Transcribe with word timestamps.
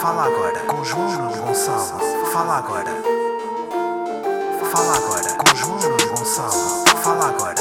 Fala 0.00 0.24
agora 0.26 0.60
com 0.66 0.84
João 0.84 1.32
Gonçalo. 1.32 2.00
Fala 2.32 2.58
agora. 2.58 2.90
Fala 4.70 4.96
agora 4.96 5.34
com 5.34 5.56
João 5.56 5.78
Gonçalo. 6.14 6.84
Fala 7.02 7.28
agora. 7.28 7.54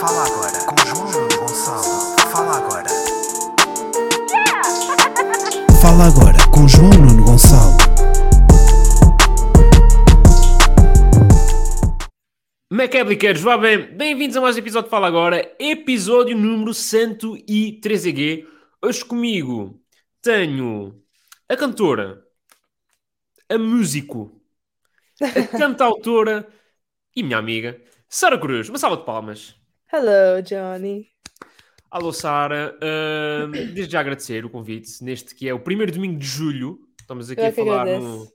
Fala 0.00 0.24
agora 0.24 0.58
com 0.66 0.76
João 0.86 1.28
Gonçalo. 1.36 2.16
Fala 2.30 2.56
agora. 2.56 2.88
Fala 5.82 6.06
agora 6.06 6.38
com 6.52 6.68
João 6.68 6.90
Nuno 6.90 7.24
Gonçalo. 7.24 7.76
Macabriqueiros, 12.70 13.42
vá 13.42 13.58
bem, 13.58 13.78
bem-vindos 13.78 14.36
a 14.36 14.40
mais 14.40 14.54
um 14.54 14.58
episódio 14.60 14.84
de 14.84 14.90
Fala 14.90 15.08
Agora, 15.08 15.50
episódio 15.58 16.36
número 16.36 16.72
103 16.72 18.55
Hoje 18.86 19.04
comigo 19.04 19.82
tenho 20.22 21.02
a 21.48 21.56
cantora, 21.56 22.24
a 23.48 23.58
músico, 23.58 24.40
a 25.20 25.42
cantautora 25.58 26.46
e 27.16 27.20
minha 27.20 27.36
amiga, 27.36 27.82
Sara 28.08 28.38
Cruz. 28.38 28.68
Uma 28.68 28.78
salva 28.78 28.98
de 28.98 29.04
palmas. 29.04 29.56
Hello, 29.92 30.40
Johnny. 30.40 31.08
Alô, 31.90 32.12
Sara. 32.12 32.78
Ahm, 32.80 33.50
desde 33.74 33.90
já 33.90 33.98
agradecer 33.98 34.44
o 34.44 34.50
convite 34.50 35.02
neste 35.02 35.34
que 35.34 35.48
é 35.48 35.52
o 35.52 35.58
primeiro 35.58 35.90
domingo 35.90 36.20
de 36.20 36.26
julho. 36.26 36.78
Estamos 37.00 37.28
aqui 37.28 37.40
Eu 37.40 37.46
a 37.46 37.48
é 37.48 37.52
falar 37.52 37.86
no, 37.86 38.32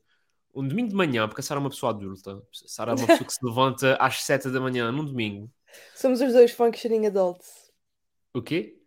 um 0.54 0.68
domingo 0.68 0.90
de 0.90 0.96
manhã, 0.96 1.30
porque 1.30 1.40
a 1.40 1.44
Sara 1.46 1.62
é 1.62 1.64
uma 1.64 1.70
pessoa 1.70 1.94
adulta. 1.94 2.32
A 2.36 2.68
Sara 2.68 2.92
é 2.92 2.96
uma 2.96 3.08
pessoa 3.08 3.26
que 3.26 3.34
se 3.34 3.46
levanta 3.46 3.96
às 3.96 4.22
7 4.24 4.50
da 4.50 4.60
manhã 4.60 4.92
num 4.92 5.06
domingo. 5.06 5.50
Somos 5.96 6.20
os 6.20 6.34
dois 6.34 6.52
functioning 6.52 7.06
adults. 7.06 7.72
O 8.34 8.42
quê? 8.42 8.81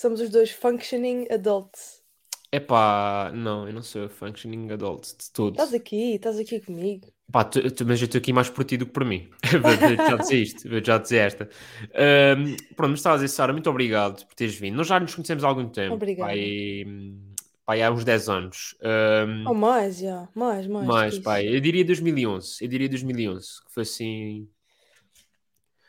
Somos 0.00 0.18
os 0.22 0.30
dois 0.30 0.50
functioning 0.50 1.26
adults. 1.30 2.00
Epá, 2.50 3.30
não, 3.34 3.66
eu 3.68 3.74
não 3.74 3.82
sou 3.82 4.08
functioning 4.08 4.72
adult 4.72 5.08
de 5.08 5.30
todo. 5.30 5.50
Estás 5.52 5.74
aqui, 5.74 6.14
estás 6.14 6.38
aqui 6.38 6.58
comigo. 6.58 7.06
Pá, 7.30 7.44
tu- 7.44 7.70
tu- 7.70 7.84
mas 7.84 8.00
eu 8.00 8.06
estou 8.06 8.18
aqui 8.18 8.32
mais 8.32 8.48
por 8.48 8.64
ti 8.64 8.78
do 8.78 8.86
que 8.86 8.92
por 8.92 9.04
mim. 9.04 9.28
Vou 9.62 10.06
já 10.08 10.16
dizer 10.16 10.38
isto, 10.42 10.66
vou 10.70 10.82
já 10.82 10.96
dizer 10.96 11.18
esta. 11.18 11.50
Ahm, 11.94 12.56
pronto, 12.74 12.92
mas 12.92 13.00
estava 13.00 13.16
a 13.16 13.18
dizer, 13.18 13.28
Sara, 13.28 13.52
muito 13.52 13.68
obrigado 13.68 14.24
por 14.24 14.34
teres 14.34 14.54
vindo. 14.54 14.74
Nós 14.74 14.86
já 14.86 14.98
nos 14.98 15.14
conhecemos 15.14 15.44
há 15.44 15.48
algum 15.48 15.68
tempo. 15.68 15.96
Obrigada. 15.96 16.30
Pai, 16.30 16.86
pai, 17.66 17.82
há 17.82 17.90
uns 17.90 18.02
10 18.02 18.30
anos. 18.30 18.74
Ahm, 18.82 19.44
Oh, 19.46 19.52
mais, 19.52 19.98
já. 19.98 20.26
Mais, 20.34 20.66
mais. 20.66 20.86
mais, 20.88 21.18
pai, 21.18 21.46
eu 21.54 21.60
diria 21.60 21.84
2011. 21.84 22.56
Eu 22.64 22.68
diria 22.68 22.88
2011, 22.88 23.46
que 23.66 23.70
foi 23.74 23.82
assim... 23.82 24.48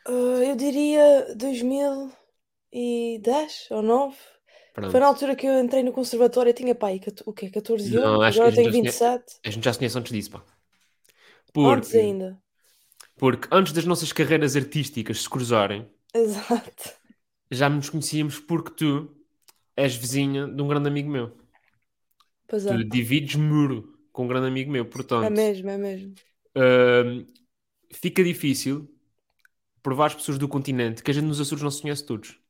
Ah, 0.06 0.10
eu 0.10 0.54
diria 0.54 1.34
2010 2.72 3.68
ou 3.70 3.82
9. 3.82 4.16
Pronto. 4.72 4.90
Foi 4.90 5.00
na 5.00 5.06
altura 5.06 5.36
que 5.36 5.46
eu 5.46 5.58
entrei 5.60 5.82
no 5.82 5.92
conservatório. 5.92 6.50
Eu 6.50 6.54
tinha, 6.54 6.74
pai, 6.74 7.00
o 7.26 7.32
quê? 7.32 7.50
14 7.50 7.90
Não, 7.90 8.22
anos? 8.22 8.38
que 8.40 8.40
Agora 8.40 8.52
tenho 8.52 8.64
já 8.64 8.72
se 8.72 8.78
27. 8.80 9.36
A 9.44 9.50
gente 9.50 9.64
já 9.64 9.72
se 9.72 9.78
conhece 9.78 9.98
antes 9.98 10.12
disso, 10.12 10.30
pá. 10.30 10.42
Antes 11.62 11.94
Porque, 11.94 11.96
ainda. 11.96 12.40
porque 13.16 13.48
antes 13.50 13.72
das 13.72 13.86
nossas 13.86 14.12
carreiras 14.12 14.54
artísticas 14.56 15.22
se 15.22 15.30
cruzarem, 15.30 15.88
Exato. 16.14 16.92
já 17.50 17.68
nos 17.68 17.88
conhecíamos 17.90 18.38
porque 18.40 18.70
tu 18.72 19.16
és 19.76 19.94
vizinha 19.96 20.46
de 20.48 20.62
um 20.62 20.68
grande 20.68 20.88
amigo 20.88 21.10
meu. 21.10 21.36
Pois 22.48 22.66
é. 22.66 22.76
Tu 22.76 22.84
divides 22.84 23.36
muro 23.36 23.98
com 24.12 24.24
um 24.24 24.28
grande 24.28 24.48
amigo 24.48 24.70
meu, 24.70 24.84
portanto, 24.84 25.24
É 25.26 25.30
mesmo, 25.30 25.70
é 25.70 25.78
mesmo. 25.78 26.14
hum, 26.56 27.26
fica 27.94 28.24
difícil 28.24 28.88
provar 29.82 30.08
às 30.08 30.16
pessoas 30.16 30.38
do 30.38 30.48
continente 30.48 31.02
que 31.04 31.12
a 31.12 31.14
gente 31.14 31.26
nos 31.26 31.40
Açores 31.40 31.64
não 31.64 31.72
se 31.72 31.82
conhece 31.82 32.06
todos. 32.06 32.40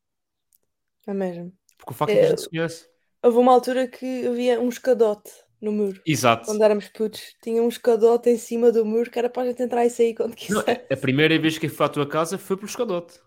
É 1.06 1.12
mesmo. 1.14 1.52
Porque 1.76 1.92
o 1.92 1.94
facto 1.94 2.14
é 2.14 2.18
que 2.18 2.24
a 2.24 2.28
É. 2.28 2.28
gente 2.28 2.40
se 2.42 2.48
conhece. 2.48 2.88
Houve 3.22 3.38
uma 3.38 3.52
altura 3.52 3.88
que 3.88 4.26
havia 4.26 4.60
um 4.60 4.68
escadote 4.68 5.30
no 5.60 5.72
muro. 5.72 6.02
Exato. 6.06 6.46
Quando 6.46 6.62
éramos 6.62 6.88
putos, 6.88 7.34
tinha 7.42 7.62
um 7.62 7.68
escadote 7.68 8.30
em 8.30 8.36
cima 8.38 8.72
do 8.72 8.84
muro 8.84 9.10
que 9.10 9.18
era 9.18 9.30
para 9.30 9.42
a 9.42 9.46
gente 9.46 9.62
entrar 9.62 9.84
e 9.86 9.90
sair 9.90 10.14
quando 10.14 10.34
Não, 10.48 10.62
quiser. 10.64 10.86
a 10.90 10.96
primeira 10.96 11.36
vez 11.38 11.58
que 11.58 11.66
eu 11.66 11.70
fui 11.70 11.84
à 11.86 11.88
tua 11.88 12.06
casa 12.08 12.38
foi 12.38 12.56
pelo 12.56 12.68
escadote. 12.68 13.20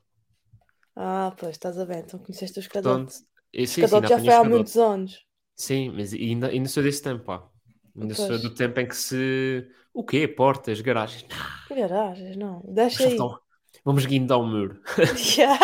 Ah, 0.95 1.33
pois, 1.37 1.51
estás 1.55 1.77
a 1.79 1.85
ver, 1.85 1.99
então 2.03 2.19
conheceste 2.19 2.59
o 2.59 2.61
escadote. 2.65 3.05
Portanto, 3.05 3.13
sim, 3.65 3.85
sim, 3.85 3.85
escadote 3.85 3.95
ainda 3.95 4.09
já 4.09 4.19
foi 4.19 4.33
há 4.33 4.43
escadote. 4.43 4.43
muitos 4.43 4.77
anos. 4.77 5.25
Sim, 5.55 5.91
mas 5.91 6.13
ainda, 6.13 6.47
ainda 6.49 6.69
sou 6.69 6.83
desse 6.83 7.01
tempo, 7.01 7.23
pá. 7.25 7.49
Ainda 7.99 8.13
sou 8.15 8.27
Pois. 8.27 8.41
do 8.41 8.53
tempo 8.53 8.79
em 8.79 8.87
que 8.87 8.95
se. 8.95 9.67
O 9.93 10.03
quê? 10.03 10.27
Portas, 10.27 10.81
garagens. 10.81 11.25
Não, 11.69 11.75
garagens, 11.77 12.35
não. 12.37 12.61
Deixa 12.65 13.05
aí. 13.07 13.31
Vamos 13.85 14.05
guindar 14.05 14.39
o 14.39 14.45
muro. 14.45 14.81
Já, 15.15 15.57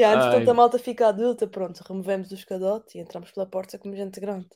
quinta. 0.00 0.08
Yeah, 0.08 0.14
entretanto, 0.14 0.48
Ai. 0.48 0.50
a 0.50 0.54
malta 0.54 0.78
fica 0.78 1.08
adulta, 1.08 1.46
pronto, 1.46 1.82
removemos 1.86 2.30
o 2.30 2.34
escadote 2.34 2.96
e 2.96 3.00
entramos 3.02 3.30
pela 3.32 3.46
porta 3.46 3.78
como 3.78 3.94
gente 3.94 4.18
grande. 4.20 4.48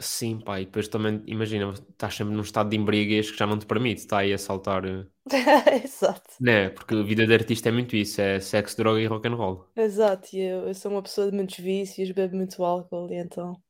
Sim, 0.00 0.40
pá, 0.40 0.60
e 0.60 0.64
depois 0.66 0.86
também, 0.88 1.22
imagina, 1.26 1.72
estás 1.72 2.14
sempre 2.14 2.34
num 2.34 2.42
estado 2.42 2.68
de 2.70 2.76
embriaguez 2.76 3.30
que 3.30 3.38
já 3.38 3.46
não 3.46 3.58
te 3.58 3.64
permite, 3.66 4.00
está 4.00 4.18
aí 4.18 4.32
a 4.32 4.38
saltar. 4.38 4.84
eh, 4.84 5.06
Exato, 5.84 6.34
Né? 6.38 6.68
Porque 6.70 6.94
a 6.94 7.02
vida 7.02 7.26
de 7.26 7.32
artista 7.34 7.68
é 7.68 7.72
muito 7.72 7.96
isso, 7.96 8.20
é 8.20 8.38
sexo, 8.40 8.76
droga 8.76 9.00
e 9.00 9.06
rock 9.06 9.26
and 9.28 9.34
roll. 9.36 9.66
exato. 9.76 10.34
E 10.36 10.40
eu, 10.40 10.68
eu 10.68 10.74
sou 10.74 10.90
uma 10.92 11.02
pessoa 11.02 11.30
de 11.30 11.36
muitos 11.36 11.56
vícios, 11.58 12.10
bebo 12.12 12.36
muito 12.36 12.62
álcool 12.64 13.10
e 13.12 13.16
então. 13.16 13.60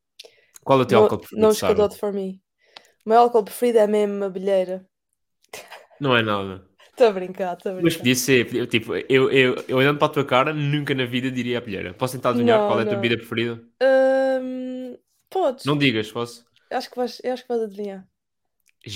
Qual 0.65 0.81
é 0.81 0.83
o 0.83 0.87
teu 0.87 0.99
não, 0.99 1.03
álcool 1.03 1.19
preferido, 1.19 1.43
não 1.43 1.51
escadote 1.53 1.99
for 1.99 2.13
me. 2.13 2.41
O 3.07 3.11
meu 3.11 3.19
álcool 3.21 3.45
preferido 3.45 3.79
é 3.81 3.87
mesmo 3.87 4.17
uma 4.17 4.31
bilheira. 4.31 4.87
Não 6.01 6.17
é 6.17 6.23
nada. 6.23 6.69
Estou 7.03 7.11
a 7.11 7.19
brincar, 7.19 7.55
estou 7.57 7.73
a 7.73 7.75
Mas 7.77 7.97
brincar. 7.97 7.99
podia 7.99 8.15
ser, 8.15 8.67
tipo, 8.69 8.95
eu, 8.97 9.31
eu, 9.31 9.65
eu 9.69 9.77
olhando 9.79 9.99
para 9.99 10.07
a 10.07 10.11
tua 10.11 10.25
cara, 10.25 10.53
nunca 10.55 10.95
na 10.95 11.05
vida 11.05 11.31
diria 11.31 11.59
a 11.59 11.61
bilheira. 11.61 11.95
Posso 11.95 12.15
tentar 12.17 12.31
adivinhar 12.31 12.61
Não, 12.61 12.67
qual 12.67 12.79
é 12.81 12.83
a 12.83 12.87
tua 12.87 12.97
bebida 12.97 13.17
preferida? 13.17 13.63
Hum, 13.81 14.97
podes. 15.31 15.65
Não 15.65 15.77
digas, 15.77 16.11
posso? 16.13 16.47
Acho 16.71 16.91
que 16.91 16.97
vais, 16.97 17.21
eu 17.25 17.33
acho 17.33 17.43
que 17.43 17.49
vais 17.49 17.63
adivinhar. 17.63 18.09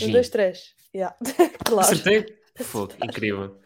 Um, 0.00 0.10
Gin. 0.10 0.10
dois, 0.10 0.30
três. 0.30 0.74
Yeah. 0.94 1.16
claro. 1.64 1.98
Acertei? 1.98 2.38
Fogo, 2.58 2.94
incrível. 2.98 3.60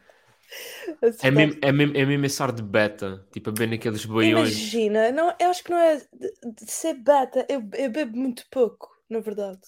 É 1.22 1.30
mesmo, 1.30 1.58
é, 1.62 1.70
mesmo, 1.72 1.96
é 1.96 2.04
mesmo 2.06 2.26
esse 2.26 2.42
ar 2.42 2.52
de 2.52 2.62
beta, 2.62 3.26
tipo 3.32 3.50
a 3.50 3.52
beber 3.52 3.68
naqueles 3.68 4.04
boiões. 4.04 4.58
Imagina, 4.58 5.10
não, 5.12 5.34
eu 5.38 5.50
acho 5.50 5.64
que 5.64 5.70
não 5.70 5.78
é 5.78 5.96
de, 5.96 6.32
de 6.64 6.70
ser 6.70 6.94
beta, 6.94 7.46
eu, 7.48 7.60
eu 7.74 7.90
bebo 7.90 8.16
muito 8.16 8.46
pouco, 8.50 8.88
na 9.08 9.18
verdade. 9.20 9.60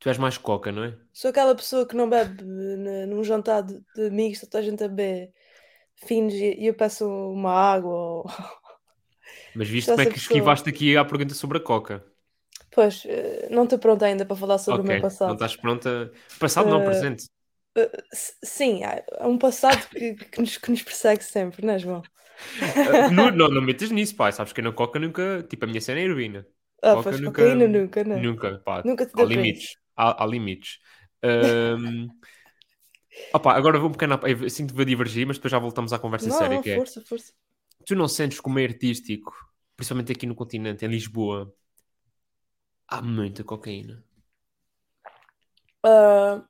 Tu 0.00 0.08
és 0.12 0.18
mais 0.18 0.38
coca, 0.38 0.72
não 0.72 0.84
é? 0.84 0.98
Sou 1.12 1.30
aquela 1.30 1.54
pessoa 1.54 1.86
que 1.86 1.96
não 1.96 2.08
bebe 2.08 2.42
n- 2.44 3.06
num 3.06 3.24
jantar 3.24 3.62
de, 3.62 3.80
de 3.94 4.06
amigos, 4.06 4.40
toda 4.40 4.58
a 4.58 4.62
gente 4.62 4.84
a 4.84 4.88
beber 4.88 5.32
finos 5.96 6.34
e 6.34 6.66
eu 6.66 6.74
peço 6.74 7.06
uma 7.08 7.52
água. 7.52 7.92
Ou... 7.94 8.26
Mas 9.54 9.68
viste 9.68 9.90
Sou 9.90 9.92
como 9.92 10.02
é 10.02 10.06
essa 10.06 10.10
que 10.10 10.16
pessoa. 10.16 10.18
esquivaste 10.18 10.68
aqui 10.70 10.96
à 10.96 11.04
pergunta 11.04 11.34
sobre 11.34 11.58
a 11.58 11.60
coca? 11.60 12.04
Pois, 12.74 12.96
eh, 13.06 13.48
não 13.54 13.64
estou 13.64 13.78
pronta 13.84 14.06
ainda 14.06 14.24
para 14.26 14.36
falar 14.42 14.58
sobre 14.58 14.80
o 14.82 14.84
meu 14.84 14.98
passado. 14.98 15.26
não 15.26 15.34
estás 15.34 15.56
pronta. 15.56 16.12
Passado 16.38 16.68
não, 16.68 16.82
Eh, 16.82 16.84
presente. 16.84 17.26
S- 18.12 18.36
Sim, 18.44 18.84
há 18.84 19.04
há 19.20 19.28
um 19.28 19.38
passado 19.38 19.88
que, 19.90 20.14
que 20.16 20.40
nos, 20.40 20.58
que 20.58 20.70
nos 20.70 20.82
persegue 20.82 21.22
sempre, 21.24 21.64
não 21.66 21.74
é, 21.74 21.78
João? 21.78 22.02
Não, 23.08 23.30
não, 23.30 23.48
não 23.48 23.62
metas 23.62 23.90
nisso, 23.90 24.16
pá. 24.16 24.30
Sabes 24.32 24.52
que 24.52 24.60
eu 24.60 24.64
na 24.64 24.72
coca 24.72 24.98
nunca. 24.98 25.42
Tipo, 25.48 25.64
a 25.64 25.68
minha 25.68 25.80
cena 25.80 26.00
é 26.00 26.04
heroína. 26.04 26.46
Ah, 26.82 26.96
Coca 26.96 27.02
pois 27.02 27.20
nunca- 27.20 27.42
cocaína 27.42 27.66
nunca, 27.68 28.02
não. 28.04 28.22
Nunca, 28.22 28.58
pá. 28.64 28.84
Nunca 28.84 29.06
te 29.06 29.14
Há 29.14 29.22
deu 29.22 29.30
para 29.32 29.42
limites. 29.42 29.76
Há, 29.98 30.24
há 30.24 30.26
limites. 30.26 30.78
Ahm, 31.24 32.10
opá, 33.32 33.54
agora 33.56 33.78
vou 33.78 33.88
um 33.90 33.92
à- 34.14 34.20
eu 34.30 34.50
Sinto 34.50 34.70
que 34.70 34.76
vou 34.76 34.84
divergir, 34.84 35.26
mas 35.26 35.36
depois 35.38 35.50
já 35.52 35.58
voltamos 35.58 35.92
à 35.92 35.98
conversa 35.98 36.30
Não, 36.30 36.30
séria. 36.30 36.58
não, 36.58 36.62
que 36.62 36.70
é, 36.70 36.84
força, 36.84 37.04
força. 37.04 37.32
tu 37.86 37.94
não 37.96 38.08
sentes 38.08 38.40
que 38.40 38.48
o 38.48 38.52
meio 38.52 38.68
artístico, 38.68 39.32
principalmente 39.76 40.12
aqui 40.12 40.26
no 40.26 40.34
continente, 40.34 40.84
em 40.84 40.88
Lisboa, 40.88 41.52
há 42.86 43.00
muita 43.00 43.42
cocaína? 43.44 44.04
Ah, 45.82 46.44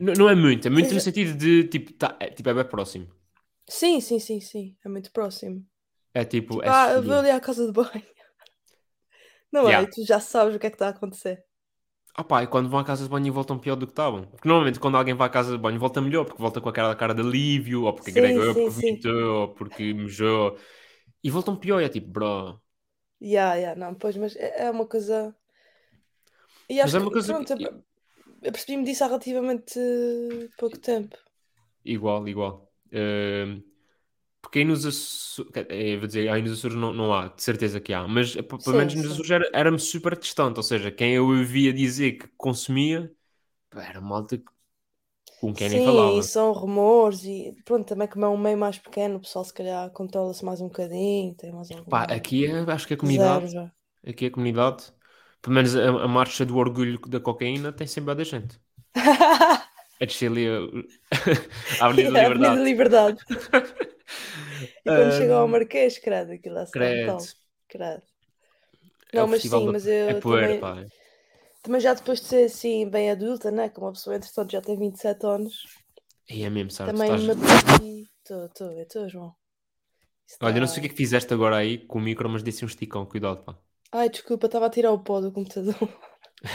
N- 0.00 0.14
não 0.16 0.28
é 0.28 0.34
muito, 0.34 0.66
é 0.68 0.70
muito 0.70 0.92
Seja- 0.92 0.94
no 0.94 1.00
sentido 1.00 1.34
de 1.36 1.64
tipo, 1.64 1.92
tá, 1.94 2.16
é, 2.20 2.28
tipo, 2.30 2.48
é 2.48 2.54
bem 2.54 2.64
próximo. 2.64 3.08
sim, 3.68 4.00
sim, 4.00 4.18
sim, 4.20 4.40
sim, 4.40 4.76
é 4.84 4.88
muito 4.88 5.10
próximo. 5.12 5.66
É 6.14 6.24
tipo, 6.24 6.62
é 6.62 6.70
Ah, 6.70 6.90
eu 6.92 7.02
vou 7.04 7.14
ali 7.16 7.30
à 7.30 7.40
casa 7.40 7.66
de 7.66 7.72
banho. 7.72 7.90
Não 9.52 9.68
Yeah. 9.68 9.84
é? 9.84 9.86
Tu 9.86 10.04
já 10.04 10.18
sabes 10.20 10.54
o 10.54 10.58
que 10.58 10.66
é 10.66 10.70
que 10.70 10.74
está 10.76 10.86
a 10.88 10.90
acontecer. 10.90 11.44
Ah 12.14 12.22
pá, 12.24 12.42
e 12.42 12.46
quando 12.46 12.68
vão 12.68 12.78
à 12.80 12.84
casa 12.84 13.04
de 13.04 13.08
banho 13.10 13.32
voltam 13.32 13.58
pior 13.58 13.74
do 13.76 13.86
que 13.86 13.92
estavam. 13.92 14.26
Porque 14.26 14.46
normalmente 14.46 14.78
quando 14.78 14.96
alguém 14.98 15.14
vai 15.14 15.28
à 15.28 15.30
casa 15.30 15.52
de 15.52 15.58
banho 15.58 15.78
volta 15.80 16.00
melhor, 16.00 16.24
porque 16.26 16.40
volta 16.42 16.60
com 16.60 16.68
aquela 16.68 16.94
cara 16.94 17.14
de 17.14 17.22
alívio, 17.22 17.84
ou 17.84 17.92
porque 17.94 18.10
Sim, 18.10 18.10
agregou, 18.10 18.48
ou 18.48 18.54
porque 18.56 18.70
vomitou, 18.70 19.40
ou 19.42 19.48
porque 19.54 19.94
mijou. 19.94 20.58
E 21.24 21.30
voltam 21.30 21.56
pior, 21.56 21.80
e 21.80 21.84
é 21.86 21.88
tipo, 21.88 22.08
bro. 22.10 22.60
Ya, 23.20 23.54
ya, 23.56 23.74
não, 23.74 23.94
pois, 23.94 24.16
mas 24.18 24.36
é 24.36 24.64
é 24.66 24.70
uma 24.70 24.86
coisa. 24.86 25.34
E 26.68 26.80
Mas 26.82 26.94
acho 26.94 26.94
é 26.94 26.98
uma 26.98 27.10
que, 27.10 27.16
coisa 27.16 27.34
pronto, 27.36 27.52
que- 27.54 27.72
eu, 28.42 28.52
percebi-me 28.52 28.84
disso 28.84 29.04
há 29.04 29.08
relativamente 29.08 29.78
pouco 30.56 30.78
tempo. 30.78 31.16
Igual, 31.84 32.28
igual. 32.28 32.68
Ehm, 32.92 33.62
porque 34.42 34.60
aí 34.60 34.64
nos 34.66 34.86
Açores, 34.86 35.50
vou 35.98 36.06
dizer, 36.08 36.28
aí 36.30 36.42
nos 36.42 36.52
Açores 36.58 36.76
não, 36.76 36.92
não 36.92 37.14
há, 37.14 37.28
de 37.28 37.42
certeza 37.42 37.80
que 37.80 37.92
há, 37.94 38.06
mas 38.08 38.36
eh, 38.36 38.42
pelo 38.42 38.58
Sim, 38.68 38.76
menos 38.76 38.94
nos 38.96 39.06
sim. 39.06 39.12
Açores 39.12 39.30
era- 39.30 39.50
era-me 39.54 39.78
super 39.80 40.18
distante, 40.18 40.58
ou 40.58 40.64
seja, 40.64 40.90
quem 40.92 41.14
eu 41.14 41.26
ouvia 41.28 41.72
dizer 41.72 42.14
que 42.18 42.28
consumia, 42.36 43.12
era 43.76 44.00
malta 44.00 44.38
que 44.38 44.46
com 45.40 45.54
quem 45.54 45.68
nem 45.70 45.80
Sim, 45.80 45.80
falava. 45.80 46.18
e 46.18 46.22
são 46.22 46.52
rumores 46.52 47.24
e 47.24 47.56
pronto, 47.64 47.86
também 47.88 48.06
como 48.08 48.24
é 48.24 48.28
um 48.28 48.36
meio 48.36 48.58
mais 48.58 48.78
pequeno, 48.78 49.16
o 49.16 49.20
pessoal 49.20 49.44
se 49.46 49.54
calhar 49.54 49.90
controla-se 49.90 50.44
mais 50.44 50.60
um 50.60 50.66
bocadinho, 50.68 51.34
tem 51.34 51.50
mais 51.52 51.70
alguma 51.70 51.88
Pá, 51.88 52.02
aqui 52.04 52.46
é, 52.46 52.58
acho 52.72 52.86
que 52.86 52.94
a 52.94 52.96
comunidade, 52.96 53.46
reserva. 53.46 53.72
aqui 54.06 54.26
a 54.26 54.30
comunidade, 54.30 54.92
pelo 55.40 55.54
menos 55.54 55.74
a, 55.76 55.88
a 56.04 56.08
marcha 56.08 56.44
do 56.46 56.56
orgulho 56.56 56.98
da 57.08 57.20
cocaína 57.20 57.72
tem 57.72 57.86
sempre 57.86 58.12
a 58.12 58.14
da 58.14 58.24
gente. 58.24 58.60
A 60.00 60.04
descer 60.06 60.30
ali 60.30 60.46
a, 60.48 60.58
a 61.78 61.86
Avenida 61.86 62.10
da 62.12 62.16
É, 62.16 62.28
Avenida 62.28 62.58
Liberdade. 62.58 62.62
Liberdade. 62.62 63.18
E 64.86 64.92
quando 64.92 65.12
chega 65.18 65.34
ao 65.36 65.48
Marquês, 65.48 65.98
credo, 65.98 66.32
aquilo 66.32 66.58
é 66.58 66.66
Credo. 66.70 67.16
brutal. 67.16 67.26
Credo. 67.68 68.02
É 69.12 69.20
Não, 69.20 69.26
o 69.26 69.28
mas 69.28 69.42
sim, 69.44 69.68
mas 69.68 69.86
eu 69.86 70.12
É 70.12 70.14
poeira, 70.14 70.54
também, 70.54 70.64
também 71.62 71.80
já 71.80 71.94
depois 71.94 72.20
de 72.20 72.26
ser 72.28 72.44
assim 72.46 72.88
bem 72.88 73.10
adulta, 73.10 73.50
né? 73.50 73.68
Como 73.68 73.86
uma 73.86 73.92
pessoa 73.92 74.16
entretanto 74.16 74.52
já 74.52 74.60
tem 74.62 74.78
27 74.78 75.26
anos, 75.26 75.64
E 76.28 76.42
é 76.42 76.50
mesmo, 76.50 76.70
sabe? 76.72 76.94
Também 76.94 76.98
estás- 76.98 77.24
me. 77.26 77.32
Estou, 78.18 78.46
estou, 78.46 78.70
estou, 78.80 79.08
João. 79.08 79.34
Isso 80.26 80.38
Olha, 80.42 80.58
eu 80.58 80.60
não 80.60 80.66
sei 80.68 80.80
o 80.80 80.82
tá- 80.82 80.86
que 80.86 80.86
é 80.88 80.90
que 80.90 80.96
fizeste 80.96 81.32
agora 81.32 81.56
aí 81.56 81.78
com 81.86 81.98
o 81.98 82.02
micro, 82.02 82.28
mas 82.28 82.42
disse 82.44 82.64
um 82.64 82.68
esticão, 82.68 83.06
cuidado, 83.06 83.42
pá. 83.44 83.56
Ai, 83.98 84.08
desculpa, 84.10 84.46
estava 84.46 84.66
a 84.66 84.70
tirar 84.70 84.92
o 84.92 84.98
pó 85.06 85.20
do 85.20 85.32
computador. 85.32 85.88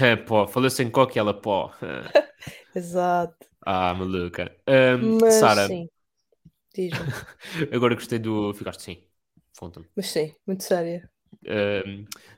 É, 0.02 0.16
pó, 0.28 0.48
falou 0.48 0.70
sem 0.70 0.90
coque, 0.90 1.20
ela 1.20 1.34
pó. 1.34 1.72
Exato. 2.74 3.48
Ah, 3.66 3.94
maluca. 3.94 4.50
Mas 5.00 5.54
Sara, 5.54 5.66
sim. 5.66 5.90
Diz-me. 6.76 7.14
agora 7.74 7.96
gostei 7.96 8.20
do. 8.20 8.54
Ficaste 8.54 8.84
sim. 8.84 9.04
Conta-me. 9.60 9.88
Mas 9.96 10.08
sim, 10.08 10.34
muito 10.46 10.64
séria. 10.64 11.10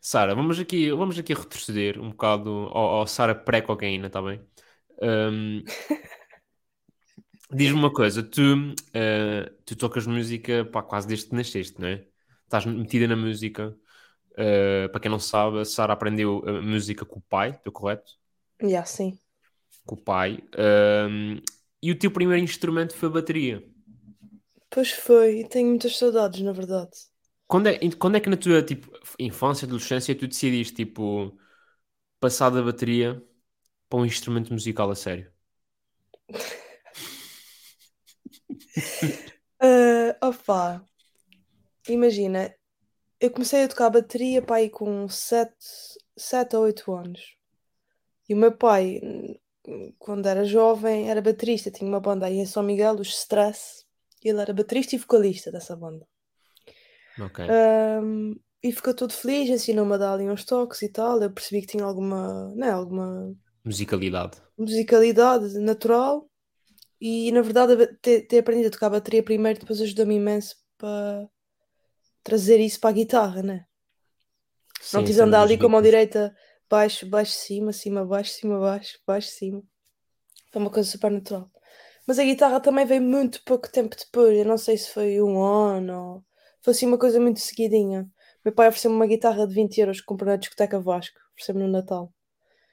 Sara, 0.01 0.35
vamos 0.35 0.59
aqui, 0.59 0.91
vamos 0.91 1.17
aqui 1.17 1.33
retroceder 1.33 1.99
um 1.99 2.09
bocado 2.09 2.49
ao, 2.71 2.99
ao 2.99 3.07
Sara 3.07 3.33
pré-cocaína, 3.35 4.07
está 4.07 4.21
bem? 4.21 4.41
Ahm, 5.01 5.63
Diz-me 7.51 7.79
uma 7.79 7.91
coisa, 7.91 8.21
tu, 8.21 8.41
ah, 8.93 9.51
tu 9.65 9.75
tocas 9.75 10.05
música 10.05 10.65
pá, 10.65 10.83
quase 10.83 11.07
desde 11.07 11.27
que 11.29 11.35
nasceste, 11.35 11.79
não 11.79 11.87
é? 11.87 12.05
Estás 12.43 12.65
metida 12.65 13.07
na 13.07 13.15
música. 13.15 13.75
Ah, 14.37 14.89
para 14.91 14.99
quem 15.01 15.11
não 15.11 15.19
sabe, 15.19 15.59
a 15.59 15.65
Sara 15.65 15.93
aprendeu 15.93 16.43
a 16.47 16.61
música 16.61 17.05
com 17.05 17.19
o 17.19 17.21
pai, 17.21 17.51
estou 17.51 17.73
correto? 17.73 18.11
Já, 18.61 18.85
sim. 18.85 19.19
Com 19.85 19.95
o 19.95 19.97
pai. 19.97 20.39
Ahm, 20.57 21.41
e 21.81 21.91
o 21.91 21.97
teu 21.97 22.11
primeiro 22.11 22.43
instrumento 22.43 22.93
foi 22.93 23.09
a 23.09 23.11
bateria. 23.11 23.63
Pois 24.79 24.91
foi, 24.91 25.41
e 25.41 25.45
tenho 25.45 25.67
muitas 25.67 25.97
saudades, 25.97 26.39
na 26.39 26.53
verdade. 26.53 26.95
Quando 27.47 27.67
é, 27.67 27.77
quando 27.97 28.15
é 28.15 28.21
que 28.21 28.29
na 28.29 28.37
tua 28.37 28.63
tipo, 28.63 28.89
infância, 29.19 29.65
adolescência, 29.65 30.17
tu 30.17 30.25
decidiste 30.25 30.73
tipo, 30.85 31.37
passar 32.19 32.51
da 32.51 32.63
bateria 32.63 33.23
para 33.89 33.99
um 33.99 34.05
instrumento 34.05 34.53
musical 34.53 34.91
a 34.91 34.95
sério? 34.95 35.31
Ah, 39.61 40.15
opa, 40.21 40.85
imagina, 41.87 42.53
eu 43.19 43.31
comecei 43.31 43.63
a 43.63 43.67
tocar 43.69 43.89
bateria 43.89 44.41
pá, 44.41 44.57
aí 44.57 44.69
com 44.69 45.07
7, 45.09 45.55
7 46.17 46.55
ou 46.55 46.63
8 46.63 46.91
anos. 46.93 47.35
E 48.29 48.33
o 48.33 48.37
meu 48.37 48.51
pai, 48.55 49.01
quando 49.97 50.27
era 50.27 50.45
jovem, 50.45 51.09
era 51.09 51.21
baterista, 51.21 51.71
tinha 51.71 51.89
uma 51.89 51.99
banda 51.99 52.25
aí 52.27 52.37
em 52.37 52.45
São 52.45 52.63
Miguel, 52.63 52.95
os 52.95 53.09
Stress. 53.09 53.85
Ele 54.23 54.39
era 54.41 54.53
baterista 54.53 54.95
e 54.95 54.99
vocalista 54.99 55.51
dessa 55.51 55.75
banda. 55.75 56.05
Ok. 57.19 57.45
Ahm, 57.49 58.35
e 58.61 58.71
ficou 58.71 58.93
todo 58.93 59.13
feliz, 59.13 59.49
ensinou-me 59.49 59.93
a 59.93 59.97
dar 59.97 60.13
ali 60.13 60.29
uns 60.29 60.43
toques 60.45 60.81
e 60.81 60.89
tal. 60.89 61.21
Eu 61.21 61.31
percebi 61.31 61.61
que 61.61 61.67
tinha 61.67 61.83
alguma, 61.83 62.53
né, 62.55 62.71
alguma 62.71 63.33
Musicalidade. 63.63 64.37
musicalidade 64.57 65.57
natural 65.59 66.29
e 66.99 67.31
na 67.31 67.41
verdade 67.41 67.87
ter, 68.01 68.27
ter 68.27 68.39
aprendido 68.39 68.67
a 68.67 68.71
tocar 68.71 68.89
bateria 68.89 69.23
primeiro 69.23 69.59
depois 69.59 69.81
ajudou-me 69.81 70.15
imenso 70.15 70.55
para 70.77 71.27
trazer 72.23 72.59
isso 72.59 72.79
para 72.79 72.89
a 72.89 72.93
guitarra, 72.93 73.41
né? 73.43 73.65
Não 74.93 75.01
Sim, 75.01 75.03
de 75.03 75.13
cena 75.13 75.25
andar 75.27 75.41
dos 75.41 75.51
ali 75.51 75.57
com 75.59 75.67
a 75.67 75.69
mão 75.69 75.81
direita, 75.81 76.35
baixo, 76.69 77.05
baixo, 77.07 77.33
cima, 77.33 77.73
cima, 77.73 78.05
baixo, 78.05 78.31
cima, 78.33 78.59
baixo, 78.59 78.99
baixo, 79.05 79.29
cima. 79.29 79.63
Foi 80.51 80.61
uma 80.61 80.71
coisa 80.71 80.89
super 80.89 81.11
natural. 81.11 81.49
Mas 82.09 82.17
a 82.17 82.23
guitarra 82.23 82.59
também 82.59 82.87
veio 82.87 83.03
muito 83.03 83.39
pouco 83.45 83.71
tempo 83.71 83.95
depois. 83.95 84.35
Eu 84.35 84.43
não 84.43 84.57
sei 84.57 84.75
se 84.79 84.91
foi 84.91 85.21
um 85.21 85.43
ano 85.43 85.93
ou 85.93 86.23
foi 86.59 86.71
assim 86.71 86.87
uma 86.87 86.97
coisa 86.97 87.19
muito 87.19 87.39
seguidinha. 87.39 88.09
Meu 88.43 88.51
pai 88.51 88.67
ofereceu-me 88.67 88.95
uma 88.95 89.05
guitarra 89.05 89.45
de 89.45 89.53
20 89.53 89.77
euros 89.77 89.99
que 89.99 90.07
comprou 90.07 90.31
na 90.31 90.35
discoteca 90.35 90.79
Vasco, 90.79 91.19
ofereceu-me 91.35 91.61
no 91.61 91.67
Natal. 91.67 92.11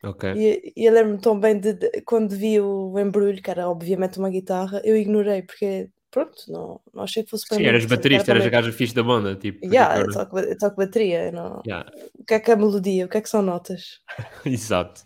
Ok. 0.02 0.24
E, 0.24 0.72
e 0.74 0.86
eu 0.86 0.92
lembro-me 0.94 1.20
tão 1.20 1.38
bem 1.38 1.60
de, 1.60 1.74
de- 1.74 2.00
quando 2.06 2.34
vi 2.34 2.58
o 2.58 2.98
embrulho, 2.98 3.42
que 3.42 3.50
era 3.50 3.68
obviamente 3.68 4.18
uma 4.18 4.30
guitarra, 4.30 4.80
eu 4.82 4.96
ignorei, 4.96 5.42
porque 5.42 5.90
pronto, 6.10 6.34
não, 6.48 6.80
não 6.94 7.02
achei 7.02 7.22
que 7.22 7.28
fosse 7.28 7.46
para 7.46 7.58
Sim, 7.58 7.64
mim. 7.64 7.68
eras 7.68 7.84
baterista, 7.84 8.30
era 8.30 8.40
eras 8.40 8.46
a 8.46 8.56
gaja 8.56 8.72
fixe 8.72 8.94
da 8.94 9.02
banda, 9.02 9.34
tipo. 9.36 9.66
Yeah, 9.66 9.98
eu 9.98 10.10
toco, 10.10 10.38
eu 10.38 10.56
toco 10.56 10.76
bateria, 10.76 11.30
não... 11.30 11.58
yeah, 11.66 11.84
o 12.18 12.24
que 12.24 12.32
é 12.32 12.40
que 12.40 12.50
é 12.50 12.56
melodia, 12.56 13.04
o 13.04 13.08
que 13.10 13.18
é 13.18 13.20
que 13.20 13.28
são 13.28 13.42
notas? 13.42 14.00
Exato. 14.46 15.02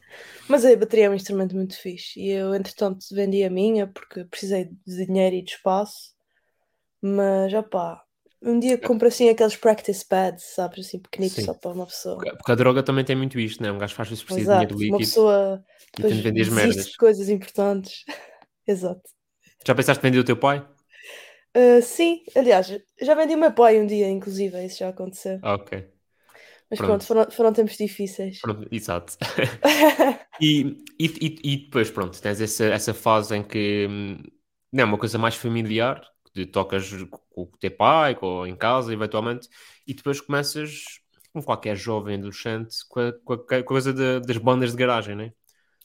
Mas 0.50 0.64
a 0.64 0.76
bateria 0.76 1.06
é 1.06 1.11
um 1.11 1.14
instrumento 1.14 1.55
muito 1.55 1.79
fixe 1.79 2.19
e 2.19 2.29
eu, 2.29 2.52
entretanto, 2.52 3.06
vendi 3.12 3.44
a 3.44 3.49
minha 3.49 3.87
porque 3.87 4.25
precisei 4.25 4.64
de 4.85 5.06
dinheiro 5.06 5.37
e 5.37 5.43
de 5.43 5.52
espaço. 5.52 6.12
Mas, 7.00 7.55
opá, 7.55 8.02
um 8.43 8.58
dia 8.58 8.76
compro 8.76 9.06
assim 9.06 9.29
aqueles 9.29 9.55
practice 9.55 10.05
pads, 10.05 10.55
sabes, 10.56 10.88
assim 10.88 10.99
pequenitos 10.99 11.37
Sim. 11.37 11.44
só 11.44 11.55
para 11.55 11.70
uma 11.70 11.87
pessoa. 11.87 12.19
Porque 12.19 12.50
a 12.50 12.55
droga 12.56 12.82
também 12.82 13.05
tem 13.05 13.14
muito 13.14 13.38
isto, 13.38 13.62
né? 13.62 13.70
Um 13.70 13.79
gajo 13.79 13.94
faz 13.94 14.08
vezes 14.08 14.25
precisa 14.25 14.58
de 14.58 14.67
dinheiro 14.67 14.75
uma 14.75 14.99
líquido 14.99 14.99
pessoa 14.99 15.64
e 15.97 16.02
tem 16.02 16.11
de 16.11 16.20
vender 16.20 16.41
as 16.43 16.49
merdas. 16.49 16.97
coisas 16.97 17.29
importantes. 17.29 18.05
Exato. 18.67 19.02
Já 19.64 19.73
pensaste 19.73 20.00
em 20.00 20.11
vender 20.11 20.19
o 20.19 20.25
teu 20.25 20.37
pai? 20.37 20.67
Ah, 21.55 21.81
sim, 21.81 22.25
aliás, 22.35 22.76
já 23.00 23.14
vendi 23.14 23.35
o 23.35 23.38
meu 23.38 23.52
pai 23.52 23.81
um 23.81 23.87
dia, 23.87 24.08
inclusive, 24.08 24.64
isso 24.64 24.79
já 24.79 24.88
aconteceu. 24.88 25.38
Ok. 25.43 26.00
Mas 26.71 26.79
pronto. 26.79 26.91
pronto, 26.91 27.05
foram, 27.05 27.31
foram 27.31 27.53
tempos 27.53 27.77
difíceis. 27.77 28.41
Pronto, 28.41 28.69
exato. 28.71 29.17
E, 30.43 30.79
e, 30.99 31.39
e, 31.45 31.57
depois, 31.59 31.91
pronto, 31.91 32.19
tens 32.19 32.41
essa, 32.41 32.65
essa 32.65 32.95
fase 32.95 33.37
em 33.37 33.43
que 33.43 33.87
hum, 33.91 34.17
não 34.73 34.83
é 34.83 34.85
uma 34.87 34.97
coisa 34.99 35.19
mais 35.19 35.35
familiar, 35.35 36.03
que 36.33 36.47
tocas 36.47 36.91
com 37.11 37.43
o 37.43 37.47
teu 37.59 37.71
pai, 37.71 38.15
com, 38.15 38.47
em 38.47 38.57
casa, 38.57 38.91
eventualmente, 38.91 39.49
e 39.87 39.93
depois 39.93 40.19
começas, 40.19 40.83
como 41.31 41.45
qualquer 41.45 41.77
jovem 41.77 42.17
adolescente, 42.17 42.75
com 42.89 43.01
a, 43.01 43.13
com 43.13 43.35
a- 43.55 43.63
coisa 43.63 43.93
da- 43.93 44.19
das 44.21 44.39
bandas 44.39 44.71
de 44.71 44.79
garagem, 44.79 45.15
né? 45.15 45.33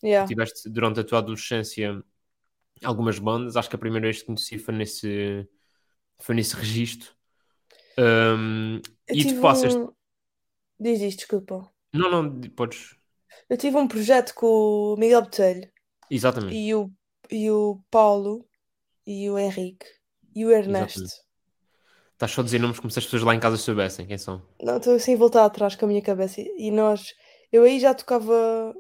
Yeah. 0.01 0.25
Tiveste 0.25 0.69
durante 0.69 1.01
a 1.01 1.03
tua 1.03 1.17
adolescência 1.19 2.01
algumas 2.83 3.19
bandas, 3.19 3.57
acho 3.57 3.69
que 3.69 3.75
a 3.75 3.79
primeira 3.79 4.07
vez 4.07 4.19
que 4.19 4.25
conheci 4.27 4.57
foi 4.57 4.73
nesse, 4.73 5.47
foi 6.21 6.35
nesse 6.35 6.55
registro. 6.55 7.11
Eu 7.97 9.15
e 9.15 9.25
tu 9.25 9.41
passas. 9.41 9.75
um... 9.75 9.89
Diz 10.79 11.01
isto, 11.01 11.19
desculpa. 11.19 11.71
Não, 11.93 12.09
não, 12.11 12.41
podes. 12.51 12.95
Eu 13.49 13.57
tive 13.57 13.77
um 13.77 13.87
projeto 13.87 14.33
com 14.33 14.93
o 14.93 14.97
Miguel 14.97 15.21
Botelho 15.21 15.69
Exatamente. 16.09 16.55
e 16.55 16.73
o, 16.73 16.91
e 17.31 17.49
o 17.51 17.79
Paulo 17.89 18.45
e 19.05 19.29
o 19.29 19.37
Henrique 19.37 19.85
e 20.35 20.45
o 20.45 20.51
Ernesto. 20.51 20.99
Exatamente. 20.99 21.25
Estás 22.13 22.31
só 22.31 22.41
a 22.41 22.43
dizer 22.45 22.59
nomes 22.59 22.79
como 22.79 22.89
se 22.89 22.99
as 22.99 23.05
pessoas 23.05 23.23
lá 23.23 23.35
em 23.35 23.39
casa 23.39 23.57
soubessem 23.57 24.07
quem 24.07 24.17
são. 24.17 24.41
Não, 24.61 24.77
estou 24.77 24.95
assim 24.95 25.15
a 25.15 25.17
voltar 25.17 25.43
atrás 25.43 25.75
com 25.75 25.83
a 25.83 25.87
minha 25.87 26.01
cabeça. 26.01 26.39
E 26.39 26.71
nós, 26.71 27.13
eu 27.51 27.63
aí 27.63 27.77
já 27.77 27.93
tocava, 27.93 28.73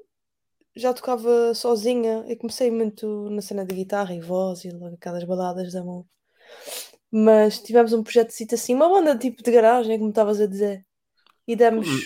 já 0.73 0.93
tocava 0.93 1.53
sozinha. 1.53 2.23
Eu 2.29 2.37
comecei 2.37 2.71
muito 2.71 3.29
na 3.29 3.41
cena 3.41 3.65
de 3.65 3.75
guitarra 3.75 4.15
e 4.15 4.21
voz 4.21 4.63
e 4.63 4.69
logo 4.69 4.95
aquelas 4.95 5.25
baladas 5.25 5.71
de 5.71 5.77
amor. 5.77 6.05
Mas 7.11 7.59
tivemos 7.59 7.91
um 7.91 8.03
projeto 8.03 8.31
assim, 8.53 8.73
uma 8.73 8.87
banda 8.87 9.17
tipo 9.17 9.43
de 9.43 9.51
garagem, 9.51 9.97
como 9.97 10.09
estavas 10.09 10.39
a 10.39 10.47
dizer. 10.47 10.85
E 11.47 11.55
demos 11.55 11.87
Hum. 11.87 11.99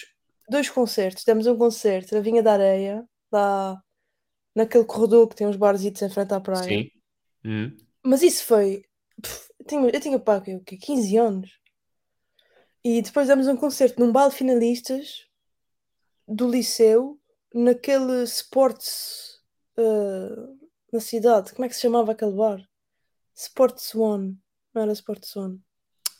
dois 0.50 0.69
concertos. 0.69 1.24
Demos 1.24 1.48
um 1.48 1.58
concerto 1.58 2.13
na 2.15 2.22
Vinha 2.22 2.43
da 2.43 2.53
Areia, 2.53 3.08
lá 3.31 3.81
naquele 4.55 4.86
corredor 4.86 5.27
que 5.27 5.36
tem 5.36 5.48
uns 5.48 5.55
barzitos 5.55 6.01
em 6.01 6.10
frente 6.10 6.34
à 6.34 6.39
praia. 6.39 6.63
Sim. 6.63 6.91
Hum. 7.46 7.77
Mas 8.03 8.22
isso 8.22 8.43
foi. 8.46 8.84
pff, 9.22 9.50
eu 9.60 9.65
tinha, 9.65 9.89
eu 9.89 10.00
tinha 10.01 10.19
pá, 10.19 10.41
quê? 10.41 10.55
o 10.55 10.63
quê? 10.63 10.77
15 10.77 11.17
anos. 11.17 11.60
E 12.84 13.01
depois 13.01 13.27
demos 13.27 13.48
um 13.48 13.58
concerto 13.58 14.00
num 14.00 14.12
baile 14.12 14.31
finalistas 14.34 15.25
do 16.27 16.50
liceu, 16.50 17.19
naquele 17.53 18.24
Sports. 18.24 19.41
ah, 19.77 20.48
na 20.91 21.00
cidade. 21.00 21.53
Como 21.53 21.65
é 21.65 21.69
que 21.69 21.75
se 21.75 21.81
chamava 21.81 22.12
aquele 22.13 22.31
bar? 22.34 22.60
Sports 23.36 23.93
One. 23.93 24.38
Não 24.74 24.81
era 24.81 24.91
Sports 24.91 25.36
One. 25.36 25.62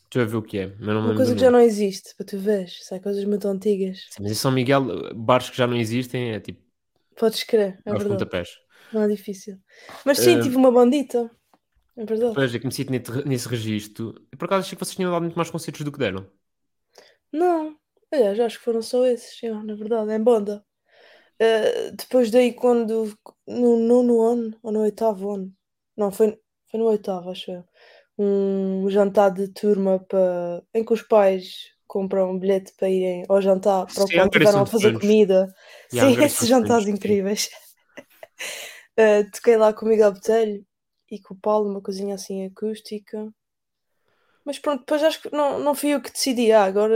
Estou 0.09 0.21
a 0.23 0.25
ver 0.25 0.37
o 0.37 0.43
que 0.49 0.57
é, 0.59 0.65
mas 0.67 0.87
não 0.95 1.03
me 1.03 1.09
Uma 1.09 1.13
coisa 1.13 1.33
que 1.35 1.41
já 1.41 1.51
não 1.51 1.59
existe, 1.59 2.15
para 2.15 2.25
tu 2.25 2.37
veres. 2.37 2.85
São 2.85 2.99
coisas 3.01 3.23
muito 3.25 3.47
antigas. 3.47 3.99
Sim, 4.09 4.23
mas 4.23 4.31
em 4.31 4.35
São 4.35 4.51
Miguel, 4.51 5.13
bares 5.15 5.49
que 5.49 5.57
já 5.57 5.67
não 5.67 5.75
existem 5.77 6.31
é 6.33 6.39
tipo 6.39 6.61
Podes 7.19 7.43
crer, 7.43 7.71
é 7.85 7.93
verdade. 7.93 8.31
pontapés. 8.33 8.49
Não 8.91 9.03
é 9.03 9.07
difícil. 9.07 9.57
Mas 10.05 10.19
sim, 10.19 10.39
Ah, 10.39 10.43
tive 10.43 10.55
uma 10.57 10.71
bandita. 10.71 11.31
É 11.97 12.05
verdade. 12.05 12.41
Depois 12.41 12.53
eu 12.53 12.61
comecei 12.61 12.85
nesse, 12.85 13.11
nesse 13.27 13.47
registro. 13.49 14.15
E 14.31 14.35
por 14.37 14.45
acaso 14.45 14.65
achei 14.65 14.77
que 14.77 14.83
vocês 14.85 14.95
tinham 14.95 15.11
dado 15.11 15.21
muito 15.23 15.35
mais 15.35 15.49
concertos 15.51 15.83
do 15.83 15.91
que 15.91 15.99
deram. 15.99 16.29
Não, 17.31 17.77
aliás, 18.11 18.39
acho 18.39 18.57
que 18.59 18.65
foram 18.65 18.81
só 18.81 19.05
esses, 19.05 19.37
já, 19.37 19.61
na 19.63 19.75
verdade, 19.75 20.11
em 20.13 20.21
banda. 20.23 20.65
Eh, 21.39 21.91
depois 21.93 22.31
daí, 22.31 22.53
quando 22.53 23.13
no 23.47 23.77
nono 23.79 24.21
ano 24.23 24.57
ou 24.63 24.71
no 24.73 24.81
oitavo 24.81 25.31
ano, 25.31 25.53
Não, 25.97 26.11
foi, 26.11 26.39
foi 26.71 26.79
no 26.79 26.87
oitavo, 26.87 27.31
acho 27.31 27.51
eu. 27.51 27.65
Um 28.19 28.89
jantar 28.89 29.31
de 29.31 29.47
turma 29.49 29.99
para, 29.99 30.63
em 30.75 30.85
que 30.85 30.93
os 30.93 31.01
pais 31.03 31.73
compram 31.88 32.31
um 32.31 32.39
bilhete 32.39 32.73
para 32.77 32.89
irem 32.89 33.25
ao 33.29 33.41
jantar 33.41 33.88
para 33.93 34.05
o 34.05 34.09
Sim, 34.09 34.13
qual 34.13 34.29
Hungary 34.29 34.47
tiveram 34.47 34.61
a 34.63 34.67
fazer 34.67 34.91
Friends. 34.91 34.93
comida. 34.93 35.47
Yeah, 35.93 36.09
Sim, 36.09 36.17
esses 36.21 36.47
jantares 36.47 36.88
sim. 36.88 36.88
incríveis. 36.88 37.49
Eh, 38.97 39.23
toquei 39.31 39.57
lá 39.57 39.73
com 39.73 39.85
o 39.85 39.89
Miguel 39.89 40.13
Botelho 40.13 40.65
e 41.09 41.19
com 41.21 41.33
o 41.33 41.38
Paulo, 41.39 41.69
uma 41.69 41.81
coisinha 41.81 42.15
assim 42.15 42.45
acústica. 42.45 43.33
Mas 44.45 44.59
pronto, 44.59 44.81
depois 44.81 45.03
acho 45.03 45.21
que 45.21 45.31
não, 45.35 45.59
não 45.59 45.75
fui 45.75 45.89
eu 45.93 46.01
que 46.01 46.11
decidi. 46.11 46.51
Ah, 46.51 46.63
agora 46.65 46.95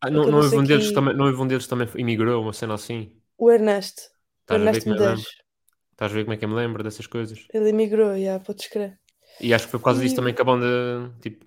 Ah, 0.00 0.10
não, 0.10 0.26
não, 0.28 0.38
houve 0.38 0.58
um 0.58 0.64
deles 0.66 0.92
também, 0.92 1.14
não 1.16 1.26
houve 1.26 1.40
um 1.40 1.46
deles 1.48 1.66
também 1.66 1.88
emigrou, 1.96 2.42
uma 2.42 2.52
cena 2.52 2.74
assim. 2.74 3.10
o 3.38 3.48
Ernesto. 3.50 4.02
Estás 4.42 4.62
a 4.64 4.68
ver 4.72 4.80
Ernesto 4.80 4.84
como 4.84 4.94
é 4.94 4.96
que 4.96 5.02
me 5.04 5.08
lembro? 5.10 5.28
Medeiros. 5.28 5.36
Estás 5.92 6.12
a 6.12 6.16
ver 6.16 6.24
como 6.24 6.34
é 6.34 6.38
que 6.38 6.44
eu 6.46 6.50
me 6.50 6.56
lembro 6.60 6.82
dessas 6.84 7.08
coisas? 7.16 7.40
Ele 7.48 7.70
emigrou, 7.70 8.18
já, 8.18 8.38
podes 8.38 8.66
crer. 8.68 9.00
E 9.40 9.52
acho 9.52 9.64
que 9.66 9.70
foi 9.72 9.80
por 9.80 9.84
causa 9.86 10.00
disso 10.00 10.14
E- 10.14 10.16
também 10.16 10.34
que 10.34 10.40
a 10.40 10.44
banda, 10.44 11.12
tipo... 11.20 11.44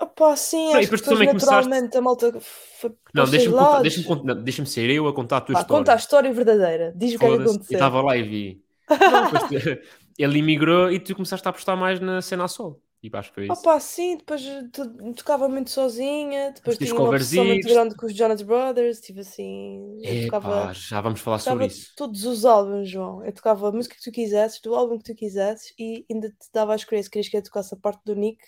Opa, 0.00 0.34
sim, 0.34 0.68
acho 0.72 0.78
que 0.78 0.84
depois 0.86 1.00
tu 1.02 1.04
depois 1.10 1.18
também 1.18 1.28
começaste- 1.28 1.54
naturalmente 1.68 1.96
a 1.98 2.00
malta 2.00 2.40
foi 2.40 2.90
Não, 3.14 3.24
deixa-me 3.28 3.54
lados. 3.54 3.82
deixa-me 3.82 4.04
contar- 4.06 4.34
não, 4.34 4.42
deixa-me 4.42 4.66
ser 4.68 4.88
eu 4.90 5.06
a 5.06 5.12
contar 5.14 5.36
a 5.38 5.40
tua 5.42 5.52
Pá, 5.54 5.60
história. 5.60 5.78
conta 5.80 5.92
a 5.92 5.96
história 5.96 6.32
verdadeira. 6.32 6.92
Diz 6.96 7.14
o 7.14 7.18
que 7.18 7.24
é 7.26 7.28
que. 7.28 7.34
Eu 7.34 7.40
aconteceu. 7.42 7.74
estava 7.74 8.00
lá 8.02 8.16
e 8.16 8.22
vi. 8.22 8.64
Não, 8.90 9.30
depois 9.30 9.78
ele 10.18 10.38
emigrou 10.38 10.90
e 10.90 10.98
tu 10.98 11.14
começaste 11.14 11.46
a 11.46 11.50
apostar 11.50 11.76
mais 11.76 12.00
na 12.00 12.22
cena 12.22 12.44
a 12.44 12.48
sol. 12.48 12.82
E 13.02 13.10
acho 13.12 13.30
que 13.30 13.34
foi 13.36 13.46
isso. 13.46 13.62
Opa, 13.62 13.80
sim, 13.80 14.16
depois 14.18 14.42
to- 14.72 15.14
tocava 15.14 15.48
muito 15.48 15.70
sozinha, 15.70 16.52
depois 16.52 16.66
Mas 16.66 16.76
tens 16.78 16.88
tinha 16.88 17.00
uma 17.00 17.08
obsessão 17.10 17.44
muito 17.44 17.68
grande 17.68 17.94
com 17.96 18.06
os 18.06 18.14
Jonas 18.14 18.42
Brothers, 18.42 19.00
tive 19.00 19.20
assim, 19.20 19.98
Epá, 20.02 20.26
tocava, 20.26 20.74
já 20.74 21.00
vamos 21.00 21.20
falar 21.20 21.38
sobre 21.38 21.66
isso. 21.66 21.92
todos 21.96 22.24
os 22.24 22.44
álbuns, 22.44 22.88
João. 22.90 23.24
Eu 23.24 23.32
tocava 23.32 23.68
a 23.68 23.72
música 23.72 23.94
que 23.96 24.02
tu 24.02 24.12
quisesses, 24.12 24.60
do 24.60 24.74
álbum 24.74 24.98
que 24.98 25.04
tu 25.04 25.14
quisesses, 25.14 25.72
e 25.78 26.04
ainda 26.10 26.28
te 26.30 26.48
dava 26.52 26.72
a 26.72 26.76
escolher 26.76 27.02
se 27.02 27.10
querias 27.10 27.28
que 27.28 27.36
eu 27.36 27.42
tocasse 27.42 27.74
a 27.74 27.78
parte 27.78 28.02
do 28.04 28.14
Nick 28.14 28.38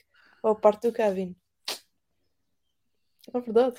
ou 0.42 0.50
a 0.52 0.54
parte 0.54 0.87
do 0.88 0.92
Kevin. 0.92 1.35
É 3.35 3.40
verdade. 3.40 3.78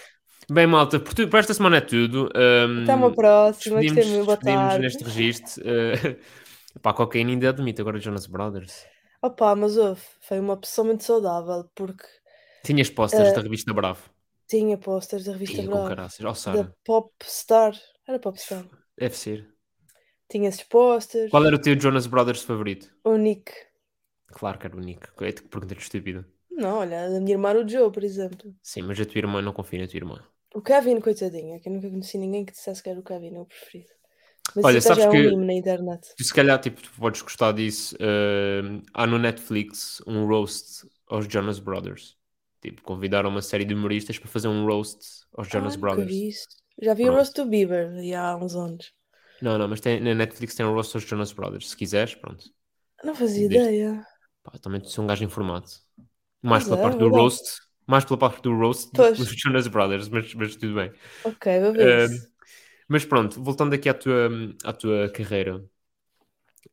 Bem, 0.52 0.68
malta, 0.68 1.00
por, 1.00 1.14
tu- 1.14 1.28
por 1.30 1.40
esta 1.40 1.54
semana 1.54 1.78
é 1.78 1.82
tudo. 1.82 2.30
Ahm, 2.36 2.84
Até 2.84 2.96
uma 2.96 3.14
próxima, 3.14 3.82
gostei 3.82 4.06
muito, 4.06 4.26
boa 4.26 4.38
tarde. 4.38 4.84
neste 4.84 5.04
registro. 5.04 5.64
Uh, 6.76 6.80
pá, 6.82 6.92
cocaína 6.92 7.30
ainda 7.32 7.50
admite, 7.50 7.80
agora 7.82 8.00
Jonas 8.00 8.26
Brothers. 8.26 8.84
Opa, 9.24 9.56
mas 9.56 9.78
houve, 9.78 10.02
foi 10.22 10.40
uma 10.40 10.54
opção 10.54 10.86
muito 10.86 11.04
saudável, 11.04 11.70
porque 11.76 12.06
Tinhas 12.64 12.90
posters 12.90 13.30
Eh, 13.30 13.34
da 13.34 13.42
revista 13.42 13.74
Bravo. 13.74 14.10
tinha 14.48 14.78
posters 14.78 15.26
da 15.26 15.32
revista 15.34 15.62
com 15.64 15.70
Bravo, 15.70 15.88
caraças. 15.90 16.20
Oh, 16.20 16.52
da 16.58 16.64
Popstar, 16.84 17.74
era 18.08 18.20
Popstar. 18.20 18.66
deve 18.98 19.16
ser. 19.16 19.54
Tinha 20.30 20.50
esses 20.50 20.64
posters, 20.64 21.32
Qual 21.32 21.46
era 21.46 21.56
o 21.56 21.62
teu 21.62 21.80
Jonas 21.80 22.08
Brothers 22.08 22.44
favorito? 22.44 22.92
o 23.04 23.16
Nick. 23.18 23.52
Claro 24.28 24.60
que 24.60 24.68
era 24.68 24.76
o 24.76 24.80
Nick. 24.80 25.04
É 25.24 25.32
que 25.32 25.44
pergunta 25.44 25.76
estúpida. 25.76 26.22
Não, 26.52 26.78
olha, 26.80 27.06
a 27.06 27.20
minha 27.20 27.34
irmã 27.36 27.50
era 27.50 27.60
o 27.64 27.68
Joe, 27.68 27.92
por 27.92 28.04
exemplo. 28.04 28.56
Sim, 28.62 28.82
mas 28.84 29.00
a 29.00 29.06
tua 29.06 29.20
irmã 29.20 29.42
não 29.42 29.54
confia 29.54 29.80
na 29.82 29.88
tua 29.88 29.98
irmã. 29.98 30.18
O 30.56 30.62
Kevin, 30.62 31.00
coitadinha, 31.02 31.60
que 31.60 31.68
eu 31.70 31.74
nunca 31.74 31.90
conheci 31.90 32.18
ninguém 32.18 32.46
que 32.46 32.54
dissesse 32.54 32.82
que 32.82 32.90
era 32.90 33.00
o 33.00 33.04
Kevin, 33.04 33.36
é 33.36 33.40
o 33.42 33.46
preferido. 33.46 33.92
Mas 34.56 34.66
Olha, 34.66 34.80
já 34.80 34.80
é 34.80 34.82
sabes 34.82 35.06
um 35.10 35.12
que- 35.12 35.30
meme 35.30 35.46
na 35.46 35.54
internet. 35.54 36.08
Tu 36.16 36.24
se 36.24 36.34
calhar 36.34 36.60
tipo, 36.60 36.82
tu 36.82 36.92
podes 36.98 37.22
gostar 37.22 37.54
disso. 37.54 37.96
ahm, 38.00 38.82
há 38.94 39.08
no 39.08 39.18
Netflix 39.18 40.02
um 40.06 40.26
roast 40.28 40.88
aos 41.08 41.28
Jonas 41.28 41.60
Brothers. 41.60 42.18
Tipo, 42.62 42.82
convidaram 42.84 43.30
uma 43.30 43.42
série 43.42 43.66
de 43.66 43.74
humoristas 43.74 44.18
para 44.20 44.30
fazer 44.30 44.48
um 44.48 44.66
roast 44.66 45.00
aos 45.36 45.48
Jonas 45.50 45.76
ah, 45.76 45.80
Brothers. 45.80 46.12
vi. 46.12 46.32
Já 46.82 46.94
vi 46.94 47.10
o 47.10 47.14
roast 47.14 47.34
do 47.36 47.46
Bieber 47.50 47.92
há 48.18 48.36
uns 48.38 48.56
anos. 48.56 48.94
Não, 49.42 49.58
não, 49.58 49.68
mas 49.68 49.82
tem, 49.82 50.00
na 50.00 50.14
Netflix 50.16 50.56
tem 50.56 50.66
um 50.66 50.74
roast 50.74 50.96
aos 50.96 51.04
Jonas 51.06 51.34
Brothers. 51.34 51.70
Se 51.72 51.78
quiseres, 51.78 52.16
pronto. 52.16 52.46
Não 53.04 53.14
fazia 53.16 53.46
ideia. 53.46 54.06
Pá, 54.44 54.52
também 54.60 54.84
sou 54.84 55.04
um 55.04 55.08
gajo 55.08 55.24
informado. 55.24 55.68
Mais 56.42 56.64
pela 56.66 56.78
é, 56.78 56.82
parte 56.82 57.00
do 57.00 57.10
roast. 57.10 57.62
Mais 57.88 58.06
pela 58.06 58.18
parte 58.18 58.42
do 58.42 58.56
roast 58.56 58.92
Pois. 58.92 59.18
dos 59.18 59.30
Jonas 59.38 59.68
Brothers, 59.68 60.10
mas, 60.10 60.34
mas 60.34 60.56
tudo 60.56 60.76
bem. 60.76 60.92
Ok, 61.24 61.46
vou 61.62 61.74
ver 61.74 61.90
isso. 61.98 62.33
Mas 62.88 63.06
pronto, 63.06 63.42
voltando 63.44 63.74
aqui 63.76 63.90
à 63.90 63.94
tua, 63.94 64.30
à 64.64 64.74
tua 64.74 65.10
carreira. 65.12 65.64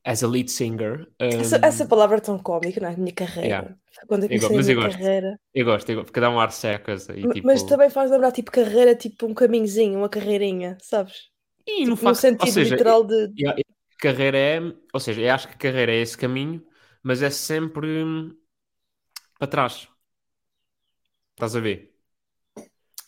As 0.05 0.21
a 0.23 0.27
lead 0.27 0.49
singer. 0.49 1.07
Essa, 1.37 1.59
ahm, 1.59 1.63
essa 1.63 1.85
palavra 1.85 2.17
é 2.17 2.21
tão 2.21 2.37
cómica, 2.41 2.79
não 2.79 2.87
é? 2.89 2.95
Minha 2.95 3.13
carreira. 3.13 3.59
Yeah. 3.59 3.73
Quando 4.07 4.23
eu 4.25 4.29
Eu 4.29 4.41
go- 4.41 4.49
comecei 4.49 4.55
mas 4.55 4.67
a 4.67 4.69
eu 4.69 4.75
minha 4.75 4.77
gosto. 4.77 4.97
carreira. 4.97 5.37
Eu 5.53 5.65
gosto, 5.65 5.89
eu 5.89 5.95
gosto, 5.97 6.07
porque 6.07 6.19
dá 6.21 6.29
um 6.29 6.39
ar 6.39 6.49
essa, 6.49 7.19
e 7.19 7.27
M- 7.27 7.35
tipo... 7.35 7.47
Mas 7.47 7.63
também 7.63 7.89
faz 7.89 8.09
lembrar, 8.11 8.31
tipo, 8.31 8.51
carreira, 8.51 8.95
tipo 8.95 9.25
um 9.27 9.33
caminhozinho, 9.33 9.97
uma 9.99 10.09
carreirinha, 10.09 10.77
sabes? 10.81 11.29
E 11.65 11.85
no 11.85 11.95
Tipo, 11.95 12.05
no 12.05 12.15
facto, 12.15 12.25
sentido 12.25 12.39
ou 12.39 12.47
seja, 12.47 12.77
literal 12.77 13.03
de. 13.05 13.33
eu- 13.37 13.53
carreira 13.99 14.37
é, 14.37 14.59
ou 14.93 14.99
seja, 14.99 15.21
eu 15.21 15.33
acho 15.33 15.47
que 15.47 15.57
carreira 15.57 15.91
é 15.93 15.97
esse 16.01 16.17
caminho, 16.17 16.65
mas 17.03 17.21
é 17.21 17.29
sempre 17.29 17.87
hum, 18.03 18.35
para 19.39 19.47
trás. 19.51 19.89
Estás 21.35 21.55
a 21.55 21.61
ver? 21.65 21.79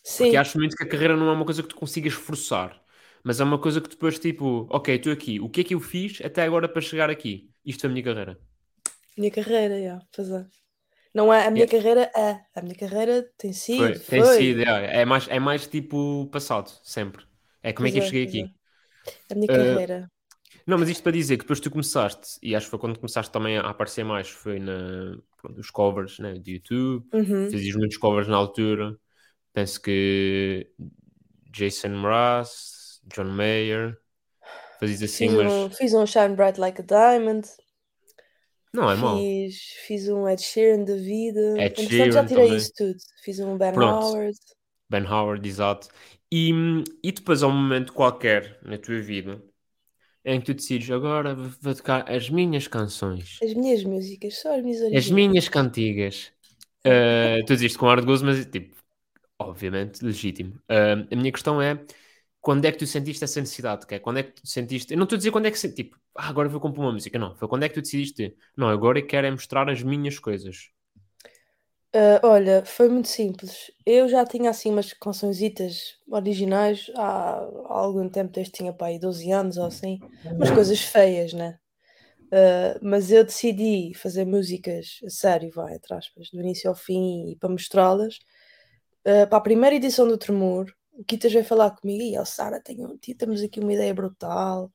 Sim, 0.02 0.34
Porque 0.34 0.36
acho 0.36 0.58
muito 0.58 0.76
que 0.76 0.84
a 0.84 0.88
carreira 0.88 1.16
não 1.16 1.28
é 1.28 1.32
uma 1.32 1.44
coisa 1.44 1.62
que 1.62 1.68
tu 1.68 1.76
consigas 1.76 2.12
forçar, 2.14 2.82
mas 3.24 3.40
é 3.40 3.44
uma 3.44 3.60
coisa 3.60 3.80
que 3.82 3.90
depois, 3.90 4.18
tipo, 4.20 4.68
ok, 4.70 4.96
estou 4.96 5.12
aqui, 5.12 5.40
o 5.40 5.50
que 5.50 5.62
é 5.62 5.64
que 5.64 5.74
eu 5.74 5.80
fiz 5.80 6.20
até 6.22 6.44
agora 6.44 6.68
para 6.68 6.82
chegar 6.82 7.10
aqui? 7.10 7.50
Isto 7.64 7.86
é 7.86 7.90
a 7.90 7.92
minha 7.92 8.04
carreira. 8.04 8.40
minha 9.16 9.30
carreira, 9.30 9.76
yeah, 9.78 10.00
pois 10.14 10.30
é. 10.30 10.46
Não 11.14 11.32
é 11.34 11.46
a 11.46 11.52
minha 11.52 11.68
carreira, 11.68 12.10
é. 12.16 12.44
A 12.56 12.62
minha 12.62 12.76
carreira 12.76 13.24
tem 13.38 13.52
sido, 13.52 13.94
Foi, 13.94 13.98
foi. 14.00 14.08
tem 14.08 14.24
sido, 14.24 14.60
é, 14.62 15.00
é 15.02 15.04
mais, 15.04 15.26
é 15.28 15.38
mais 15.40 15.66
tipo 15.66 16.26
passado, 16.30 16.68
sempre. 16.84 17.24
É 17.62 17.72
como 17.72 17.88
é 17.88 17.90
que 17.92 17.98
eu 17.98 18.02
Pois 18.02 18.02
cheguei 18.02 18.22
pois 18.22 18.50
aqui. 18.50 18.54
A 19.30 19.34
minha 19.36 19.50
Eh, 19.50 19.58
carreira. 19.58 20.00
Não, 20.66 20.78
mas 20.78 20.88
isto 20.90 21.02
para 21.02 21.12
dizer 21.12 21.36
que 21.38 21.44
depois 21.44 21.60
tu 21.60 21.70
começaste, 21.70 22.38
e 22.42 22.54
acho 22.56 22.66
que 22.66 22.70
foi 22.70 22.78
quando 22.80 22.98
começaste 22.98 23.32
também 23.32 23.58
a 23.58 23.68
aparecer 23.70 24.04
mais, 24.04 24.28
foi 24.30 24.58
na, 24.60 25.18
pronto, 25.38 25.60
os 25.60 25.70
covers 25.70 26.18
né, 26.20 26.34
do 26.34 26.50
YouTube, 26.50 27.06
Uhum. 27.12 27.56
fazias 27.56 27.76
muitos 27.76 27.98
covers 27.98 28.28
na 28.28 28.36
altura, 28.36 28.98
penso 29.54 29.80
que 29.82 30.70
Jason 31.52 31.90
Mraz, 31.90 32.83
John 33.12 33.24
Mayer, 33.24 33.98
fazias 34.80 35.02
assim, 35.02 35.28
Fiz, 35.28 35.32
mas 35.32 35.52
um, 35.52 35.70
fiz 35.70 35.94
um 35.94 36.06
Shine 36.06 36.36
Bright 36.36 36.60
Like 36.60 36.80
a 36.82 36.84
Diamond. 36.84 37.48
não 38.72 38.90
é 38.90 38.96
mau. 38.96 39.16
Fiz, 39.18 39.56
fiz 39.86 40.08
um 40.08 40.28
Ed 40.28 40.42
Sheeran 40.42 40.84
da 40.84 40.94
vida. 40.96 41.40
Ed 41.62 41.80
Entretanto, 41.82 42.12
já 42.12 42.24
Sheeran 42.24 42.26
tirei 42.26 42.44
também. 42.44 42.56
isso 42.56 42.72
tudo. 42.76 42.96
Fiz 43.22 43.38
um 43.40 43.56
Ben 43.56 43.72
Pronto. 43.72 44.06
Howard. 44.06 44.38
Ben 44.90 45.06
Howard, 45.06 45.48
exato. 45.48 45.88
E, 46.32 46.50
e 47.02 47.12
depois 47.12 47.42
há 47.42 47.46
um 47.46 47.52
momento 47.52 47.92
qualquer 47.92 48.58
na 48.62 48.76
tua 48.78 49.00
vida 49.00 49.40
em 50.24 50.40
que 50.40 50.46
tu 50.46 50.54
decides 50.54 50.90
agora 50.90 51.34
vou 51.34 51.74
tocar 51.74 52.10
as 52.10 52.30
minhas 52.30 52.66
canções. 52.66 53.38
As 53.42 53.52
minhas 53.54 53.84
músicas, 53.84 54.40
só 54.40 54.56
as 54.56 54.62
minhas 54.62 54.78
As 54.78 54.84
originais. 54.86 55.10
minhas 55.10 55.48
cantigas. 55.48 56.32
Uh, 56.86 57.44
tu 57.46 57.52
dizes 57.54 57.66
isto 57.72 57.78
com 57.78 57.88
ar 57.88 58.00
de 58.00 58.06
gozo, 58.06 58.24
mas 58.24 58.44
tipo, 58.46 58.74
obviamente, 59.38 60.02
legítimo. 60.04 60.54
Uh, 60.70 61.06
a 61.10 61.16
minha 61.16 61.30
questão 61.30 61.60
é 61.60 61.78
quando 62.44 62.66
é 62.66 62.72
que 62.72 62.76
tu 62.76 62.86
sentiste 62.86 63.24
essa 63.24 63.40
necessidade? 63.40 63.86
Que 63.86 63.94
é, 63.94 63.98
quando 63.98 64.18
é 64.18 64.22
que 64.22 64.32
tu 64.32 64.46
sentiste. 64.46 64.92
Eu 64.92 64.98
não 64.98 65.04
estou 65.04 65.16
a 65.16 65.18
dizer 65.18 65.30
quando 65.30 65.46
é 65.46 65.50
que 65.50 65.58
senti, 65.58 65.76
tipo, 65.76 65.98
ah, 66.14 66.28
agora 66.28 66.46
vou 66.46 66.60
compor 66.60 66.84
uma 66.84 66.92
música. 66.92 67.18
Não, 67.18 67.34
foi 67.34 67.48
quando 67.48 67.62
é 67.62 67.68
que 67.70 67.74
tu 67.74 67.80
decidiste, 67.80 68.36
não, 68.54 68.68
agora 68.68 68.98
eu 68.98 69.06
quero 69.06 69.26
é 69.26 69.30
mostrar 69.30 69.68
as 69.70 69.82
minhas 69.82 70.18
coisas. 70.18 70.68
Ah, 71.94 72.20
olha, 72.22 72.62
foi 72.66 72.90
muito 72.90 73.08
simples. 73.08 73.70
Eu 73.86 74.10
já 74.10 74.26
tinha 74.26 74.50
assim 74.50 74.70
umas 74.70 74.92
cançõezitas 74.92 75.96
originais 76.06 76.90
há, 76.94 77.38
há 77.38 77.78
algum 77.78 78.10
tempo, 78.10 78.30
desde 78.30 78.52
que 78.52 78.58
tinha 78.58 78.74
pá, 78.74 78.88
aí 78.88 78.98
12 78.98 79.30
anos 79.30 79.56
ou 79.56 79.64
assim, 79.64 79.98
umas 80.36 80.50
coisas 80.50 80.80
feias, 80.82 81.32
né? 81.32 81.58
Ah, 82.30 82.78
mas 82.82 83.10
eu 83.10 83.24
decidi 83.24 83.94
fazer 83.94 84.26
músicas 84.26 85.00
a 85.06 85.08
sério, 85.08 85.50
vai, 85.50 85.76
entre 85.76 85.94
aspas, 85.94 86.28
do 86.30 86.40
início 86.40 86.68
ao 86.68 86.76
fim 86.76 87.30
e 87.30 87.36
para 87.36 87.48
mostrá-las. 87.48 88.18
Ah, 89.06 89.26
para 89.26 89.38
a 89.38 89.40
primeira 89.40 89.76
edição 89.76 90.06
do 90.06 90.18
Tremor, 90.18 90.66
o 90.96 91.04
Kitas 91.04 91.32
veio 91.32 91.44
falar 91.44 91.70
comigo 91.70 92.02
e 92.02 92.18
ó, 92.18 92.24
Sara, 92.24 92.60
tenho, 92.60 92.98
temos 93.18 93.42
aqui 93.42 93.60
uma 93.60 93.72
ideia 93.72 93.94
brutal, 93.94 94.70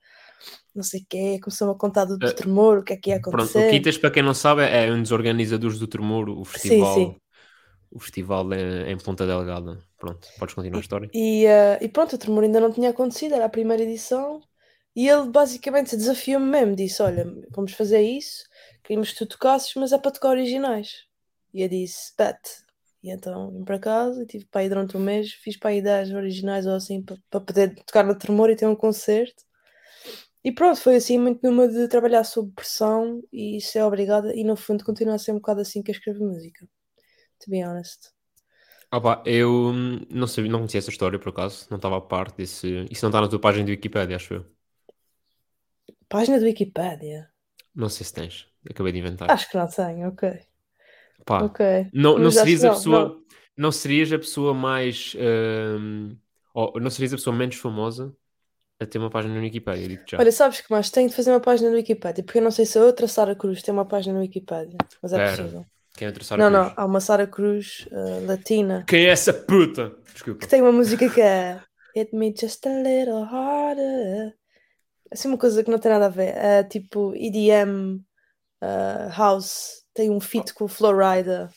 não 0.76 0.84
sei 0.84 1.02
o 1.02 1.06
quê. 1.08 1.40
Começou-me 1.42 1.74
a 1.74 1.78
contar 1.78 2.06
do, 2.06 2.18
do 2.18 2.28
Ah, 2.28 2.34
Tremor, 2.34 2.80
o 2.80 2.84
que 2.84 2.94
é 2.94 2.98
que 2.98 3.10
ia 3.10 3.22
Pronto, 3.22 3.36
o 3.36 3.46
acontecer. 3.46 3.72
Kitas, 3.72 3.98
para 3.98 4.12
quem 4.12 4.24
não 4.24 4.34
sabe, 4.34 4.64
é 4.64 4.92
um 4.92 5.02
dos 5.02 5.12
organizadores 5.12 5.80
do 5.80 5.88
Tremor, 5.88 6.30
o 6.30 6.46
festival, 6.46 6.96
sim. 6.96 7.16
O 7.92 8.00
festival 8.00 8.54
em, 8.54 8.92
em 8.92 8.98
Ponta 8.98 9.26
Delgada. 9.26 9.80
Pronto, 9.98 10.28
podes 10.38 10.56
continuar 10.56 10.78
a 10.78 10.82
história. 10.82 11.10
E, 11.14 11.46
eh, 11.46 11.80
e 11.82 11.90
pronto, 11.90 12.16
o 12.16 12.18
Tremor 12.18 12.44
ainda 12.44 12.60
não 12.60 12.72
tinha 12.72 12.90
acontecido, 12.92 13.36
era 13.36 13.46
a 13.46 13.50
primeira 13.50 13.84
edição. 13.84 14.42
E 14.96 15.08
ele 15.08 15.30
basicamente 15.30 15.96
desafiou-me 15.96 16.48
mesmo, 16.48 16.76
disse: 16.76 17.02
Olha, 17.02 17.26
vamos 17.52 17.74
fazer 17.74 18.02
isso, 18.02 18.44
queríamos 18.84 19.12
que 19.12 19.18
tu 19.20 19.26
tocasses, 19.26 19.74
mas 19.76 19.92
é 19.92 19.98
para 19.98 20.12
tocar 20.12 20.30
originais. 20.30 21.06
E 21.54 21.62
eu 21.62 21.70
disse: 21.70 22.14
Bet. 22.18 22.40
E 23.04 23.12
então 23.12 23.52
vim 23.52 23.64
para 23.64 23.80
casa 23.80 24.24
e 24.24 24.26
tive 24.26 24.46
para 24.46 24.64
ir 24.64 24.70
durante 24.70 24.98
um 24.98 25.00
mês, 25.00 25.32
fiz 25.34 25.58
para 25.58 25.72
aí 25.72 25.82
10 25.82 26.12
originais 26.12 26.66
ou 26.68 26.74
assim, 26.74 27.02
para, 27.02 27.18
para 27.30 27.40
poder 27.42 27.76
tocar 27.86 28.04
no 28.04 28.18
Tremor 28.18 28.50
e 28.50 28.56
ter 28.56 28.68
um 28.68 28.76
concerto. 28.76 29.44
E 30.44 30.52
pronto, 30.52 30.80
foi 30.80 30.96
assim 30.96 31.18
muito 31.20 31.40
numa 31.44 31.68
de 31.68 31.88
trabalhar 31.88 32.24
sob 32.24 32.52
pressão 32.54 33.22
e 33.32 33.60
ser 33.62 33.84
obrigada, 33.84 34.34
e 34.36 34.44
no 34.44 34.56
fundo 34.56 34.86
continua 34.86 35.16
a 35.16 35.20
ser 35.20 35.32
um 35.32 35.36
bocado 35.36 35.62
assim 35.62 35.84
que 35.84 35.92
eu 35.92 35.96
escrevo 35.96 36.26
música. 36.26 36.66
To 37.42 37.52
be 37.52 37.64
honest. 37.64 38.12
Opa, 38.92 39.22
eu 39.26 39.70
hum, 39.72 40.02
não 40.10 40.28
sabia, 40.28 40.50
não 40.52 40.60
conhecia 40.60 40.80
essa 40.80 40.90
história 40.90 41.20
por 41.20 41.30
acaso, 41.30 41.68
não 41.70 41.78
estava 41.78 41.98
a 41.98 42.02
parte 42.02 42.38
desse. 42.38 42.86
Isso 42.92 43.04
não 43.06 43.10
está 43.10 43.22
na 43.22 43.28
tua 43.30 43.40
página 43.40 43.66
do 43.66 43.70
Wikipedia, 43.72 44.16
acho 44.16 44.34
eu. 44.36 44.46
Página 46.10 46.40
do 46.40 46.46
Wikipédia. 46.46 47.32
Não 47.74 47.90
sei 47.90 48.06
se 48.06 48.14
tens. 48.14 48.48
Acabei 48.70 48.92
de 48.94 49.00
inventar. 49.00 49.34
Acho 49.34 49.50
que 49.50 49.58
não 49.58 49.68
tenho, 49.68 50.10
ok. 50.10 50.46
Pá, 51.26 51.52
não, 51.94 52.18
não 52.18 52.32
serias 52.32 52.64
a 52.64 52.68
não, 52.70 52.76
pessoa. 52.76 53.00
não. 53.00 53.24
Não. 53.58 53.72
serias 53.72 54.12
a 54.14 54.20
pessoa 54.20 54.54
mais. 54.54 55.16
ou 56.54 56.80
não 56.80 56.90
serias 56.90 57.14
a 57.14 57.18
pessoa 57.18 57.36
menos 57.36 57.56
famosa 57.56 58.14
a 58.80 58.86
ter 58.86 58.98
uma 58.98 59.10
página 59.10 59.34
no 59.36 59.42
Wikipedia. 59.42 60.00
Olha, 60.18 60.32
sabes 60.32 60.62
que 60.62 60.72
mais? 60.72 60.90
Tenho 60.90 61.10
de 61.10 61.16
fazer 61.16 61.32
uma 61.32 61.42
página 61.42 61.70
no 61.70 61.76
Wikipedia, 61.76 62.24
porque 62.24 62.38
eu 62.40 62.44
não 62.44 62.52
sei 62.52 62.66
se 62.66 62.78
a 62.78 62.82
outra 62.82 63.08
Sara 63.08 63.36
Cruz 63.36 63.62
tem 63.62 63.74
uma 63.74 63.86
página 63.86 64.14
no 64.14 64.22
Wikipedia, 64.22 64.78
mas 65.02 65.12
é 65.12 65.18
Pera. 65.18 65.36
possível. 65.36 65.66
Quem 65.98 66.06
é 66.06 66.10
outra 66.10 66.24
Sara 66.24 66.42
Não, 66.50 66.50
Cruz? 66.62 66.76
não, 66.78 66.84
há 66.84 66.86
uma 66.86 67.02
Sara 67.02 67.28
Cruz 67.28 67.88
uh, 67.92 68.26
latina 68.26 68.86
Quem 68.88 69.06
é 69.06 69.10
essa 69.10 69.34
puta? 69.34 69.94
Desculpa. 70.14 70.40
que 70.40 70.48
tem 70.48 70.62
uma 70.62 70.72
música 70.72 71.10
que 71.10 71.20
é 71.20 71.62
Hit 71.96 72.16
Me 72.16 72.34
Just 72.40 72.66
a 72.66 72.70
Little 72.70 73.24
Harder. 73.24 74.34
Assim, 75.12 75.28
uma 75.28 75.38
coisa 75.38 75.62
que 75.64 75.72
não 75.72 75.80
tem 75.80 75.92
nada 75.92 76.06
a 76.06 76.10
ver. 76.10 76.34
É 76.38 76.64
tipo 76.64 77.14
EDM 77.16 77.96
uh, 78.64 79.10
House, 79.18 79.79
tem 79.94 80.10
um 80.10 80.20
feat 80.20 80.54
com 80.54 80.66
o 80.66 80.68
Florida. 80.68 81.50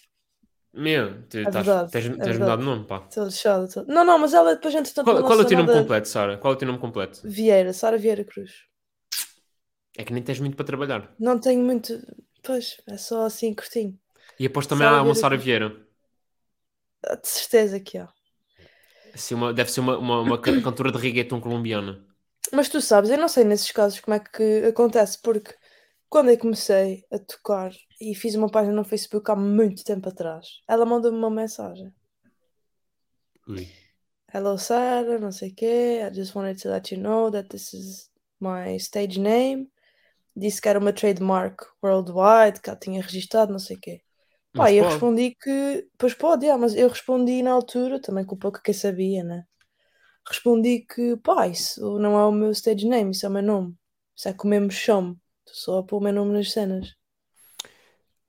Meu, 0.75 1.23
tu 1.29 1.37
É 1.39 1.43
estás- 1.43 1.67
verdade, 1.67 1.93
tens, 1.93 2.07
é 2.07 2.17
tens 2.17 2.39
mudado 2.39 2.61
de 2.61 2.65
nome, 2.67 2.87
pá. 2.87 3.07
Lixada, 3.17 3.69
tô- 3.69 3.85
Não, 3.85 4.05
não, 4.05 4.19
mas 4.19 4.33
ela 4.33 4.55
depois 4.55 4.75
entretanto 4.75 5.05
Qual, 5.05 5.17
não 5.17 5.23
qual 5.27 5.39
é 5.39 5.43
o 5.43 5.47
teu 5.47 5.57
nome 5.59 5.69
nada. 5.69 5.81
completo, 5.81 6.09
Sara? 6.09 6.39
Qual 6.39 6.53
é 6.53 6.57
o 6.57 6.59
teu 6.59 6.67
nome 6.67 6.79
completo? 6.79 7.21
Vieira, 7.25 7.73
Sara 7.75 7.99
Vieira 7.99 8.25
Cruz. 8.25 8.53
É 9.97 10.05
que 10.05 10.13
nem 10.15 10.23
tens 10.23 10.41
muito 10.41 10.57
para 10.57 10.65
trabalhar. 10.65 11.15
Não 11.19 11.39
tenho 11.39 11.63
muito. 11.63 11.93
Pois, 12.43 12.81
é 12.89 12.97
só 12.97 13.27
assim 13.27 13.55
curtinho. 13.55 13.99
E 14.41 14.47
aposto 14.47 14.71
também 14.71 14.87
Sara 14.89 14.99
há 14.99 15.03
uma 15.03 15.15
Sara. 15.15 15.37
Vieira. 15.37 15.77
Ah, 17.05 17.17
De 17.17 17.29
certeza 17.29 17.79
que 17.79 17.99
há. 17.99 18.09
Assim, 19.15 19.35
uma, 19.35 19.53
deve 19.53 19.71
ser 19.71 19.81
uma, 19.81 19.99
uma, 19.99 20.21
uma 20.21 20.39
can- 20.41 20.61
cantora 20.63 20.91
de 20.91 20.97
reggaeton 20.99 21.39
colombiana. 21.41 22.03
Mas 22.51 22.69
tu 22.71 22.81
sabes, 22.81 23.11
eu 23.11 23.19
não 23.19 23.29
sei 23.29 23.45
nesses 23.45 23.71
casos 23.71 24.01
como 24.01 24.15
é 24.15 24.21
que 24.21 24.65
acontece, 24.67 25.21
porque 25.23 25.55
quando 26.09 26.31
eu 26.31 26.39
comecei 26.39 27.05
a 27.13 27.19
tocar 27.19 27.71
e 28.11 28.15
fiz 28.15 28.35
uma 28.35 28.51
página 28.51 28.75
no 28.75 28.85
Facebook 28.85 29.31
há 29.31 29.37
muito 29.37 29.85
tempo 29.85 30.09
atrás, 30.09 30.61
ela 30.67 30.85
mandou-me 30.85 31.17
uma 31.17 31.31
mensagem. 31.31 31.95
Ui. 33.47 33.69
Hello 34.35 34.59
Sarah, 34.59 35.19
não 35.19 35.31
sei 35.31 35.51
o 35.51 35.55
quê, 35.55 36.01
I 36.03 36.13
just 36.13 36.35
wanted 36.35 36.61
to 36.61 36.69
let 36.69 36.93
you 36.93 37.01
know 37.01 37.31
that 37.31 37.49
this 37.49 37.73
is 37.73 38.11
my 38.41 38.75
stage 38.77 39.21
name. 39.21 39.71
Disse 40.35 40.61
que 40.61 40.69
era 40.69 40.79
uma 40.79 40.93
trademark 40.93 41.63
worldwide, 41.83 42.61
que 42.61 42.71
ela 42.71 42.79
tinha 42.79 43.03
registado, 43.03 43.53
não 43.53 43.59
sei 43.59 43.77
o 43.77 43.81
quê. 43.81 44.03
Pá, 44.53 44.73
eu 44.73 44.83
pode. 44.83 44.95
respondi 44.95 45.37
que, 45.41 45.89
pois 45.97 46.15
pode, 46.15 46.45
yeah, 46.45 46.61
mas 46.61 46.75
eu 46.75 46.89
respondi 46.89 47.43
na 47.43 47.53
altura, 47.53 48.01
também 48.01 48.25
com 48.25 48.37
pouco 48.37 48.61
que 48.63 48.71
eu 48.71 48.75
sabia, 48.75 49.23
né? 49.23 49.45
Respondi 50.27 50.81
que, 50.81 51.17
pá, 51.19 51.47
isso 51.47 51.99
não 51.99 52.19
é 52.19 52.25
o 52.25 52.33
meu 52.33 52.51
stage 52.51 52.87
name, 52.87 53.13
isso 53.13 53.27
é 53.27 53.29
o 53.29 53.33
meu 53.33 53.43
nome. 53.43 53.77
Isso 54.17 54.29
é 54.29 54.33
como 54.33 54.55
eu 54.55 54.61
me 54.61 54.71
chamo. 54.71 55.19
Estou 55.47 55.75
só 55.75 55.79
a 55.79 55.85
pôr 55.85 55.99
o 55.99 56.01
meu 56.01 56.13
nome 56.13 56.33
nas 56.33 56.53
cenas. 56.53 56.95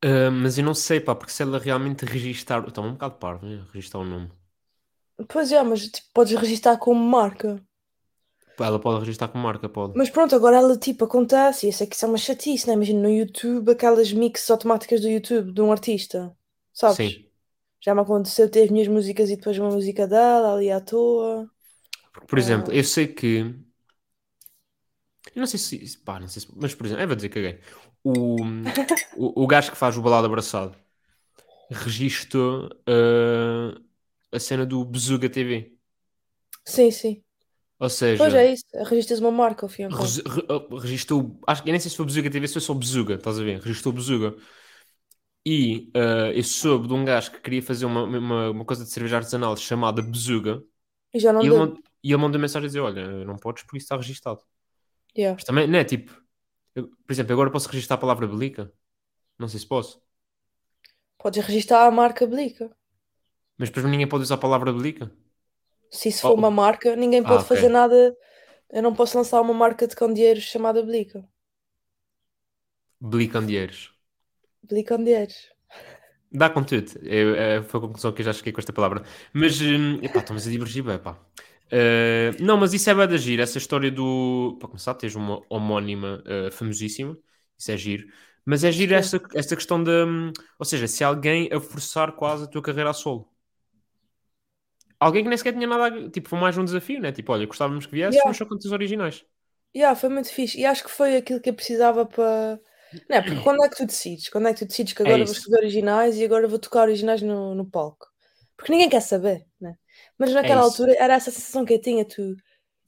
Ah, 0.04 0.30
mas 0.32 0.58
eu 0.60 0.64
não 0.66 0.74
sei, 0.76 1.00
pá, 1.00 1.16
porque 1.16 1.32
se 1.32 1.42
ela 1.44 1.58
realmente 1.60 2.06
registar. 2.06 2.64
Está 2.68 2.82
um 2.82 2.92
bocado 2.94 3.16
parvo, 3.18 3.46
né? 3.48 3.66
Registar 3.74 4.00
o 4.02 4.06
nome. 4.06 4.32
Pois 5.32 5.52
é, 5.52 5.62
mas 5.64 5.88
tipo, 5.88 6.08
podes 6.14 6.40
registrar 6.40 6.78
como 6.78 7.04
marca. 7.04 7.60
Pá, 8.58 8.66
Ela 8.68 8.80
pode 8.80 9.00
registrar 9.02 9.28
com 9.28 9.38
marca, 9.38 9.70
pode. 9.70 9.96
Mas 9.96 10.10
pronto, 10.10 10.36
agora 10.36 10.58
ela 10.58 10.78
tipo 10.78 11.06
acontece, 11.06 11.66
e 11.66 11.70
eu 11.70 11.74
sei 11.74 11.86
que 11.88 11.96
isso 11.96 12.06
é 12.06 12.08
uma 12.08 12.18
chatice, 12.18 12.68
né? 12.68 12.74
Imagina 12.74 13.02
no 13.02 13.10
YouTube, 13.10 13.72
aquelas 13.72 14.12
mixes 14.12 14.50
automáticas 14.50 15.02
do 15.02 15.08
YouTube 15.10 15.52
de 15.54 15.62
um 15.62 15.72
artista, 15.72 16.36
sabes? 16.74 16.98
Sim. 16.98 17.26
Já 17.82 17.96
me 17.96 18.02
aconteceu 18.02 18.50
ter 18.50 18.64
as 18.66 18.72
minhas 18.72 18.88
músicas 18.88 19.30
e 19.30 19.38
depois 19.38 19.58
uma 19.60 19.72
música 19.72 20.08
dela 20.08 20.56
ali 20.56 20.72
à 20.72 20.82
toa. 20.82 21.50
Por 22.28 22.38
exemplo, 22.40 22.72
Ah. 22.72 22.74
eu 22.74 22.84
sei 22.84 23.08
que. 23.08 23.54
Eu 25.36 25.40
não 25.40 25.48
sei 25.48 25.60
se. 25.60 25.98
Pá, 26.00 26.20
não 26.20 26.28
sei 26.28 26.42
se. 26.42 26.48
Mas, 26.56 26.76
por 26.76 26.86
exemplo, 26.86 27.04
é, 27.04 27.08
vou 27.08 27.16
dizer 27.16 27.30
que 27.30 27.36
caguei. 27.42 27.60
O, 28.04 28.44
o, 29.16 29.44
o 29.44 29.48
gajo 29.48 29.72
que 29.72 29.78
faz 29.78 29.98
o 29.98 30.02
balado 30.02 30.28
abraçado 30.28 30.76
registou 31.72 32.70
ah, 32.88 33.82
a 34.32 34.40
cena 34.40 34.66
do 34.66 34.84
Bezuga 34.86 35.30
TV. 35.30 35.78
Sim, 36.66 36.92
sim. 36.92 37.24
Ou 37.80 37.90
seja, 37.90 38.18
Pois 38.20 38.34
é 38.36 38.54
isso, 38.54 38.66
registras 38.86 39.20
uma 39.22 39.32
marca 39.32 39.66
ao 39.66 39.70
fim 39.70 39.84
e 39.84 39.86
ao 39.86 39.92
cabo. 39.92 40.04
Resi- 40.04 40.24
re- 40.26 40.46
uh, 40.50 40.78
registou. 40.78 41.40
Acho 41.48 41.64
que 41.64 41.72
nem 41.72 41.80
sei 41.80 41.92
se 41.92 41.98
foi 41.98 42.06
Bezuga 42.06 42.30
TV, 42.30 42.48
se 42.48 42.54
foi 42.54 42.62
só 42.62 42.74
Bezuga, 42.74 43.16
estás 43.16 43.40
a 43.40 43.44
ver? 43.44 43.60
Registou 43.62 43.92
Bezuga. 43.94 44.36
E 45.46 45.92
uh, 45.96 46.32
eu 46.34 46.44
soube 46.44 46.88
de 46.88 46.94
um 46.94 47.04
gajo 47.04 47.32
que 47.32 47.40
queria 47.42 47.62
fazer 47.62 47.86
uma, 47.86 48.04
uma, 48.04 48.50
uma 48.52 48.66
coisa 48.66 48.86
de 48.86 48.92
cerveja 48.92 49.18
artesanal 49.18 49.56
chamada 49.58 50.02
Bezuga. 50.02 50.64
E 51.14 51.20
já 51.20 51.32
não 51.34 51.42
E 51.42 51.48
ele, 51.48 51.56
deu. 51.56 51.56
mand- 51.56 51.80
e 52.04 52.10
ele 52.14 52.18
mandou 52.18 52.42
mensagem 52.42 52.66
a 52.66 52.70
dizer: 52.70 52.82
Olha, 52.82 53.26
não 53.26 53.38
podes 53.38 53.64
porque 53.64 53.78
isso 53.80 53.86
está 53.86 53.98
registado. 53.98 54.42
Yeah. 55.16 55.38
Mas 55.38 55.46
também, 55.46 55.68
não 55.68 55.80
é 55.80 55.86
tipo. 55.86 56.23
Eu- 56.76 56.90
por 56.90 57.12
exemplo, 57.14 57.34
agora 57.34 57.52
posso 57.52 57.70
registrar 57.70 57.96
a 57.98 58.00
palavra 58.00 58.28
belica? 58.28 58.72
Não 59.40 59.48
sei 59.50 59.60
se 59.62 59.68
posso. 59.68 60.04
Podes 61.22 61.44
registrar 61.48 61.88
a 61.88 61.92
marca 62.00 62.28
Blica. 62.28 62.66
Mas 63.58 63.70
depois 63.70 63.86
ninguém 63.88 64.08
pode 64.08 64.24
usar 64.24 64.36
a 64.36 64.38
palavra 64.46 64.72
belica. 64.74 65.12
Se 65.90 66.10
isso 66.10 66.28
Oh. 66.28 66.28
for 66.28 66.34
uma 66.34 66.52
marca, 66.52 66.94
ninguém 66.94 67.24
Ah, 67.24 67.30
pode 67.30 67.44
ok. 67.44 67.48
fazer 67.48 67.70
nada. 67.70 68.14
Eu 68.70 68.84
não 68.84 68.94
posso 68.96 69.18
lançar 69.18 69.42
uma 69.42 69.54
marca 69.54 69.88
de 69.88 69.96
candeeiros 69.96 70.44
chamada 70.44 70.84
Blica. 70.84 71.28
Belicandieiros. 73.12 73.94
Blicandeeiros. 74.70 75.54
Dá 76.32 76.50
com 76.50 76.64
tudo. 76.64 76.92
Eu, 77.04 77.36
eh, 77.36 77.62
foi 77.64 77.78
a 77.80 77.82
conclusão 77.82 78.12
que 78.12 78.22
eu 78.22 78.26
já 78.26 78.34
cheguei 78.34 78.52
com 78.52 78.60
esta 78.60 78.74
palavra. 78.74 79.04
Mas, 79.34 79.62
hum, 79.62 80.00
epá, 80.02 80.20
estamos 80.20 80.48
a 80.48 80.50
divergir, 80.50 80.84
bem, 80.84 80.98
Eh, 81.72 82.32
não, 82.40 82.58
mas 82.58 82.74
isso 82.74 82.90
é 82.90 82.94
bem 82.96 83.08
da 83.08 83.18
giro. 83.18 83.42
Essa 83.42 83.58
história 83.58 83.92
do. 83.92 84.58
Para 84.60 84.68
começar, 84.70 84.94
tens 84.96 85.16
uma 85.16 85.42
homónima 85.50 86.24
eh, 86.26 86.52
famosíssima. 86.52 87.18
Isso 87.58 87.72
é 87.72 87.78
giro. 87.78 88.08
Mas 88.46 88.64
é 88.64 88.72
giro 88.72 88.94
essa, 88.94 89.20
essa 89.34 89.56
questão 89.56 89.84
da. 89.84 90.06
hum, 90.06 90.32
Ou 90.60 90.66
seja, 90.66 90.88
se 90.88 91.04
alguém 91.04 91.50
a 91.52 91.60
forçar 91.60 92.12
quase 92.14 92.44
a 92.46 92.48
tua 92.48 92.62
carreira 92.62 92.90
a 92.92 92.94
solo. 92.94 93.30
Alguém 95.00 95.22
que 95.24 95.30
nem 95.30 95.38
sequer 95.38 95.54
tinha 95.54 95.68
nada. 95.68 95.86
a- 96.08 96.10
Tipo, 96.10 96.30
foi 96.30 96.40
mais 96.40 96.58
um 96.58 96.66
desafio, 96.66 97.00
né? 97.02 97.12
Tipo, 97.12 97.32
olha, 97.34 97.46
gostávamos 97.46 97.86
que 97.86 97.92
viesses, 97.96 98.24
Yeah. 98.24 98.24
mas 98.24 98.38
só 98.38 98.46
com 98.46 98.56
os 98.56 98.66
originais. 98.72 99.24
Yeah, 99.76 99.96
foi 99.96 100.10
muito 100.10 100.30
fixe. 100.32 100.60
E 100.60 100.66
acho 100.66 100.84
que 100.84 100.92
foi 100.92 101.18
aquilo 101.18 101.42
que 101.42 101.50
eu 101.50 101.54
precisava 101.56 102.06
para. 102.06 102.60
Não 103.10 103.18
é? 103.18 103.22
Porque 103.22 103.40
quando 103.42 103.64
é 103.64 103.70
que 103.70 103.76
tu 103.76 103.86
decides? 103.86 104.30
Quando 104.30 104.48
é 104.48 104.54
que 104.54 104.60
tu 104.60 104.68
decides 104.68 104.94
que 104.94 105.02
É 105.04 105.14
agora 105.14 105.26
vou 105.26 105.32
isso. 105.32 105.34
escrever 105.34 105.58
originais 105.60 106.16
e 106.18 106.24
agora 106.26 106.48
vou 106.48 106.60
tocar 106.60 106.82
originais 106.84 107.22
no, 107.22 107.56
no 107.56 107.66
palco? 107.70 108.08
Porque 108.56 108.72
ninguém 108.72 108.90
quer 108.90 109.02
saber, 109.02 109.46
né? 109.60 109.76
Mas 110.26 110.34
naquela 110.34 110.62
isso. 110.62 110.70
altura 110.82 110.96
era 111.00 111.14
essa 111.16 111.32
sensação 111.32 111.66
que 111.66 111.74
eu 111.74 111.82
tinha, 111.82 112.06
tu. 112.06 112.36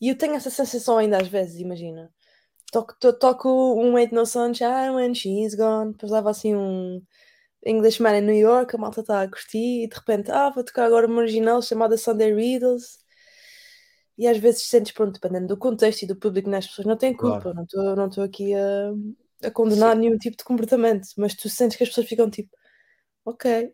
E 0.01 0.09
eu 0.09 0.17
tenho 0.17 0.35
essa 0.35 0.49
sensação 0.49 0.97
ainda 0.97 1.17
às 1.17 1.27
vezes, 1.27 1.59
imagina. 1.59 2.11
Toco, 2.71 2.95
to- 2.99 3.17
toco 3.17 3.49
um 3.81 3.95
Ain't 3.97 4.13
No 4.13 4.25
Sunshine 4.25 4.91
When 4.95 5.13
She's 5.15 5.55
Gone, 5.55 5.91
depois 5.93 6.11
leva 6.11 6.31
assim 6.31 6.55
um 6.55 7.01
Englishman 7.65 8.17
in 8.19 8.21
New 8.25 8.35
York, 8.35 8.75
a 8.75 8.79
malta 8.79 9.01
está 9.01 9.21
a 9.23 9.29
curtir 9.29 9.83
e 9.85 9.87
de 9.87 9.95
repente, 9.95 10.31
ah, 10.31 10.49
vou 10.49 10.63
tocar 10.63 10.85
agora 10.85 11.07
uma 11.07 11.19
original 11.21 11.61
chamada 11.61 11.97
Sunday 11.97 12.33
Riddles. 12.33 12.99
E 14.17 14.27
às 14.27 14.37
vezes 14.37 14.67
sentes, 14.69 14.91
pronto, 14.93 15.13
dependendo 15.13 15.47
do 15.47 15.57
contexto 15.57 16.03
e 16.03 16.07
do 16.07 16.15
público, 16.15 16.49
né? 16.49 16.57
as 16.57 16.67
pessoas 16.67 16.87
não 16.87 16.97
têm 16.97 17.13
culpa, 17.13 17.53
Claro. 17.53 17.53
não 17.53 17.63
estou 17.63 17.95
não 17.95 18.23
aqui 18.23 18.53
a, 18.53 18.91
a 19.47 19.51
condenar 19.51 19.95
nenhum 19.95 20.17
tipo 20.17 20.37
de 20.37 20.43
comportamento, 20.43 21.07
mas 21.17 21.33
tu 21.35 21.49
sentes 21.49 21.75
que 21.77 21.83
as 21.83 21.89
pessoas 21.89 22.07
ficam 22.07 22.29
tipo, 22.29 22.49
ok, 23.25 23.73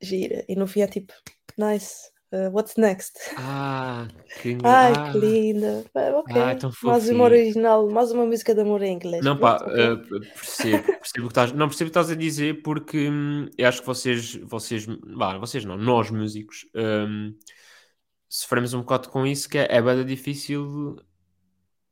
gira, 0.00 0.44
e 0.48 0.56
no 0.56 0.66
fim 0.66 0.80
é 0.80 0.86
tipo, 0.86 1.12
nice, 1.58 2.10
uh, 2.34 2.50
what's 2.50 2.76
next? 2.76 3.18
Ah, 3.36 4.08
que. 4.42 4.58
Ai, 4.64 4.92
ah. 4.96 5.12
que 5.12 5.18
linda, 5.18 5.84
Ah, 5.94 6.18
ok, 6.18 6.34
Ah, 6.36 6.70
mais 6.82 7.08
uma 7.08 7.24
original, 7.24 7.88
mais 7.88 8.10
uma 8.10 8.26
música 8.26 8.54
de 8.54 8.60
amor 8.60 8.82
em 8.82 8.94
inglês. 8.94 9.24
Não, 9.24 9.38
pá, 9.38 9.64
eh, 9.70 9.96
percebo, 10.34 10.82
percebo 10.84 11.26
que 11.26 11.32
estás, 11.32 11.52
não 11.52 11.68
percebo 11.68 11.88
o 11.88 11.92
que 11.92 11.98
estás 11.98 12.10
a 12.10 12.14
dizer 12.14 12.62
porque 12.62 13.08
hum, 13.08 13.48
eu 13.56 13.68
acho 13.68 13.80
que 13.80 13.86
vocês, 13.86 14.34
vocês, 14.36 14.86
vá, 14.86 15.38
vocês 15.38 15.64
não, 15.64 15.76
nós 15.76 16.10
músicos, 16.10 16.66
hum, 16.74 17.34
sofremos 18.28 18.74
um 18.74 18.80
bocado 18.80 19.08
com 19.08 19.26
isso 19.26 19.48
que 19.48 19.58
é, 19.58 19.68
é 19.70 19.80
bem 19.80 20.04
difícil, 20.04 20.96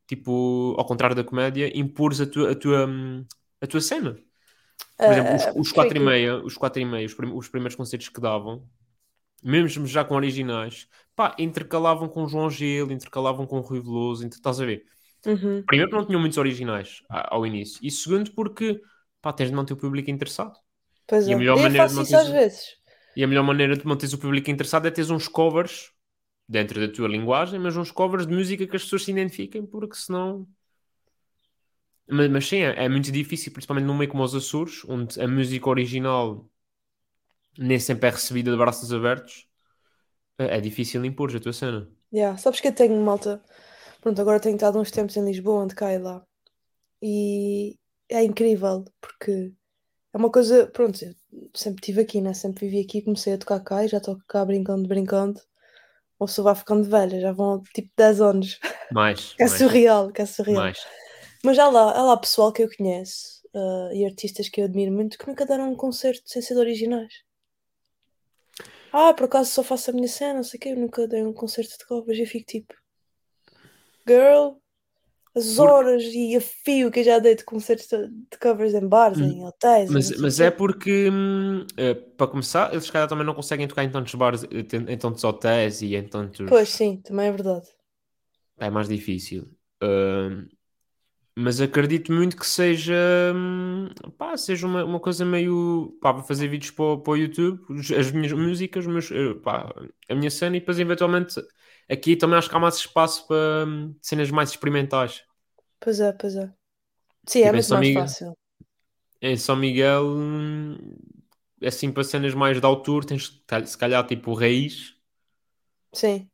tipo, 0.06 0.74
ao 0.76 0.84
contrário 0.84 1.14
da 1.14 1.24
comédia, 1.24 1.70
impores 1.78 2.20
a 2.20 2.26
tua, 2.26 2.50
a 2.50 2.54
tua, 2.54 2.86
hum, 2.86 3.24
a 3.60 3.66
tua 3.66 3.80
cena. 3.80 4.16
Por 4.96 5.06
exemplo, 5.06 5.34
os, 5.34 5.42
Ah, 5.42 5.52
os 5.56 5.96
e 5.96 5.98
meia, 5.98 6.36
os 6.44 6.56
quatro 6.56 6.80
e 6.80 6.84
meia, 6.84 7.06
os 7.06 7.48
primeiros 7.48 7.76
concertos 7.76 8.08
que 8.08 8.20
davam, 8.20 8.68
mesmo 9.42 9.86
já 9.86 10.04
com 10.04 10.14
originais, 10.14 10.88
pá, 11.16 11.34
intercalavam 11.38 12.08
com 12.08 12.26
João 12.28 12.50
Gelo, 12.50 12.92
intercalavam 12.92 13.46
com 13.46 13.60
Rui 13.60 13.80
Veloso, 13.80 14.24
inter- 14.24 14.38
estás 14.38 14.60
a 14.60 14.66
ver? 14.66 14.86
Uhum. 15.26 15.68
Primeiro, 15.68 15.90
porque 15.90 16.00
não 16.02 16.06
tinham 16.08 16.20
muitos 16.20 16.38
originais 16.38 17.02
ao 17.08 17.46
início. 17.46 17.78
E 17.82 17.90
segundo, 17.90 18.32
porque 18.32 18.80
pá, 19.22 19.32
tens 19.32 19.50
de 19.50 19.56
manter 19.56 19.74
o 19.74 19.76
público 19.76 20.10
interessado. 20.10 20.54
Pois 21.06 21.26
E 21.26 21.32
a 21.32 21.36
é, 21.36 21.38
melhor 21.38 21.58
eu 21.64 21.70
maneira 21.70 21.88
faço 21.88 22.02
isso 22.02 22.16
às 22.16 22.28
o- 22.28 22.38
vezes. 22.38 22.76
E 23.16 23.24
a 23.24 23.28
melhor 23.28 23.44
maneira 23.44 23.76
de 23.76 23.86
manteres 23.86 24.14
o 24.14 24.18
público 24.18 24.50
interessado 24.50 24.86
é 24.88 24.90
teres 24.90 25.10
uns 25.10 25.28
covers 25.28 25.92
dentro 26.48 26.80
da 26.80 26.92
tua 26.92 27.08
linguagem, 27.08 27.58
mas 27.60 27.76
uns 27.76 27.90
covers 27.92 28.26
de 28.26 28.34
música 28.34 28.66
que 28.66 28.76
as 28.76 28.84
pessoas 28.84 29.04
se 29.04 29.12
identifiquem, 29.12 29.66
porque 29.66 29.96
senão. 29.96 30.48
Mas, 32.08 32.30
mas 32.30 32.46
sim, 32.46 32.58
é, 32.58 32.84
é 32.84 32.88
muito 32.88 33.10
difícil, 33.12 33.52
principalmente 33.52 33.86
num 33.86 33.96
meio 33.96 34.10
como 34.10 34.22
os 34.24 34.34
Açores, 34.34 34.84
onde 34.88 35.20
a 35.20 35.26
música 35.28 35.68
original 35.68 36.48
nem 37.58 37.78
sempre 37.78 38.08
é 38.08 38.12
recebida 38.12 38.50
de 38.50 38.56
braços 38.56 38.92
abertos. 38.92 39.46
É, 40.38 40.58
é 40.58 40.60
difícil 40.60 41.04
impor 41.04 41.34
a 41.34 41.40
tua 41.40 41.52
cena. 41.52 41.88
Yeah. 42.12 42.36
Sabes 42.38 42.60
que 42.60 42.68
eu 42.68 42.74
tenho 42.74 43.00
malta. 43.02 43.42
Pronto, 44.00 44.20
agora 44.20 44.40
tenho 44.40 44.56
estado 44.56 44.78
uns 44.78 44.90
tempos 44.90 45.16
em 45.16 45.24
Lisboa, 45.24 45.64
onde 45.64 45.74
cai 45.74 45.98
lá. 45.98 46.24
E 47.02 47.78
é 48.10 48.22
incrível, 48.24 48.84
porque 49.00 49.52
É 50.14 50.18
uma 50.18 50.30
coisa, 50.30 50.66
pronto, 50.68 51.02
eu 51.04 51.14
sempre 51.54 51.80
estive 51.82 52.02
aqui, 52.02 52.20
né? 52.20 52.34
Sempre 52.34 52.66
vivi 52.68 52.80
aqui, 52.82 53.02
comecei 53.02 53.34
a 53.34 53.38
tocar 53.38 53.60
cá 53.60 53.84
e 53.84 53.88
já 53.88 54.00
toco 54.00 54.22
cá 54.28 54.44
brincando, 54.44 54.88
brincando. 54.88 55.40
Ou 56.18 56.28
se 56.28 56.40
vai 56.42 56.54
ficando 56.54 56.84
velha, 56.84 57.20
já 57.20 57.32
vão 57.32 57.62
tipo 57.74 57.90
10 57.96 58.20
anos. 58.20 58.60
Mais. 58.90 59.34
Que 59.36 59.44
é 59.44 59.48
mais, 59.48 59.58
surreal, 59.58 60.12
que 60.12 60.22
é 60.22 60.26
surreal. 60.26 60.64
mais. 60.64 60.78
Mas 61.44 61.58
há 61.58 61.68
lá, 61.68 61.92
há 61.98 62.02
lá 62.02 62.16
pessoal 62.16 62.52
que 62.52 62.62
eu 62.62 62.68
conheço 62.76 63.42
ah, 63.54 63.90
e 63.92 64.04
artistas 64.04 64.48
que 64.48 64.60
eu 64.60 64.66
admiro 64.66 64.92
muito 64.92 65.18
que 65.18 65.26
nunca 65.26 65.46
deram 65.46 65.72
um 65.72 65.76
concerto 65.76 66.22
sem 66.26 66.42
ser 66.42 66.56
originais. 66.56 67.12
Ah, 68.92 69.12
por 69.12 69.24
acaso 69.24 69.50
só 69.50 69.64
faço 69.64 69.90
a 69.90 69.92
minha 69.92 70.06
cena, 70.06 70.34
não 70.34 70.44
sei 70.44 70.56
o 70.58 70.60
quê, 70.60 70.68
eu 70.70 70.76
nunca 70.76 71.08
dei 71.08 71.22
um 71.24 71.32
concerto 71.32 71.76
de 71.76 71.84
covers 71.84 72.18
e 72.20 72.26
fico 72.26 72.46
tipo, 72.46 72.74
girl, 74.06 74.60
as 75.36 75.58
Por- 75.58 75.72
horas 75.72 76.04
e 76.04 76.36
a 76.36 76.40
fio 76.42 76.90
que 76.92 77.00
eu 77.00 77.04
já 77.04 77.18
dei 77.20 77.34
de 77.36 77.44
concertos 77.44 77.88
de, 77.88 78.38
covers 78.40 78.74
em 78.74 78.88
bares, 78.88 79.20
Hum, 79.20 79.22
em 79.22 79.44
hotéis, 79.46 79.92
Mas, 79.92 80.16
mas 80.18 80.40
é 80.40 80.50
porque, 80.50 81.10
hum, 81.10 81.66
eh, 81.76 81.94
para 81.94 82.28
começar, 82.30 82.72
eles 82.72 82.84
se 82.84 82.92
calhar 82.92 83.08
também 83.08 83.26
não 83.26 83.34
conseguem 83.34 83.66
tocar 83.68 83.84
em 83.84 83.90
tantos 83.90 84.14
bares, 84.14 84.44
eh, 84.44 84.92
em 84.92 84.96
tantos 84.98 85.24
hotéis 85.24 85.82
e 85.82 85.96
em 85.96 86.08
tantos. 86.08 86.40
Pois 86.48 86.68
sim, 86.68 87.00
também 87.02 87.26
é 87.26 87.32
verdade. 87.32 87.66
É 88.58 88.70
mais 88.70 88.88
difícil. 88.88 89.42
Hum, 89.82 90.48
mas 91.36 91.60
acredito 91.60 92.12
muito 92.12 92.36
que 92.36 92.46
seja, 92.46 92.94
hum, 93.34 93.88
pá, 94.18 94.36
seja 94.36 94.66
uma, 94.66 94.84
uma 94.84 95.00
coisa 95.00 95.24
meio, 95.24 95.96
pá, 96.00 96.12
para 96.14 96.22
fazer 96.22 96.48
vídeos 96.48 96.70
para, 96.72 96.84
o- 96.84 96.98
para 97.00 97.12
o 97.12 97.16
YouTube, 97.16 97.60
as 97.98 98.10
minhas 98.10 98.32
músicas, 98.32 98.86
meus, 98.86 99.10
eh, 99.10 99.34
pá, 99.42 99.72
a 100.08 100.14
minha 100.14 100.30
cena 100.30 100.56
e 100.56 100.60
depois 100.60 100.78
eventualmente 100.78 101.40
aqui 101.90 102.16
também 102.16 102.38
acho 102.38 102.48
que 102.50 102.56
há 102.56 102.58
mais 102.60 102.76
espaço 102.76 103.26
para 103.26 103.66
hum, 103.66 103.94
cenas 104.02 104.30
mais 104.30 104.50
experimentais. 104.50 105.24
Pois 105.80 105.98
é, 106.00 106.10
pois 106.20 106.34
é. 106.36 106.46
Sim, 107.28 107.42
é 107.44 107.52
muito 107.52 107.68
São 107.68 107.76
mais 107.76 107.88
Miguel- 107.88 107.92
fácil. 107.92 108.34
Em 109.20 109.36
São 109.36 109.56
Miguel, 109.56 110.04
hum, 110.06 110.76
assim, 111.64 111.92
para 111.92 112.04
cenas 112.04 112.34
mais 112.34 112.60
de 112.60 112.66
altura, 112.66 113.06
tens 113.06 113.42
se 113.66 113.78
calhar 113.78 114.06
tipo 114.06 114.34
Raiz, 114.34 114.96
Sim, 115.94 116.30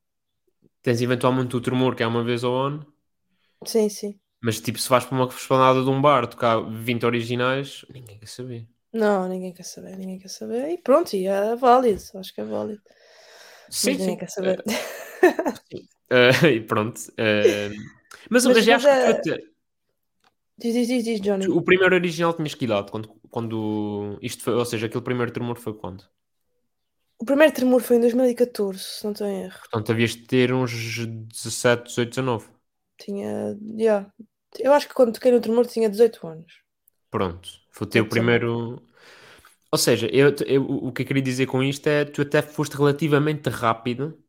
tens 0.83 1.01
eventualmente 1.01 1.55
o 1.57 1.61
Tremor, 1.61 1.95
que 1.95 2.03
é 2.03 2.07
uma 2.07 2.25
vez 2.25 2.43
ao 2.43 2.57
ano, 2.57 2.85
sim, 3.67 3.89
sim. 3.91 4.21
Mas 4.41 4.61
tipo, 4.61 4.79
se 4.79 4.89
vais 4.89 5.05
para 5.05 5.17
uma 5.17 5.27
esplanada 5.27 5.83
de 5.83 5.89
um 5.91 6.01
bar 6.01 6.27
tocar 6.27 6.61
20 6.61 7.05
originais, 7.07 7.85
ninguém 7.93 8.19
quer 8.19 8.27
saber. 8.29 8.67
Não, 8.93 9.29
ninguém 9.29 9.53
quer 9.53 9.65
saber, 9.65 9.97
ninguém 9.97 10.19
quer 10.19 10.29
saber. 10.29 10.71
E 10.71 10.79
pronto, 10.79 11.15
e 11.15 11.27
é 11.27 11.55
válido, 11.57 12.01
acho 12.15 12.35
que 12.35 12.41
é 12.41 12.45
válido. 12.45 12.81
Sim, 13.71 13.91
ninguém 13.93 14.11
sim. 14.11 14.17
quer 14.17 14.31
saber. 14.31 14.65
Eh, 16.11 16.31
e 16.57 16.61
pronto. 16.63 17.01
eh, 17.17 17.69
mas, 18.31 18.45
Mas- 18.45 18.57
mas 18.57 18.69
acho 18.69 18.85
que 18.85 18.91
é- 18.91 19.09
até- 19.11 19.43
Diz, 20.61 20.75
diz, 20.75 20.89
diz, 20.89 21.05
diz, 21.05 21.21
Johnny. 21.21 21.47
o 21.47 21.63
primeiro 21.63 21.95
original 21.95 22.35
tinhas 22.35 22.53
que 22.53 22.65
idade? 22.65 22.91
Quando, 22.91 23.09
quando 23.31 24.19
isto 24.21 24.43
foi, 24.43 24.55
ou 24.55 24.65
seja, 24.65 24.87
aquele 24.87 25.05
primeiro 25.05 25.31
tremor 25.31 25.57
foi 25.57 25.73
quando? 25.73 26.03
O 27.17 27.25
primeiro 27.25 27.53
tremor 27.55 27.81
foi 27.81 27.97
em 27.97 28.01
2014, 28.01 28.79
se 28.81 29.05
não 29.05 29.13
estou 29.13 29.27
em 29.29 29.43
erro. 29.45 29.59
Portanto, 29.61 29.93
havias 29.93 30.17
de 30.17 30.23
ter 30.23 30.53
uns 30.53 30.73
17, 31.07 31.85
18, 31.85 32.09
19. 32.09 32.49
Tinha. 32.99 33.57
Yeah. 33.79 34.13
Eu 34.59 34.73
acho 34.75 34.89
que 34.89 34.95
quando 34.95 35.15
toquei 35.15 35.33
no 35.33 35.41
tremor 35.41 35.67
tinha 35.67 35.89
18 35.91 36.27
anos. 36.27 36.53
Pronto. 37.11 37.49
Foi 37.71 37.87
o 37.87 37.91
teu 37.91 38.09
18, 38.09 38.09
primeiro. 38.09 38.83
Ou 39.73 39.79
seja, 39.79 40.09
eu, 40.13 40.35
eu- 40.47 40.65
o 40.67 40.93
que 40.93 41.03
eu 41.03 41.07
queria 41.07 41.23
dizer 41.23 41.47
com 41.47 41.63
isto 41.63 41.87
é 41.89 42.05
tu 42.05 42.23
até 42.23 42.43
foste 42.43 42.77
relativamente 42.77 43.49
rápido 43.51 44.23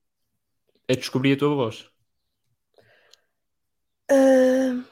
a 0.89 0.93
descobrir 0.95 1.34
a 1.34 1.38
tua 1.38 1.55
voz. 1.55 1.89
Ah, 4.10 4.84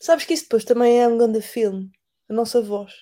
sabes 0.00 0.24
que 0.26 0.34
isso 0.34 0.44
depois 0.44 0.64
também 0.64 1.00
é 1.02 1.08
um 1.08 1.18
grande 1.18 1.40
filme, 1.42 1.90
a 2.30 2.34
nossa 2.34 2.62
voz. 2.62 2.92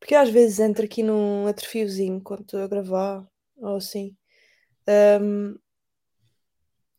Porque 0.00 0.14
às 0.16 0.30
vezes 0.30 0.60
entro 0.60 0.84
aqui 0.84 1.02
num 1.02 1.46
atrofiozinho 1.48 2.22
quando 2.22 2.42
estou 2.42 2.62
a 2.62 2.68
gravar, 2.68 3.26
ou 3.56 3.76
assim. 3.76 4.16
Ahm, 4.88 5.56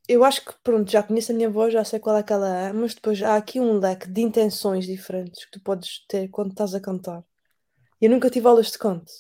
eu 0.09 0.23
acho 0.25 0.43
que, 0.45 0.53
pronto, 0.63 0.91
já 0.91 1.03
conheço 1.03 1.31
a 1.31 1.35
minha 1.35 1.49
voz, 1.49 1.73
já 1.73 1.83
sei 1.85 1.99
qual 1.99 2.17
é 2.17 2.23
que 2.23 2.33
ela 2.33 2.49
é, 2.69 2.73
mas 2.73 2.95
depois 2.95 3.21
há 3.23 3.35
aqui 3.37 3.59
um 3.59 3.79
leque 3.79 4.07
de 4.09 4.21
intenções 4.21 4.85
diferentes 4.85 5.45
que 5.45 5.51
tu 5.51 5.61
podes 5.61 6.05
ter 6.07 6.29
quando 6.29 6.51
estás 6.51 6.73
a 6.75 6.81
cantar. 6.81 7.23
Eu 8.01 8.09
nunca 8.11 8.29
tive 8.29 8.47
aulas 8.47 8.71
de 8.71 8.79
canto. 8.79 9.11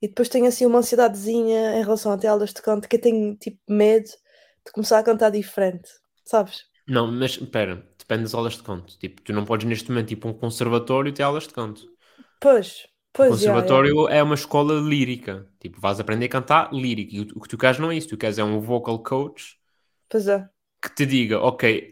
E 0.00 0.08
depois 0.08 0.28
tenho 0.28 0.46
assim 0.46 0.64
uma 0.66 0.78
ansiedadezinha 0.78 1.76
em 1.76 1.82
relação 1.82 2.12
a 2.12 2.18
ter 2.18 2.28
aulas 2.28 2.52
de 2.52 2.62
canto, 2.62 2.88
que 2.88 2.96
eu 2.96 3.00
tenho 3.00 3.36
tipo 3.36 3.58
medo 3.68 4.06
de 4.66 4.72
começar 4.72 4.98
a 4.98 5.02
cantar 5.02 5.30
diferente, 5.30 5.88
sabes? 6.24 6.64
Não, 6.88 7.06
mas 7.12 7.32
espera, 7.36 7.76
depende 7.98 8.22
das 8.24 8.34
aulas 8.34 8.54
de 8.56 8.62
canto. 8.64 8.98
Tipo, 8.98 9.22
tu 9.22 9.32
não 9.32 9.44
podes 9.44 9.66
neste 9.68 9.90
momento 9.90 10.12
ir 10.12 10.16
para 10.16 10.30
um 10.30 10.34
conservatório 10.34 11.10
e 11.10 11.12
ter 11.12 11.22
aulas 11.22 11.46
de 11.46 11.54
canto. 11.54 11.88
Pois, 12.42 12.68
O 13.20 13.24
pois, 13.24 13.36
já. 13.40 13.58
conservatório 13.64 14.08
é 14.08 14.22
uma 14.22 14.34
escola 14.34 14.74
lírica. 14.80 15.46
Tipo, 15.60 15.80
vais 15.80 16.00
aprender 16.00 16.26
a 16.26 16.28
cantar 16.28 16.72
lírica. 16.72 17.14
E 17.16 17.20
o, 17.20 17.26
o 17.36 17.40
que 17.40 17.48
tu 17.48 17.58
queres 17.58 17.78
não 17.78 17.90
é 17.90 17.96
isso. 17.96 18.08
Tu 18.08 18.16
queres 18.16 18.38
é 18.38 18.44
um 18.44 18.60
vocal 18.60 19.02
coach 19.02 19.57
Pois 20.08 20.26
é. 20.28 20.48
que 20.82 20.94
te 20.94 21.06
diga, 21.06 21.40
ok, 21.40 21.90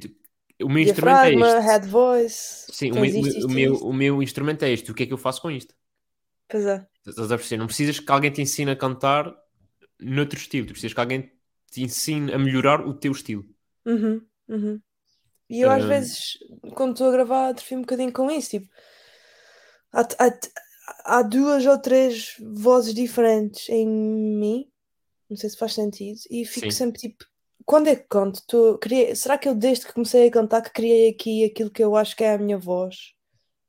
o 0.62 0.68
meu 0.68 0.82
instrumento 0.82 1.24
é 1.24 1.34
este. 1.34 1.66
head 1.66 1.86
voice, 1.88 2.66
Sim, 2.72 2.92
o 2.92 3.04
isto, 3.04 3.20
o, 3.20 3.26
isto, 3.26 3.48
meu, 3.48 3.74
isto. 3.74 3.86
o 3.86 3.92
meu 3.92 4.22
instrumento 4.22 4.64
é 4.64 4.70
este. 4.70 4.90
O 4.90 4.94
que 4.94 5.02
é 5.02 5.06
que 5.06 5.12
eu 5.12 5.18
faço 5.18 5.42
com 5.42 5.50
isto? 5.50 5.74
Pois 6.48 6.64
é. 6.64 6.86
Estás 7.06 7.30
a 7.30 7.36
perceber? 7.36 7.58
Não 7.58 7.66
precisas 7.66 8.00
que 8.00 8.10
alguém 8.10 8.30
te 8.30 8.40
ensine 8.40 8.70
a 8.70 8.76
cantar 8.76 9.34
noutro 10.00 10.38
estilo. 10.38 10.66
Tu 10.66 10.72
precisas 10.72 10.94
que 10.94 11.00
alguém 11.00 11.30
te 11.70 11.82
ensine 11.82 12.32
a 12.32 12.38
melhorar 12.38 12.86
o 12.86 12.94
teu 12.94 13.12
estilo. 13.12 13.44
Uhum, 13.84 14.22
uhum. 14.48 14.80
E 15.48 15.60
eu 15.60 15.70
às 15.70 15.84
vezes, 15.84 16.38
quando 16.74 16.92
estou 16.92 17.08
a 17.08 17.12
gravar, 17.12 17.48
atrofio 17.48 17.78
um 17.78 17.82
bocadinho 17.82 18.12
com 18.12 18.30
isso. 18.30 18.50
Tipo, 18.50 18.68
há, 19.92 20.00
há, 20.18 21.18
há 21.18 21.22
duas 21.22 21.66
ou 21.66 21.78
três 21.78 22.36
vozes 22.40 22.94
diferentes 22.94 23.68
em 23.68 23.86
mim. 23.86 24.70
Não 25.28 25.36
sei 25.36 25.50
se 25.50 25.58
faz 25.58 25.74
sentido. 25.74 26.18
E 26.30 26.44
fico 26.44 26.70
Sim. 26.70 26.78
sempre 26.78 27.00
tipo, 27.00 27.24
quando 27.66 27.88
é 27.88 27.96
que 27.96 28.04
canto? 28.08 28.42
Tô, 28.46 28.78
criei, 28.78 29.14
será 29.16 29.36
que 29.36 29.48
eu 29.48 29.54
desde 29.54 29.86
que 29.86 29.92
comecei 29.92 30.28
a 30.28 30.30
cantar 30.30 30.62
que 30.62 30.70
criei 30.70 31.10
aqui 31.10 31.44
aquilo 31.44 31.70
que 31.70 31.82
eu 31.84 31.96
acho 31.96 32.16
que 32.16 32.24
é 32.24 32.34
a 32.34 32.38
minha 32.38 32.58
voz? 32.58 33.12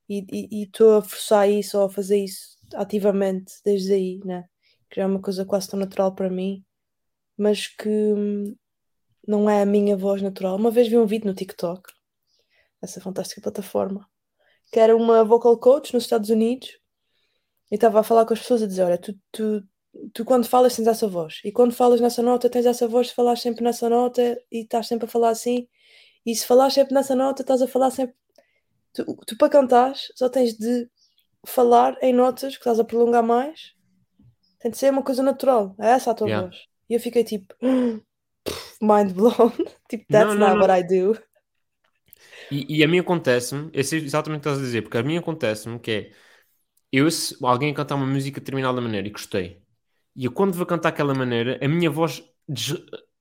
E 0.09 0.63
estou 0.63 0.97
a 0.97 1.01
forçar 1.01 1.49
isso 1.49 1.77
ou 1.77 1.85
a 1.85 1.89
fazer 1.89 2.17
isso 2.23 2.57
ativamente 2.75 3.53
desde 3.65 3.93
aí, 3.93 4.19
né? 4.23 4.45
Que 4.89 4.97
já 4.97 5.03
é 5.03 5.05
uma 5.05 5.21
coisa 5.21 5.45
quase 5.45 5.69
tão 5.69 5.79
natural 5.79 6.15
para 6.15 6.29
mim, 6.29 6.63
mas 7.37 7.67
que 7.67 7.89
hum, 7.89 8.55
não 9.27 9.49
é 9.49 9.61
a 9.61 9.65
minha 9.65 9.97
voz 9.97 10.21
natural. 10.21 10.55
Uma 10.55 10.71
vez 10.71 10.87
vi 10.87 10.97
um 10.97 11.05
vídeo 11.05 11.27
no 11.27 11.33
TikTok, 11.33 11.91
essa 12.81 13.01
fantástica 13.01 13.41
plataforma, 13.41 14.07
que 14.71 14.79
era 14.79 14.95
uma 14.95 15.23
vocal 15.25 15.57
coach 15.59 15.93
nos 15.93 16.03
Estados 16.03 16.29
Unidos 16.29 16.79
e 17.71 17.75
estava 17.75 17.99
a 17.99 18.03
falar 18.03 18.25
com 18.25 18.33
as 18.33 18.39
pessoas 18.39 18.63
a 18.63 18.67
dizer: 18.67 18.83
Olha, 18.83 18.97
tu, 18.97 19.13
tu, 19.31 19.63
tu 20.13 20.25
quando 20.25 20.47
falas 20.47 20.75
tens 20.75 20.87
essa 20.87 21.07
voz, 21.07 21.41
e 21.43 21.51
quando 21.51 21.73
falas 21.73 22.01
nessa 22.01 22.21
nota 22.23 22.49
tens 22.49 22.65
essa 22.65 22.87
voz, 22.87 23.09
se 23.09 23.15
falas 23.15 23.41
sempre 23.41 23.63
nessa 23.63 23.89
nota 23.89 24.39
e 24.51 24.61
estás 24.61 24.87
sempre 24.87 25.05
a 25.05 25.09
falar 25.09 25.29
assim, 25.29 25.67
e 26.25 26.35
se 26.35 26.45
falas 26.47 26.73
sempre 26.73 26.93
nessa 26.95 27.15
nota 27.15 27.43
estás 27.43 27.61
a 27.61 27.67
falar 27.67 27.91
sempre. 27.91 28.15
Tu, 28.93 29.05
tu 29.27 29.37
para 29.37 29.49
cantares 29.51 30.11
só 30.15 30.29
tens 30.29 30.55
de 30.57 30.89
falar 31.47 31.97
em 32.01 32.13
notas 32.13 32.53
que 32.55 32.61
estás 32.61 32.79
a 32.79 32.85
prolongar 32.85 33.23
mais, 33.23 33.73
tem 34.59 34.71
de 34.71 34.77
ser 34.77 34.91
uma 34.91 35.03
coisa 35.03 35.23
natural, 35.23 35.75
é 35.79 35.89
essa 35.91 36.11
a 36.11 36.15
tua 36.15 36.27
Yeah. 36.27 36.43
voz. 36.43 36.57
E 36.89 36.95
eu 36.95 36.99
fiquei 36.99 37.23
tipo, 37.23 37.55
mind 38.81 39.13
blown, 39.13 39.51
tipo, 39.89 40.05
that's 40.11 40.35
Não, 40.35 40.35
não, 40.35 40.55
not 40.55 40.59
what 40.59 40.69
não. 40.69 40.79
I 40.79 40.83
do. 40.83 41.17
E, 42.49 42.77
e 42.79 42.83
a 42.83 42.87
mim 42.87 42.99
acontece-me, 42.99 43.69
eu 43.73 43.83
sei 43.83 43.99
exatamente 43.99 44.39
o 44.41 44.43
que 44.43 44.49
estás 44.49 44.59
a 44.59 44.61
dizer, 44.65 44.81
porque 44.81 44.97
a 44.97 45.03
mim 45.03 45.17
acontece-me 45.17 45.79
que 45.79 45.91
é 45.91 46.11
eu, 46.91 47.11
se 47.11 47.35
alguém 47.45 47.73
cantar 47.73 47.95
uma 47.95 48.05
música 48.07 48.39
de 48.39 48.45
determinada 48.45 48.81
maneira 48.81 49.07
e 49.07 49.11
gostei, 49.11 49.63
e 50.17 50.25
eu 50.25 50.33
quando 50.33 50.55
vou 50.55 50.67
cantar 50.67 50.89
aquela 50.91 51.15
maneira, 51.15 51.59
a 51.63 51.69
minha 51.69 51.91
voz 51.91 52.23
des- 52.49 52.75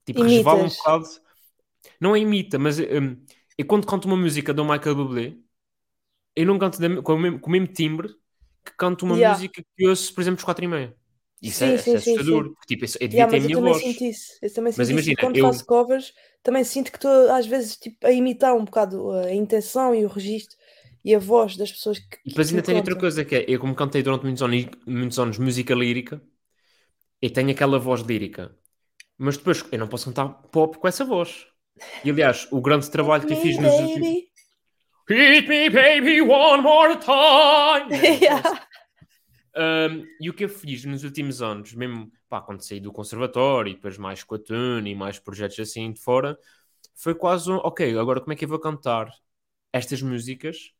tipo, 0.07 0.23
resvala 0.25 0.65
um 0.65 0.71
bocado, 0.71 1.07
não 2.01 2.15
é 2.17 2.21
imita, 2.21 2.59
mas 2.59 2.79
hum, 2.81 3.17
eu 3.59 3.67
quando 3.67 3.87
canto 3.87 4.07
uma 4.09 4.17
música 4.17 4.55
do 4.55 4.65
Michael 4.65 4.97
Bublé, 4.97 5.37
eu 6.35 6.47
não 6.47 6.59
canto 6.59 6.79
da- 6.81 7.03
com, 7.03 7.15
o 7.15 7.19
mesmo, 7.19 7.41
com 7.41 7.49
o 7.51 7.53
mesmo 7.53 7.69
timbre 7.69 8.09
que 8.65 8.73
canto 8.77 9.05
uma 9.07 9.17
Yeah. 9.17 9.17
música 9.17 9.63
que 9.77 9.89
ouço, 9.89 10.15
por 10.15 10.21
exemplo, 10.21 10.37
dos 10.37 10.45
4 10.45 10.65
e 10.65 10.69
meia. 10.69 10.97
Isso 11.43 11.65
é, 11.65 11.69
Sim, 11.69 11.79
isso 11.79 11.89
sim, 11.89 11.97
é 11.97 11.99
sim, 11.99 12.01
assustador, 12.01 12.45
sim. 12.45 12.55
porque 12.55 12.77
tipo, 12.77 12.85
eu 13.01 13.09
devia 13.09 13.27
Yeah, 13.27 13.29
ter 13.29 13.39
a 13.39 13.41
eu 13.45 13.51
minha 13.51 13.57
também 13.57 13.75
voz. 13.75 13.75
sinto 13.75 14.05
isso. 14.05 14.33
Eu 14.43 14.53
também 14.53 14.73
sinto 14.73 14.77
Mas 14.77 14.91
isso. 14.91 14.93
Imagina, 14.93 15.17
quando 15.19 15.39
eu- 15.41 15.41
faço 15.41 15.67
covers, 15.67 16.13
também 16.43 16.65
sinto 16.65 16.93
que 16.93 16.99
estou 16.99 17.31
às 17.33 17.47
vezes 17.47 17.77
tipo, 17.77 18.07
a 18.07 18.13
imitar 18.13 18.55
um 18.57 18.65
bocado 18.65 19.13
a 19.13 19.33
intenção 19.35 19.95
e 19.95 20.05
o 20.05 20.09
registro 20.09 20.57
e 21.05 21.15
a 21.15 21.19
voz 21.19 21.57
das 21.57 21.73
pessoas 21.73 21.99
que, 22.01 22.19
E 22.25 22.29
depois 22.31 22.49
ainda 22.51 22.63
tem 22.63 22.75
outra 22.77 22.97
coisa 22.97 23.25
que 23.25 23.37
é, 23.37 23.45
eu 23.49 23.61
como 23.61 23.75
cantei 23.75 24.03
durante 24.03 24.25
muitos 24.25 24.43
anos, 24.43 24.67
muitos 24.87 25.19
anos 25.19 25.39
música 25.39 25.75
lírica, 25.75 26.21
eu 27.20 27.33
tenho 27.33 27.50
aquela 27.50 27.79
voz 27.79 28.00
lírica, 28.02 28.57
mas 29.18 29.37
depois 29.37 29.64
eu 29.70 29.79
não 29.79 29.88
posso 29.88 30.07
cantar 30.07 30.29
pop 30.50 30.79
com 30.79 30.88
essa 30.88 31.05
voz. 31.05 31.46
E 32.05 32.11
aliás, 32.11 32.48
o 32.50 32.61
grande 32.61 32.90
trabalho 32.90 33.26
que 33.26 33.33
eu 33.33 33.40
fiz 33.40 33.59
nos 33.59 33.72
últimos... 33.72 34.09
Hit 35.09 35.48
me 35.48 35.70
baby 35.70 36.20
one 36.20 36.62
more 36.62 36.96
time! 36.96 37.96
Yeah. 38.20 38.66
Um, 39.57 40.05
e 40.20 40.29
o 40.29 40.35
que 40.35 40.44
eu 40.44 40.50
fiz 40.50 40.85
nos 40.85 41.02
últimos 41.02 41.40
anos, 41.40 41.72
mesmo 41.72 42.12
pá, 42.29 42.42
quando 42.42 42.61
saí 42.61 42.79
do 42.79 42.92
conservatório 42.92 43.70
e 43.70 43.74
depois 43.74 43.96
mais 43.96 44.22
com 44.22 44.35
a 44.35 44.38
Tune 44.38 44.90
e 44.90 44.94
mais 44.94 45.18
projetos 45.18 45.59
assim 45.59 45.92
de 45.92 46.00
fora, 46.00 46.38
foi 46.94 47.14
quase 47.14 47.50
um, 47.50 47.57
ok, 47.57 47.96
agora 47.98 48.20
como 48.20 48.35
é 48.35 48.37
que 48.37 48.44
eu 48.44 48.48
vou 48.50 48.59
cantar 48.59 49.09
estas 49.72 50.02
músicas 50.02 50.74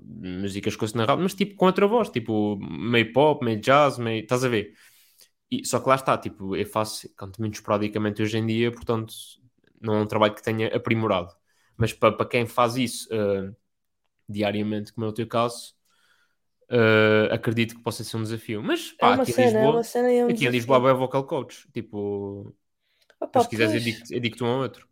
músicas 0.00 0.76
que 0.76 0.84
ouço 0.84 0.96
na 0.96 1.04
rádio, 1.04 1.22
mas 1.22 1.34
tipo 1.34 1.56
com 1.56 1.66
outra 1.66 1.86
voz, 1.86 2.08
tipo 2.08 2.56
meio 2.56 3.12
pop, 3.12 3.44
meio 3.44 3.60
jazz, 3.60 3.98
meio. 3.98 4.22
Estás 4.22 4.44
a 4.44 4.48
ver? 4.48 4.72
E, 5.52 5.66
só 5.66 5.80
que 5.80 5.88
lá 5.90 5.96
está, 5.96 6.16
tipo, 6.18 6.56
eu 6.56 6.66
faço, 6.66 7.08
muito 7.38 7.56
esporadicamente 7.56 8.22
hoje 8.22 8.38
em 8.38 8.46
dia, 8.46 8.72
portanto, 8.72 9.14
não 9.80 9.96
é 9.96 10.00
um 10.02 10.06
trabalho 10.06 10.34
que 10.34 10.42
tenha 10.42 10.74
aprimorado. 10.74 11.34
Mas 11.76 11.92
para, 11.92 12.12
para 12.16 12.26
quem 12.28 12.46
faz 12.46 12.76
isso 12.76 13.08
uh, 13.14 13.54
diariamente, 14.28 14.92
como 14.92 15.06
é 15.06 15.10
o 15.10 15.12
teu 15.14 15.26
caso, 15.28 15.74
uh, 16.70 17.32
acredito 17.34 17.74
que 17.76 17.82
possa 17.82 18.04
ser 18.04 18.16
um 18.16 18.22
desafio. 18.22 18.62
Mas 18.62 18.92
pá, 18.92 19.10
é 19.10 19.14
uma 19.14 19.24
aqui, 19.24 19.32
cena, 19.34 19.60
em 19.60 19.72
Lisboa, 19.72 19.90
é 19.94 20.18
é 20.18 20.26
um 20.26 20.30
aqui 20.30 20.48
em. 20.48 20.50
Lisboa 20.50 20.90
é 20.90 20.94
vocal 20.94 21.26
coach. 21.26 21.68
Tipo, 21.72 22.54
Opa, 23.20 23.42
se 23.42 23.48
quiseres, 23.48 23.72
pois, 23.72 24.10
eu 24.10 24.20
digo-te 24.20 24.44
um 24.44 24.48
ou 24.48 24.62
outro. 24.62 24.88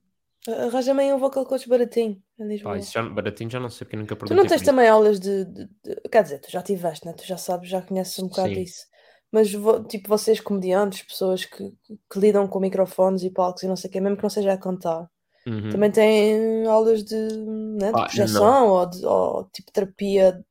Arranja-me 0.65 1.03
aí 1.05 1.13
um 1.15 1.19
vocal 1.19 1.47
coach 1.47 1.67
baratinho. 1.69 2.23
Pá, 2.63 2.77
isso 2.79 2.93
já, 2.93 3.03
baratinho 3.03 3.51
já 3.51 3.61
não 3.61 3.71
sei 3.71 3.85
porque 3.87 3.97
nunca 3.97 4.17
Tu 4.25 4.35
não 4.35 4.47
tens 4.47 4.63
isso. 4.63 4.63
também 4.63 4.89
aulas 4.89 5.19
de, 5.21 5.45
de- 5.45 5.67
de- 5.85 6.01
Quer 6.11 6.23
dizer, 6.23 6.39
tu 6.41 6.51
já 6.51 6.63
tiveste, 6.63 7.07
né? 7.07 7.13
Tu 7.13 7.25
já 7.27 7.37
sabes, 7.37 7.69
já 7.69 7.83
conheces 7.83 8.19
um 8.19 8.29
bocado 8.29 8.53
Sim. 8.53 8.61
disso. 8.61 8.87
Mas, 9.33 9.51
tipo, 9.89 10.09
vocês 10.09 10.41
comediantes, 10.41 11.03
pessoas 11.03 11.45
que, 11.45 11.73
que 12.11 12.19
lidam 12.19 12.49
com 12.49 12.61
microfones 12.61 13.23
e 13.23 13.31
palcos 13.31 13.63
e 13.63 13.69
não 13.69 13.77
sei 13.77 13.89
o 13.89 13.93
quê, 13.93 14.01
mesmo 14.01 14.17
que 14.17 14.23
não 14.25 14.31
seja 14.31 14.53
a 14.53 14.59
cantar, 14.59 15.09
Uhum. 15.47 15.71
também 15.71 15.91
têm 15.93 16.67
aulas 16.67 17.05
de, 17.05 17.15
né, 17.17 17.93
de 17.93 17.95
Pá, 17.95 18.05
projeção 18.05 18.69
ou, 18.71 18.87
de, 18.87 19.07
ou 19.07 19.45
tipo 19.53 19.73
terapia 19.73 20.45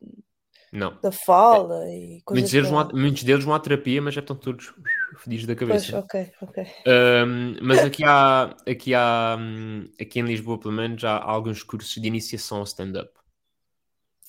Não. 0.72 0.98
da 1.02 1.12
fala 1.12 1.88
e 1.90 2.22
coisas 2.24 2.44
Muitos 2.44 2.52
deles, 2.52 2.70
para- 2.70 2.82
à, 2.82 2.94
muitos 2.94 3.24
deles 3.24 3.44
vão 3.44 3.54
à 3.54 3.60
terapia, 3.60 4.02
mas 4.02 4.14
já 4.14 4.22
estão 4.22 4.36
todos 4.36 4.74
fedidos 5.18 5.46
da 5.46 5.56
Pois, 5.68 5.86
cabeça. 5.86 5.94
ok, 5.94 6.14
ok. 6.42 6.58
Um, 6.88 7.56
mas 7.62 7.84
aqui 7.84 8.04
há, 8.06 8.56
aqui 8.68 8.94
há, 8.96 9.38
hum, 9.40 9.90
aqui 10.00 10.20
em 10.20 10.24
Lisboa, 10.24 10.60
pelo 10.60 10.74
menos, 10.74 11.04
há 11.04 11.18
alguns 11.22 11.64
cursos 11.64 12.02
de 12.02 12.08
iniciação 12.08 12.60
ao 12.60 12.64
stand-up, 12.64 13.12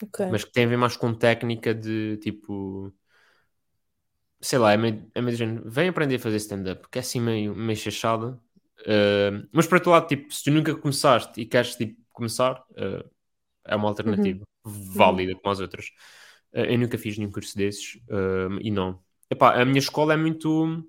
ok. 0.02 0.20
mas 0.26 0.44
que 0.44 0.52
têm 0.52 0.64
a 0.64 0.68
ver 0.68 0.76
mais 0.76 0.96
com 0.96 1.14
técnica 1.14 1.74
de 1.74 2.16
tipo, 2.18 2.92
sei 4.40 4.59
lá, 4.59 4.72
é 4.72 4.76
meio, 4.76 5.11
é 5.14 5.20
meio 5.20 5.37
género, 5.37 5.70
vem 5.70 5.88
aprender 5.88 6.16
a 6.16 6.18
fazer 6.18 6.37
stand-up, 6.37 6.88
que 6.90 6.98
é 6.98 7.00
assim 7.00 7.20
meio, 7.20 7.55
meio 7.55 7.76
chachada. 7.76 8.40
Uh, 8.81 9.46
mas 9.53 9.66
para 9.66 9.76
outro 9.76 9.90
lado, 9.90 10.07
tipo, 10.07 10.33
se 10.33 10.44
tu 10.44 10.50
nunca 10.50 10.74
começaste 10.74 11.40
e 11.40 11.44
queres 11.44 11.76
tipo, 11.76 12.00
começar, 12.12 12.64
uh, 12.70 13.09
é 13.64 13.76
uma 13.76 13.88
alternativa 13.88 14.42
válida 14.64 15.35
como 15.35 15.53
as 15.53 15.61
outras. 15.61 15.87
Uh, 16.53 16.64
eu 16.64 16.79
nunca 16.79 16.96
fiz 16.96 17.18
nenhum 17.18 17.31
curso 17.31 17.57
desses 17.57 17.98
e 18.61 18.70
não. 18.70 18.98
Epá, 19.29 19.61
a 19.61 19.64
minha 19.64 19.79
escola 19.79 20.14
é 20.14 20.16
muito 20.16 20.85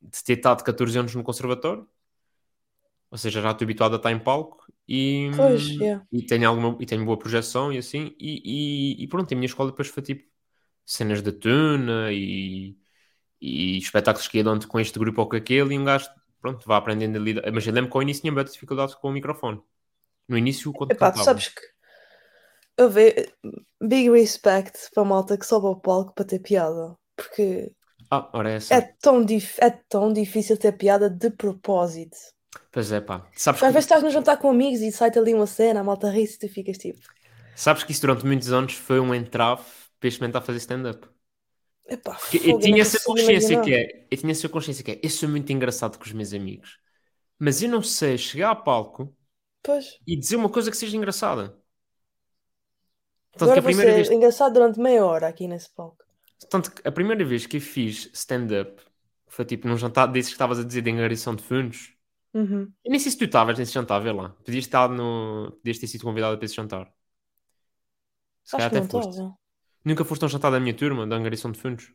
de 0.00 0.24
ter 0.24 0.34
estado 0.34 0.62
14 0.62 0.98
anos 0.98 1.14
no 1.14 1.22
conservatório, 1.22 1.86
ou 3.10 3.18
seja, 3.18 3.42
já 3.42 3.50
estou 3.50 3.64
habituado 3.64 3.94
a 3.94 3.96
estar 3.96 4.12
em 4.12 4.18
palco 4.18 4.64
e, 4.86 5.30
Pois, 5.36 5.68
yeah. 5.68 6.06
e, 6.12 6.22
tenho, 6.22 6.48
alguma, 6.48 6.76
e 6.80 6.86
tenho 6.86 7.04
boa 7.04 7.18
projeção 7.18 7.72
e 7.72 7.78
assim, 7.78 8.14
e, 8.18 8.96
e, 9.00 9.04
e 9.04 9.08
pronto, 9.08 9.32
a 9.32 9.34
minha 9.34 9.46
escola 9.46 9.70
depois 9.70 9.88
foi 9.88 10.02
tipo 10.02 10.29
cenas 10.94 11.22
de 11.22 11.32
tuna 11.32 12.12
e, 12.12 12.76
e 13.40 13.78
espetáculos 13.78 14.28
que 14.28 14.38
ia 14.38 14.44
dando 14.44 14.68
com 14.68 14.80
este 14.80 14.98
grupo 14.98 15.22
ou 15.22 15.28
com 15.28 15.36
aquele, 15.36 15.74
e 15.74 15.78
um 15.78 15.84
gajo, 15.84 16.08
pronto, 16.40 16.66
vai 16.66 16.78
aprendendo 16.78 17.16
a 17.18 17.20
lidar. 17.20 17.52
Mas 17.52 17.66
eu 17.66 17.72
lembro 17.74 17.90
que 17.90 17.96
ao 17.96 18.02
início 18.02 18.22
tinha 18.22 18.32
muita 18.32 18.50
dificuldade 18.52 18.96
com 19.00 19.08
o 19.08 19.12
microfone. 19.12 19.62
No 20.28 20.38
início, 20.38 20.72
quando 20.74 20.94
Epá, 20.94 21.14
cantava. 21.14 21.16
sabes 21.16 21.48
que 21.48 21.62
eu 22.76 22.88
vejo 22.90 23.14
big 23.80 24.10
respect 24.10 24.90
para 24.92 25.02
a 25.02 25.06
malta 25.06 25.38
que 25.38 25.46
sobe 25.46 25.66
ao 25.66 25.80
palco 25.80 26.14
para 26.14 26.24
ter 26.24 26.40
piada. 26.40 26.96
Porque 27.16 27.72
Ah, 28.10 28.30
ora 28.34 28.50
é 28.50 28.54
essa. 28.56 28.78
é 28.78 28.80
tão, 28.82 29.24
dif 29.24 29.58
é 29.60 29.70
tão 29.88 30.12
difícil 30.12 30.56
ter 30.58 30.72
piada 30.72 31.10
de 31.10 31.30
propósito. 31.30 32.16
Pois 32.72 32.90
é, 32.92 33.00
pá. 33.00 33.16
Sabes 33.44 33.62
Às 33.66 33.68
que, 33.68 33.74
vezes 33.74 33.84
estás 33.86 34.02
no 34.02 34.10
jantar 34.10 34.36
com 34.38 34.50
amigos 34.50 34.80
e 34.82 34.90
sai-te 34.90 35.18
ali 35.18 35.32
uma 35.34 35.46
cena, 35.46 35.80
a 35.80 35.84
malta 35.84 36.10
ri-se 36.10 36.34
e 36.36 36.38
tu 36.40 36.48
ficas 36.56 36.78
tipo, 36.78 37.00
sabes 37.54 37.84
que 37.84 37.92
isso 37.92 38.00
durante 38.02 38.26
muitos 38.26 38.52
anos 38.52 38.74
foi 38.74 39.00
um 39.00 39.14
entrave 39.14 39.62
para 40.00 40.08
experimentar 40.08 40.42
fazer 40.42 40.58
stand-up. 40.58 41.08
epá, 41.86 42.18
eu 42.32 42.40
fogo, 42.40 42.46
eu 42.48 42.58
tinha 42.58 42.82
essa 42.82 43.00
consciência 43.00 43.54
imaginar. 43.54 43.62
que 43.62 43.74
é, 43.74 44.06
eu 44.10 44.16
tinha 44.18 44.32
essa 44.32 44.48
consciência 44.48 44.84
que 44.84 44.92
é, 44.92 45.00
eu 45.02 45.10
sou 45.10 45.28
muito 45.28 45.52
engraçado 45.52 45.98
com 45.98 46.04
os 46.04 46.12
meus 46.12 46.32
amigos, 46.32 46.78
mas 47.38 47.62
eu 47.62 47.68
não 47.70 47.82
sei 47.82 48.18
chegar 48.18 48.50
a 48.50 48.56
palco 48.56 49.16
Pois, 49.62 50.00
e 50.06 50.16
dizer 50.16 50.36
uma 50.36 50.50
coisa 50.50 50.70
que 50.70 50.76
seja 50.76 50.96
engraçada. 50.96 51.58
Tanto 53.36 53.44
agora 53.44 53.54
que 53.54 53.58
a 53.60 53.62
primeira 53.62 53.92
vez, 53.94 54.10
engraçado 54.10 54.52
durante 54.52 54.78
meia 54.80 55.04
hora 55.04 55.28
aqui 55.28 55.46
nesse 55.48 55.70
palco. 55.74 56.04
tanto 56.48 56.70
que 56.72 56.86
a 56.86 56.92
primeira 56.92 57.24
vez 57.24 57.46
que 57.46 57.56
eu 57.56 57.60
fiz 57.60 58.10
stand-up 58.12 58.82
foi 59.28 59.44
tipo 59.44 59.68
num 59.68 59.76
jantar 59.76 60.06
desses 60.06 60.30
que 60.30 60.34
estavas 60.34 60.58
a 60.58 60.64
dizer 60.64 60.82
de 60.82 60.90
angariação 60.90 61.34
de 61.34 61.42
fundos. 61.42 61.94
Uhum. 62.34 62.72
Eu 62.84 62.90
nem 62.90 62.98
sei 63.00 63.10
se 63.12 63.18
tu 63.18 63.24
estavas 63.24 63.58
nesse 63.58 63.72
jantar, 63.72 64.00
vê 64.00 64.12
lá. 64.12 64.30
Podias 64.44 64.64
estar 64.64 64.88
no. 64.88 65.52
Podias 65.58 65.78
ter 65.78 65.86
sido 65.86 66.04
convidado 66.04 66.36
para 66.36 66.44
esse 66.44 66.54
jantar. 66.54 66.92
Se 68.44 68.56
Acho 68.56 68.70
que 68.70 68.76
até 68.76 68.80
não 68.80 68.88
foste. 68.88 69.39
Nunca 69.84 70.04
foste 70.04 70.22
a 70.22 70.26
um 70.26 70.28
jantar 70.28 70.50
da 70.50 70.60
minha 70.60 70.74
turma, 70.74 71.06
da 71.06 71.16
angariação 71.16 71.50
de 71.50 71.58
fundos? 71.58 71.92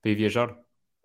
Para 0.00 0.10
ir 0.10 0.16
viajar? 0.16 0.56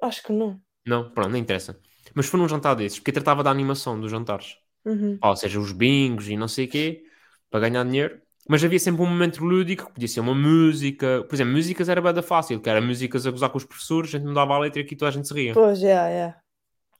Acho 0.01 0.23
que 0.23 0.33
não. 0.33 0.59
Não, 0.85 1.09
pronto, 1.11 1.29
não 1.29 1.37
interessa. 1.37 1.79
Mas 2.13 2.27
foi 2.27 2.39
num 2.39 2.47
jantar 2.47 2.75
desses, 2.75 2.99
porque 2.99 3.11
tratava 3.11 3.43
da 3.43 3.51
animação 3.51 3.99
dos 3.99 4.09
jantares. 4.09 4.57
Uhum. 4.85 5.19
Ou 5.21 5.35
seja, 5.35 5.59
os 5.59 5.71
bingos 5.71 6.29
e 6.29 6.37
não 6.37 6.47
sei 6.47 6.65
o 6.65 6.69
quê, 6.69 7.03
para 7.49 7.59
ganhar 7.61 7.83
dinheiro. 7.83 8.19
Mas 8.49 8.63
havia 8.63 8.79
sempre 8.79 9.01
um 9.01 9.05
momento 9.05 9.43
lúdico, 9.43 9.87
que 9.87 9.93
podia 9.93 10.07
ser 10.07 10.21
uma 10.21 10.33
música. 10.33 11.23
Por 11.27 11.35
exemplo, 11.35 11.53
músicas 11.53 11.89
era 11.89 12.01
bada 12.01 12.23
fácil, 12.23 12.61
que 12.61 12.69
era 12.69 12.81
músicas 12.81 13.27
a 13.27 13.31
gozar 13.31 13.49
com 13.49 13.57
os 13.57 13.65
professores, 13.65 14.15
a 14.15 14.17
gente 14.17 14.27
mudava 14.27 14.53
a 14.53 14.59
letra 14.59 14.79
e 14.81 14.85
aqui 14.85 14.95
toda 14.95 15.09
a 15.09 15.11
gente 15.11 15.27
se 15.27 15.33
ria. 15.33 15.53
Pois, 15.53 15.83
é, 15.83 15.91
é. 15.91 16.35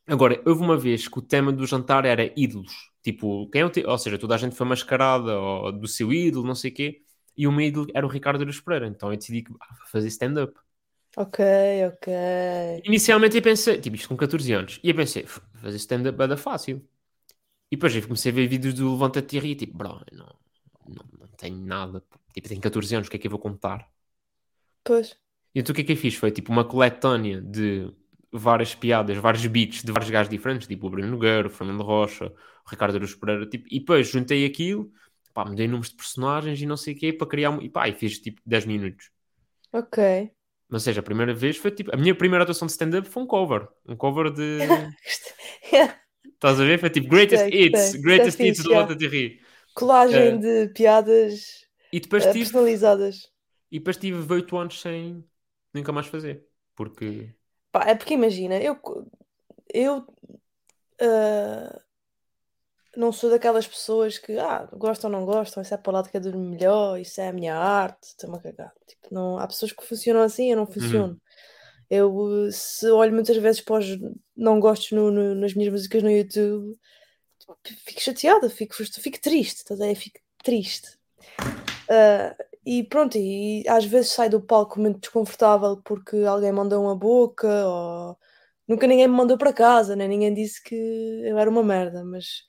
Agora, 0.06 0.42
houve 0.46 0.62
uma 0.62 0.78
vez 0.78 1.08
que 1.08 1.20
o 1.20 1.22
tema 1.22 1.52
do 1.52 1.66
jantar 1.66 2.06
era 2.06 2.32
ídolos. 2.36 2.92
Tipo, 3.02 3.50
quem 3.50 3.62
é 3.62 3.66
o 3.66 3.70
te... 3.70 3.86
Ou 3.86 3.98
seja, 3.98 4.18
toda 4.18 4.36
a 4.36 4.38
gente 4.38 4.56
foi 4.56 4.68
mascarada 4.68 5.40
ou 5.40 5.72
do 5.72 5.88
seu 5.88 6.12
ídolo, 6.12 6.46
não 6.46 6.56
sei 6.56 6.72
o 6.72 6.74
quê. 6.74 7.02
E 7.38 7.48
o 7.48 7.52
meu 7.52 7.68
ídolo 7.68 7.88
era 7.94 8.06
o 8.06 8.10
Ricardo 8.10 8.42
Aruz 8.42 8.60
Pereira. 8.60 8.88
Então 8.88 9.12
eu 9.12 9.18
decidi 9.18 9.44
que 9.44 9.54
ah, 9.62 9.76
vou 9.78 9.88
fazer 9.88 10.08
stand-up. 10.08 10.54
Ok, 11.16 11.40
ok. 11.92 12.08
Inicialmente 12.84 13.36
eu 13.38 13.42
pensei, 13.42 13.80
tipo, 13.82 13.96
isto 13.96 14.08
com 14.08 14.16
14 14.18 14.54
anos. 14.54 14.80
E 14.84 14.90
eu 14.90 14.96
pensei, 14.96 15.24
"F- 15.24 15.42
fazer 15.62 15.78
stand-up 15.78 16.22
é 16.22 16.28
da 16.28 16.38
fácil. 16.38 16.78
E 17.72 17.76
depois 17.78 17.96
eu 17.96 18.04
comecei 18.04 18.32
a 18.32 18.36
ver 18.36 18.48
vídeos 18.48 18.74
do 18.76 18.92
Levanta-te 18.94 19.38
e 19.38 19.40
ri, 19.42 19.56
tipo, 19.56 19.78
bro, 19.78 20.02
não, 20.14 20.28
não, 20.88 21.06
não 21.20 21.28
tenho 21.38 21.58
nada. 21.60 22.04
Tipo, 22.34 22.50
tenho 22.50 22.62
14 22.62 22.96
anos, 22.96 23.08
o 23.10 23.12
que 23.12 23.18
é 23.18 23.20
que 23.20 23.28
eu 23.28 23.32
vou 23.32 23.40
contar? 23.40 23.90
Pois. 24.84 25.08
E 25.56 25.60
então 25.60 25.74
o 25.74 25.76
que 25.76 25.82
é 25.82 25.84
que 25.86 25.92
eu 25.94 25.98
fiz? 25.98 26.16
Foi 26.16 26.32
tipo 26.32 26.52
uma 26.52 26.66
coletânea 26.66 27.42
de 27.42 27.92
várias 28.32 28.76
piadas, 28.76 29.18
vários 29.18 29.46
beats 29.48 29.84
de 29.84 29.92
vários 29.92 30.10
gajos 30.10 30.30
diferentes, 30.30 30.68
tipo 30.68 30.88
o 30.88 30.90
Bruno 30.90 31.08
Nogueira, 31.10 31.48
o 31.48 31.52
Fernando 31.52 31.84
Rocha, 31.84 32.28
o 32.66 32.70
Ricardo 32.70 32.96
Aruz 32.96 33.16
Pereira, 33.16 33.46
tipo, 33.48 33.66
e 33.72 33.80
depois 33.80 34.08
juntei 34.10 34.46
aquilo, 34.46 34.92
pá, 35.38 35.46
me 35.50 35.56
dei 35.56 35.68
números 35.68 35.90
de 35.92 35.96
personagens 35.98 36.62
e 36.62 36.66
não 36.66 36.78
sei 36.78 36.94
o 36.96 36.98
quê, 37.00 37.14
para 37.14 37.28
criar, 37.28 37.52
um- 37.52 37.62
e 37.62 37.70
pá, 37.70 37.88
e 37.90 37.94
fiz 37.94 38.20
tipo 38.20 38.42
10 38.46 38.66
minutos. 38.66 39.12
Ok. 39.72 39.98
Ou 40.72 40.80
seja, 40.80 41.00
a 41.00 41.04
primeira 41.04 41.34
vez 41.34 41.56
foi 41.58 41.72
tipo, 41.72 41.94
a 41.94 41.98
minha 41.98 42.14
primeira 42.16 42.44
atuação 42.44 42.66
de 42.66 42.74
stand-up 42.74 43.08
foi 43.08 43.24
um 43.24 43.28
cover, 43.28 43.68
um 43.88 43.96
cover 43.96 44.32
de, 44.32 44.58
estás 46.34 46.60
a 46.60 46.66
ver? 46.66 46.80
Foi 46.80 46.90
tipo 46.90 47.08
Greatest 47.10 47.46
Gostei, 47.46 47.52
Hits, 47.52 47.96
gostei. 47.96 48.02
Greatest 48.02 48.40
Hits 48.40 48.64
do 48.64 48.96
de 48.96 49.08
Rir. 49.08 49.42
Colagem 49.74 50.40
É. 50.40 50.40
de 50.40 50.70
piadas 50.74 51.66
E 51.92 52.00
depois 52.00 52.26
eh, 52.26 52.32
tive, 52.34 52.40
personalizadas. 52.40 53.32
e 53.72 53.80
depois 53.80 53.98
tive 53.98 54.34
8 54.34 54.58
anos 54.58 54.80
sem 54.82 55.24
nunca 55.74 55.92
mais 55.92 56.08
fazer, 56.08 56.46
porque... 56.76 57.34
Pá, 57.72 57.84
é 57.90 57.96
porque 57.96 58.14
imagina, 58.14 58.56
eu, 58.62 58.80
eu 59.74 60.06
ah, 61.02 61.82
não 62.98 63.12
sou 63.12 63.30
daquelas 63.30 63.68
pessoas 63.68 64.18
que 64.18 64.38
ah, 64.40 64.68
gostam 64.74 65.12
ou 65.12 65.18
não 65.18 65.26
gostam, 65.26 65.62
isso 65.64 65.74
é 65.74 65.78
para 65.78 65.94
lá 65.94 66.02
de 66.02 66.10
cada 66.10 66.30
um 66.36 66.50
melhor, 66.50 67.00
isso 67.00 67.22
é 67.22 67.28
a 67.30 67.34
minha 67.34 67.56
arte, 67.56 68.04
estou-me 68.10 68.38
a 68.38 68.40
cagar. 68.40 68.74
Tipo, 68.88 69.14
não, 69.14 69.38
há 69.38 69.48
pessoas 69.48 69.72
que 69.72 69.86
funcionam 69.86 70.22
assim, 70.22 70.52
eu 70.52 70.58
não 70.58 70.66
funciono. 70.68 71.20
Eu, 71.90 72.48
eh, 72.48 72.52
se 72.52 72.90
olho 72.92 73.14
muitas 73.14 73.38
vezes 73.38 73.62
para 73.62 73.78
os 73.80 73.86
não 74.36 74.60
gostos 74.60 74.92
no- 74.92 75.12
no- 75.12 75.36
nas 75.36 75.54
minhas 75.54 75.72
músicas 75.72 76.04
no 76.04 76.12
YouTube, 76.12 76.78
fico 77.86 78.02
chateada, 78.02 78.50
fico, 78.50 78.74
fico 78.76 79.22
triste, 79.22 79.58
estás 79.60 79.80
a? 79.80 79.96
Fico 79.96 80.20
triste. 80.44 80.98
Ah, 81.90 82.36
e 82.66 82.84
pronto, 82.84 83.18
e 83.18 83.64
às 83.68 83.86
vezes 83.86 84.12
saio 84.12 84.30
do 84.32 84.42
palco 84.42 84.80
muito 84.80 85.00
desconfortável 85.00 85.78
porque 85.84 86.18
alguém 86.18 86.52
mandou 86.52 86.84
uma 86.84 86.96
boca 86.96 87.48
ou 87.66 88.18
nunca 88.68 88.86
ninguém 88.88 89.08
me 89.08 89.14
mandou 89.16 89.38
para 89.38 89.54
casa, 89.54 89.96
nem 89.96 90.08
ninguém 90.10 90.34
disse 90.34 90.62
que 90.62 90.76
eu 91.26 91.38
era 91.38 91.50
uma 91.50 91.64
merda, 91.64 92.04
mas 92.04 92.44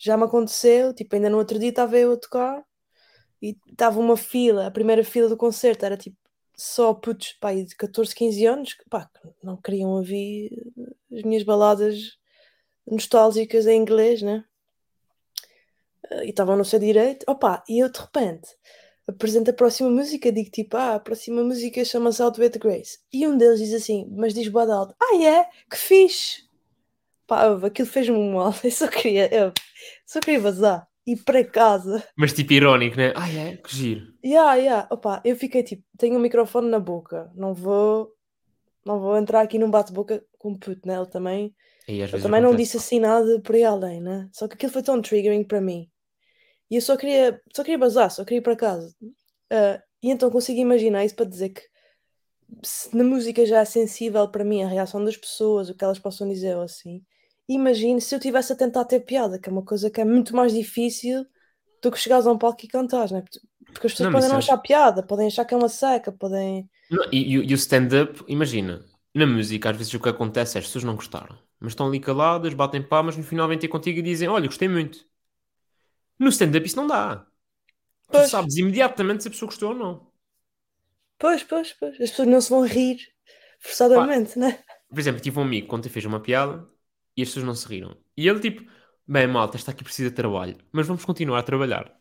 já 0.00 0.16
me 0.16 0.24
aconteceu, 0.24 0.94
tipo, 0.94 1.14
ainda 1.14 1.28
no 1.30 1.36
outro 1.38 1.58
dia 1.58 1.68
estava 1.68 1.98
eu 1.98 2.12
a 2.12 2.16
tocar 2.16 2.64
e 3.42 3.56
estava 3.70 4.00
uma 4.00 4.16
fila, 4.16 4.66
a 4.66 4.70
primeira 4.70 5.04
fila 5.04 5.28
do 5.28 5.36
concerto 5.36 5.84
era 5.84 5.96
tipo 5.96 6.16
só 6.56 6.92
putos, 6.94 7.32
pá, 7.40 7.54
de 7.54 7.74
14, 7.76 8.14
15 8.14 8.46
anos, 8.46 8.74
que, 8.74 8.84
pá, 8.88 9.10
não 9.42 9.56
queriam 9.56 9.90
ouvir 9.90 10.50
as 11.12 11.22
minhas 11.22 11.42
baladas 11.42 12.18
nostálgicas 12.86 13.66
em 13.66 13.80
inglês, 13.80 14.22
né? 14.22 14.44
Eh, 16.10 16.26
E 16.26 16.30
estavam 16.30 16.56
no 16.56 16.64
seu 16.64 16.78
direito, 16.78 17.24
opá, 17.28 17.62
e 17.68 17.78
eu 17.78 17.90
de 17.90 17.98
repente 18.00 18.48
apresento 19.06 19.50
a 19.50 19.54
próxima 19.54 19.90
música, 19.90 20.30
digo 20.32 20.50
tipo, 20.50 20.76
ah, 20.76 20.94
a 20.96 21.00
próxima 21.00 21.42
música 21.42 21.84
chama-se 21.84 22.22
Out 22.22 22.40
with 22.40 22.58
Grace. 22.58 22.98
E 23.12 23.26
um 23.26 23.36
deles 23.36 23.58
diz 23.60 23.74
assim, 23.74 24.06
mas 24.10 24.34
diz 24.34 24.54
alto, 24.54 24.94
ah 25.00 25.16
é? 25.22 25.44
Que 25.68 25.76
fixe! 25.76 26.49
Pá, 27.30 27.46
aquilo 27.64 27.86
fez-me 27.86 28.18
mal, 28.18 28.52
eu 28.64 28.70
só 28.72 28.88
queria, 28.88 29.32
eu 29.32 29.52
só 30.04 30.18
queria 30.18 30.40
vazar. 30.40 30.88
ir 31.06 31.16
para 31.22 31.44
casa. 31.44 32.02
Mas 32.16 32.32
tipo 32.32 32.52
irónico, 32.52 32.96
né? 32.96 33.12
Ah, 33.14 33.30
é? 33.30 33.56
Que 33.56 33.72
giro. 33.72 34.12
Yeah, 34.24 34.56
yeah. 34.56 34.88
Opa, 34.90 35.22
eu 35.24 35.36
fiquei 35.36 35.62
tipo, 35.62 35.84
tenho 35.96 36.16
um 36.16 36.18
microfone 36.18 36.68
na 36.68 36.80
boca, 36.80 37.30
não 37.36 37.54
vou, 37.54 38.12
não 38.84 38.98
vou 38.98 39.16
entrar 39.16 39.42
aqui 39.42 39.60
num 39.60 39.70
bate-boca 39.70 40.24
com 40.38 40.58
puto, 40.58 40.88
né? 40.88 40.96
Ele 40.96 41.06
também, 41.06 41.54
às 42.02 42.12
eu 42.12 42.20
também 42.20 42.42
não 42.42 42.56
disse 42.56 42.76
assim 42.78 42.98
nada 42.98 43.40
por 43.42 43.54
aí 43.54 43.62
além, 43.62 44.00
né? 44.00 44.28
Só 44.32 44.48
que 44.48 44.54
aquilo 44.54 44.72
foi 44.72 44.82
tão 44.82 45.00
triggering 45.00 45.44
para 45.44 45.60
mim. 45.60 45.88
E 46.68 46.74
eu 46.74 46.82
só 46.82 46.96
queria, 46.96 47.40
só 47.54 47.62
queria 47.62 47.78
bazar, 47.78 48.10
só 48.10 48.24
queria 48.24 48.38
ir 48.38 48.42
para 48.42 48.56
casa. 48.56 48.92
Ah, 49.52 49.80
e 50.02 50.10
então 50.10 50.32
consigo 50.32 50.58
imaginar 50.58 51.04
isso 51.04 51.14
para 51.14 51.26
dizer 51.26 51.50
que 51.50 51.62
se 52.60 52.96
na 52.96 53.04
música 53.04 53.46
já 53.46 53.60
é 53.60 53.64
sensível 53.64 54.28
para 54.28 54.42
mim 54.42 54.64
a 54.64 54.68
reação 54.68 55.04
das 55.04 55.16
pessoas, 55.16 55.68
o 55.68 55.74
que 55.76 55.84
elas 55.84 56.00
possam 56.00 56.28
dizer 56.28 56.56
ou 56.56 56.62
assim. 56.62 57.04
Imagine 57.52 58.00
se 58.00 58.14
eu 58.14 58.18
estivesse 58.18 58.52
a 58.52 58.56
tentar 58.56 58.84
ter 58.84 59.00
piada, 59.00 59.38
que 59.38 59.48
é 59.48 59.52
uma 59.52 59.64
coisa 59.64 59.90
que 59.90 60.00
é 60.00 60.04
muito 60.04 60.34
mais 60.36 60.52
difícil 60.52 61.26
do 61.82 61.90
que 61.90 61.98
chegares 61.98 62.26
a 62.26 62.32
um 62.32 62.38
palco 62.38 62.64
e 62.64 62.68
cantares, 62.68 63.10
né? 63.10 63.22
Porque- 63.22 63.40
Porque 63.72 63.86
as 63.86 63.92
pessoas 63.92 64.06
Não, 64.06 64.12
podem 64.12 64.28
não 64.28 64.34
sabes- 64.36 64.48
achar 64.48 64.58
piada, 64.58 65.02
podem 65.02 65.26
achar 65.28 65.44
que 65.44 65.54
é 65.54 65.56
uma 65.56 65.68
seca, 65.68 66.10
podem. 66.12 66.68
Não, 66.90 67.04
e, 67.12 67.34
e- 67.36 67.38
o 67.38 67.54
stand-up, 67.54 68.24
imagina, 68.26 68.84
na 69.14 69.26
música 69.26 69.70
às 69.70 69.76
vezes 69.76 69.94
o 69.94 70.00
que 70.00 70.08
acontece 70.08 70.56
é 70.56 70.60
as 70.60 70.66
pessoas 70.66 70.82
não 70.84 70.94
gostaram, 70.96 71.38
mas 71.60 71.72
estão 71.72 71.86
ali 71.86 72.00
caladas, 72.00 72.52
batem 72.54 72.82
palmas, 72.82 73.16
no 73.16 73.22
final 73.22 73.46
vêm 73.48 73.58
ter 73.58 73.68
contigo 73.68 73.98
e 73.98 74.02
dizem: 74.02 74.28
Olha, 74.28 74.46
gostei 74.46 74.68
muito. 74.68 75.04
No 76.18 76.28
stand-up 76.28 76.66
isso 76.66 76.76
não 76.76 76.86
dá. 76.86 77.16
Tu 78.06 78.12
Pois. 78.12 78.30
sabes 78.30 78.56
imediatamente 78.56 79.22
se 79.22 79.28
a 79.28 79.30
pessoa 79.30 79.48
gostou 79.48 79.68
ou 79.70 79.74
não. 79.76 80.10
Pois, 81.18 81.42
pois, 81.44 81.72
pois. 81.74 81.92
As 82.00 82.10
pessoas 82.10 82.28
não 82.28 82.40
se 82.40 82.50
vão 82.50 82.62
rir 82.66 82.98
forçadamente, 83.60 84.38
né? 84.38 84.62
Por 84.88 84.98
exemplo, 84.98 85.20
tive 85.20 85.38
um 85.38 85.42
amigo 85.42 85.68
que 85.68 85.74
ontem 85.74 85.88
fez 85.88 86.04
uma 86.04 86.18
piada 86.20 86.66
e 87.20 87.22
as 87.22 87.28
pessoas 87.30 87.46
não 87.46 87.54
se 87.54 87.68
riram. 87.68 87.96
E 88.16 88.28
ele 88.28 88.40
tipo, 88.40 88.70
bem 89.06 89.26
malta, 89.26 89.56
esta 89.56 89.70
aqui 89.72 89.84
precisa 89.84 90.10
de 90.10 90.16
trabalho, 90.16 90.56
mas 90.72 90.86
vamos 90.86 91.04
continuar 91.04 91.40
a 91.40 91.42
trabalhar. 91.42 91.94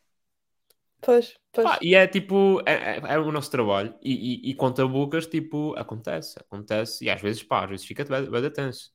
Pois, 1.06 1.28
pois. 1.54 1.74
Pá, 1.74 1.78
e 1.82 1.94
é 1.96 2.08
tipo, 2.08 2.62
é, 2.66 2.98
é- 3.00 3.02
é 3.16 3.20
o 3.20 3.32
nosso 3.32 3.52
trabalho. 3.52 3.94
E, 4.02 4.48
e, 4.48 4.52
e 4.52 4.56
conta 4.56 4.88
bocas, 4.88 5.28
tipo, 5.28 5.76
acontece, 5.78 6.40
acontece. 6.40 7.04
E 7.06 7.10
às 7.10 7.22
vezes, 7.22 7.44
pá, 7.44 7.64
às 7.66 7.70
vezes 7.70 7.86
fica 7.86 8.06
bem, 8.06 8.52
tenso. 8.52 8.94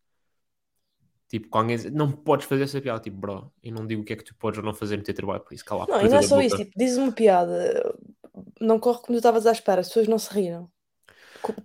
Tipo, 1.28 1.48
com 1.48 1.58
alguém 1.58 1.76
diz, 1.76 1.90
não 1.92 2.12
podes 2.12 2.46
fazer 2.46 2.64
essa 2.64 2.80
piada, 2.80 3.00
tipo, 3.00 3.16
bro, 3.16 3.52
eu 3.62 3.72
não 3.72 3.86
digo 3.86 4.02
o 4.02 4.04
que 4.04 4.12
é 4.12 4.16
que 4.16 4.24
tu 4.24 4.34
podes 4.36 4.58
ou 4.58 4.64
não 4.64 4.74
fazer 4.74 4.96
no 4.96 5.02
teu 5.02 5.14
trabalho, 5.14 5.42
por 5.42 5.54
isso 5.54 5.64
cala 5.64 5.88
Não, 5.88 6.00
e 6.00 6.08
não 6.08 6.18
é 6.18 6.22
só 6.22 6.40
boca. 6.40 6.56
isso, 6.56 6.56
tipo, 6.56 6.72
dizes 6.76 6.96
uma 6.98 7.12
piada, 7.12 7.94
não 8.60 8.78
corre 8.80 8.98
como 9.00 9.14
tu 9.14 9.18
estavas 9.18 9.46
à 9.46 9.52
espera, 9.52 9.80
as 9.80 9.88
pessoas 9.88 10.08
não 10.08 10.18
se 10.18 10.32
riram. 10.32 10.70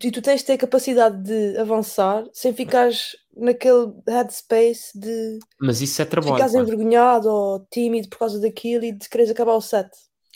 E 0.04 0.12
tu 0.12 0.22
tens 0.22 0.42
de 0.42 0.46
ter 0.48 0.54
a 0.54 0.58
capacidade 0.58 1.22
de 1.24 1.58
avançar 1.58 2.26
sem 2.34 2.54
ficares 2.54 3.16
naquele 3.36 3.94
headspace 4.08 4.98
de 5.00 5.40
Mas 5.62 5.82
isso 5.82 6.02
é 6.02 6.06
trabalho, 6.06 6.46
ficares 6.46 6.54
envergonhado 6.56 7.30
ou 7.30 7.66
tímido 7.72 8.10
por 8.10 8.20
causa 8.20 8.40
daquilo 8.42 8.86
e 8.86 8.92
de 8.94 9.10
quereres 9.10 9.32
acabar 9.32 9.54
o 9.56 9.62
set. 9.62 9.90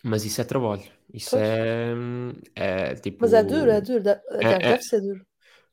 Mas 0.03 0.25
isso 0.25 0.41
é 0.41 0.43
trabalho. 0.43 0.83
Isso 1.13 1.37
é, 1.37 1.93
é 2.55 2.95
tipo... 2.95 3.21
Mas 3.21 3.33
é 3.33 3.41
duro, 3.43 3.71
é 3.71 3.81
duro, 3.81 4.03
aliás, 4.29 4.67
é- 4.71 4.71
deve 4.71 4.83
ser 4.83 5.01
duro. 5.01 5.25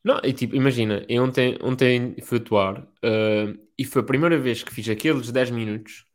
Não, 0.03 0.21
e 0.25 0.33
tipo, 0.33 0.57
imagina, 0.57 1.05
eu 1.09 1.23
ontem, 1.25 1.59
ontem 1.63 2.17
fui 2.23 2.39
atuar 2.39 2.87
eh, 3.03 3.55
e 3.79 3.85
foi 3.85 4.03
a 4.03 4.05
primeira 4.05 4.39
vez 4.39 4.63
que 4.63 4.73
fiz 4.73 4.89
aqueles 4.89 5.31
10 5.31 5.51
minutos. 5.51 6.07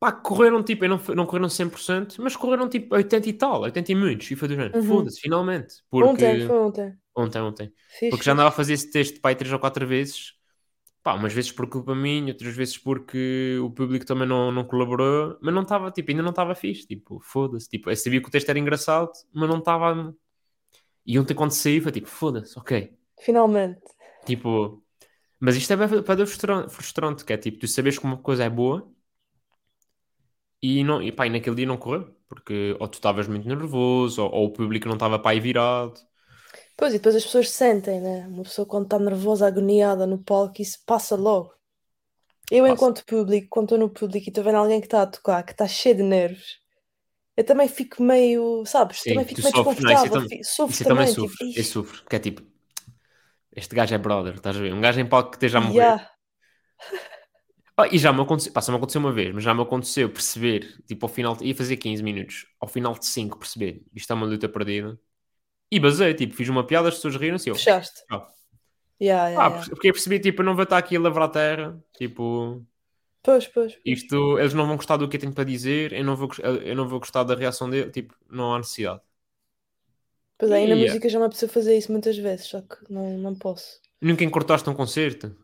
Pá, 0.00 0.10
correram 0.10 0.62
tipo, 0.62 0.88
não, 0.88 0.98
não 1.14 1.26
correram 1.26 1.50
100%, 1.50 2.22
mas 2.22 2.34
correram 2.34 2.70
tipo 2.70 2.94
80 2.94 3.28
e 3.28 3.34
tal, 3.34 3.60
80 3.60 3.92
e 3.92 3.94
muitos. 3.94 4.30
E 4.30 4.34
foi 4.34 4.48
do 4.48 4.54
género, 4.54 4.74
Uhum. 4.78 4.82
foda-se, 4.82 5.20
finalmente. 5.20 5.74
Porque... 5.90 6.08
Ontem, 6.08 6.46
foi 6.46 6.58
ontem. 6.58 6.94
Ontem, 7.14 7.42
ontem. 7.42 7.72
Fiz, 7.98 8.08
Porque 8.08 8.24
já 8.24 8.32
andava 8.32 8.48
a 8.48 8.52
fazer 8.52 8.72
esse 8.72 8.90
texto 8.90 9.20
pá, 9.20 9.34
três 9.34 9.52
ou 9.52 9.58
quatro 9.58 9.86
vezes. 9.86 10.32
Pá, 11.02 11.14
umas 11.14 11.34
vezes 11.34 11.52
por 11.52 11.68
culpa 11.68 11.94
minha, 11.94 12.32
outras 12.32 12.54
vezes 12.54 12.78
porque 12.78 13.58
o 13.62 13.70
público 13.70 14.06
também 14.06 14.26
não, 14.26 14.50
não 14.50 14.64
colaborou, 14.64 15.36
mas 15.42 15.52
não 15.54 15.62
estava, 15.62 15.90
tipo, 15.90 16.10
ainda 16.10 16.22
não 16.22 16.30
estava 16.30 16.54
fixe. 16.54 16.86
Tipo, 16.86 17.20
foda-se. 17.20 17.68
Tipo, 17.68 17.90
eu 17.90 17.96
sabia 17.96 18.22
que 18.22 18.28
o 18.28 18.30
texto 18.30 18.48
era 18.48 18.58
engraçado, 18.58 19.10
mas 19.34 19.48
não 19.50 19.58
estava. 19.58 20.14
E 21.04 21.18
ontem 21.18 21.34
quando 21.34 21.50
saí 21.52 21.80
foi 21.80 21.92
tipo, 21.92 22.08
foda-se, 22.08 22.58
ok. 22.58 22.90
Finalmente. 23.20 23.80
Tipo, 24.24 24.82
mas 25.38 25.56
isto 25.56 25.72
é 25.72 26.02
para 26.02 26.26
frustrante, 26.26 26.72
frustrante, 26.72 27.24
que 27.24 27.32
é 27.32 27.36
tipo, 27.36 27.58
tu 27.58 27.68
sabes 27.68 27.98
que 27.98 28.04
uma 28.04 28.18
coisa 28.18 28.44
é 28.44 28.50
boa 28.50 28.90
e, 30.62 30.84
não, 30.84 31.02
e 31.02 31.12
pá, 31.12 31.26
e 31.26 31.30
naquele 31.30 31.56
dia 31.56 31.66
não 31.66 31.76
correu, 31.78 32.14
porque 32.28 32.76
ou 32.80 32.88
tu 32.88 32.94
estavas 32.94 33.28
muito 33.28 33.48
nervoso, 33.48 34.22
ou, 34.22 34.30
ou 34.32 34.46
o 34.46 34.52
público 34.52 34.86
não 34.88 34.94
estava 34.94 35.18
para 35.18 35.32
aí 35.32 35.40
virado. 35.40 36.00
Pois, 36.76 36.92
e 36.94 36.96
depois 36.98 37.14
as 37.16 37.24
pessoas 37.24 37.50
sentem, 37.50 38.00
né? 38.00 38.26
Uma 38.28 38.42
pessoa 38.44 38.66
quando 38.66 38.84
está 38.84 38.98
nervosa, 38.98 39.46
agoniada 39.46 40.06
no 40.06 40.18
palco, 40.22 40.60
isso 40.62 40.78
passa 40.86 41.14
logo. 41.16 41.54
Eu, 42.50 42.66
Passa. 42.66 42.90
enquanto 42.92 43.04
público, 43.06 43.48
quando 43.50 43.66
estou 43.66 43.78
no 43.78 43.90
público 43.90 44.26
e 44.28 44.30
estou 44.30 44.44
vendo 44.44 44.56
alguém 44.58 44.80
que 44.80 44.86
está 44.86 45.02
a 45.02 45.06
tocar, 45.06 45.42
que 45.44 45.52
está 45.52 45.68
cheio 45.68 45.96
de 45.96 46.02
nervos, 46.02 46.60
eu 47.36 47.44
também 47.44 47.68
fico 47.68 48.02
meio, 48.02 48.64
sabes? 48.66 49.04
Sim, 49.04 49.06
também 49.06 49.26
fico 49.26 49.42
meio 49.42 49.54
sofres, 49.54 49.84
não 49.84 49.90
é? 49.92 49.94
Isso 49.94 50.06
eu 50.06 50.12
desconfortável, 50.12 50.28
sofro 50.44 50.78
Isso 50.78 50.84
também 50.84 51.06
também, 51.06 51.06
sofro, 51.06 51.38
tipo, 51.38 51.44
eu 51.54 51.64
"Ixi, 51.64 51.64
sofro, 51.64 52.04
que 52.08 52.16
é 52.16 52.18
tipo, 52.20 52.42
este 53.60 53.74
gajo 53.78 53.94
é 53.94 53.98
brother, 54.06 54.34
estás 54.36 54.56
a 54.56 54.60
ver? 54.64 54.72
Um 54.74 54.80
gajo 54.84 55.00
em 55.00 55.08
palco 55.12 55.30
que 55.30 55.36
esteja 55.36 55.58
a 55.58 55.60
morrer. 55.60 55.94
yeah." 55.94 56.10
Ah, 57.82 57.88
e 57.90 57.98
já 57.98 58.12
me 58.12 58.20
aconteceu, 58.22 58.52
pá, 58.52 58.60
só 58.60 58.72
me 58.72 58.78
aconteceu 58.78 59.00
uma 59.00 59.12
vez, 59.12 59.34
mas 59.34 59.44
já 59.44 59.54
me 59.54 59.62
aconteceu 59.62 60.10
perceber, 60.10 60.82
tipo, 60.86 61.06
ao 61.06 61.12
final, 61.12 61.36
ia 61.40 61.54
fazer 61.54 61.76
15 61.76 62.02
minutos, 62.02 62.46
ao 62.60 62.68
final 62.68 62.94
de 62.94 63.06
5 63.06 63.38
perceber, 63.38 63.82
isto 63.94 64.10
é 64.12 64.16
uma 64.16 64.26
luta 64.26 64.48
perdida. 64.48 64.98
E 65.70 65.80
basei, 65.80 66.14
tipo, 66.14 66.34
fiz 66.34 66.48
uma 66.48 66.66
piada, 66.66 66.88
as 66.88 66.96
pessoas 66.96 67.16
riram-se, 67.16 67.48
eu, 67.48 67.54
Fechaste. 67.54 68.02
ah, 68.10 68.26
Yeah, 69.00 69.28
yeah, 69.30 69.46
ah, 69.46 69.48
yeah. 69.50 69.70
porque 69.70 69.88
eu 69.88 69.92
percebi, 69.94 70.20
tipo, 70.20 70.42
eu 70.42 70.46
não 70.46 70.54
vou 70.54 70.64
estar 70.64 70.76
aqui 70.78 70.96
a 70.96 71.00
lavrar 71.00 71.28
a 71.28 71.32
terra, 71.32 71.82
tipo, 71.96 72.64
Pois, 73.22 73.46
pois. 73.46 73.74
pois. 73.74 73.82
isto, 73.84 74.38
eles 74.38 74.52
não 74.52 74.66
vão 74.66 74.76
gostar 74.76 74.96
do 74.98 75.08
que 75.08 75.16
eu 75.16 75.20
tenho 75.20 75.32
para 75.32 75.44
dizer, 75.44 75.92
eu 75.92 76.04
não 76.04 76.16
vou, 76.16 76.28
eu 76.42 76.76
não 76.76 76.88
vou 76.88 76.98
gostar 76.98 77.24
da 77.24 77.34
reação 77.34 77.70
dele, 77.70 77.90
tipo, 77.90 78.14
não 78.28 78.54
há 78.54 78.58
necessidade. 78.58 79.00
Pois 80.38 80.50
aí 80.52 80.66
na 80.66 80.74
Yeah. 80.74 80.86
música 80.86 81.08
já 81.08 81.18
me 81.18 81.24
apeteceu 81.26 81.48
fazer 81.48 81.76
isso 81.76 81.92
muitas 81.92 82.16
vezes, 82.16 82.46
só 82.46 82.60
que 82.62 82.76
não, 82.92 83.18
não 83.18 83.34
posso. 83.34 83.80
Nunca 84.00 84.24
encurtaste 84.24 84.68
um 84.68 84.74
concerto? 84.74 85.36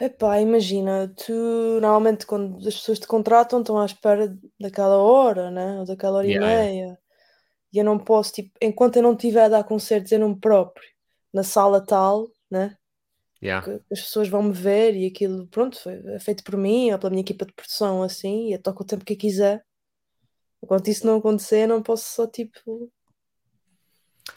Epá, 0.00 0.40
imagina, 0.40 1.12
tu 1.16 1.32
normalmente 1.80 2.26
quando 2.26 2.56
as 2.66 2.74
pessoas 2.74 2.98
te 2.98 3.06
contratam 3.06 3.60
estão 3.60 3.78
à 3.78 3.86
espera 3.86 4.36
daquela 4.58 4.98
hora, 4.98 5.50
né? 5.50 5.78
Ou 5.78 5.84
daquela 5.84 6.18
hora 6.18 6.26
Yeah, 6.26 6.46
e 6.46 6.50
yeah. 6.50 6.72
meia. 6.72 6.98
E 7.72 7.78
eu 7.78 7.84
não 7.84 7.98
posso, 7.98 8.32
tipo, 8.32 8.50
enquanto 8.60 8.96
eu 8.96 9.02
não 9.02 9.12
estiver 9.12 9.44
a 9.44 9.48
dar 9.48 9.64
concertos 9.64 10.12
em 10.12 10.18
nome 10.18 10.38
próprio, 10.40 10.88
na 11.32 11.42
sala 11.42 11.84
tal, 11.84 12.28
né? 12.50 12.76
Yeah. 13.42 13.64
Que 13.64 13.82
as 13.92 14.00
pessoas 14.00 14.28
vão 14.28 14.42
me 14.42 14.52
ver 14.52 14.96
e 14.96 15.06
aquilo, 15.06 15.46
pronto, 15.48 15.80
foi 15.80 15.94
é 16.14 16.18
feito 16.18 16.42
por 16.44 16.56
mim 16.56 16.92
ou 16.92 16.98
pela 16.98 17.10
minha 17.10 17.22
equipa 17.22 17.44
de 17.46 17.52
produção, 17.52 18.02
assim, 18.02 18.48
e 18.48 18.52
eu 18.52 18.62
toco 18.62 18.82
o 18.82 18.86
tempo 18.86 19.04
que 19.04 19.14
eu 19.14 19.18
quiser. 19.18 19.64
Enquanto 20.62 20.88
isso 20.88 21.06
não 21.06 21.18
acontecer, 21.18 21.64
eu 21.64 21.68
não 21.68 21.82
posso 21.82 22.08
só, 22.08 22.26
tipo, 22.26 22.90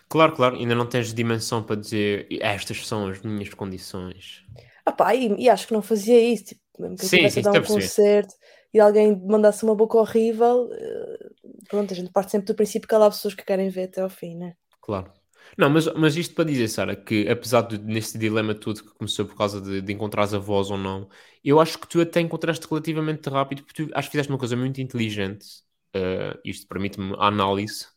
Claro, 0.10 0.36
claro, 0.36 0.56
ainda 0.56 0.76
não 0.76 0.88
tens 0.88 1.14
dimensão 1.14 1.64
para 1.64 1.76
dizer 1.76 2.28
estas 2.42 2.86
são 2.88 3.08
as 3.08 3.22
minhas 3.22 3.54
condições. 3.54 4.46
Ah 4.88 4.92
pá, 4.94 5.14
e, 5.16 5.28
e 5.44 5.50
acho 5.50 5.68
que 5.68 5.74
não 5.74 5.82
fazia 5.82 6.20
isso, 6.22 6.46
tipo, 6.46 6.62
mesmo 6.80 6.98
que 6.98 7.04
eu 7.06 7.08
Sim, 7.08 7.10
estivesse 7.10 7.40
a 7.40 7.44
dar 7.44 7.54
um 7.54 7.62
concerto 7.64 8.34
e 8.74 8.80
alguém 8.80 9.16
mandasse 9.28 9.64
uma 9.66 9.76
boca 9.76 9.98
horrível, 9.98 10.70
eh, 10.74 11.30
pronto, 11.70 11.94
a 11.94 11.96
gente 11.98 12.12
parte 12.12 12.32
sempre 12.32 12.48
do 12.48 12.56
princípio 12.56 12.88
que 12.88 12.96
há 12.96 12.98
lá 13.00 13.10
pessoas 13.10 13.34
que 13.36 13.44
querem 13.46 13.70
ver 13.70 13.86
até 13.86 14.02
ao 14.02 14.10
fim, 14.10 14.36
né? 14.38 14.56
Claro. 14.82 15.12
Não, 15.58 15.70
mas, 15.70 15.86
mas 15.96 16.16
isto 16.16 16.36
para 16.36 16.44
dizer, 16.46 16.68
Sara, 16.68 16.96
que 16.96 17.28
apesar 17.30 17.62
de 17.64 17.78
neste 17.80 18.18
dilema 18.18 18.54
todo 18.54 18.84
que 18.84 18.94
começou 18.96 19.26
por 19.26 19.36
causa 19.36 19.62
de, 19.62 19.82
de 19.82 19.94
encontrares 19.94 20.34
a 20.34 20.40
voz 20.40 20.70
ou 20.70 20.78
não, 20.78 21.10
eu 21.44 21.60
acho 21.60 21.80
que 21.80 21.88
tu 21.88 22.02
até 22.02 22.20
encontraste 22.22 22.66
relativamente 22.70 23.30
rápido, 23.30 23.64
porque 23.64 23.86
tu 23.86 23.92
acho 23.96 24.08
que 24.10 24.12
fizeste 24.12 24.32
uma 24.32 24.38
coisa 24.40 24.56
muito 24.58 24.82
inteligente, 24.82 25.46
eh, 25.94 26.38
isto 26.46 26.68
permite-me 26.68 27.14
a 27.18 27.28
análise, 27.28 27.88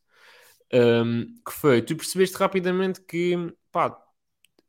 ehm, 0.72 1.26
que 1.46 1.53
foi, 1.53 1.83
tu 1.83 1.96
percebeste 1.96 2.37
rapidamente 2.38 3.00
que, 3.03 3.37
pá, 3.72 3.96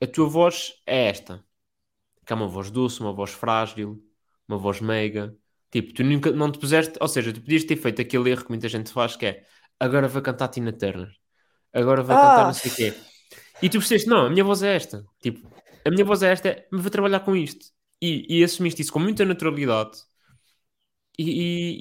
a 0.01 0.07
tua 0.07 0.27
voz 0.29 0.73
é 0.87 1.09
esta, 1.09 1.43
que 2.35 2.43
uma 2.43 2.47
voz 2.47 2.71
doce, 2.71 2.99
uma 3.01 3.13
voz 3.13 3.31
frágil, 3.31 4.03
uma 4.47 4.57
voz 4.57 4.81
meiga, 4.81 5.35
tipo, 5.71 5.93
tu 5.93 6.03
nunca, 6.03 6.31
não 6.31 6.51
te 6.51 6.59
puseste, 6.59 6.93
ou 6.99 7.07
seja, 7.07 7.33
tu 7.33 7.41
podias 7.41 7.63
ter 7.63 7.75
feito 7.77 8.01
aquele 8.01 8.29
erro 8.31 8.43
que 8.43 8.49
muita 8.49 8.67
gente 8.69 8.91
faz, 8.91 9.15
que 9.15 9.25
é, 9.25 9.45
agora 9.79 10.07
vai 10.07 10.21
cantar 10.21 10.47
Tina 10.49 10.71
Turner, 10.73 11.09
agora 11.73 12.03
vai 12.03 12.15
cantar 12.17 12.43
Ah. 12.43 12.47
não 12.47 12.53
sei 12.53 12.71
o 12.71 12.75
quê. 12.75 12.93
E 13.61 13.69
tu 13.69 13.77
percebeste, 13.79 14.09
não, 14.09 14.25
a 14.27 14.29
minha 14.29 14.43
voz 14.43 14.63
é 14.63 14.75
esta. 14.75 15.05
Tipo, 15.21 15.47
a 15.85 15.89
minha 15.91 16.05
voz 16.05 16.23
é 16.23 16.31
esta, 16.31 16.65
mas 16.71 16.81
vou 16.81 16.91
trabalhar 16.91 17.21
com 17.21 17.35
isto. 17.35 17.67
E, 18.01 18.39
e 18.39 18.43
assumiste 18.43 18.81
isso 18.81 18.91
com 18.93 18.99
muita 18.99 19.23
naturalidade. 19.25 19.99
E, 21.17 21.23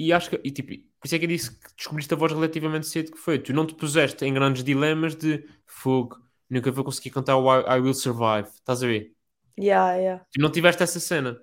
e- 0.02 0.06
e 0.06 0.12
acho 0.12 0.30
que, 0.30 0.40
e, 0.44 0.50
tipo, 0.50 0.68
por 1.00 1.06
isso 1.06 1.14
é 1.14 1.18
que 1.18 1.24
eu 1.24 1.28
disse 1.28 1.50
que 1.58 1.74
descobriste 1.76 2.12
a 2.12 2.16
voz 2.16 2.32
relativamente 2.32 2.86
cedo 2.86 3.12
que 3.12 3.18
foi. 3.18 3.38
Tu 3.38 3.52
não 3.52 3.66
te 3.66 3.74
puseste 3.74 4.24
em 4.24 4.34
grandes 4.34 4.62
dilemas 4.64 5.14
de 5.16 5.44
fogo, 5.66 6.18
nunca 6.48 6.70
vou 6.70 6.84
conseguir 6.84 7.10
cantar 7.10 7.36
o 7.36 7.48
I, 7.60 7.78
I 7.78 7.80
Will 7.80 7.94
Survive. 7.94 8.48
Estás 8.48 8.82
a 8.82 8.86
ver? 8.86 9.14
Yeah, 9.56 9.96
yeah. 9.96 10.24
Tu 10.32 10.40
não 10.40 10.50
tiveste 10.50 10.82
essa 10.82 11.00
cena. 11.00 11.40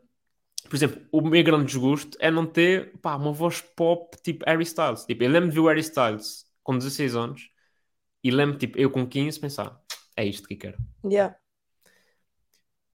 Por 0.69 0.75
exemplo, 0.75 1.01
o 1.11 1.21
meu 1.21 1.43
grande 1.43 1.65
desgosto 1.65 2.17
é 2.21 2.31
não 2.31 2.45
ter 2.45 2.97
pá, 3.01 3.15
uma 3.15 3.31
voz 3.31 3.61
pop 3.61 4.17
tipo 4.23 4.45
Harry 4.45 4.63
Styles. 4.63 5.05
Tipo, 5.05 5.23
eu 5.23 5.29
lembro 5.29 5.49
de 5.49 5.55
ver 5.55 5.61
o 5.61 5.67
Harry 5.67 5.81
Styles 5.81 6.45
com 6.63 6.77
16 6.77 7.15
anos 7.15 7.49
e 8.23 8.31
lembro, 8.31 8.57
tipo, 8.57 8.77
eu 8.77 8.89
com 8.91 9.07
15 9.07 9.39
pensar, 9.39 9.79
é 10.15 10.25
isto 10.25 10.47
que 10.47 10.55
eu 10.55 10.59
quero. 10.59 10.77
Yeah. 11.03 11.35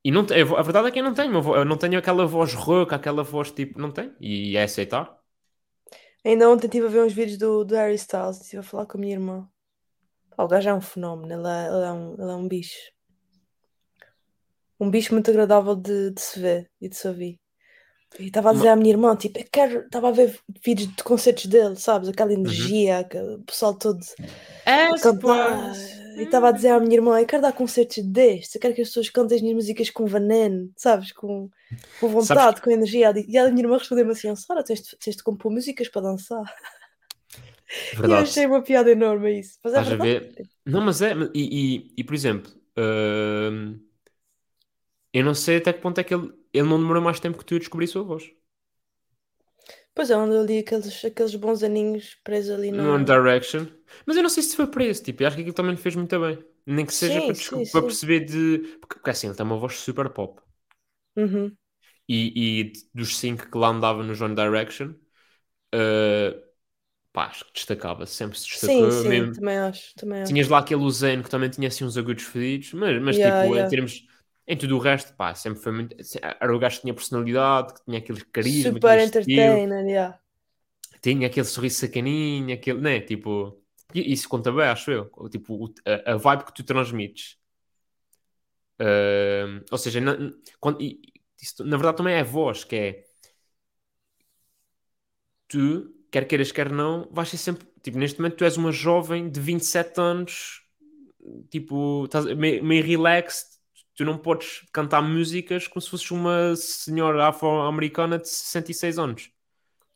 E 0.03 0.11
não, 0.11 0.25
te- 0.25 0.33
a 0.33 0.61
verdade 0.61 0.87
é 0.89 0.91
que 0.91 0.99
eu 0.99 1.03
não 1.03 1.13
tenho, 1.13 1.33
eu 1.55 1.65
não 1.65 1.77
tenho 1.77 1.97
aquela 1.97 2.25
voz 2.25 2.53
rouca, 2.53 2.95
aquela 2.95 3.23
voz 3.23 3.51
tipo, 3.51 3.79
não 3.79 3.91
tenho. 3.91 4.13
E 4.19 4.57
é 4.57 4.63
aceitar. 4.63 5.17
Ainda 6.25 6.49
ontem 6.49 6.67
estive 6.67 6.87
a 6.87 6.89
ver 6.89 7.03
uns 7.03 7.13
vídeos 7.13 7.37
do, 7.37 7.63
do 7.63 7.75
Harry 7.75 7.95
Styles, 7.95 8.41
estive 8.41 8.59
a 8.59 8.63
falar 8.63 8.85
com 8.85 8.97
a 8.97 9.01
minha 9.01 9.13
irmã. 9.13 9.49
Pá, 10.35 10.43
o 10.43 10.49
gajo 10.49 10.69
é 10.69 10.75
um 10.75 10.81
fenómeno, 10.81 11.33
ele 11.33 11.47
é, 11.47 11.67
ele 11.67 11.85
é 11.85 11.93
um, 11.93 12.13
ele 12.15 12.31
é 12.31 12.35
um 12.35 12.47
bicho. 12.47 12.92
Um 14.79 14.89
bicho 14.89 15.13
muito 15.13 15.29
agradável 15.31 15.75
de, 15.75 16.11
de 16.11 16.21
se 16.21 16.39
ver 16.39 16.71
e 16.81 16.89
de 16.89 16.95
se 16.95 17.07
ouvir. 17.07 17.39
E 18.19 18.27
estava 18.27 18.51
a 18.51 18.53
dizer 18.53 18.69
à 18.69 18.75
minha 18.75 18.91
irmã, 18.91 19.15
tipo, 19.15 19.39
eu 19.39 19.45
quero, 19.51 19.81
estava 19.85 20.09
a 20.09 20.11
ver 20.11 20.39
vídeos 20.65 20.95
de 20.95 21.03
concertos 21.03 21.47
dele, 21.47 21.75
sabes? 21.77 22.09
Aquela 22.09 22.33
energia, 22.33 22.99
aquele 22.99 23.39
pessoal 23.43 23.75
todo 23.77 23.99
É, 24.65 24.89
a 24.89 24.95
cantar. 24.99 25.71
E 26.15 26.23
estava 26.23 26.49
a 26.49 26.51
dizer 26.51 26.69
à 26.69 26.79
minha 26.79 26.95
irmã, 26.95 27.19
eu 27.19 27.25
quero 27.25 27.41
dar 27.41 27.53
concertos 27.53 28.03
destes, 28.03 28.55
eu 28.55 28.61
quero 28.61 28.75
que 28.75 28.81
as 28.81 28.89
pessoas 28.89 29.09
cantem 29.09 29.35
as 29.37 29.41
minhas 29.41 29.55
músicas 29.55 29.89
com 29.89 30.05
veneno, 30.05 30.71
sabes? 30.77 31.11
Com, 31.11 31.49
com 31.95 32.07
vontade, 32.09 32.61
Sabes- 32.61 32.61
com 32.61 32.69
energia. 32.71 33.11
E 33.27 33.37
a 33.37 33.49
minha 33.49 33.63
irmã 33.63 33.77
respondeu-me 33.77 34.11
assim, 34.11 34.35
Sara, 34.35 34.63
tens, 34.63 34.81
de- 34.83 34.97
tens 34.97 35.15
de 35.15 35.23
compor 35.23 35.51
músicas 35.51 35.89
para 35.89 36.03
dançar. 36.03 36.43
E 38.05 38.11
eu 38.11 38.19
Verdade. 38.19 38.19
achei 38.19 38.45
uma 38.45 38.61
piada 38.63 38.91
enorme 38.91 39.39
isso. 39.39 39.59
Mas 39.63 39.73
é 39.73 39.81
Estás 39.81 39.91
a 39.91 39.95
verdade. 39.95 40.11
ver? 40.15 40.47
Não, 40.65 40.81
mas 40.81 41.01
é. 41.01 41.13
E, 41.33 41.77
e, 41.87 41.93
e, 41.97 42.03
por 42.03 42.13
exemplo, 42.13 42.51
hum, 42.77 43.79
eu 45.13 45.23
não 45.25 45.33
sei 45.35 45.57
até 45.57 45.73
que 45.73 45.81
ponto 45.81 45.99
é 45.99 46.03
que 46.03 46.13
ele, 46.13 46.33
ele 46.53 46.67
não 46.69 46.79
demorou 46.79 47.01
mais 47.03 47.19
tempo 47.19 47.37
que 47.37 47.45
tu 47.45 47.55
a 47.55 47.59
descobrir 47.59 47.85
a 47.85 47.87
sua 47.89 48.03
voz. 48.03 48.31
Pois 49.95 50.09
é, 50.09 50.15
onde 50.17 50.35
eu 50.35 50.45
li 50.45 50.57
aqueles, 50.59 51.03
aqueles 51.05 51.35
bons 51.35 51.63
aninhos 51.63 52.15
presos 52.23 52.51
ali 52.55 52.71
No. 52.71 52.93
One 52.95 53.05
Direction. 53.05 53.67
Mas 54.05 54.17
eu 54.17 54.23
não 54.23 54.29
sei 54.29 54.43
se 54.43 54.55
foi 54.55 54.67
para 54.67 54.83
esse 54.85 55.03
tipo. 55.03 55.21
Eu 55.23 55.27
acho 55.27 55.35
que 55.35 55.41
aquilo 55.41 55.55
também 55.55 55.73
lhe 55.75 55.81
fez 55.81 55.95
muito 55.95 56.19
bem. 56.19 56.43
Nem 56.65 56.85
que 56.85 56.93
seja 56.93 57.21
Sim, 57.21 57.21
para, 57.21 57.35
sim, 57.35 57.35
desco- 57.35 57.63
sim. 57.65 57.71
para 57.71 57.83
perceber 57.83 58.21
de. 58.21 58.59
Porque, 58.79 58.95
porque 58.95 59.09
assim, 59.09 59.27
ele 59.27 59.35
tem 59.35 59.45
uma 59.45 59.57
voz 59.57 59.75
super 59.79 60.09
pop. 60.09 60.41
Uhum. 61.15 61.57
E, 62.07 62.61
e 62.61 62.73
dos 62.93 63.17
cinco 63.17 63.49
que 63.49 63.57
lá 63.57 63.69
andava 63.69 64.03
no 64.03 64.13
One 64.23 64.35
Direction, 64.35 64.89
uh, 65.75 66.41
pá, 67.13 67.27
acho 67.27 67.45
que 67.47 67.53
destacava. 67.53 68.05
Sempre 68.05 68.39
se 68.39 68.47
destacou. 68.47 68.87
Sim, 68.87 68.89
sim, 68.91 69.27
mesmo- 69.27 69.33
também 69.33 69.57
acho. 69.57 69.93
Também 69.95 70.21
acho. 70.23 70.37
Tinhas 70.37 70.47
lá 70.49 70.59
aquele 70.59 70.89
Zen 70.91 71.23
que 71.23 71.29
também 71.29 71.49
tinha 71.49 71.67
assim 71.69 71.85
uns 71.85 71.97
agudos 71.97 72.23
fedidos, 72.23 72.73
mas, 72.73 73.01
mas 73.01 73.19
Yeah, 73.19 73.19
tipo, 73.19 73.57
em 73.57 73.65
yeah. 73.65 73.67
termos. 73.67 74.05
Em 74.45 74.57
tudo 74.57 74.75
o 74.75 74.79
resto, 74.79 75.13
pá, 75.15 75.33
sempre 75.33 75.61
foi 75.61 75.71
muito. 75.71 75.95
Era 76.21 76.55
o 76.55 76.59
gajo 76.59 76.75
que 76.77 76.81
tinha 76.81 76.93
personalidade, 76.93 77.73
que 77.73 77.85
tinha 77.85 77.97
aquele 77.97 78.21
carisma, 78.25 78.73
Super 78.73 78.99
entertainer, 78.99 79.85
yeah. 79.85 80.19
tinha 81.01 81.27
aquele 81.27 81.45
sorriso 81.45 81.79
sacaninho, 81.79 82.53
aquele, 82.53 82.81
né? 82.81 82.99
Tipo, 82.99 83.61
isso 83.93 84.27
conta 84.27 84.51
bem, 84.51 84.65
acho 84.65 84.91
eu. 84.91 85.11
Tipo, 85.29 85.73
a, 85.85 86.13
a 86.13 86.17
vibe 86.17 86.45
que 86.45 86.53
tu 86.53 86.63
transmites. 86.63 87.37
Ahm, 88.79 89.61
ou 89.71 89.77
seja, 89.77 90.01
na, 90.01 90.17
quando, 90.59 90.79
isso, 90.81 91.63
na 91.63 91.77
verdade 91.77 91.97
também 91.97 92.15
é 92.15 92.19
a 92.21 92.23
voz, 92.23 92.63
que 92.63 92.75
é 92.75 93.03
tu, 95.47 95.93
quer 96.11 96.25
queiras, 96.27 96.51
quer 96.51 96.71
não, 96.71 97.07
vais 97.11 97.29
ser 97.29 97.37
sempre. 97.37 97.67
Tipo, 97.81 97.97
neste 97.97 98.19
momento 98.19 98.37
tu 98.37 98.45
és 98.45 98.57
uma 98.57 98.71
jovem 98.71 99.29
de 99.29 99.39
27 99.39 99.99
anos, 99.99 100.61
tipo, 101.49 102.05
estás 102.05 102.25
meio, 102.25 102.63
meio 102.63 102.83
relaxed. 102.83 103.52
Tu 103.95 104.05
não 104.05 104.17
podes 104.17 104.65
cantar 104.73 105.01
músicas 105.01 105.67
como 105.67 105.81
se 105.81 105.89
fosses 105.89 106.09
uma 106.11 106.55
senhora 106.55 107.27
afro-americana 107.27 108.17
de 108.19 108.27
66 108.29 108.97
anos. 108.99 109.31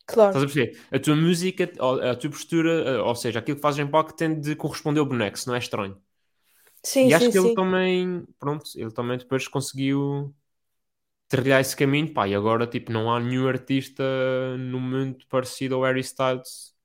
Claro. 0.06 0.34
Estás 0.34 0.43
a 0.43 0.48
perceber? 0.48 0.80
A 0.91 1.00
tua 1.00 1.16
música, 1.16 1.66
a 2.12 2.16
tua 2.16 2.30
postura, 2.32 2.72
eh, 2.89 3.00
ou 3.02 3.16
seja, 3.16 3.39
aquilo 3.39 3.58
que 3.58 3.62
fazes 3.62 3.80
em 3.80 3.88
palco 3.89 4.14
tem 4.16 4.39
de 4.39 4.56
corresponder 4.56 5.00
ao 5.02 5.06
boneco, 5.06 5.38
se 5.39 5.48
não 5.48 5.56
é 5.56 5.60
estranho. 5.60 6.02
Sim, 6.84 7.10
e 7.10 7.14
acho 7.14 7.30
sim, 7.30 7.32
que 7.32 7.38
ele 7.38 7.50
sim. 7.50 7.54
também, 7.54 8.26
pronto, 8.39 8.66
ele 8.76 8.91
também 8.91 9.18
depois 9.18 9.48
conseguiu 9.48 10.36
trilhar 11.30 11.62
esse 11.62 11.76
caminho, 11.76 12.14
pá, 12.14 12.28
e 12.28 12.36
agora, 12.36 12.68
tipo, 12.68 12.91
não 12.91 13.14
há 13.14 13.20
nenhum 13.20 13.48
artista 13.50 14.04
no 14.60 14.80
mundo 14.80 15.26
parecido 15.30 15.76
ao 15.76 15.84
Harry 15.84 16.02
Styles. 16.02 16.76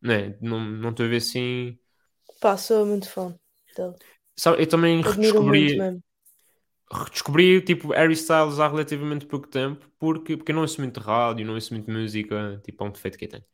Né? 0.00 0.36
Não 0.40 0.60
não 0.60 0.90
estou 0.90 1.06
a 1.06 1.08
ver 1.08 1.16
assim... 1.16 1.78
Pá, 2.40 2.56
sou 2.56 2.84
muito 2.86 3.08
fã 3.08 3.38
dele. 3.76 3.94
Eu 4.58 4.68
também 4.68 5.02
Admiro 5.06 5.42
redescobri, 5.42 5.90
redescobri, 6.92 7.60
tipo, 7.62 7.92
Harry 7.92 8.14
Styles 8.14 8.58
há 8.58 8.68
relativamente 8.68 9.26
pouco 9.26 9.48
tempo, 9.48 9.86
porque, 9.98 10.36
porque 10.36 10.52
eu 10.52 10.54
não 10.54 10.62
ouço 10.62 10.80
muito 10.80 11.00
rádio, 11.00 11.46
não 11.46 11.54
ouço 11.54 11.72
muito 11.74 11.90
música, 11.90 12.60
tipo, 12.64 12.84
é 12.84 12.86
um 12.88 12.90
defeito 12.92 13.18
que 13.18 13.24
eu 13.26 13.28
tenho. 13.28 13.44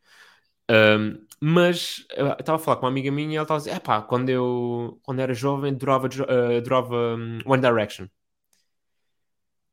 Um, 0.71 1.25
mas 1.41 2.05
eu 2.15 2.33
estava 2.33 2.57
a 2.57 2.59
falar 2.59 2.77
com 2.77 2.85
uma 2.85 2.91
amiga 2.91 3.11
minha 3.11 3.33
e 3.33 3.35
ela 3.37 3.43
estava 3.43 3.57
a 3.59 3.63
dizer: 3.63 3.75
Epá, 3.77 4.01
quando 4.03 4.29
eu 4.29 4.99
quando 5.03 5.19
era 5.21 5.33
jovem 5.33 5.73
adorava, 5.73 6.09
jo- 6.09 6.25
eh, 6.29 6.57
adorava 6.57 6.95
um, 7.17 7.39
One 7.45 7.61
Direction. 7.61 8.07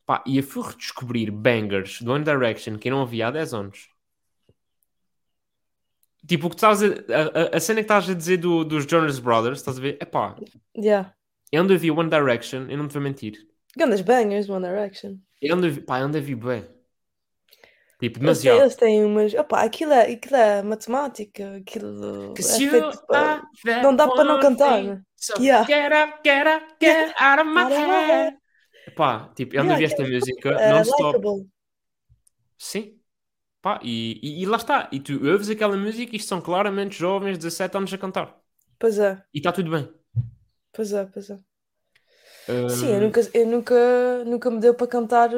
Pá, 0.07 0.23
e 0.27 0.37
eu 0.39 0.43
fui 0.45 0.63
redescobrir 0.63 1.31
bangers 1.33 2.01
do 2.03 2.13
One 2.13 2.25
Direction 2.25 2.79
que 2.79 2.89
eu 2.89 2.93
não 2.93 3.01
ouvia 3.01 3.29
há 3.29 3.31
10 3.33 3.53
anos. 3.55 3.89
Tipo, 6.27 6.47
o 6.47 6.51
que 6.51 6.57
tu 6.57 6.65
estás 6.65 6.83
a, 6.83 6.87
a, 6.87 7.57
a 7.57 7.61
cena 7.61 7.81
que 7.81 7.85
estás 7.85 8.09
a 8.09 8.15
dizer 8.15 8.37
do, 8.37 8.65
dos 8.65 8.87
Jonas 8.87 9.19
Brothers, 9.19 9.59
estás 9.59 9.79
a 9.79 9.81
ver? 9.81 9.99
Epá, 10.01 10.37
Yeah. 10.77 11.13
eu 11.51 11.63
ando 11.63 11.73
a 11.73 11.77
ouvir 11.77 11.91
One 11.91 12.09
Direction, 12.09 12.67
eu 12.71 12.79
não 12.79 12.87
te 12.89 12.95
vou 12.95 13.03
mentir. 13.03 13.35
Grandes 13.77 14.01
bangers, 14.03 14.49
One 14.49 14.67
Direction. 14.67 15.17
Eu 15.41 15.55
ando 15.55 15.67
a 15.67 15.69
ouvir, 15.69 15.81
pá, 15.83 15.99
eu 16.01 16.07
ando 16.07 16.17
a 16.17 16.21
ouvir 16.21 16.37
bem. 16.37 16.65
Tipo, 17.99 18.19
demasiado. 18.19 18.61
eles 18.61 18.75
têm 18.75 19.05
umas. 19.05 19.33
Opá, 19.33 19.63
aquilo 19.63 19.93
é, 19.93 20.13
aquilo 20.13 20.35
é 20.37 20.61
matemática. 20.63 21.57
Aquilo 21.59 22.33
é 22.37 22.43
feito 22.43 23.07
that 23.07 23.45
Não 23.81 23.95
dá 23.95 24.09
para 24.09 24.25
não 24.25 24.41
cantar, 24.41 24.83
né? 24.83 25.01
So 25.17 25.35
Yeah. 25.41 25.65
get 25.65 25.93
up, 25.93 26.19
get 26.25 26.47
up, 26.49 26.67
get 26.81 27.15
out 27.21 27.41
of 27.41 27.49
my 27.49 27.73
head. 27.73 28.37
Pá, 28.97 29.31
tipo, 29.37 29.55
eu 29.55 29.63
ando 29.63 29.71
a 29.71 29.75
ouvir 29.75 29.85
esta 29.85 30.03
música 30.03 30.51
É 30.51 30.71
non-stop. 30.73 31.47
Sim. 32.59 32.99
Pá, 33.63 33.81
e, 33.83 34.21
e, 34.23 34.43
e 34.43 34.47
lá 34.47 34.57
está. 34.59 34.89
E 34.93 35.01
tu 35.01 35.15
ouves 35.27 35.49
aquela 35.51 35.77
música 35.77 36.15
e 36.15 36.19
isto 36.19 36.29
são 36.29 36.41
claramente 36.43 36.97
jovens 36.99 37.33
de 37.39 37.45
17 37.45 37.77
anos 37.79 37.93
a 37.95 37.99
cantar. 37.99 38.37
Pois 38.79 38.99
é, 38.99 39.13
E 39.35 39.39
está 39.39 39.53
tudo 39.53 39.71
bem. 39.71 39.89
pois 40.73 40.93
é, 40.93 41.05
pois 41.07 41.31
é. 41.31 41.39
Uh, 42.49 42.69
Sim, 42.69 42.89
eu 42.95 43.01
nunca, 43.01 43.21
eu 43.35 43.47
nunca, 43.47 44.25
nunca 44.25 44.51
me 44.51 44.61
deu 44.61 44.75
para 44.75 44.87
cantar 44.87 45.31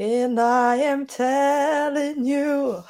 And 0.00 0.38
I 0.38 0.82
am 0.84 1.06
telling 1.06 2.24
you. 2.26 2.82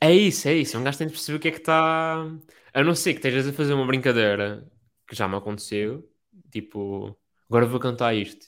É 0.00 0.12
isso, 0.12 0.48
é 0.48 0.54
isso. 0.54 0.78
Um 0.78 0.84
gajo 0.84 0.98
tem 0.98 1.06
de 1.06 1.12
perceber 1.12 1.38
o 1.38 1.40
que 1.40 1.48
é 1.48 1.50
que 1.50 1.58
está. 1.58 2.24
A 2.72 2.82
não 2.84 2.94
ser 2.94 3.12
que 3.14 3.18
estejas 3.18 3.46
a 3.48 3.52
fazer 3.52 3.72
uma 3.74 3.86
brincadeira 3.86 4.70
que 5.06 5.14
já 5.16 5.26
me 5.28 5.36
aconteceu. 5.36 6.08
Tipo, 6.50 7.16
agora 7.48 7.66
vou 7.66 7.80
cantar 7.80 8.14
isto. 8.14 8.46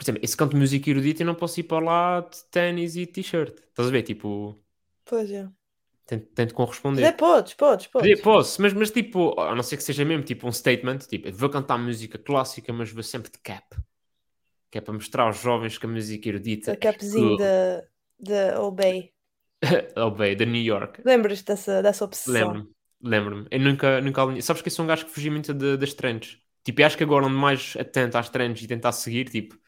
Por 0.00 0.04
exemplo, 0.04 0.22
esse 0.24 0.36
canto 0.36 0.52
de 0.54 0.58
música 0.60 0.90
erudita 0.90 1.22
eu 1.22 1.26
não 1.26 1.34
posso 1.34 1.60
ir 1.60 1.64
para 1.64 1.84
lá 1.84 2.20
de 2.22 2.42
ténis 2.50 2.96
e 2.96 3.06
t-shirt. 3.06 3.54
Estás 3.70 3.88
a 3.88 3.92
ver? 3.92 4.02
Tipo, 4.02 4.58
Pois 5.04 5.30
é. 5.30 5.44
tento, 6.06 6.26
tento 6.34 6.54
Mas 6.92 7.02
é, 7.02 7.10
corresponder. 7.10 7.12
podes, 7.12 7.54
podes, 7.54 7.86
Poder, 7.98 8.16
podes. 8.16 8.22
posso, 8.22 8.62
mas, 8.62 8.72
mas 8.74 8.90
tipo, 8.90 9.38
a 9.40 9.54
não 9.54 9.62
ser 9.62 9.76
que 9.78 9.82
seja 9.84 10.04
mesmo 10.04 10.24
tipo 10.24 10.48
um 10.48 10.52
statement, 10.52 10.98
tipo, 11.00 11.32
vou 11.32 11.50
cantar 11.50 11.78
música 11.78 12.18
clássica, 12.18 12.72
mas 12.72 12.92
vou 12.92 13.02
sempre 13.02 13.30
de 13.32 13.38
cap. 13.40 13.76
Que 14.70 14.78
é 14.78 14.80
para 14.80 14.94
mostrar 14.94 15.24
aos 15.24 15.40
jovens 15.40 15.78
que 15.78 15.86
a 15.86 15.88
música 15.88 16.28
erudita 16.28 16.72
é 16.72 16.76
capzinho 16.76 17.34
cool. 17.36 17.38
da 17.40 17.82
da 18.18 18.60
Obey. 18.62 19.12
oh, 19.96 20.10
bem, 20.10 20.36
da 20.36 20.44
New 20.44 20.62
York. 20.62 21.00
Lembras 21.04 21.42
dessa, 21.42 21.82
dessa 21.82 22.04
obsessão? 22.06 22.64
Lembro-me, 22.64 22.68
lembro-me. 23.02 23.46
Eu 23.50 23.60
nunca, 23.60 24.00
nunca 24.00 24.22
alinhei. 24.22 24.42
Sabes 24.42 24.62
que 24.62 24.68
eu 24.68 24.72
sou 24.72 24.84
um 24.84 24.88
gajo 24.88 25.06
que 25.06 25.12
fugi 25.12 25.30
muito 25.30 25.52
de- 25.54 25.76
das 25.76 25.94
trends. 25.94 26.38
Tipo, 26.64 26.80
eu 26.82 26.86
acho 26.86 26.96
que 26.96 27.04
agora 27.04 27.26
ando 27.26 27.38
mais 27.38 27.74
atento 27.78 28.18
às 28.18 28.28
trends 28.28 28.62
e 28.62 28.66
tentar 28.68 28.92
seguir, 28.92 29.28
tipo, 29.30 29.58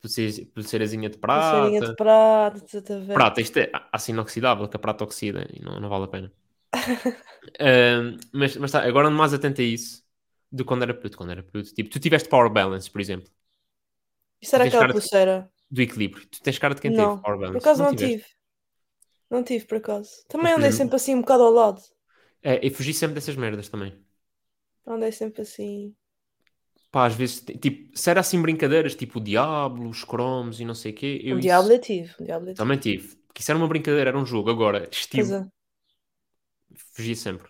pulseirazinha 0.00 1.08
de 1.10 1.18
Pulseirinha 1.32 1.80
prata. 1.80 1.86
de 1.86 1.92
prata, 1.94 2.98
ver? 3.08 3.24
Prata, 3.24 3.40
isto 3.42 3.58
é 3.58 3.70
assim 3.92 4.12
inoxidável, 4.12 4.68
que 4.68 4.76
a 4.76 4.78
prata 4.84 5.04
oxida 5.04 5.46
e 5.54 5.60
não, 5.60 5.78
não 5.80 5.88
vale 5.90 6.04
a 6.04 6.08
pena. 6.08 6.32
Ahm, 7.60 8.18
mas, 8.32 8.56
mas 8.56 8.72
tá, 8.72 8.82
agora 8.84 9.08
ando 9.08 9.16
mais 9.18 9.32
atento 9.32 9.60
a 9.60 9.64
isso 9.64 10.04
do 10.50 10.64
que 10.64 10.68
quando 10.68 10.82
era 10.82 10.94
puto. 10.94 11.16
Quando 11.16 11.30
era 11.32 11.42
puto. 11.42 11.72
Tipo, 11.74 11.90
tu 11.90 12.00
tiveste 12.00 12.28
Power 12.28 12.50
Balance, 12.50 12.90
por 12.90 13.00
exemplo, 13.00 13.30
Isto 14.44 14.54
era 14.56 14.64
aquela 14.64 14.84
cara 14.84 14.94
de- 14.94 15.00
pulseira. 15.00 15.36
do 15.70 15.82
equilíbrio. 15.82 16.26
Tu 16.28 16.40
tens 16.42 16.58
cara 16.58 16.74
de 16.74 16.80
quem 16.82 16.92
Não, 16.92 17.10
teve 17.10 17.18
Power 17.18 17.38
por 17.50 17.58
Balance. 17.60 17.72
acaso 17.74 17.84
não, 17.84 17.86
tiveste. 17.86 18.18
tive. 18.18 18.24
Não 19.30 19.42
tive, 19.42 19.64
por 19.64 19.78
acaso. 19.78 20.10
Também 20.28 20.52
por 20.52 20.52
andei 20.52 20.70
sempre 20.70 20.96
assim 20.96 21.14
um 21.14 21.22
bocado 21.22 21.42
ao 21.44 21.50
lado. 21.50 21.80
É, 22.42 22.54
eu 22.66 22.70
fugi 22.76 22.92
sempre 22.94 23.14
dessas 23.16 23.36
merdas 23.36 23.68
também. 23.68 23.92
Andei 24.84 25.12
sempre 25.12 25.42
assim. 25.42 25.94
Pá, 26.90 27.06
às 27.06 27.14
vezes, 27.14 27.40
tipo, 27.60 27.96
se 27.96 28.10
era 28.10 28.20
assim 28.20 28.40
brincadeiras, 28.40 28.94
tipo 28.94 29.18
o 29.18 29.22
Diablo, 29.22 29.88
os 29.88 30.04
cromos 30.04 30.58
e 30.60 30.64
não 30.64 30.74
sei 30.74 30.92
o 30.92 30.94
quê, 30.94 31.20
eu 31.22 31.36
Um 31.36 31.38
isso 31.38 31.48
diabo 31.48 31.70
eu 31.70 31.80
tive. 31.80 32.14
Um 32.20 32.24
eu 32.24 32.40
tive. 32.40 32.54
também 32.54 32.78
tive. 32.78 33.16
Porque 33.26 33.42
isso 33.42 33.50
era 33.50 33.58
uma 33.58 33.68
brincadeira, 33.68 34.10
era 34.10 34.18
um 34.18 34.24
jogo. 34.24 34.50
Agora, 34.50 34.88
estilo, 34.90 35.34
é. 35.34 35.46
fugi 36.94 37.14
sempre. 37.14 37.48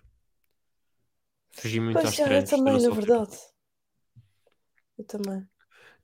Fugi 1.53 1.80
muito 1.80 2.01
Pois 2.01 2.09
às 2.09 2.18
é, 2.20 2.39
eu 2.39 2.45
também, 2.45 2.82
na 2.82 2.91
verdade. 2.91 3.36
Eu 4.99 5.05
também. 5.05 5.47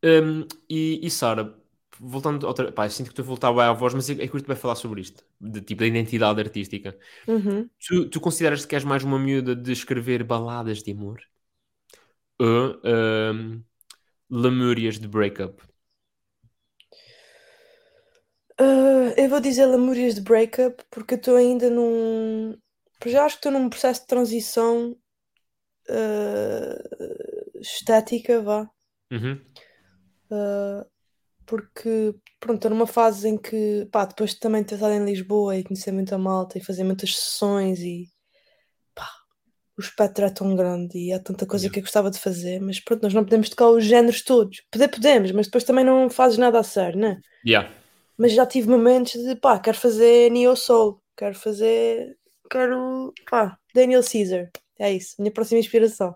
Hum, 0.05 0.47
e, 0.69 1.01
e 1.05 1.11
Sara, 1.11 1.55
voltando 1.99 2.47
outra. 2.47 2.71
Pá, 2.71 2.89
sinto 2.89 3.07
que 3.07 3.13
estou 3.13 3.25
a 3.25 3.27
voltar 3.27 3.53
bem 3.53 3.63
à 3.63 3.73
voz, 3.73 3.95
mas 3.95 4.09
eu, 4.09 4.17
eu 4.17 4.29
curto 4.29 4.47
bem 4.47 4.57
falar 4.57 4.77
sobre 4.77 5.01
isto, 5.01 5.25
de 5.41 5.61
tipo 5.61 5.81
da 5.81 5.87
identidade 5.87 6.41
artística. 6.41 6.97
Uhum. 7.27 7.69
Tu, 7.87 8.09
tu 8.09 8.21
consideras 8.21 8.65
que 8.65 8.75
és 8.75 8.85
mais 8.85 9.03
uma 9.03 9.19
miúda 9.19 9.57
de 9.57 9.73
escrever 9.73 10.23
baladas 10.25 10.83
de 10.83 10.93
amor? 10.93 11.21
Ou 12.39 12.81
hum, 12.85 13.63
lamúrias 14.31 14.99
de 14.99 15.09
breakup? 15.09 15.63
Ah, 18.59 19.13
eu 19.17 19.29
vou 19.29 19.41
dizer 19.41 19.67
Lamúrias 19.67 20.15
de 20.15 20.21
Breakup 20.21 20.85
porque 20.91 21.15
eu 21.15 21.19
estou 21.19 21.37
ainda 21.37 21.69
num. 21.69 22.57
Já 23.05 23.25
acho 23.25 23.37
que 23.37 23.47
estou 23.47 23.53
num 23.53 23.69
processo 23.69 24.03
de 24.03 24.07
transição 24.07 24.97
uh, 25.91 27.61
estética, 27.61 28.41
vá. 28.41 28.71
Uhum. 29.13 29.41
Uh, 30.31 30.87
porque, 31.45 32.15
pronto, 32.41 32.57
estou 32.57 32.71
numa 32.71 32.87
fase 32.87 33.29
em 33.29 33.37
que, 33.37 33.87
pá, 33.93 34.07
depois 34.07 34.31
de 34.31 34.41
também 34.41 34.65
ter 34.65 34.77
estado 34.77 34.95
em 34.95 35.05
Lisboa 35.05 35.57
e 35.57 35.65
conhecer 35.65 35.93
muita 35.93 36.17
malta 36.17 36.57
e 36.57 36.65
fazer 36.65 36.85
muitas 36.85 37.15
sessões 37.15 37.81
e, 37.81 38.09
o 39.77 39.81
espectro 39.81 40.25
é 40.25 40.31
tão 40.31 40.55
grande 40.55 40.97
e 40.99 41.13
há 41.13 41.19
tanta 41.19 41.47
coisa 41.47 41.65
Yeah. 41.65 41.73
que 41.75 41.81
eu 41.81 41.83
gostava 41.85 42.11
de 42.11 42.19
fazer, 42.19 42.61
mas 42.61 42.79
pronto, 42.81 43.03
nós 43.03 43.15
não 43.15 43.25
podemos 43.25 43.49
tocar 43.49 43.69
os 43.71 43.85
géneros 43.85 44.23
todos. 44.23 44.63
Poder 44.71 44.89
podemos, 44.89 45.33
mas 45.33 45.47
depois 45.47 45.65
também 45.65 45.85
não 45.85 46.09
fazes 46.09 46.39
nada 46.39 46.59
a 46.61 46.63
sério, 46.63 46.99
né? 47.01 47.21
Yeah. 47.47 47.71
Mas 48.17 48.33
já 48.33 48.47
tive 48.47 48.69
momentos 48.69 49.13
de, 49.21 49.35
pá, 49.37 49.59
quero 49.59 49.77
fazer 49.77 50.31
Neo 50.31 50.55
Soul, 50.57 51.01
quero 51.17 51.35
fazer, 51.35 52.17
quero, 52.51 53.13
pá, 53.29 53.59
Daniel 53.75 54.03
Caesar. 54.03 54.51
É 54.79 54.93
isso, 54.93 55.17
minha 55.19 55.33
próxima 55.33 55.59
inspiração. 55.61 56.15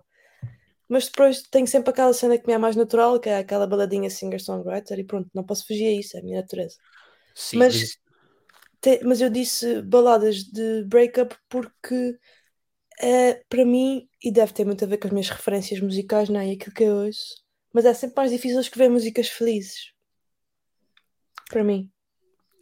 Mas 0.89 1.07
depois 1.07 1.43
tenho 1.43 1.67
sempre 1.67 1.91
aquela 1.91 2.13
cena 2.15 2.39
que 2.39 2.47
me 2.47 2.53
é 2.53 2.59
mais 2.59 2.75
natural, 2.77 3.19
que 3.21 3.29
é 3.29 3.39
aquela 3.39 3.67
baladinha 3.67 4.09
singer-songwriter, 4.09 4.99
e 4.99 5.05
pronto, 5.05 5.29
não 5.35 5.45
posso 5.45 5.67
fugir 5.67 5.87
a 5.89 5.93
isso, 6.01 6.17
é 6.17 6.21
a 6.21 6.23
minha 6.23 6.41
natureza. 6.41 6.77
Sim, 7.35 7.59
Mas- 7.59 7.75
mas- 7.75 7.99
Te- 8.81 9.01
mas 9.05 9.21
eu 9.21 9.29
disse 9.29 9.83
baladas 9.83 10.45
de 10.45 10.85
breakup 10.85 11.35
porque 11.49 12.17
é 13.01 13.35
para 13.49 13.65
mim, 13.65 14.09
e 14.23 14.33
deve 14.33 14.53
ter 14.53 14.65
muito 14.65 14.85
a 14.85 14.89
ver 14.89 14.99
com 14.99 15.09
as 15.09 15.13
minhas 15.13 15.31
referências 15.31 15.81
musicais, 15.81 16.29
não 16.29 16.41
é? 16.41 16.49
E 16.49 16.53
aquilo 16.53 16.75
que 16.75 16.85
eu 16.85 16.97
ouço, 17.07 17.37
mas 17.73 17.85
é 17.85 17.95
sempre 17.95 18.17
mais 18.17 18.31
difícil 18.31 18.61
escrever 18.61 18.91
músicas 18.91 19.29
felizes. 19.29 19.93
Para 21.51 21.63
mim. 21.65 21.91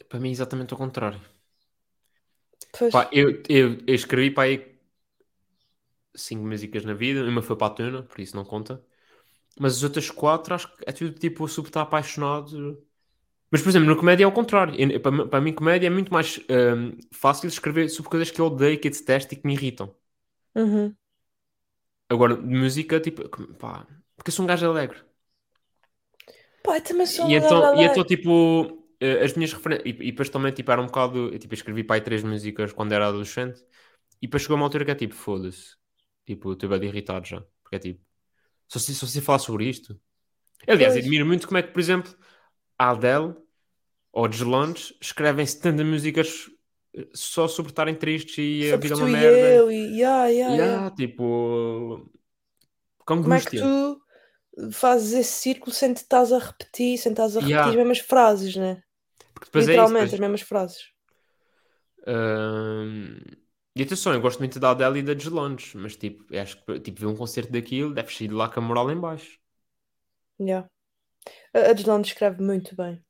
para 0.09 0.18
mim 0.20 0.30
exatamente 0.30 0.74
o 0.74 0.76
contrário. 0.76 1.20
Pá, 2.91 3.09
eu, 3.12 3.43
eu, 3.49 3.78
eu 3.87 3.95
escrevi 3.95 4.30
para 4.30 4.45
aí 4.45 4.76
cinco 6.14 6.45
músicas 6.47 6.84
na 6.84 6.95
vida, 6.95 7.22
uma 7.24 7.43
foi 7.43 7.57
para 7.57 7.66
a 7.68 7.70
tuna, 7.70 8.03
por 8.03 8.20
isso 8.20 8.37
não 8.37 8.45
conta. 8.45 8.82
Mas 9.61 9.76
as 9.78 9.82
outras 9.84 10.11
quatro 10.11 10.55
acho 10.55 10.68
que 10.76 10.84
é 10.87 10.93
tudo 10.93 11.12
tipo 11.18 11.47
super 11.49 11.68
estar 11.70 11.82
apaixonado. 11.82 12.82
Mas, 13.51 13.62
por 13.62 13.70
exemplo, 13.70 13.89
na 13.89 13.97
comédia 13.97 14.24
é 14.24 14.28
o 14.28 14.32
contrário. 14.32 14.74
Eu- 14.80 15.01
para, 15.01 15.12
mim- 15.12 15.28
para 15.28 15.41
mim, 15.43 15.55
comédia 15.55 15.89
é 15.89 15.91
muito 15.91 16.12
mais 16.12 16.39
hum, 16.51 16.99
fácil 17.12 17.49
escrever 17.49 17.89
sobre 17.91 18.11
coisas 18.11 18.30
que 18.30 18.41
eu 18.41 18.47
odeio, 18.47 18.80
que 18.80 18.89
eu 18.89 18.93
detesto 18.93 19.34
e 19.34 19.37
que 19.39 19.47
me 19.47 19.55
irritam. 19.55 19.95
Uhum. 20.57 20.97
Agora, 22.09 22.37
de 22.37 22.43
música, 22.63 23.01
tipo, 23.01 23.29
pá, 23.59 23.87
porque 24.17 24.31
eu 24.31 24.33
sou 24.35 24.45
um 24.45 24.49
gajo 24.49 24.67
alegre. 24.69 25.01
Pá, 26.63 26.77
eu 26.79 26.83
também 26.83 27.07
sou 27.07 27.27
E 27.27 27.35
uma 27.35 27.35
então, 27.35 27.61
gaja 27.61 27.75
e 27.75 27.85
então 27.85 28.05
tipo, 28.05 28.87
eh, 29.01 29.25
as 29.25 29.35
minhas 29.35 29.53
referências. 29.53 29.87
E, 29.87 29.91
e 30.09 30.11
depois 30.13 30.29
também, 30.29 30.53
tipo, 30.53 30.71
era 30.71 30.81
um 30.83 30.87
bocado. 30.87 31.33
Eu 31.33 31.39
tipo, 31.39 31.55
escrevi 31.55 31.87
aí 31.91 32.01
três 32.01 32.23
músicas 32.23 32.73
quando 32.73 32.93
era 32.93 33.09
adolescente. 33.09 33.61
E 34.23 34.27
depois 34.27 34.43
chegou 34.43 34.57
uma 34.57 34.67
altura 34.67 34.85
que 34.85 34.91
é 34.93 34.95
tipo, 34.95 35.15
foda-se. 35.15 35.77
Tipo, 36.27 36.53
estou 36.53 36.69
bem 36.71 36.85
irritado 36.89 37.27
já. 37.27 37.43
Porque 37.63 37.77
é 37.77 37.79
tipo, 37.79 38.03
só 38.69 38.79
se, 38.79 38.95
só 38.95 39.07
se 39.07 39.21
falar 39.23 39.41
sobre 39.41 39.69
isto. 39.69 40.01
Aliás, 40.69 40.97
Pois. 40.97 40.97
admiro 40.97 41.27
muito 41.27 41.47
como 41.49 41.59
é 41.59 41.63
que, 41.65 41.73
por 41.73 41.81
exemplo, 41.81 42.15
a 42.79 42.91
Adele 42.91 43.35
ou 44.13 44.29
Deslandes 44.29 44.95
escrevem 45.03 45.47
70 45.47 45.85
músicas 45.85 46.51
só 47.14 47.47
sobre 47.49 47.72
estarem 47.72 47.94
tristes 47.94 48.36
e 48.38 48.72
a 48.72 48.76
vida 48.76 48.94
é 48.94 48.97
uma 48.97 49.07
merda. 49.09 49.38
eu, 49.57 49.70
e 49.70 49.99
yeah, 50.01 50.26
yeah, 50.28 50.55
Yeah, 50.57 50.90
tipo. 50.97 52.11
Com 53.07 53.22
Como 53.22 53.34
é 53.34 53.40
que 53.40 53.57
tu 53.59 54.01
fazes 54.72 55.12
esse 55.12 55.32
círculo 55.32 55.72
sem 55.72 55.92
te 55.94 55.99
estás 55.99 56.32
a 56.32 56.38
repetir, 56.38 56.99
sem 56.99 57.12
estás 57.12 57.36
a 57.36 57.40
repetir 57.40 57.51
Yeah. 57.51 57.70
as 57.70 57.76
mesmas 57.76 57.99
frases, 58.01 58.57
né? 58.57 58.82
Porque 59.34 59.47
depois 59.47 59.68
é 59.68 59.72
isso, 59.72 59.72
Literalmente, 59.72 59.94
depois- 59.94 60.14
as 60.14 60.20
mesmas 60.20 60.40
frases. 60.42 60.78
Ahm, 62.07 63.18
E 63.78 63.82
atenção, 63.82 64.14
eu 64.14 64.20
gosto 64.22 64.38
muito 64.38 64.59
da 64.59 64.70
Adele 64.70 65.01
e 65.01 65.03
da 65.03 65.12
Deslandes, 65.12 65.74
mas 65.74 65.97
tipo, 65.97 66.24
acho 66.34 66.64
que 66.64 66.80
tipo, 66.80 66.99
ver 67.01 67.07
um 67.07 67.16
concerto 67.16 67.53
daquilo 67.53 67.92
deve 67.92 68.11
sair 68.14 68.28
de 68.28 68.34
lá 68.34 68.49
com 68.49 68.61
a 68.61 68.62
moral 68.62 68.90
em 68.90 68.99
baixo. 68.99 69.38
Yeah. 70.38 70.68
A 71.55 71.70
a 71.70 71.72
Deslandes 71.74 72.11
escreve 72.12 72.42
muito 72.42 72.76
bem. 72.76 73.05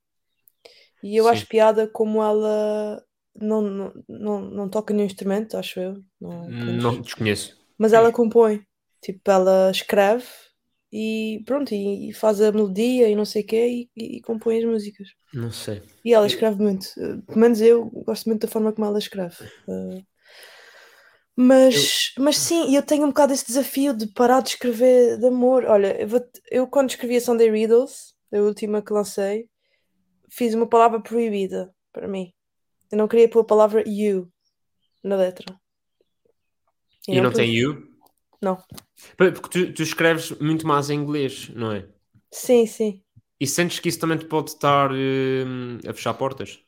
E 1.02 1.16
eu 1.16 1.24
Sim. 1.24 1.30
acho 1.30 1.46
piada 1.46 1.88
como 1.88 2.22
ela 2.22 3.02
não, 3.40 3.62
não, 3.62 3.92
não, 4.08 4.40
não 4.42 4.68
toca 4.68 4.92
nenhum 4.94 5.06
instrumento, 5.06 5.56
acho 5.56 5.80
eu. 5.80 6.02
Não, 6.20 6.48
menos. 6.48 6.82
Não 6.82 7.00
desconheço. 7.00 7.56
Mas 7.78 7.92
ela 7.92 8.12
compõe. 8.12 8.62
Tipo, 9.02 9.30
ela 9.30 9.70
escreve 9.70 10.24
e 10.92 11.42
pronto, 11.44 11.74
e, 11.74 12.10
e 12.10 12.12
faz 12.12 12.40
a 12.40 12.50
melodia 12.52 13.08
e 13.08 13.14
não 13.16 13.24
sei 13.24 13.42
o 13.42 13.46
quê 13.46 13.88
e, 13.96 14.16
e, 14.16 14.20
compõe 14.22 14.58
as 14.58 14.64
músicas. 14.64 15.08
Não 15.32 15.50
sei. 15.52 15.82
E 16.04 16.14
ela 16.14 16.24
Eu- 16.24 16.28
escreve 16.28 16.62
muito. 16.62 16.86
Eh, 16.98 17.16
Pelo 17.26 17.38
menos 17.38 17.60
eu 17.60 17.84
gosto 18.04 18.26
muito 18.26 18.42
da 18.46 18.48
forma 18.52 18.72
como 18.72 18.86
ela 18.86 18.98
escreve. 18.98 19.36
Eh, 19.68 20.02
mas, 21.34 22.12
mas 22.18 22.38
sim, 22.38 22.74
eu 22.74 22.82
tenho 22.82 23.04
um 23.04 23.08
bocado 23.08 23.32
esse 23.32 23.46
desafio 23.46 23.94
de 23.94 24.06
parar 24.06 24.40
de 24.40 24.50
escrever 24.50 25.18
de 25.18 25.26
amor. 25.26 25.64
Olha, 25.64 26.00
eu, 26.00 26.08
vou- 26.08 26.26
eu 26.50 26.66
quando 26.66 26.90
escrevi 26.90 27.16
a 27.16 27.20
Sunday 27.20 27.50
Riddles, 27.50 28.14
a 28.32 28.38
última 28.38 28.80
que 28.82 28.92
lancei, 28.92 29.48
fiz 30.30 30.54
uma 30.54 30.66
palavra 30.68 31.00
proibida 31.00 31.72
para 31.92 32.08
mim. 32.08 32.32
Eu 32.90 32.98
não 32.98 33.08
queria 33.08 33.28
pôr 33.28 33.40
a 33.40 33.44
palavra 33.44 33.82
you 33.86 34.30
na 35.02 35.16
letra. 35.16 35.58
E 37.08 37.20
não 37.20 37.30
pus. 37.30 37.38
tem 37.38 37.50
you? 37.52 37.96
Não. 38.40 38.58
Porque 39.16 39.48
tu, 39.48 39.72
tu 39.72 39.82
escreves 39.82 40.30
muito 40.32 40.66
mais 40.66 40.90
em 40.90 40.98
inglês, 40.98 41.48
não 41.50 41.72
é? 41.72 41.88
Sim, 42.30 42.66
sim. 42.66 43.02
E 43.40 43.46
sentes 43.46 43.78
que 43.78 43.88
isso 43.88 44.00
também 44.00 44.18
te 44.18 44.24
pode 44.24 44.50
estar 44.50 44.90
hum, 44.92 45.78
a 45.86 45.92
fechar 45.92 46.14
portas? 46.14 46.58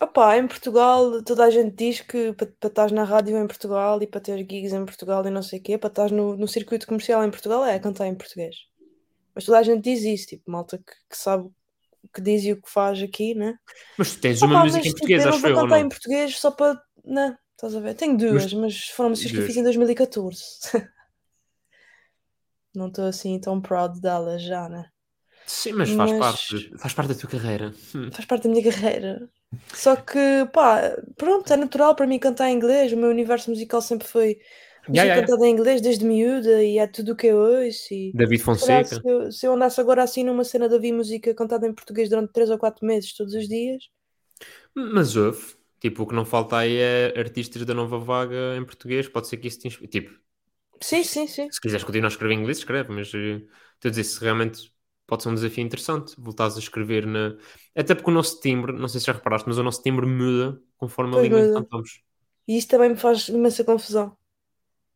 Opá, 0.00 0.36
em 0.36 0.46
Portugal 0.48 1.22
toda 1.22 1.44
a 1.44 1.50
gente 1.50 1.76
diz 1.76 2.00
que 2.00 2.32
para 2.32 2.48
estás 2.66 2.90
na 2.90 3.04
rádio 3.04 3.36
em 3.36 3.46
Portugal 3.46 4.02
e 4.02 4.06
para 4.06 4.20
ter 4.20 4.38
gigs 4.38 4.72
em 4.72 4.84
Portugal 4.84 5.24
e 5.26 5.30
não 5.30 5.42
sei 5.42 5.60
o 5.60 5.62
quê, 5.62 5.78
para 5.78 5.88
estás 5.88 6.10
no, 6.10 6.36
no 6.36 6.48
circuito 6.48 6.86
comercial 6.86 7.24
em 7.24 7.30
Portugal 7.30 7.64
é 7.64 7.78
cantar 7.78 8.06
em 8.06 8.14
português. 8.14 8.56
Mas 9.34 9.44
toda 9.44 9.58
a 9.58 9.62
gente 9.62 9.82
diz 9.82 10.02
isso, 10.02 10.26
tipo, 10.26 10.50
malta 10.50 10.78
que, 10.78 10.92
que 11.08 11.16
sabe 11.16 11.48
que 12.12 12.20
diz 12.20 12.44
e 12.44 12.52
o 12.52 12.60
que 12.60 12.70
faz 12.70 13.02
aqui, 13.02 13.34
né? 13.34 13.54
Mas 13.98 14.14
tu 14.14 14.20
tens 14.20 14.42
uma 14.42 14.64
música 14.64 14.78
mas, 14.78 14.86
em 14.86 14.88
tipo, 14.88 14.98
português, 14.98 15.20
eu 15.20 15.26
não 15.26 15.34
acho 15.34 15.42
vou 15.42 15.50
eu, 15.50 15.56
ou 15.56 15.62
cantar 15.62 15.78
não? 15.78 15.86
em 15.86 15.88
português 15.88 16.38
só 16.38 16.50
para. 16.50 16.80
Não, 17.04 17.36
estás 17.52 17.74
a 17.74 17.80
ver? 17.80 17.94
Tenho 17.94 18.16
duas, 18.16 18.52
mas, 18.54 18.88
foram 18.88 19.10
músicas 19.10 19.32
que 19.32 19.38
eu 19.38 19.46
fiz 19.46 19.56
em 19.56 19.62
2014. 19.62 20.42
não 22.74 22.88
estou 22.88 23.06
assim 23.06 23.38
tão 23.38 23.60
proud 23.60 24.00
delas 24.00 24.42
já, 24.42 24.68
né? 24.68 24.86
Sim, 25.46 25.72
mas 25.72 25.90
faz 25.90 26.10
Mas- 26.12 26.18
parte, 26.20 26.78
faz 26.78 26.94
parte 26.94 27.08
da 27.08 27.14
tua 27.14 27.30
carreira. 27.30 27.74
Hum. 27.94 28.10
faz 28.12 28.24
parte 28.24 28.44
da 28.44 28.50
minha 28.50 28.62
carreira. 28.62 29.28
Só 29.74 29.96
que, 29.96 30.18
pá, 30.52 30.96
pronto, 31.16 31.52
é 31.52 31.56
natural 31.56 31.94
para 31.94 32.06
mim 32.06 32.18
cantar 32.18 32.48
em 32.48 32.56
inglês. 32.56 32.92
O 32.92 32.96
meu 32.96 33.10
universo 33.10 33.50
musical 33.50 33.82
sempre 33.82 34.06
foi 34.06 34.38
Yeah, 34.88 35.04
yeah, 35.04 35.20
cantada 35.20 35.46
em 35.46 35.52
inglês 35.52 35.80
desde 35.80 36.04
miúda 36.04 36.62
e 36.62 36.78
é 36.78 36.86
tudo 36.86 37.12
o 37.12 37.16
que 37.16 37.28
eu 37.28 37.36
ouço. 37.38 37.94
E, 37.94 38.12
David 38.12 38.42
Fonseca. 38.42 38.96
se, 38.96 39.00
eu, 39.04 39.32
se 39.32 39.46
eu 39.46 39.52
andasse 39.54 39.80
agora 39.80 40.02
assim 40.02 40.24
numa 40.24 40.44
cena 40.44 40.68
de 40.68 40.74
ouvir 40.74 40.92
música 40.92 41.34
cantada 41.34 41.66
em 41.66 41.72
português 41.72 42.08
durante 42.08 42.32
3 42.32 42.50
ou 42.50 42.58
4 42.58 42.84
meses, 42.84 43.14
todos 43.14 43.34
os 43.34 43.48
dias, 43.48 43.84
Mas 44.74 45.16
houve. 45.16 45.56
Tipo, 45.80 46.04
o 46.04 46.06
que 46.06 46.14
não 46.14 46.24
falta 46.24 46.58
aí 46.58 46.76
é 46.76 47.12
artistas 47.18 47.64
da 47.64 47.74
nova 47.74 47.98
vaga 47.98 48.56
em 48.56 48.64
português. 48.64 49.08
Pode 49.08 49.26
ser 49.26 49.36
que 49.36 49.48
isso 49.48 49.58
te 49.58 49.66
inspire. 49.66 49.88
Tipo, 49.88 50.20
sim, 50.80 51.02
sim, 51.02 51.26
sim. 51.26 51.48
se 51.50 51.60
quiseres 51.60 51.84
continuar 51.84 52.08
a 52.08 52.12
escrever 52.12 52.34
em 52.34 52.38
inglês, 52.38 52.58
escreve. 52.58 52.92
Mas 52.92 53.12
eh, 53.14 53.42
estou 53.74 53.88
a 53.88 53.90
dizer, 53.90 54.04
se 54.04 54.20
realmente 54.20 54.72
pode 55.06 55.24
ser 55.24 55.28
um 55.28 55.34
desafio 55.34 55.64
interessante, 55.64 56.14
voltares 56.18 56.56
a 56.56 56.60
escrever 56.60 57.04
na. 57.04 57.36
Até 57.74 57.94
porque 57.94 58.10
o 58.10 58.14
nosso 58.14 58.40
timbre, 58.40 58.72
não 58.72 58.86
sei 58.86 59.00
se 59.00 59.06
já 59.06 59.12
reparaste, 59.12 59.48
mas 59.48 59.58
o 59.58 59.62
nosso 59.62 59.82
timbre 59.82 60.06
muda 60.06 60.60
conforme 60.76 61.10
a 61.14 61.14
Pois 61.16 61.24
língua 61.24 61.40
em 61.40 61.46
que 61.48 61.52
cantamos. 61.54 62.00
E 62.46 62.56
isso 62.56 62.68
também 62.68 62.90
me 62.90 62.96
faz 62.96 63.28
imensa 63.28 63.64
confusão. 63.64 64.16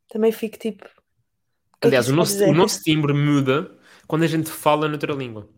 Também 0.08 0.32
fico 0.32 0.58
tipo. 0.58 0.84
que 0.84 1.86
é 1.86 1.88
Aliás, 1.88 2.08
o 2.08 2.14
nosso, 2.14 2.42
o 2.44 2.54
nosso 2.54 2.82
timbre 2.82 3.12
muda 3.12 3.76
quando 4.06 4.22
a 4.22 4.26
gente 4.26 4.50
fala 4.50 4.88
noutra 4.88 5.12
língua. 5.12 5.48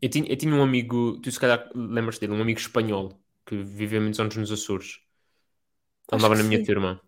Eu 0.00 0.08
tinha, 0.08 0.30
eu 0.30 0.36
tinha 0.36 0.54
um 0.54 0.62
amigo, 0.62 1.18
tu 1.20 1.30
se 1.30 1.40
calhar 1.40 1.68
lembras 1.74 2.18
dele, 2.18 2.32
um 2.32 2.40
amigo 2.40 2.58
espanhol 2.58 3.20
que 3.44 3.56
viveu 3.56 4.00
muitos 4.00 4.20
anos 4.20 4.36
nos 4.36 4.52
Açores. 4.52 5.00
Andava 6.10 6.34
na 6.34 6.42
minha 6.42 6.58
sim. 6.58 6.64
turma. 6.64 7.00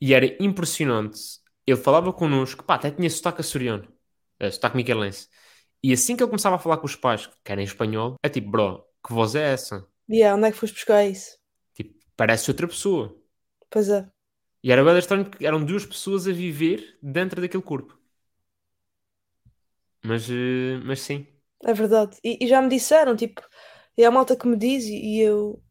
E 0.00 0.14
era 0.14 0.26
impressionante. 0.42 1.18
Ele 1.66 1.76
falava 1.76 2.12
connosco, 2.12 2.64
pá, 2.64 2.74
até 2.74 2.90
tinha 2.90 3.08
sotaque 3.08 3.40
açoriano, 3.40 3.88
eh, 4.38 4.50
sotaque 4.50 4.76
miquelense. 4.76 5.28
E 5.82 5.92
assim 5.92 6.16
que 6.16 6.22
ele 6.22 6.30
começava 6.30 6.56
a 6.56 6.58
falar 6.58 6.78
com 6.78 6.86
os 6.86 6.96
pais, 6.96 7.26
que 7.42 7.52
eram 7.52 7.62
em 7.62 7.64
espanhol, 7.64 8.16
é 8.22 8.28
tipo, 8.28 8.50
bro, 8.50 8.84
que 9.06 9.12
voz 9.12 9.34
é 9.34 9.52
essa? 9.52 9.86
Yeah, 10.10 10.36
onde 10.36 10.48
é 10.48 10.52
que 10.52 10.58
foste 10.58 10.74
buscar 10.74 11.04
isso? 11.04 11.38
Tipo, 11.74 11.94
parece 12.16 12.50
outra 12.50 12.66
pessoa. 12.66 13.16
Pois 13.70 13.88
é. 13.88 14.13
E 14.64 14.72
era 14.72 14.84
bem 14.84 14.98
estranho 14.98 15.26
porque 15.30 15.46
eram 15.46 15.64
duas 15.64 15.86
pessoas 15.86 16.26
a 16.26 16.32
viver 16.32 16.98
dentro 17.00 17.40
daquele 17.40 17.62
corpo. 17.62 17.96
Mas, 20.04 20.28
eh, 20.30 20.78
mas 20.84 21.00
sim. 21.00 21.26
É 21.62 21.72
verdade. 21.72 22.16
E, 22.22 22.44
e 22.44 22.48
já 22.48 22.60
me 22.62 22.68
disseram, 22.68 23.16
tipo, 23.16 23.42
e 23.96 24.04
há 24.04 24.10
malta 24.10 24.36
que 24.36 24.46
me 24.46 24.56
diz 24.56 24.84
e, 24.84 24.94
e 24.96 25.20
eu. 25.20 25.62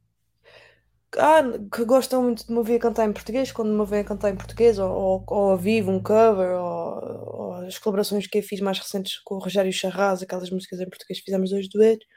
Ah, 1.17 1.43
que 1.71 1.85
gostam 1.85 2.23
muito 2.23 2.45
de 2.45 2.51
me 2.51 2.57
ouvir 2.57 2.79
cantar 2.79 3.05
em 3.07 3.13
português, 3.13 3.51
quando 3.51 3.71
me 3.71 3.79
ouvem 3.79 3.99
a 3.99 4.03
cantar 4.03 4.29
em 4.31 4.35
português, 4.35 4.79
ou, 4.79 4.89
ou, 4.91 5.23
ou 5.27 5.57
vivo, 5.57 5.91
um 5.91 6.01
cover, 6.01 6.55
ou, 6.55 7.51
ou 7.51 7.53
as 7.67 7.77
colaborações 7.77 8.25
que 8.25 8.39
eu 8.39 8.43
fiz 8.43 8.59
mais 8.59 8.79
recentes 8.79 9.19
com 9.19 9.35
o 9.35 9.39
Rogério 9.39 9.71
Charraz, 9.71 10.23
aquelas 10.23 10.49
músicas 10.49 10.79
em 10.81 10.89
português 10.89 11.19
que 11.19 11.25
fizemos 11.25 11.51
dois 11.51 11.69
duetos. 11.69 12.07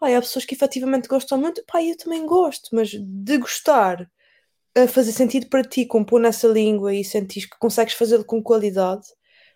Pá, 0.00 0.08
há 0.16 0.20
pessoas 0.20 0.44
que 0.44 0.54
efetivamente 0.54 1.08
gostam 1.08 1.38
muito, 1.38 1.64
pá, 1.66 1.82
eu 1.82 1.96
também 1.96 2.26
gosto, 2.26 2.70
mas 2.74 2.90
de 2.90 3.38
gostar 3.38 4.08
a 4.84 4.88
fazer 4.88 5.12
sentido 5.12 5.48
para 5.48 5.62
ti, 5.62 5.86
compor 5.86 6.20
nessa 6.20 6.48
língua 6.48 6.94
e 6.94 7.04
sentir 7.04 7.48
que 7.48 7.58
consegues 7.58 7.94
fazê-lo 7.94 8.24
com 8.24 8.42
qualidade, 8.42 9.06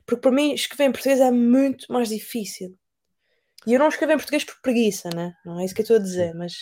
porque 0.06 0.20
para 0.22 0.32
mim 0.32 0.52
escrever 0.54 0.84
em 0.84 0.92
português 0.92 1.20
é 1.20 1.30
muito 1.30 1.92
mais 1.92 2.08
difícil. 2.08 2.76
E 3.66 3.74
eu 3.74 3.78
não 3.78 3.88
escrevo 3.88 4.12
em 4.12 4.16
português 4.16 4.44
por 4.44 4.60
preguiça, 4.62 5.10
né? 5.14 5.34
Não 5.44 5.60
é 5.60 5.64
isso 5.64 5.74
que 5.74 5.80
eu 5.80 5.84
estou 5.84 5.96
a 5.96 6.00
dizer, 6.00 6.34
mas, 6.34 6.54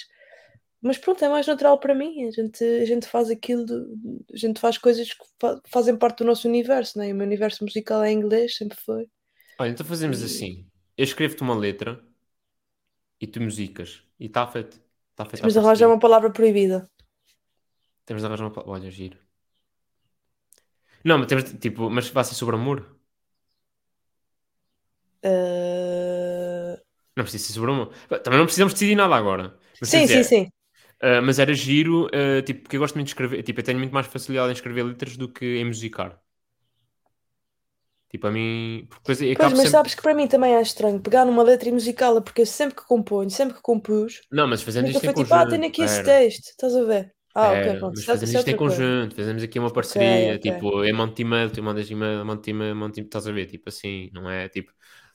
mas 0.82 0.98
pronto, 0.98 1.24
é 1.24 1.28
mais 1.28 1.46
natural 1.46 1.78
para 1.80 1.94
mim. 1.94 2.26
A 2.26 2.30
gente, 2.30 2.64
a 2.64 2.84
gente 2.84 3.06
faz 3.06 3.30
aquilo, 3.30 3.64
a 4.32 4.36
gente 4.36 4.61
faz 4.61 4.78
coisas 4.78 5.12
que 5.12 5.24
fa- 5.40 5.61
fazem 5.68 5.96
parte 5.96 6.18
do 6.18 6.24
nosso 6.26 6.48
universo, 6.48 6.98
né? 6.98 7.08
E 7.08 7.12
o 7.12 7.16
meu 7.16 7.26
universo 7.26 7.64
musical 7.64 8.02
é 8.02 8.12
inglês, 8.12 8.56
sempre 8.56 8.78
foi. 8.80 9.08
Olha, 9.58 9.70
então 9.70 9.86
fazemos 9.86 10.22
E- 10.22 10.26
assim. 10.26 10.66
Eu 10.96 11.04
escrevo-te 11.04 11.42
uma 11.42 11.54
letra 11.54 12.02
e 13.20 13.26
tu 13.26 13.40
musicas. 13.40 14.02
E 14.18 14.26
está 14.26 14.46
feito. 14.46 14.80
Está 15.12 15.24
feito. 15.24 15.58
À 15.58 15.61
arranjar 15.61 15.88
uma 15.88 15.98
palavra 15.98 16.30
proibida. 16.32 16.88
Temos 18.11 18.22
de 18.22 18.26
arranjar 18.26 18.46
uma. 18.48 18.68
Olha, 18.74 18.90
giro. 18.90 19.18
Não, 21.04 21.18
mas 21.18 21.26
temos 21.28 21.44
de, 21.44 21.58
tipo, 21.58 21.90
mas 21.90 22.08
vai 22.11 22.24
ser 22.24 22.34
sobre 22.34 22.56
amor. 22.56 22.78
Uh, 25.24 26.76
Não 27.16 27.24
precisa 27.24 27.44
ser 27.46 27.52
sobre 27.52 27.70
amor. 27.72 27.92
Também 28.22 28.38
não 28.38 28.46
precisamos 28.46 28.72
decidir 28.72 28.94
nada 28.96 29.14
agora. 29.16 29.58
Mas, 29.80 29.90
Sim, 29.90 30.06
sim, 30.06 30.22
sim. 30.22 30.50
ah, 31.02 31.20
mas 31.22 31.38
era 31.38 31.54
giro, 31.54 32.08
ah, 32.14 32.42
tipo, 32.42 32.62
porque 32.62 32.76
eu 32.76 32.80
gosto 32.80 32.94
muito 32.94 33.06
de 33.08 33.12
escrever. 33.12 33.42
Tipo, 33.42 33.61
eu 33.61 33.64
tenho 33.64 33.78
muito 33.78 33.92
mais 33.92 34.06
facilidade 34.06 34.50
em 34.50 34.54
escrever 34.54 34.84
letras 34.84 35.16
do 35.16 35.28
que 35.28 35.44
em 35.58 35.64
musicar. 35.64 36.20
Tipo, 38.08 38.26
a 38.26 38.30
mim. 38.32 38.88
Pois, 39.04 39.20
acabo 39.22 39.54
mas 39.56 39.62
sempre. 39.62 39.70
sabes 39.70 39.94
que 39.94 40.02
para 40.02 40.14
mim 40.14 40.26
também 40.28 40.54
é 40.54 40.61
estranho 40.62 41.00
pegar 41.00 41.24
numa 41.24 41.42
letra 41.42 41.68
e 41.68 41.72
musicá-la, 41.72 42.20
porque 42.20 42.42
eu 42.42 42.46
sempre 42.46 42.76
que 42.76 42.84
componho, 42.86 43.30
sempre 43.30 43.54
que 43.56 43.62
compus, 43.62 44.20
Não, 44.30 44.46
mas 44.48 44.64
nunca 44.64 44.88
isto 44.90 45.04
foi 45.04 45.14
tipo, 45.14 45.34
ah, 45.34 45.46
tenho 45.46 45.66
aqui 45.66 45.82
esse 45.82 46.02
pera. 46.02 46.02
texto, 46.02 46.48
estás 46.50 46.74
a 46.76 46.82
ver? 46.84 47.14
Ah, 47.35 47.53
ok, 47.53 47.74
pronto, 47.76 47.95
mas 47.97 48.07
é- 48.09 48.09
fazemos 48.09 48.35
é 48.35 48.39
isto 48.39 48.49
em 48.51 48.57
conjunto, 48.57 49.14
fazemos 49.14 49.43
aqui 49.43 49.59
uma 49.59 49.72
parceria, 49.72 50.39
tipo, 50.39 50.85
eu 50.85 50.95
mando 50.95 51.14
e-mail, 51.20 51.51
tu 51.51 51.62
mandas 51.62 51.89
e-mail, 51.91 52.24
mando 52.24 52.43
e-mail, 52.51 52.74
mando 52.74 53.01
estás 53.01 53.26
a 53.26 53.33
ver, 53.33 53.47
tipo 53.47 53.68
assim, 53.68 54.11
não 54.12 54.28
é? 54.28 54.49
Tipo, 54.49 54.72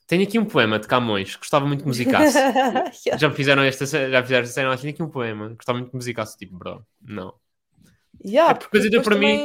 tenho 0.08 0.24
aqui 0.24 0.40
um 0.40 0.46
poema 0.46 0.80
de 0.80 0.88
Camões, 0.88 1.36
gostava 1.36 1.66
muito 1.66 1.82
que 1.82 1.88
musicasse. 1.88 2.48
Já 3.14 3.30
me 3.30 3.36
fizeram 3.36 3.64
esta 3.64 3.86
já 3.86 4.22
fizeram 4.24 4.44
esta 4.44 4.54
cena, 4.54 4.78
tenho 4.78 4.94
aqui 4.94 5.04
um 5.04 5.10
poema, 5.10 5.50
gostava 5.56 5.78
muito 5.80 5.92
que 5.92 5.98
musicasse, 5.98 6.38
tipo, 6.38 6.58
bro, 6.58 6.86
não. 7.02 7.34
Yeah, 8.24 8.50
É 8.50 8.54
porque 8.54 8.66
depois 8.80 8.90
depois 8.92 9.04
para 9.04 9.16
mim- 9.16 9.40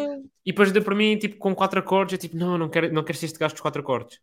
E 0.44 0.52
depois 0.52 0.72
deu 0.72 0.82
para 0.82 0.94
mim, 0.94 1.18
tipo, 1.18 1.36
com 1.38 1.54
quatro 1.54 1.78
acordes, 1.80 2.14
eu 2.14 2.18
tipo, 2.18 2.36
não, 2.36 2.56
não 2.58 2.68
quero, 2.70 2.92
não 2.92 3.04
quero 3.04 3.18
ser 3.18 3.26
este 3.26 3.38
gajo 3.38 3.54
dos 3.54 3.60
quatro 3.62 3.80
acordes. 3.82 4.20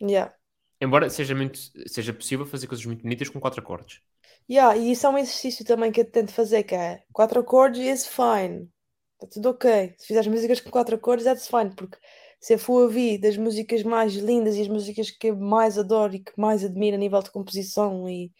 Yeah. 0.00 0.32
Embora 0.80 1.08
seja, 1.08 1.34
muito, 1.34 1.58
seja 1.86 2.12
possível 2.12 2.44
fazer 2.44 2.66
coisas 2.66 2.84
muito 2.84 3.02
bonitas 3.02 3.28
com 3.30 3.40
quatro 3.40 3.60
acordes. 3.60 4.00
Yeah, 4.48 4.76
e 4.76 4.92
isso 4.92 5.06
é 5.06 5.10
um 5.10 5.18
exercício 5.18 5.64
também 5.64 5.90
que 5.92 6.00
eu 6.00 6.10
tento 6.10 6.32
fazer, 6.32 6.64
que 6.64 6.74
é 6.74 7.02
quatro 7.12 7.40
acordes 7.40 7.80
is 7.80 8.06
fine. 8.06 8.70
Está 9.14 9.26
tudo 9.34 9.50
ok. 9.50 9.94
Se 9.98 10.06
fizeres 10.06 10.28
músicas 10.28 10.60
com 10.60 10.70
quatro 10.70 10.94
acordes, 10.96 11.24
that's 11.24 11.48
fine, 11.48 11.74
porque 11.74 11.96
se 12.40 12.54
eu 12.54 12.58
for 12.58 12.82
ouvir 12.82 13.18
das 13.18 13.36
músicas 13.36 13.82
mais 13.82 14.14
lindas 14.14 14.56
e 14.56 14.62
as 14.62 14.68
músicas 14.68 15.10
que 15.10 15.28
eu 15.28 15.36
mais 15.36 15.78
adoro 15.78 16.14
e 16.14 16.20
que 16.20 16.32
mais 16.38 16.64
admiro 16.64 16.96
a 16.96 16.98
nível 16.98 17.22
de 17.22 17.30
composição 17.30 18.08
e, 18.08 18.32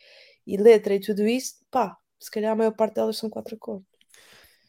e 0.47 0.57
letra 0.57 0.95
e 0.95 1.01
tudo 1.01 1.27
isso, 1.27 1.57
pá, 1.71 1.97
se 2.21 2.31
calhar 2.31 2.53
a 2.53 2.57
maior 2.57 2.73
parte 2.77 2.97
delas 2.97 3.19
são 3.19 3.31
quatro 3.31 3.57
acordes. 3.57 3.87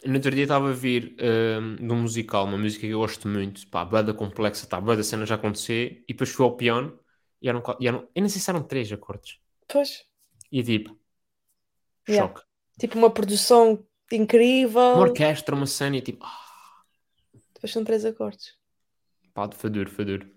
No 0.06 0.16
outro 0.16 0.32
dia 0.32 0.44
estava 0.44 0.70
a 0.70 0.74
vir 0.74 1.16
um, 1.62 1.76
de 1.78 1.94
um 1.94 2.02
musical, 2.02 2.44
uma 2.46 2.58
música 2.58 2.82
que 2.82 2.92
eu 2.94 3.00
gosto 3.00 3.28
muito, 3.28 3.66
pá, 3.70 3.86
banda 3.86 4.14
complexa, 4.14 4.68
tá, 4.68 4.80
banda 4.82 5.02
cena 5.04 5.26
já 5.26 5.36
acontecer, 5.36 6.04
e 6.08 6.14
depois 6.14 6.30
fui 6.30 6.44
ao 6.46 6.58
piano 6.58 7.00
e 7.42 7.48
eram, 7.48 7.64
e 7.80 7.88
eram, 7.88 8.08
eu 8.14 8.22
não 8.22 8.30
sei 8.30 8.42
se 8.42 8.50
eram 8.50 8.64
três 8.64 8.92
acordes. 8.92 9.38
Pois, 9.72 9.92
E 10.52 10.60
eu 10.60 10.64
tipo, 10.64 10.98
Yeah. 12.08 12.34
choque. 12.34 12.42
tipo 12.80 12.98
uma 12.98 13.12
produção 13.14 13.86
incrível, 14.12 14.82
Uma 14.94 15.04
orquestra, 15.04 15.56
uma 15.56 15.66
cena 15.68 15.98
e 15.98 16.02
tipo, 16.02 16.26
ah, 16.26 16.40
depois 17.56 17.72
são 17.74 17.84
três 17.84 18.06
acordes. 18.06 18.56
pá, 19.34 19.50
foi 19.52 19.70
duro, 19.70 19.90
foi 19.90 20.06
duro. 20.06 20.28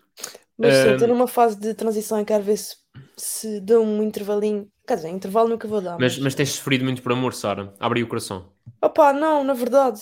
Mas 0.59 0.77
sim, 0.77 0.91
estou 0.91 1.07
Um, 1.07 1.09
numa 1.09 1.27
fase 1.29 1.59
de 1.59 1.75
transição 1.75 2.21
e 2.21 2.25
quero 2.25 2.43
ver 2.45 2.57
se, 2.57 2.77
se 3.17 3.61
dou 3.61 3.85
um 3.85 4.03
intervalinho. 4.03 4.71
Quer 4.87 4.97
dizer, 4.97 5.09
intervalo 5.11 5.49
nunca 5.49 5.69
vou 5.69 5.81
dar, 5.83 5.99
Mas, 5.99 6.19
mas 6.19 6.35
tens 6.35 6.51
sofrido 6.53 6.85
muito 6.85 7.03
por 7.03 7.13
amor, 7.13 7.35
Sara. 7.35 7.75
Abre 7.79 8.03
o 8.03 8.09
coração. 8.09 8.53
Opa, 8.83 9.13
não, 9.13 9.45
na 9.45 9.53
verdade. 9.55 10.01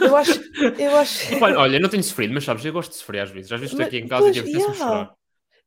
Eu 0.00 0.16
acho. 0.16 0.40
Eu 0.78 0.96
acho... 0.96 1.36
Olha, 1.40 1.58
olha, 1.58 1.76
eu 1.76 1.80
não 1.80 1.88
tenho 1.88 2.02
sofrido, 2.02 2.34
mas 2.34 2.44
sabes, 2.44 2.64
eu 2.64 2.72
gosto 2.72 2.90
de 2.90 2.96
sofrer 2.96 3.20
às 3.22 3.30
vezes. 3.30 3.52
Às 3.52 3.60
vezes 3.60 3.72
estou 3.72 3.84
Mas, 3.84 3.86
aqui 3.86 3.98
em 3.98 4.08
casa 4.08 4.32
pois, 4.32 4.36
e 4.36 4.40
yeah. 4.40 4.74
chorar. 4.74 5.14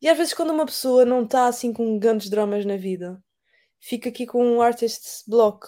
E 0.01 0.07
às 0.07 0.17
vezes 0.17 0.33
quando 0.33 0.51
uma 0.51 0.65
pessoa 0.65 1.05
não 1.05 1.23
está 1.23 1.47
assim 1.47 1.73
com 1.73 1.97
grandes 1.99 2.29
dramas 2.29 2.65
na 2.65 2.77
vida, 2.77 3.21
fica 3.85 4.09
aqui 4.09 4.25
com 4.25 4.43
um 4.43 4.61
artist's 4.61 5.23
block. 5.27 5.67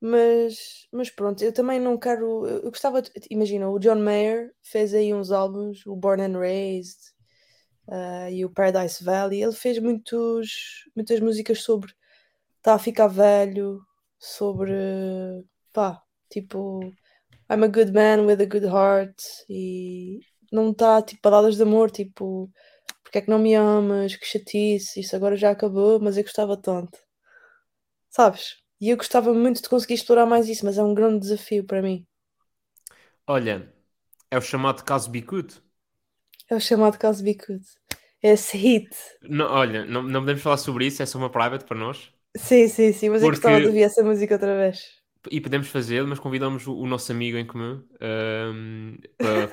Mas, 0.00 0.88
mas 0.92 1.10
pronto, 1.10 1.42
eu 1.44 1.52
também 1.52 1.78
não 1.78 1.96
quero. 1.96 2.46
Eu 2.46 2.70
gostava 2.70 3.00
de. 3.00 3.10
Imagina, 3.30 3.70
o 3.70 3.78
John 3.78 3.96
Mayer 4.00 4.52
fez 4.62 4.92
aí 4.92 5.14
uns 5.14 5.30
álbuns, 5.30 5.86
o 5.86 5.94
Born 5.94 6.22
and 6.22 6.38
Raised 6.38 6.98
ah, 7.88 8.30
e 8.30 8.44
o 8.44 8.50
Paradise 8.50 9.02
Valley. 9.04 9.42
Ele 9.42 9.52
fez 9.52 9.78
muitos, 9.78 10.84
muitas 10.96 11.20
músicas 11.20 11.60
sobre 11.62 11.92
está 12.58 12.74
a 12.74 12.78
ficar 12.78 13.08
velho, 13.08 13.80
sobre 14.18 14.72
pá, 15.72 16.02
tipo 16.30 16.80
I'm 17.50 17.64
a 17.64 17.68
good 17.68 17.92
man 17.92 18.26
with 18.26 18.40
a 18.42 18.46
good 18.46 18.66
heart 18.66 19.16
e 19.48 20.20
não 20.52 20.70
está 20.72 21.02
tipo 21.02 21.20
baladas 21.22 21.56
de 21.56 21.62
amor, 21.62 21.90
tipo 21.90 22.50
porque 23.12 23.18
é 23.18 23.22
que 23.22 23.30
não 23.30 23.38
me 23.38 23.54
amas, 23.54 24.16
que 24.16 24.26
chatice, 24.26 25.00
isso 25.00 25.14
agora 25.14 25.36
já 25.36 25.50
acabou, 25.52 26.00
mas 26.00 26.16
eu 26.16 26.22
gostava 26.24 26.56
tanto. 26.56 26.98
Sabes? 28.10 28.58
E 28.80 28.90
eu 28.90 28.96
gostava 28.96 29.34
muito 29.34 29.60
de 29.60 29.68
conseguir 29.68 29.94
explorar 29.94 30.24
mais 30.24 30.48
isso, 30.48 30.64
mas 30.64 30.78
é 30.78 30.84
um 30.84 30.94
grande 30.94 31.18
desafio 31.18 31.64
para 31.66 31.82
mim. 31.82 32.06
Olha, 33.26 33.72
é 34.30 34.38
o 34.38 34.40
chamado 34.42 34.84
caso 34.84 35.10
Bicudo. 35.10 35.54
É 36.48 36.54
o 36.54 36.60
chamado 36.60 36.98
caso 36.98 37.24
Bicudo. 37.24 37.66
Esse 38.22 38.56
hit. 38.56 38.90
Não, 39.22 39.46
olha, 39.46 39.84
não, 39.84 40.02
não 40.02 40.20
podemos 40.20 40.42
falar 40.42 40.56
sobre 40.58 40.86
isso, 40.86 41.02
é 41.02 41.06
só 41.06 41.18
uma 41.18 41.30
private 41.30 41.64
para 41.64 41.76
nós. 41.78 42.12
Sim, 42.36 42.68
sim, 42.68 42.92
sim, 42.92 43.08
mas 43.10 43.22
eu 43.22 43.30
Porque- 43.30 43.30
gostava 43.30 43.58
de 43.60 43.66
ouvir 43.68 43.82
essa 43.82 44.02
música 44.04 44.34
outra 44.34 44.54
vez. 44.56 44.80
E 45.30 45.40
podemos 45.40 45.68
fazê-lo, 45.68 46.08
mas 46.08 46.18
convidamos 46.18 46.66
o, 46.66 46.74
o 46.76 46.86
nosso 46.86 47.12
amigo 47.12 47.38
em 47.38 47.46
comum. 47.46 47.82
ahm, 48.00 48.96
para- 49.20 49.52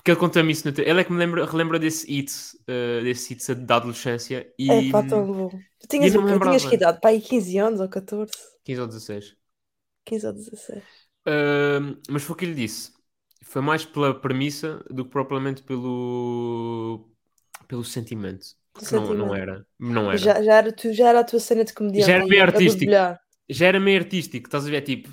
Porque 0.00 0.12
ele 0.12 0.18
conta-me 0.18 0.50
isso. 0.50 0.66
No 0.66 0.74
Ele 0.78 1.00
é 1.00 1.04
que 1.04 1.12
me 1.12 1.18
lembra, 1.18 1.44
relembra 1.44 1.78
desse 1.78 2.06
hit, 2.10 2.32
uh, 2.62 3.02
desse 3.04 3.34
hit 3.34 3.54
da 3.54 3.76
adolescência. 3.76 4.50
E 4.58 4.70
É 4.70 4.90
pá, 4.90 5.02
tão 5.02 5.26
bom. 5.26 5.50
Tu 5.78 5.88
tinhas, 5.88 6.14
lembrava. 6.14 6.46
tinhas 6.46 6.64
que 6.64 6.74
idade? 6.74 7.00
Pá, 7.02 7.10
aí 7.10 7.20
15 7.20 7.58
anos 7.58 7.80
ou 7.80 7.88
14? 7.88 8.32
15 8.64 8.80
ou 8.80 8.86
16. 8.86 9.36
15 10.06 10.26
ou 10.26 10.32
16. 10.32 10.84
Ahm, 11.26 12.00
mas 12.08 12.22
foi 12.22 12.34
o 12.34 12.38
que 12.38 12.46
lhe 12.46 12.54
disse. 12.54 12.92
Foi 13.44 13.60
mais 13.60 13.84
pela 13.84 14.18
premissa 14.18 14.82
do 14.90 15.04
que 15.04 15.10
propriamente 15.10 15.62
pelo, 15.62 17.10
pelo 17.68 17.84
sentimento. 17.84 18.46
Porque 18.72 18.94
não, 18.94 19.12
não 19.14 19.34
era. 19.34 19.66
Não 19.78 20.08
era. 20.08 20.16
Já, 20.16 20.42
já, 20.42 20.54
era 20.54 20.72
tu, 20.72 20.92
já 20.94 21.08
era 21.08 21.20
a 21.20 21.24
tua 21.24 21.40
cena 21.40 21.64
de 21.64 21.74
comediante. 21.74 22.06
Já 22.06 22.14
era 22.14 22.26
meio 22.26 22.42
artístico. 22.42 22.92
já 23.50 23.66
era 23.66 23.80
meio 23.80 23.98
artístico, 24.00 24.46
estás 24.46 24.66
a 24.66 24.70
ver? 24.70 24.82
Tipo, 24.82 25.10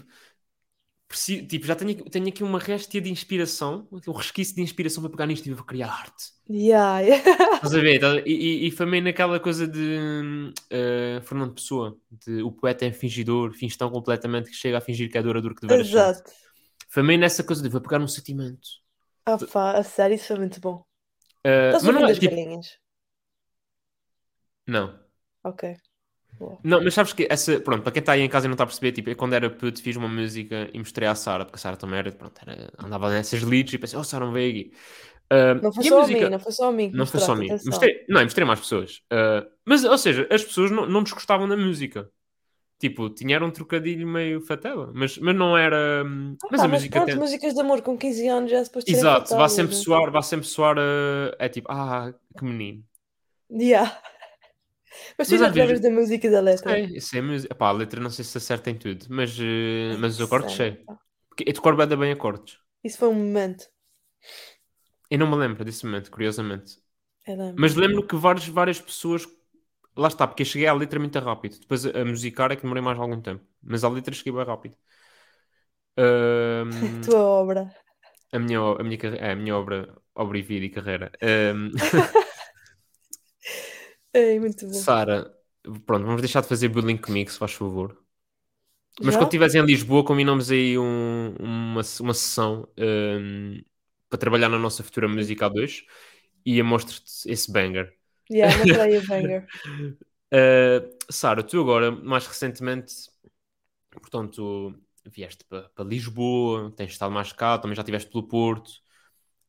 preci- 1.08 1.46
tipo 1.46 1.66
já 1.66 1.76
tenho, 1.76 1.92
aqui- 1.92 2.10
tenho 2.10 2.28
aqui 2.28 2.44
uma 2.44 2.60
réstia 2.60 3.02
de 3.02 3.10
inspiração, 3.10 3.88
um 4.08 4.12
resquício 4.12 4.56
de 4.56 4.62
inspiração 4.62 5.02
para 5.04 5.12
pegar 5.12 5.26
nisto 5.28 5.48
e 5.48 5.54
vou 5.54 5.66
criar 5.66 5.90
arte. 5.92 6.32
Yeah, 6.50 7.00
yeah. 7.02 7.22
Estás 7.64 7.74
a 7.76 7.80
ver? 7.82 8.04
A- 8.06 8.24
E, 8.26 8.68
e, 8.68 8.72
foi 8.72 8.86
meio 8.86 9.04
naquela 9.04 9.40
coisa 9.40 9.68
de 9.68 10.54
eh, 10.70 11.20
Fernando 11.24 11.54
Pessoa, 11.56 11.98
de 12.12 12.42
o 12.44 12.52
poeta 12.52 12.86
é 12.86 12.92
fingidor, 12.92 13.54
finge 13.54 13.78
tão 13.78 13.90
completamente 13.90 14.50
que 14.50 14.56
chega 14.56 14.78
a 14.78 14.82
fingir 14.82 15.10
que 15.12 15.18
é 15.18 15.24
dura, 15.24 15.42
dura 15.42 15.56
que 15.56 15.62
deveras. 15.62 15.88
Exato. 15.88 16.32
Foi 16.90 17.04
meio 17.04 17.20
nessa 17.20 17.44
coisa 17.44 17.62
de 17.64 17.70
vou 17.70 17.82
pegar 17.82 18.02
um 18.02 18.08
sentimento. 18.08 18.68
Ah 19.26 19.38
pá, 19.38 19.78
a 19.78 19.84
sério, 19.84 20.16
isso 20.16 20.28
foi 20.28 20.38
muito 20.40 20.60
bom. 20.60 20.84
Eh, 21.44 21.68
Estás 21.68 21.84
mas 21.84 21.94
não 21.96 22.02
ouvindo 22.02 22.10
é 22.10 22.14
as 22.14 22.20
tipo. 22.20 22.36
galinhas? 22.36 22.68
Não. 24.68 25.00
Ok. 25.44 25.64
Boa. 26.40 26.58
Não, 26.64 26.84
mas 26.84 26.94
sabes 26.94 27.14
que 27.14 27.28
essa, 27.30 27.60
pronto, 27.60 27.84
para 27.84 27.92
quem 27.92 28.00
está 28.00 28.12
aí 28.14 28.22
em 28.22 28.30
casa 28.30 28.46
e 28.46 28.50
não 28.50 28.54
está 28.54 28.64
a 28.64 28.68
perceber, 28.68 28.92
tipo, 28.92 29.10
eu 29.10 29.16
quando 29.16 29.34
era 29.34 29.50
puto 29.50 29.82
fiz 29.82 29.96
uma 29.96 30.08
música 30.08 30.70
e 30.74 30.78
mostrei 30.80 31.08
à 31.08 31.16
Sara, 31.16 31.46
porque 31.46 31.56
a 31.56 31.60
Sara 31.60 31.78
também 31.78 32.00
era, 32.00 32.12
pronto, 32.12 32.40
era- 32.46 32.70
andava 32.78 33.10
nessas 33.10 33.42
leads 33.44 33.74
e 33.74 33.78
pensei, 33.78 33.98
oh 33.98 34.04
Sara, 34.04 34.26
não 34.26 34.34
veio 34.34 34.52
aqui. 34.52 34.72
Ah, 35.30 35.56
Não 35.56 35.74
foi 35.74 35.86
a 35.86 35.90
só 35.90 35.98
a 35.98 36.02
música- 36.02 36.26
mim, 36.26 36.32
não 36.32 36.40
foi 36.40 36.52
só 36.52 36.70
a 36.70 36.72
mim. 36.72 36.92
Não 36.94 37.06
foi 37.06 37.20
só 37.20 37.32
a 37.34 37.36
mim. 37.36 37.48
Mostrei, 37.66 38.06
não, 38.08 38.24
mostrei 38.24 38.46
mais 38.46 38.60
pessoas. 38.60 39.02
Ah, 39.12 39.46
mas, 39.66 39.84
ou 39.84 39.98
seja, 39.98 40.28
as 40.32 40.44
pessoas 40.44 40.72
não, 40.72 40.86
não 40.86 41.04
desgostavam 41.04 41.48
da 41.48 41.58
música. 41.58 42.10
Tipo, 42.80 43.10
tinha 43.10 43.44
um 43.44 43.50
trocadilho 43.50 44.08
meio 44.08 44.40
fatela, 44.40 44.92
mas, 44.94 45.18
mas 45.18 45.36
não 45.36 45.58
era. 45.58 46.04
hum, 46.06 46.38
Mas 46.52 46.62
Ah, 46.62 46.66
a 46.66 46.68
mas 46.68 46.82
música 46.84 47.06
tem. 47.06 47.16
músicas 47.16 47.54
de 47.56 47.60
amor 47.60 47.82
com 47.82 47.98
15 47.98 48.28
anos 48.28 48.52
já 48.52 48.62
depois 48.62 48.86
Exato, 48.88 49.20
vai 49.22 49.30
fatalas, 49.30 49.52
sempre 49.54 49.76
soar, 49.76 50.12
vai 50.12 50.22
sempre 50.24 50.46
soar. 50.48 50.78
ah, 50.78 51.36
é 51.40 51.50
tipo, 51.50 51.68
ah, 51.72 52.14
que 52.38 52.46
menino. 52.46 52.84
Yeah. 53.50 54.00
Mas 55.18 55.28
tu 55.28 55.36
lembras 55.36 55.68
vezes- 55.68 55.82
da 55.82 55.90
música 55.90 56.28
e 56.28 56.30
da 56.30 56.42
letra? 56.42 56.74
Sei 57.02 57.20
a 57.20 57.24
música. 57.24 57.54
Epá, 57.54 57.68
a 57.68 57.72
letra 57.72 58.00
não 58.02 58.10
sei 58.10 58.26
se 58.26 58.38
acerta 58.38 58.70
em 58.70 58.78
tudo, 58.78 59.06
mas, 59.10 59.38
ah, 59.40 59.98
mas 60.00 60.16
os 60.20 60.22
acordes 60.22 60.56
sei. 60.56 60.86
Porque 61.30 61.44
eu 61.48 61.54
decoro 61.54 61.78
bem, 61.78 61.98
bem 61.98 62.12
acordes. 62.12 62.58
Isso 62.84 62.98
foi 62.98 63.10
um 63.10 63.14
momento. 63.14 63.68
Eu 65.10 65.20
não 65.20 65.30
me 65.30 65.36
lembro 65.38 65.64
desse 65.64 65.86
momento, 65.86 66.12
curiosamente. 66.12 66.78
Lembro. 67.28 67.56
Mas 67.60 67.76
lembro 67.76 68.06
que 68.08 68.16
várias, 68.16 68.48
várias 68.48 68.82
pessoas 68.82 69.28
lá 69.98 70.08
está, 70.10 70.28
porque 70.28 70.44
eu 70.44 70.48
cheguei 70.48 70.68
à 70.68 70.74
letra 70.74 71.00
muito 71.00 71.20
rápido. 71.20 71.60
Depois 71.60 71.86
a, 71.86 72.06
musicar 72.06 72.52
é 72.52 72.56
que 72.56 72.64
demorei 72.64 72.84
mais 72.84 73.00
algum 73.00 73.22
tempo. 73.22 73.46
Mas 73.64 73.84
à 73.84 73.90
letra 73.90 74.14
cheguei 74.16 74.34
bem 74.34 74.46
rápido. 74.46 74.78
Ahm, 75.98 77.02
Tua 77.02 77.20
obra. 77.42 77.74
a, 78.32 78.40
minha, 78.40 78.60
a, 78.60 78.84
minha, 78.84 78.98
é, 79.18 79.32
a 79.32 79.36
minha 79.36 79.56
obra, 79.58 79.96
obra 80.16 80.38
e 80.38 80.42
vida 80.42 80.66
e 80.66 80.70
carreira. 80.70 81.12
Ahm, 81.22 81.72
É 84.20 84.40
muito 84.40 84.68
bom. 84.68 84.84
Sara, 84.84 85.34
pronto, 85.86 86.06
vamos 86.06 86.22
deixar 86.22 86.42
de 86.42 86.48
fazer 86.48 86.70
bullying 86.70 86.98
comigo, 86.98 87.30
se 87.32 87.38
faz 87.40 87.54
favor. 87.54 87.98
Mas 89.02 89.16
Já? 89.16 89.18
quando 89.18 89.30
estiveres 89.30 89.56
em 89.56 89.62
Lisboa, 89.66 90.04
combinamos 90.04 90.50
aí 90.52 90.78
um- 90.78 91.36
uma, 91.40 91.82
uma 92.02 92.14
sessão 92.14 92.68
ahm, 92.78 93.62
para 94.10 94.18
trabalhar 94.20 94.50
na 94.50 94.58
nossa 94.60 94.84
futura 94.84 95.08
música 95.08 95.46
A2 95.48 95.84
e 96.46 96.58
eu 96.60 96.66
mostro-te 96.66 97.04
esse 97.32 97.52
banger. 97.52 97.94
Yeah, 98.30 98.54
o 98.98 99.02
banger. 99.08 99.50
Uh, 100.34 100.90
Sara, 101.10 101.44
tu 101.44 101.62
agora, 101.62 101.92
mais 101.92 102.28
recentemente, 102.28 102.94
portanto, 103.92 104.76
vieste 105.06 105.44
para, 105.46 105.70
para 105.70 105.86
Lisboa, 105.86 106.72
tens 106.76 106.92
estado 106.92 107.12
mais 107.12 107.32
cá, 107.34 107.58
também 107.58 107.76
já 107.76 107.82
estiveste 107.82 108.10
pelo 108.12 108.28
Porto, 108.28 108.72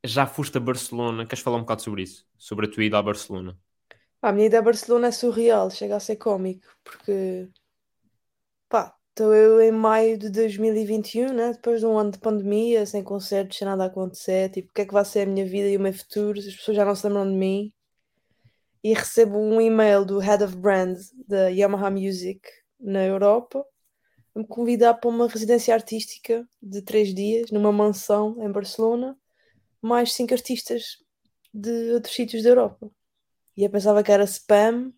já 0.04 0.26
foste 0.26 0.58
a 0.58 0.60
Barcelona. 0.60 1.26
Queres 1.26 1.42
falar 1.44 1.58
um 1.58 1.62
bocado 1.62 1.82
sobre 1.82 2.02
isso? 2.04 2.26
Sobre 2.38 2.66
a 2.66 2.70
tua 2.70 2.84
ida 2.84 2.98
a 2.98 3.02
Barcelona? 3.02 3.58
A 4.20 4.32
minha 4.32 4.46
ida 4.46 4.58
a 4.58 4.62
Barcelona 4.62 5.08
é 5.08 5.10
surreal, 5.12 5.70
chega 5.70 5.96
a 5.96 6.00
ser 6.00 6.16
cómico, 6.16 6.66
porque 6.82 7.48
pá, 8.68 8.94
estou 9.10 9.34
eu 9.34 9.60
em 9.60 9.70
maio 9.72 10.18
de 10.18 10.30
2021, 10.30 11.32
né? 11.32 11.52
Depois 11.52 11.80
de 11.80 11.86
um 11.86 11.96
ano 11.98 12.10
de 12.10 12.18
pandemia, 12.18 12.84
sem 12.86 13.02
concertos, 13.02 13.58
sem 13.58 13.66
nada 13.66 13.84
a 13.84 13.86
acontecer, 13.86 14.50
tipo, 14.50 14.70
o 14.70 14.72
que 14.74 14.82
é 14.82 14.86
que 14.86 14.92
vai 14.92 15.04
ser 15.04 15.20
a 15.22 15.26
minha 15.26 15.46
vida 15.46 15.68
e 15.68 15.76
o 15.76 15.80
meu 15.80 15.92
futuro? 15.92 16.38
As 16.38 16.46
pessoas 16.46 16.76
já 16.76 16.84
não 16.84 16.94
se 16.94 17.06
lembram 17.06 17.30
de 17.30 17.36
mim. 17.36 17.72
E 18.82 18.94
recebo 18.94 19.38
um 19.38 19.60
e-mail 19.60 20.04
do 20.04 20.18
Head 20.18 20.44
of 20.44 20.56
Brand 20.56 20.96
da 21.26 21.48
Yamaha 21.48 21.90
Music 21.90 22.40
na 22.80 23.04
Europa 23.04 23.64
a 24.34 24.38
me 24.38 24.46
convidar 24.46 24.94
para 24.94 25.10
uma 25.10 25.28
residência 25.28 25.74
artística 25.74 26.46
de 26.62 26.82
três 26.82 27.14
dias 27.14 27.50
numa 27.50 27.72
mansão 27.72 28.36
em 28.40 28.50
Barcelona, 28.50 29.16
mais 29.82 30.12
cinco 30.12 30.34
artistas 30.34 30.98
de 31.52 31.92
outros 31.92 32.14
sítios 32.14 32.42
da 32.42 32.50
Europa. 32.50 32.90
E 33.58 33.64
eu 33.64 33.70
pensava 33.70 34.04
que 34.04 34.12
era 34.12 34.22
spam 34.24 34.92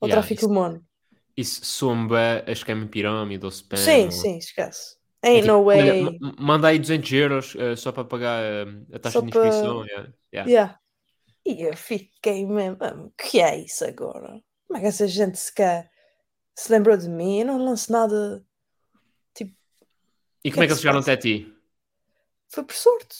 ou 0.00 0.06
Yeah, 0.08 0.22
tráfico 0.22 0.42
isso- 0.42 0.48
humano. 0.48 0.86
Isso 1.36 1.64
somba 1.64 2.44
a 2.46 2.52
esquema 2.52 2.86
pirâmide 2.86 3.44
ou 3.44 3.50
spam? 3.50 3.76
Sim, 3.76 4.04
ou- 4.04 4.10
sim, 4.12 4.38
esquece. 4.38 4.96
É 5.20 5.30
Ain't 5.30 5.42
tipo, 5.42 5.52
no 5.54 5.64
olha, 5.64 5.92
way. 5.94 6.18
ma- 6.20 6.34
manda 6.38 6.68
aí 6.68 6.78
200 6.78 7.10
euros 7.12 7.54
uh, 7.56 7.76
só 7.76 7.90
para 7.90 8.04
pagar 8.04 8.40
uh, 8.68 8.86
a 8.94 8.98
taxa 9.00 9.18
Só 9.18 9.20
de 9.20 9.32
para- 9.32 9.48
inscrição. 9.48 9.84
yeah, 9.86 10.12
yeah. 10.32 10.50
Yeah. 10.50 10.80
E 11.44 11.62
eu 11.62 11.76
fiquei 11.76 12.46
mesmo, 12.46 12.76
"Ah, 12.80 12.94
o 12.94 13.10
que 13.18 13.40
é 13.40 13.58
isso 13.58 13.84
agora? 13.84 14.40
Como 14.68 14.78
é 14.78 14.80
que 14.80 14.86
essa 14.86 15.08
gente 15.08 15.36
se 15.36 15.52
quer? 15.52 15.90
Se 16.54 16.70
lembrou 16.70 16.96
de 16.96 17.08
mim? 17.08 17.40
Eu 17.40 17.46
não 17.46 17.64
lanço 17.64 17.90
nada. 17.90 18.44
E 20.46 20.50
que 20.50 20.50
como 20.50 20.62
é 20.62 20.66
é 20.66 20.68
que 20.68 20.68
que 20.68 20.72
eles 20.72 20.80
chegaram 20.80 21.00
até 21.00 21.16
ti? 21.16 21.52
Foi 22.48 22.64
por 22.64 22.74
sorte. 22.76 23.16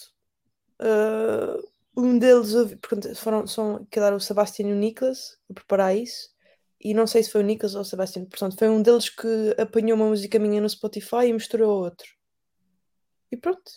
Ah, 0.78 1.56
um 1.96 2.18
deles, 2.18 2.52
portanto, 2.80 3.14
foram, 3.16 3.46
são, 3.46 3.86
que 3.90 3.98
era 3.98 4.14
o 4.16 4.20
Sebastião 4.20 4.68
e 4.68 4.72
o 4.72 4.76
Nicholas 4.76 5.38
a 5.50 5.54
preparar 5.54 5.96
isso. 5.96 6.28
E 6.80 6.92
não 6.92 7.06
sei 7.06 7.22
se 7.22 7.30
foi 7.30 7.40
o 7.42 7.44
Nicholas 7.44 7.74
ou 7.74 7.80
o 7.80 7.84
Sebastião, 7.84 8.24
portanto, 8.26 8.58
foi 8.58 8.68
um 8.68 8.82
deles 8.82 9.08
que 9.08 9.54
apanhou 9.58 9.96
uma 9.96 10.06
música 10.08 10.38
minha 10.38 10.60
no 10.60 10.68
Spotify 10.68 11.26
e 11.28 11.32
misturou 11.32 11.70
a 11.72 11.74
outro. 11.86 12.06
E 13.30 13.36
pronto. 13.36 13.70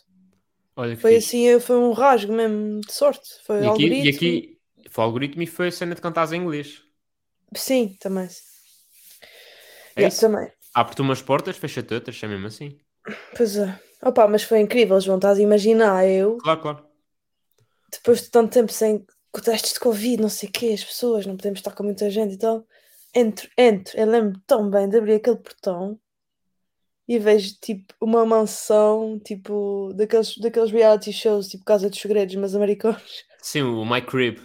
Olha 0.76 0.95
Foi 0.95 1.15
fixe. 1.15 1.28
assim, 1.30 1.59
foi 1.59 1.78
um 1.78 1.91
rasgo 1.91 2.34
mesmo 2.34 2.82
de 2.82 2.91
sorte. 2.93 3.28
Foi 3.45 3.57
E 3.63 3.68
aqui, 3.68 3.84
algoritmo. 3.84 4.05
e 4.05 4.09
aqui 4.09 4.59
foi 4.89 5.03
o 5.03 5.07
algoritmo 5.07 5.41
e 5.43 5.47
foi 5.47 5.68
a 5.68 5.72
cena 5.72 5.95
de 5.95 6.01
cantares 6.01 6.32
em 6.34 6.41
inglês. 6.41 6.84
Sim, 7.55 7.97
também. 7.99 8.28
É 9.95 10.01
Yeah, 10.01 10.15
também. 10.15 10.51
Abre-te 10.74 11.01
umas 11.01 11.22
portas, 11.22 11.57
fecha-te 11.57 11.93
outras, 11.93 12.22
é 12.22 12.28
mesmo 12.28 12.47
assim. 12.47 12.78
Pois 13.36 13.55
é. 13.57 13.80
Opa, 14.03 14.28
mas 14.28 14.43
foi 14.43 14.59
incrível, 14.59 14.99
João. 14.99 15.18
Estás 15.18 15.39
a 15.39 15.41
imaginar 15.41 16.05
eu, 16.07 16.38
Claro, 16.38 16.61
claro. 16.61 16.86
Depois 17.91 18.21
de 18.21 18.29
tanto 18.29 18.53
tempo 18.53 18.71
sem 18.71 19.05
testes 19.43 19.73
de 19.73 19.79
Covid, 19.79 20.21
não 20.21 20.29
sei 20.29 20.49
o 20.49 20.51
quê, 20.51 20.69
as 20.73 20.83
pessoas, 20.83 21.25
não 21.25 21.38
podemos 21.38 21.59
estar 21.59 21.71
com 21.71 21.83
muita 21.83 22.09
gente 22.09 22.33
e 22.33 22.38
tal. 22.38 22.65
Entro, 23.13 23.49
entro, 23.57 23.97
eu 23.97 24.05
lembro 24.07 24.39
tão 24.47 24.69
bem 24.69 24.89
de 24.89 24.97
abrir 24.97 25.13
aquele 25.15 25.38
portão 25.38 25.99
e 27.07 27.17
vejo 27.19 27.55
tipo 27.61 27.93
uma 28.01 28.25
mansão, 28.25 29.19
tipo, 29.19 29.93
daqueles, 29.95 30.38
daqueles 30.38 30.71
reality 30.71 31.13
shows, 31.13 31.47
tipo 31.47 31.63
Casa 31.63 31.89
dos 31.89 31.99
Segredos, 31.99 32.35
mas 32.35 32.55
americanos. 32.55 33.23
Sim, 33.41 33.61
o 33.61 33.85
My 33.85 34.01
Crib. 34.01 34.39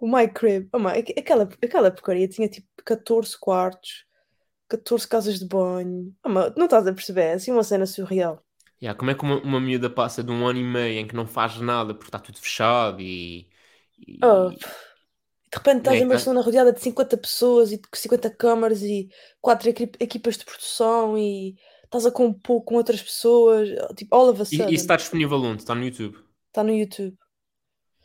O 0.00 0.06
My 0.06 0.28
Crib, 0.28 0.68
oh, 0.72 0.78
my, 0.78 0.98
aqu- 0.98 1.14
aquela, 1.18 1.48
aquela 1.62 1.90
porcaria 1.90 2.28
tinha 2.28 2.48
tipo 2.48 2.68
14 2.84 3.38
quartos, 3.38 4.04
14 4.68 5.08
casas 5.08 5.38
de 5.38 5.46
banho. 5.46 6.14
Oh, 6.24 6.28
my, 6.28 6.52
não 6.56 6.64
estás 6.66 6.86
a 6.86 6.92
perceber? 6.92 7.22
É 7.22 7.32
assim 7.34 7.50
uma 7.52 7.64
cena 7.64 7.86
surreal. 7.86 8.44
Yeah, 8.80 8.96
como 8.96 9.10
é 9.10 9.14
que 9.14 9.22
uma, 9.24 9.36
uma 9.42 9.60
miúda 9.60 9.90
passa 9.90 10.22
de 10.22 10.30
um 10.30 10.46
ano 10.46 10.58
e 10.60 10.64
meio 10.64 11.00
em 11.00 11.06
que 11.06 11.14
não 11.16 11.26
faz 11.26 11.58
nada 11.60 11.94
porque 11.94 12.08
está 12.08 12.18
tudo 12.18 12.38
fechado 12.38 13.00
e. 13.00 13.48
e- 13.98 14.18
Oh, 14.22 14.50
de 14.50 15.56
repente 15.56 15.78
estás 15.78 15.96
É, 15.96 16.00
em 16.00 16.08
Barcelona 16.08 16.42
rodeada 16.42 16.72
de 16.72 16.80
50 16.80 17.16
pessoas 17.16 17.72
e 17.72 17.78
de 17.78 17.88
50 17.94 18.30
câmaras 18.30 18.82
e 18.82 19.08
quatro 19.40 19.68
equi- 19.70 19.90
equipas 19.98 20.36
de 20.36 20.44
produção 20.44 21.16
e 21.18 21.56
estás 21.84 22.04
a 22.06 22.12
compor 22.12 22.62
com 22.64 22.76
outras 22.76 23.02
pessoas, 23.02 23.68
tipo, 23.96 24.14
all 24.14 24.28
of 24.28 24.40
a 24.40 24.44
e, 24.44 24.46
sudden. 24.46 24.70
e 24.70 24.74
isso 24.74 24.84
está 24.84 24.96
disponível 24.96 25.38
onde? 25.42 25.62
Está 25.62 25.74
no 25.74 25.84
YouTube. 25.84 26.18
Está 26.48 26.62
no 26.62 26.72
YouTube. 26.72 27.16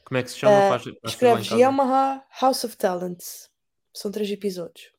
Como 0.06 0.18
é 0.18 0.24
que 0.24 0.32
se 0.32 0.38
chama? 0.38 0.54
Eh, 0.54 0.70
Faz- 0.70 0.96
Escreves. 1.06 1.48
Yamaha 1.52 2.24
House 2.42 2.64
of 2.64 2.78
Talents. 2.78 3.50
São 3.94 4.12
três 4.12 4.30
episódios. 4.32 4.92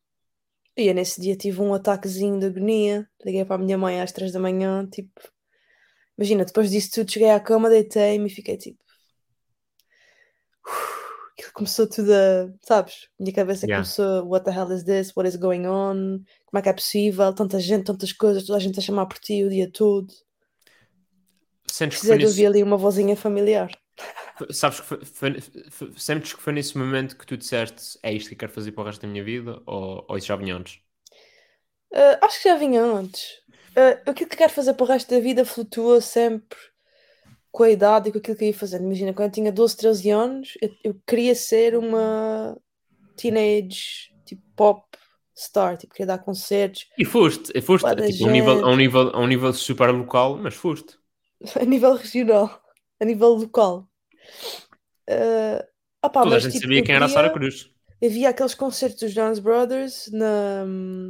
E 0.76 0.86
eu 0.88 0.94
nesse 0.94 1.20
dia 1.20 1.36
tive 1.36 1.60
um 1.60 1.72
ataquezinho 1.74 2.38
de 2.38 2.46
agonia. 2.46 3.08
Liguei 3.24 3.44
para 3.44 3.56
a 3.56 3.64
minha 3.64 3.78
mãe 3.78 4.00
às 4.00 4.12
três 4.12 4.32
da 4.32 4.40
manhã, 4.40 4.86
tipo... 4.90 5.12
Imagina, 6.18 6.44
depois 6.44 6.70
disso 6.70 6.90
tudo 6.92 7.10
cheguei 7.10 7.30
à 7.30 7.40
cama, 7.40 7.68
deitei-me 7.68 8.26
e 8.26 8.30
fiquei 8.30 8.56
tipo... 8.56 8.82
Aquilo 11.32 11.52
começou 11.52 11.88
tudo 11.88 12.12
a... 12.12 12.48
Sabes? 12.62 13.08
Minha 13.18 13.32
cabeça 13.34 13.66
Yeah. 13.66 13.82
começou... 13.84 14.28
What 14.28 14.44
the 14.44 14.52
hell 14.52 14.70
is 14.72 14.84
this? 14.84 15.12
What 15.16 15.28
is 15.28 15.36
going 15.36 15.66
on? 15.66 16.24
Como 16.46 16.58
é 16.58 16.62
que 16.62 16.68
é 16.68 16.72
possível? 16.72 17.34
Tanta 17.34 17.58
gente, 17.58 17.84
tantas 17.84 18.12
coisas, 18.12 18.44
toda 18.46 18.58
a 18.58 18.60
gente 18.60 18.78
a 18.78 18.82
chamar 18.82 19.06
por 19.06 19.18
ti 19.18 19.44
o 19.44 19.50
dia 19.50 19.70
todo. 19.70 20.12
Sentes 21.66 21.98
Precisei 21.98 22.18
de 22.18 22.26
ouvir 22.26 22.46
ali 22.46 22.62
uma 22.62 22.76
vozinha 22.76 23.16
familiar. 23.16 23.70
sabes 24.50 24.80
que 24.80 24.86
foi, 24.86 25.04
foi- 25.04 25.40
foi- 25.70 25.92
sentes 25.96 26.32
que 26.34 26.40
foi 26.40 26.52
nesse 26.52 26.76
momento 26.78 27.16
que 27.16 27.26
tu 27.26 27.36
disseste 27.36 27.98
é 28.02 28.12
isto 28.12 28.28
que 28.28 28.36
quero 28.36 28.52
fazer 28.52 28.72
para 28.72 28.82
o 28.82 28.86
resto 28.86 29.02
da 29.02 29.08
minha 29.08 29.24
vida 29.24 29.60
ou, 29.66 30.04
ou 30.08 30.16
isso 30.16 30.26
já 30.28 30.36
vinha 30.36 30.56
antes? 30.56 30.80
Uh, 31.92 32.18
acho 32.22 32.42
que 32.42 32.48
já 32.48 32.56
vinha 32.56 32.82
antes. 32.82 33.40
Uh, 33.76 34.10
aquilo 34.10 34.30
que 34.30 34.36
quero 34.36 34.52
fazer 34.52 34.74
para 34.74 34.84
o 34.84 34.88
resto 34.88 35.12
da 35.12 35.20
vida 35.20 35.44
flutua 35.44 36.00
sempre 36.00 36.58
com 37.50 37.62
a 37.62 37.70
idade 37.70 38.08
e 38.08 38.12
com 38.12 38.18
aquilo 38.18 38.36
que 38.36 38.44
eu 38.44 38.48
ia 38.48 38.54
fazendo. 38.54 38.84
Imagina, 38.84 39.12
quando 39.12 39.28
eu 39.28 39.32
tinha 39.32 39.52
12, 39.52 39.76
13 39.76 40.10
anos, 40.10 40.58
eu, 40.60 40.70
eu 40.82 40.96
queria 41.06 41.34
ser 41.34 41.76
uma 41.76 42.56
teenage 43.16 44.12
tipo 44.24 44.42
pop 44.56 44.84
star, 45.36 45.76
tipo, 45.76 45.92
queria 45.92 46.06
dar 46.06 46.18
concertos 46.18 46.86
E 46.96 47.04
foste, 47.04 47.52
e 47.54 47.60
foste 47.60 47.88
tipo, 47.88 48.24
a, 48.24 48.28
um 48.28 48.30
nível, 48.30 48.64
a, 48.64 48.70
um 48.70 48.76
nível, 48.76 49.10
a 49.10 49.20
um 49.20 49.26
nível 49.26 49.52
super 49.52 49.90
local, 49.90 50.36
mas 50.36 50.54
foste. 50.54 50.96
a 51.60 51.64
nível 51.64 51.94
regional, 51.94 52.60
a 53.00 53.04
nível 53.04 53.30
local. 53.30 53.88
Uh, 55.08 55.62
opá, 56.02 56.22
Toda 56.22 56.36
a 56.36 56.36
mas, 56.36 56.42
gente 56.44 56.52
tipo, 56.52 56.64
sabia 56.64 56.82
quem 56.82 56.94
era 56.94 57.06
a 57.06 57.08
Sara 57.08 57.30
Cruz. 57.30 57.70
Havia 58.02 58.30
aqueles 58.30 58.54
concertos 58.54 59.00
dos 59.00 59.12
Jonas 59.12 59.38
Brothers 59.38 60.08
na, 60.12 60.64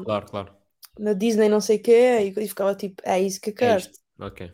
Claro, 0.05 0.27
claro. 0.27 0.64
Na 0.99 1.13
Disney, 1.13 1.49
não 1.49 1.61
sei 1.61 1.77
o 1.79 1.83
quê, 1.83 2.33
e, 2.37 2.41
e 2.45 2.49
ficava 2.49 2.75
tipo, 2.75 3.03
é 3.05 3.21
isso 3.21 3.41
que 3.41 3.51
eu 3.51 3.55
É. 3.69 3.77
Ok. 4.19 4.53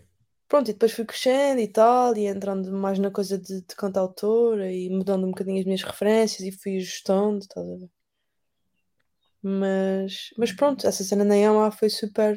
Pronto, 0.48 0.68
e 0.68 0.72
depois 0.72 0.92
fui 0.92 1.04
crescendo 1.04 1.60
e 1.60 1.68
tal, 1.68 2.16
e 2.16 2.26
entrando 2.26 2.72
mais 2.72 2.98
na 2.98 3.10
coisa 3.10 3.38
de, 3.38 3.60
de 3.60 3.74
cantautora 3.76 4.70
e 4.72 4.90
mudando 4.90 5.24
um 5.24 5.30
bocadinho 5.30 5.60
as 5.60 5.64
minhas 5.64 5.82
referências 5.82 6.40
e 6.40 6.50
fui 6.50 6.76
ajustando, 6.78 7.38
estás 7.38 7.66
a 7.66 7.76
ver? 7.76 7.90
Mas, 9.42 10.30
mas 10.36 10.52
pronto, 10.52 10.86
essa 10.86 11.02
cena 11.04 11.24
na 11.24 11.34
Yamaha 11.34 11.70
foi 11.70 11.88
super. 11.88 12.36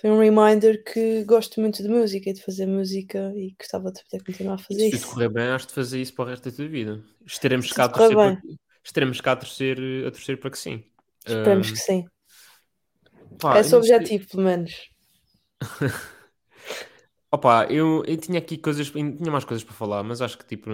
Foi 0.00 0.10
um 0.10 0.18
reminder 0.18 0.82
que 0.84 1.24
gosto 1.24 1.60
muito 1.60 1.82
de 1.82 1.88
música 1.88 2.30
e 2.30 2.32
de 2.32 2.42
fazer 2.42 2.66
música 2.66 3.32
e 3.36 3.54
gostava 3.58 3.90
de 3.90 4.02
poder 4.04 4.24
continuar 4.24 4.54
a 4.54 4.58
fazer 4.58 4.88
Se 4.90 4.96
isso. 4.96 5.06
correr 5.06 5.28
bem, 5.28 5.48
has 5.48 5.66
de 5.66 5.72
fazer 5.72 6.00
isso 6.00 6.14
para 6.14 6.24
o 6.24 6.28
resto 6.28 6.50
da 6.50 6.56
tua 6.56 6.68
vida. 6.68 7.04
Estaremos 7.26 7.68
Se 7.68 7.74
cá 7.74 7.84
a 7.84 7.88
torcer, 7.88 8.16
para, 8.16 8.40
estaremos 8.84 9.20
cá 9.20 9.32
a 9.32 9.36
torcer, 9.36 9.78
a 10.06 10.10
torcer 10.10 10.38
para 10.38 10.50
que 10.50 10.58
sim. 10.58 10.84
Esperemos 11.26 11.70
Ahm, 11.70 11.72
que 11.72 11.78
sim. 11.78 12.04
Pá, 13.40 13.58
Esse 13.58 13.74
é 13.74 13.76
o 13.76 13.80
objetivo, 13.80 14.28
pelo 14.28 14.42
menos. 14.44 14.90
Opa, 17.30 17.66
eu, 17.70 18.02
eu 18.06 18.16
tinha 18.16 18.38
aqui 18.38 18.56
coisas, 18.56 18.90
tinha 18.90 19.30
mais 19.30 19.44
coisas 19.44 19.62
para 19.64 19.74
falar, 19.74 20.02
mas 20.02 20.22
acho 20.22 20.38
que 20.38 20.46
tipo, 20.46 20.70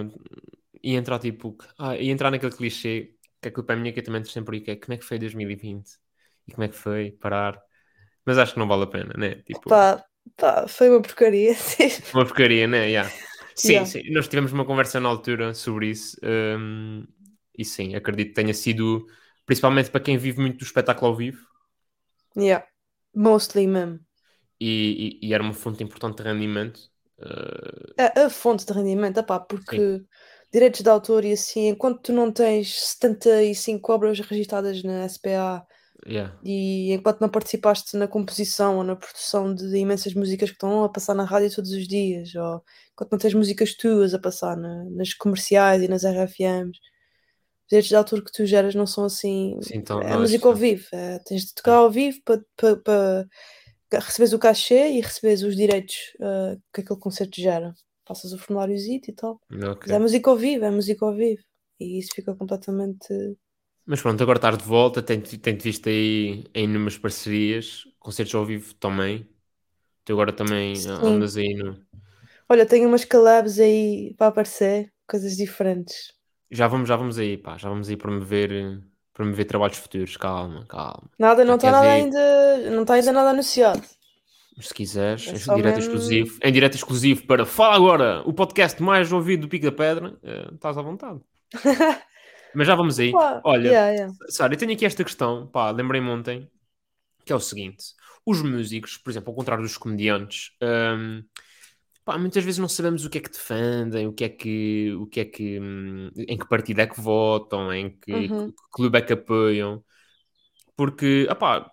ia 0.81 0.97
entrar 0.97 1.19
tipo, 1.19 1.57
ah, 1.77 1.95
ia 1.97 2.11
entrar 2.11 2.31
naquele 2.31 2.51
clichê 2.55 3.13
que 3.41 3.49
a 3.49 3.51
culpa 3.51 3.73
é 3.73 3.75
minha 3.75 3.91
que 3.91 3.99
eu 3.99 4.03
também 4.03 4.23
sempre 4.23 4.57
aí, 4.57 4.61
que 4.63 4.71
é 4.71 4.75
como 4.77 4.93
é 4.93 4.97
que 4.97 5.03
foi 5.05 5.19
2020 5.19 5.91
e 6.47 6.53
como 6.53 6.63
é 6.63 6.67
que 6.69 6.75
foi 6.75 7.11
parar, 7.11 7.61
mas 8.25 8.37
acho 8.37 8.53
que 8.53 8.59
não 8.59 8.67
vale 8.67 8.83
a 8.83 8.87
pena, 8.87 9.13
né? 9.17 9.35
Tipo, 9.43 9.69
Pá, 9.69 10.03
pá, 10.37 10.67
foi 10.67 10.89
uma 10.89 11.01
porcaria. 11.01 11.53
uma 12.13 12.25
porcaria, 12.25 12.67
né? 12.67 12.89
Yeah. 12.89 13.11
Sim, 13.55 13.85
Yeah. 13.85 13.85
sim, 13.85 14.11
nós 14.11 14.27
tivemos 14.27 14.51
uma 14.51 14.65
conversa 14.65 14.99
na 14.99 15.07
altura 15.09 15.53
sobre 15.53 15.89
isso, 15.89 16.17
hum, 16.23 17.05
e 17.57 17.63
sim, 17.63 17.95
acredito 17.95 18.29
que 18.29 18.33
tenha 18.33 18.53
sido 18.53 19.07
Principalmente 19.45 19.91
para 19.91 20.01
quem 20.01 20.17
vive 20.17 20.41
muito 20.41 20.57
do 20.57 20.63
espetáculo 20.65 21.11
ao 21.11 21.15
vivo. 21.15 21.37
Yeah. 22.37 22.65
Mostly 23.13 23.67
mesmo. 23.67 23.99
E, 24.59 25.19
e- 25.21 25.27
e 25.27 25.33
era 25.33 25.43
uma 25.43 25.53
fonte 25.53 25.83
importante 25.83 26.17
de 26.17 26.23
rendimento. 26.23 26.79
Uh, 27.19 27.93
A, 27.97 28.25
a 28.25 28.29
fonte 28.29 28.65
de 28.65 28.73
rendimento, 28.73 29.19
epá, 29.19 29.39
porque 29.39 30.03
direitos 30.51 30.81
de 30.81 30.89
autor 30.89 31.23
e 31.25 31.33
assim, 31.33 31.67
enquanto 31.69 32.01
tu 32.01 32.13
não 32.13 32.31
tens 32.31 32.73
75 32.91 33.91
obras 33.93 34.19
registadas 34.19 34.83
na 34.83 35.05
SPA 35.05 35.65
yeah. 36.07 36.37
e 36.43 36.91
enquanto 36.93 37.21
não 37.21 37.29
participaste 37.29 37.97
na 37.97 38.07
composição 38.07 38.77
ou 38.77 38.83
na 38.83 38.95
produção 38.95 39.53
de 39.53 39.77
imensas 39.77 40.13
músicas 40.13 40.49
que 40.49 40.55
estão 40.55 40.83
a 40.83 40.89
passar 40.89 41.13
na 41.15 41.23
rádio 41.25 41.53
todos 41.55 41.71
os 41.71 41.87
dias, 41.87 42.33
ou 42.35 42.61
enquanto 42.93 43.11
não 43.13 43.19
tens 43.19 43.33
músicas 43.33 43.75
tuas 43.75 44.13
a 44.13 44.19
passar 44.19 44.55
na- 44.57 44.85
nas 44.91 45.13
comerciais 45.13 45.81
e 45.81 45.87
nas 45.87 46.03
RFMs, 46.03 46.79
direitos 47.69 47.89
de 47.89 47.95
autor 47.95 48.23
que 48.23 48.31
tu 48.31 48.45
geras 48.45 48.75
não 48.75 48.85
são 48.85 49.05
assim. 49.05 49.57
Sim, 49.61 49.77
então, 49.77 50.01
é 50.01 50.17
música 50.17 50.47
ao 50.47 50.55
vivo, 50.55 50.85
é, 50.91 51.19
tens 51.19 51.45
de 51.45 51.53
tocar 51.55 51.75
ao 51.75 51.91
vivo 51.91 52.19
para 52.23 53.27
receberes 53.99 54.33
o 54.33 54.39
cachê 54.39 54.89
e 54.91 55.01
receberes 55.01 55.43
os 55.43 55.55
direitos 55.55 55.95
ah, 56.21 56.55
que 56.73 56.81
aquele 56.81 56.99
concerto 56.99 57.39
gera. 57.39 57.73
Passas 58.05 58.33
o 58.33 58.37
formuláriozinho 58.37 59.01
e 59.07 59.13
tal. 59.13 59.41
Ok. 59.51 59.81
Mas 59.81 59.91
é 59.91 59.99
música 59.99 60.29
ao 60.29 60.37
vivo, 60.37 60.65
é 60.65 60.71
música 60.71 61.05
ao 61.05 61.15
vivo. 61.15 61.41
E 61.79 61.99
isso 61.99 62.11
fica 62.13 62.35
completamente. 62.35 63.07
Mas 63.85 64.01
pronto, 64.01 64.21
agora 64.21 64.37
estás 64.37 64.57
de 64.57 64.63
volta, 64.63 65.01
tenho-te 65.01 65.37
tenho 65.37 65.59
visto 65.59 65.89
aí 65.89 66.43
em 66.53 66.63
inúmeras 66.65 66.97
parcerias, 66.97 67.83
concertos 67.99 68.33
ao 68.35 68.45
vivo 68.45 68.73
também. 68.75 69.27
Tu 70.03 70.13
agora 70.13 70.31
também 70.31 70.75
Sim. 70.75 70.87
andas 70.87 71.35
aí 71.35 71.53
no. 71.55 71.83
Olha, 72.47 72.65
tenho 72.65 72.87
umas 72.87 73.03
collabs 73.03 73.59
aí 73.59 74.13
para 74.17 74.27
aparecer, 74.27 74.91
coisas 75.07 75.35
diferentes. 75.35 76.13
Já 76.55 76.67
vamos, 76.67 76.87
já 76.87 76.95
vamos 76.95 77.17
aí, 77.17 77.37
pá, 77.37 77.57
já 77.57 77.69
vamos 77.69 77.89
aí 77.89 77.97
promover, 77.97 78.79
promover 79.13 79.45
trabalhos 79.45 79.77
futuros. 79.77 80.15
Calma, 80.17 80.65
calma. 80.67 81.03
Nada, 81.19 81.43
não 81.43 81.55
está 81.55 81.71
nada 81.71 81.89
ainda. 81.89 82.69
Não 82.71 82.81
está 82.83 82.93
ainda 82.95 83.11
nada 83.11 83.29
anunciado. 83.31 83.81
Mas 84.57 84.67
se 84.69 84.73
quiseres, 84.73 85.27
É 85.27 85.31
em 85.31 85.55
direto 85.55 85.75
mesmo- 85.75 85.79
exclusivo, 85.79 86.39
em 86.41 86.51
direto 86.51 86.75
exclusivo 86.75 87.27
para 87.27 87.45
Fala 87.45 87.75
Agora, 87.75 88.21
o 88.25 88.33
podcast 88.33 88.81
mais 88.81 89.11
ouvido 89.11 89.41
do 89.41 89.47
Pico 89.49 89.65
da 89.65 89.71
Pedra, 89.71 90.17
eh, 90.23 90.49
estás 90.53 90.77
à 90.77 90.81
vontade. 90.81 91.19
Mas 92.55 92.65
já 92.65 92.73
vamos 92.73 92.97
aí. 92.97 93.11
Pá, 93.11 93.41
Olha, 93.43 93.67
yeah, 93.67 93.89
yeah. 93.91 94.13
Sara, 94.29 94.53
eu 94.53 94.57
tenho 94.57 94.71
aqui 94.71 94.85
esta 94.85 95.03
questão, 95.03 95.45
pá, 95.47 95.71
lembrei-me 95.71 96.09
ontem, 96.09 96.49
que 97.25 97.33
é 97.33 97.35
o 97.35 97.39
seguinte: 97.41 97.83
os 98.25 98.41
músicos, 98.41 98.97
por 98.97 99.09
exemplo, 99.09 99.29
ao 99.31 99.35
contrário 99.35 99.61
dos 99.61 99.77
comediantes, 99.77 100.51
hum, 100.63 101.21
pá, 102.05 102.17
muitas 102.17 102.43
vezes 102.43 102.59
não 102.59 102.69
sabemos 102.69 103.05
o 103.05 103.09
que 103.09 103.17
é 103.19 103.21
que 103.21 103.31
defendem, 103.31 104.07
o 104.07 104.13
que 104.13 104.25
é 104.25 104.29
que, 104.29 104.93
o 104.95 105.07
que 105.07 105.21
é 105.21 105.25
que, 105.25 105.59
hum, 105.59 106.11
em 106.17 106.37
que 106.37 106.47
partido 106.47 106.81
é 106.81 106.87
que 106.87 106.99
votam, 107.01 107.73
em 107.73 107.91
que, 107.99 108.11
Uhum. 108.13 108.51
que 108.51 108.63
clube 108.71 108.97
é 108.99 109.01
que 109.01 109.13
apoiam, 109.13 109.83
porque, 110.75 111.27
ah 111.29 111.35
pá, 111.35 111.71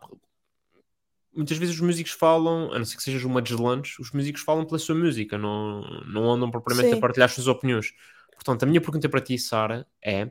muitas 1.35 1.57
vezes 1.57 1.75
os 1.75 1.81
músicos 1.81 2.13
falam, 2.13 2.73
a 2.73 2.79
não 2.79 2.85
ser 2.85 2.97
que 2.97 3.03
sejas 3.03 3.25
uma 3.25 3.43
deslanche, 3.43 4.01
os 4.01 4.11
músicos 4.13 4.43
falam 4.43 4.67
pela 4.67 4.79
sua 4.79 4.95
música, 4.95 5.39
não, 5.39 5.81
não 6.07 6.31
andam 6.31 6.51
propriamente 6.51 6.91
Sim. 6.91 6.97
a 6.97 7.01
partilhar 7.01 7.29
as 7.29 7.35
suas 7.35 7.47
opiniões. 7.47 7.93
Portanto, 8.35 8.63
a 8.65 8.67
minha 8.67 8.81
pergunta 8.81 9.09
para 9.09 9.21
ti, 9.21 9.39
Sara, 9.39 9.87
é: 10.03 10.31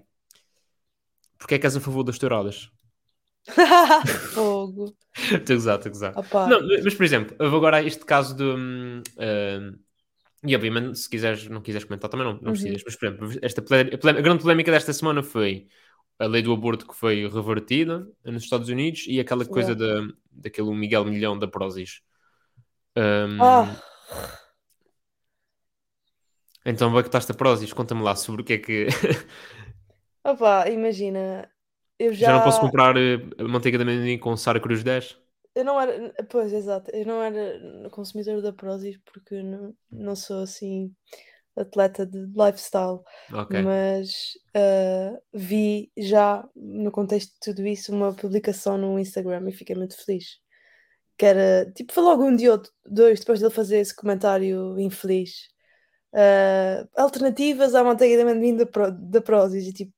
porque 1.37 1.55
é 1.55 1.59
que 1.59 1.65
és 1.65 1.75
a 1.75 1.81
favor 1.81 2.03
das 2.03 2.19
touradas? 2.19 2.69
Fogo. 4.33 4.95
Estou 5.15 5.53
a 5.53 5.57
gozar, 5.57 5.77
estou 5.77 5.89
a 5.89 5.93
gozar. 5.93 6.17
Opá. 6.17 6.47
Não, 6.47 6.59
mas 6.83 6.95
por 6.95 7.03
exemplo, 7.03 7.35
agora 7.39 7.83
este 7.83 8.05
caso 8.05 8.35
de. 8.35 8.43
hum, 8.43 9.01
hum, 9.17 9.79
e 10.43 10.55
obviamente, 10.55 10.97
se 10.99 11.09
quiseres, 11.09 11.47
não 11.47 11.61
quiseres 11.61 11.85
comentar, 11.85 12.09
também 12.09 12.25
não, 12.25 12.33
não 12.41 12.51
Uhum. 12.51 12.53
precisas. 12.53 12.81
Mas 12.85 12.95
por 12.95 13.05
exemplo, 13.07 13.29
esta 13.41 13.61
a 14.09 14.21
grande 14.21 14.41
polémica 14.43 14.71
desta 14.71 14.93
semana 14.93 15.21
foi 15.23 15.67
a 16.19 16.25
lei 16.27 16.41
do 16.41 16.53
aborto 16.53 16.87
que 16.87 16.95
foi 16.95 17.27
revertida 17.27 18.07
nos 18.25 18.43
Estados 18.43 18.69
Unidos 18.69 19.05
e 19.07 19.19
aquela 19.19 19.45
coisa 19.45 19.75
da, 19.75 20.07
daquele 20.31 20.71
Miguel 20.75 21.05
Milhão 21.05 21.37
da 21.37 21.47
Prozis. 21.47 22.01
Hum, 22.97 23.39
Ah, 23.39 23.81
Então, 26.65 26.91
vai 26.91 27.01
que 27.03 27.09
estás 27.09 27.29
a 27.29 27.33
Prozis, 27.33 27.73
conta-me 27.73 28.03
lá 28.03 28.15
sobre 28.15 28.41
o 28.41 28.45
que 28.45 28.53
é 28.53 28.57
que. 28.59 28.87
opá, 30.23 30.67
imagina. 30.69 31.49
Eu 31.99 32.13
já. 32.13 32.27
Já 32.27 32.33
não 32.33 32.41
posso 32.41 32.59
comprar 32.59 32.95
eh, 32.97 33.17
manteiga 33.43 33.77
de 33.77 33.83
amendoim 33.83 34.17
com 34.17 34.35
Sara 34.37 34.59
Cruz 34.59 34.83
10? 34.83 35.17
Eu 35.53 35.65
não 35.65 35.79
era. 35.79 36.13
Pois, 36.29 36.53
exato. 36.53 36.91
Eu 36.91 37.05
não 37.05 37.21
era 37.21 37.89
consumidor 37.89 38.41
da 38.41 38.53
Prozis 38.53 38.97
porque 39.05 39.41
não, 39.43 39.75
não 39.91 40.15
sou 40.15 40.43
assim 40.43 40.93
atleta 41.55 42.05
de 42.05 42.19
lifestyle. 42.19 42.99
Ok. 43.33 43.61
Mas 43.61 44.37
ah, 44.55 45.19
vi 45.33 45.91
já, 45.97 46.47
no 46.55 46.91
contexto 46.91 47.33
de 47.33 47.39
tudo 47.41 47.67
isso, 47.67 47.93
uma 47.93 48.13
publicação 48.13 48.77
no 48.77 48.97
Instagram 48.99 49.49
e 49.49 49.53
fiquei 49.53 49.75
muito 49.75 49.97
feliz. 50.03 50.39
Que 51.17 51.25
era, 51.25 51.71
tipo, 51.73 51.93
foi 51.93 52.03
logo 52.03 52.23
um 52.23 52.35
dia 52.35 52.53
ou 52.53 52.61
dois 52.85 53.19
depois 53.19 53.39
dele 53.39 53.53
fazer 53.53 53.79
esse 53.79 53.95
comentário 53.95 54.79
infeliz. 54.79 55.49
Ah, 56.13 56.87
alternativas 56.95 57.75
à 57.75 57.83
manteiga 57.83 58.15
de 58.15 58.21
amendoim 58.21 58.55
da, 58.55 58.65
Pro, 58.65 58.91
da 58.91 59.21
Prozis 59.21 59.67
e 59.67 59.73
tipo, 59.73 59.93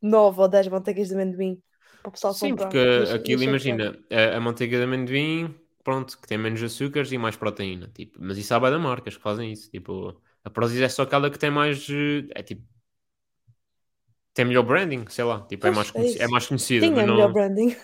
nove 0.00 0.40
ou 0.40 0.48
dez 0.48 0.66
manteigas 0.68 1.08
de 1.08 1.14
amendoim 1.14 1.62
para 2.02 2.08
o 2.10 2.12
pessoal 2.12 2.34
Sim, 2.34 2.54
comprar. 2.54 2.56
porque 2.56 2.78
aquilo, 3.14 3.42
imagina, 3.42 3.98
a, 4.10 4.36
a 4.36 4.40
manteiga 4.40 4.76
de 4.78 4.84
amendoim, 4.84 5.54
pronto, 5.82 6.18
que 6.20 6.26
tem 6.28 6.38
menos 6.38 6.62
açúcares 6.62 7.10
e 7.12 7.18
mais 7.18 7.36
proteína, 7.36 7.88
tipo, 7.88 8.18
mas 8.22 8.36
isso 8.38 8.54
há 8.54 8.70
de 8.70 8.78
marcas 8.78 9.16
que 9.16 9.22
fazem 9.22 9.52
isso, 9.52 9.70
tipo, 9.70 10.20
a 10.44 10.50
Prozis 10.50 10.80
é 10.80 10.88
só 10.88 11.02
aquela 11.02 11.30
que 11.30 11.38
tem 11.38 11.50
mais, 11.50 11.88
eh, 11.90 12.26
é 12.34 12.42
tipo, 12.42 12.62
tem 14.34 14.44
melhor 14.44 14.62
branding, 14.64 15.04
sei 15.08 15.24
lá, 15.24 15.42
tipo, 15.46 15.66
é 15.66 15.70
Pois, 15.70 15.78
mais, 15.78 15.90
é 15.94 16.02
conheci- 16.02 16.18
é 16.20 16.28
isso. 16.28 16.28
mais 16.28 16.46
conhecida, 16.46 16.90
Tinha 16.90 16.92
mas 16.92 17.06
melhor 17.06 17.28
não... 17.28 17.34
branding. 17.34 17.76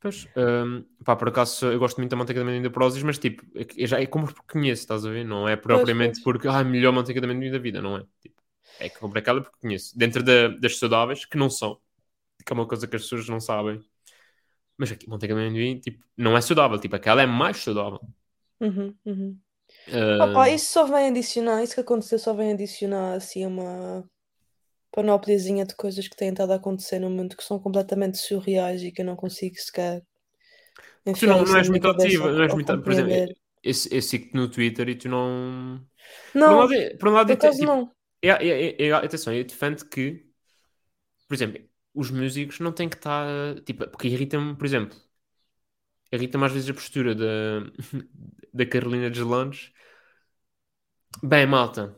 Pois, 0.00 0.26
hum, 0.36 0.84
pá, 1.04 1.14
por 1.16 1.28
acaso 1.28 1.66
eu 1.66 1.78
gosto 1.78 1.98
muito 1.98 2.10
da 2.10 2.16
manteiga 2.16 2.40
de 2.40 2.42
amendoim 2.44 2.62
da 2.62 2.70
Prozis, 2.70 3.02
mas 3.02 3.18
tipo, 3.18 3.42
eu 3.76 3.86
já 3.86 4.00
é 4.00 4.06
como 4.06 4.26
porque 4.26 4.52
conheço, 4.52 4.82
estás 4.82 5.06
a 5.06 5.10
ver? 5.10 5.24
Não 5.24 5.48
é 5.48 5.56
propriamente 5.56 6.20
pois. 6.20 6.22
porque, 6.22 6.48
ah, 6.48 6.58
a 6.58 6.64
melhor 6.64 6.92
manteiga 6.92 7.20
de 7.20 7.26
amendoim 7.26 7.50
da 7.52 7.58
vida, 7.58 7.80
não 7.80 7.96
é? 7.98 8.04
Tipo, 8.20 8.42
é 8.78 8.88
que 8.88 8.98
comprei 8.98 9.20
aquela 9.22 9.40
porque 9.42 9.56
conheço. 9.60 9.96
Dentro 9.96 10.22
da- 10.22 10.48
das 10.48 10.76
saudáveis, 10.78 11.24
que 11.24 11.36
não 11.36 11.48
são, 11.50 11.78
que 12.44 12.52
é 12.52 12.54
uma 12.54 12.66
coisa 12.68 12.86
que 12.88 12.96
as 12.96 13.02
pessoas 13.02 13.28
não 13.28 13.40
sabem. 13.40 13.80
Mas 14.78 14.92
aqui, 14.92 15.08
manteiga 15.08 15.34
de 15.34 15.40
amendoim, 15.42 15.80
tipo, 15.80 16.04
não 16.16 16.36
é 16.36 16.40
saudável, 16.42 16.78
tipo, 16.80 16.96
aquela 16.96 17.22
é 17.22 17.26
mais 17.26 17.58
saudável. 17.58 18.00
Uhum, 18.60 18.96
uhum. 19.04 19.40
Ah, 19.86 20.22
Opa, 20.22 20.50
isso 20.50 20.72
só 20.72 20.86
vem 20.86 21.08
adicionar, 21.08 21.62
isso 21.64 21.74
que 21.74 21.80
aconteceu 21.80 22.18
só 22.18 22.34
vem 22.34 22.52
adicionar 22.52 23.14
assim 23.16 23.46
uma 23.46 24.08
panopliazinha 24.92 25.66
de 25.66 25.76
coisas 25.76 26.08
que 26.08 26.16
têm 26.16 26.30
estado 26.30 26.52
a 26.52 26.56
acontecer 26.56 26.98
no 27.00 27.10
mundo 27.10 27.36
que 27.36 27.44
são 27.44 27.58
completamente 27.60 28.18
surreais 28.18 28.82
e 28.82 28.92
que 28.92 29.02
eu 29.02 29.06
não 29.06 29.16
consigo 29.16 29.56
sequer 29.56 30.04
tu 31.16 31.26
enfiar 31.26 31.26
não, 31.26 31.44
não 31.44 31.56
és 31.56 31.68
minha 31.68 31.70
muito 31.70 31.88
ativa, 31.88 32.30
não 32.32 32.42
és 32.44 32.54
muito, 32.54 32.82
por 32.82 32.92
exemplo, 32.92 33.12
eu, 33.62 33.72
eu 33.90 34.02
sigo-te 34.02 34.34
no 34.34 34.50
Twitter 34.50 34.88
e 34.88 34.96
tu 34.96 35.08
não... 35.08 35.86
Por 36.42 36.52
um 36.52 36.56
Não, 36.56 36.60
lado, 36.60 36.74
é- 36.74 36.96
por 36.96 37.08
um 37.08 37.12
lado 37.12 37.30
por 37.30 37.32
eu 37.32 37.38
te- 37.38 37.50
acaso 37.50 37.58
tipo, 37.58 37.72
não. 37.72 37.90
É, 38.22 38.28
é, 38.30 38.82
é, 38.82 38.88
é- 38.88 38.92
atenção, 38.92 39.34
eu 39.34 39.44
defendo 39.44 39.84
que, 39.88 40.26
por 41.28 41.34
exemplo, 41.34 41.62
os 41.94 42.10
músicos 42.10 42.60
não 42.60 42.72
têm 42.72 42.88
que 42.88 42.96
estar. 42.96 43.26
Tipo, 43.64 43.88
porque 43.88 44.08
irrita-me, 44.08 44.56
por 44.56 44.66
exemplo, 44.66 44.96
irrita-me 46.12 46.44
às 46.44 46.52
vezes 46.52 46.70
a 46.70 46.74
postura 46.74 47.14
da, 47.14 47.24
da 48.52 48.66
Carolina 48.66 49.10
Deslandes. 49.10 49.72
Bem, 51.22 51.46
malta, 51.46 51.94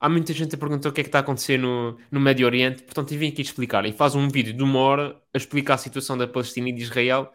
há 0.00 0.08
muita 0.08 0.32
gente 0.32 0.54
a 0.54 0.58
perguntar 0.58 0.88
o 0.88 0.92
que 0.92 1.00
é 1.00 1.04
que 1.04 1.08
está 1.08 1.18
a 1.18 1.22
acontecer 1.22 1.58
no, 1.58 1.98
no 2.10 2.20
Médio 2.20 2.46
Oriente, 2.46 2.82
portanto, 2.82 3.12
eu 3.12 3.18
vim 3.18 3.28
aqui 3.28 3.42
explicar. 3.42 3.84
E 3.86 3.92
faz 3.92 4.14
um 4.14 4.28
vídeo 4.28 4.52
de 4.52 4.62
uma 4.62 4.78
hora 4.78 5.20
a 5.32 5.38
explicar 5.38 5.74
a 5.74 5.78
situação 5.78 6.16
da 6.18 6.26
Palestina 6.26 6.68
e 6.68 6.72
de 6.72 6.82
Israel, 6.82 7.32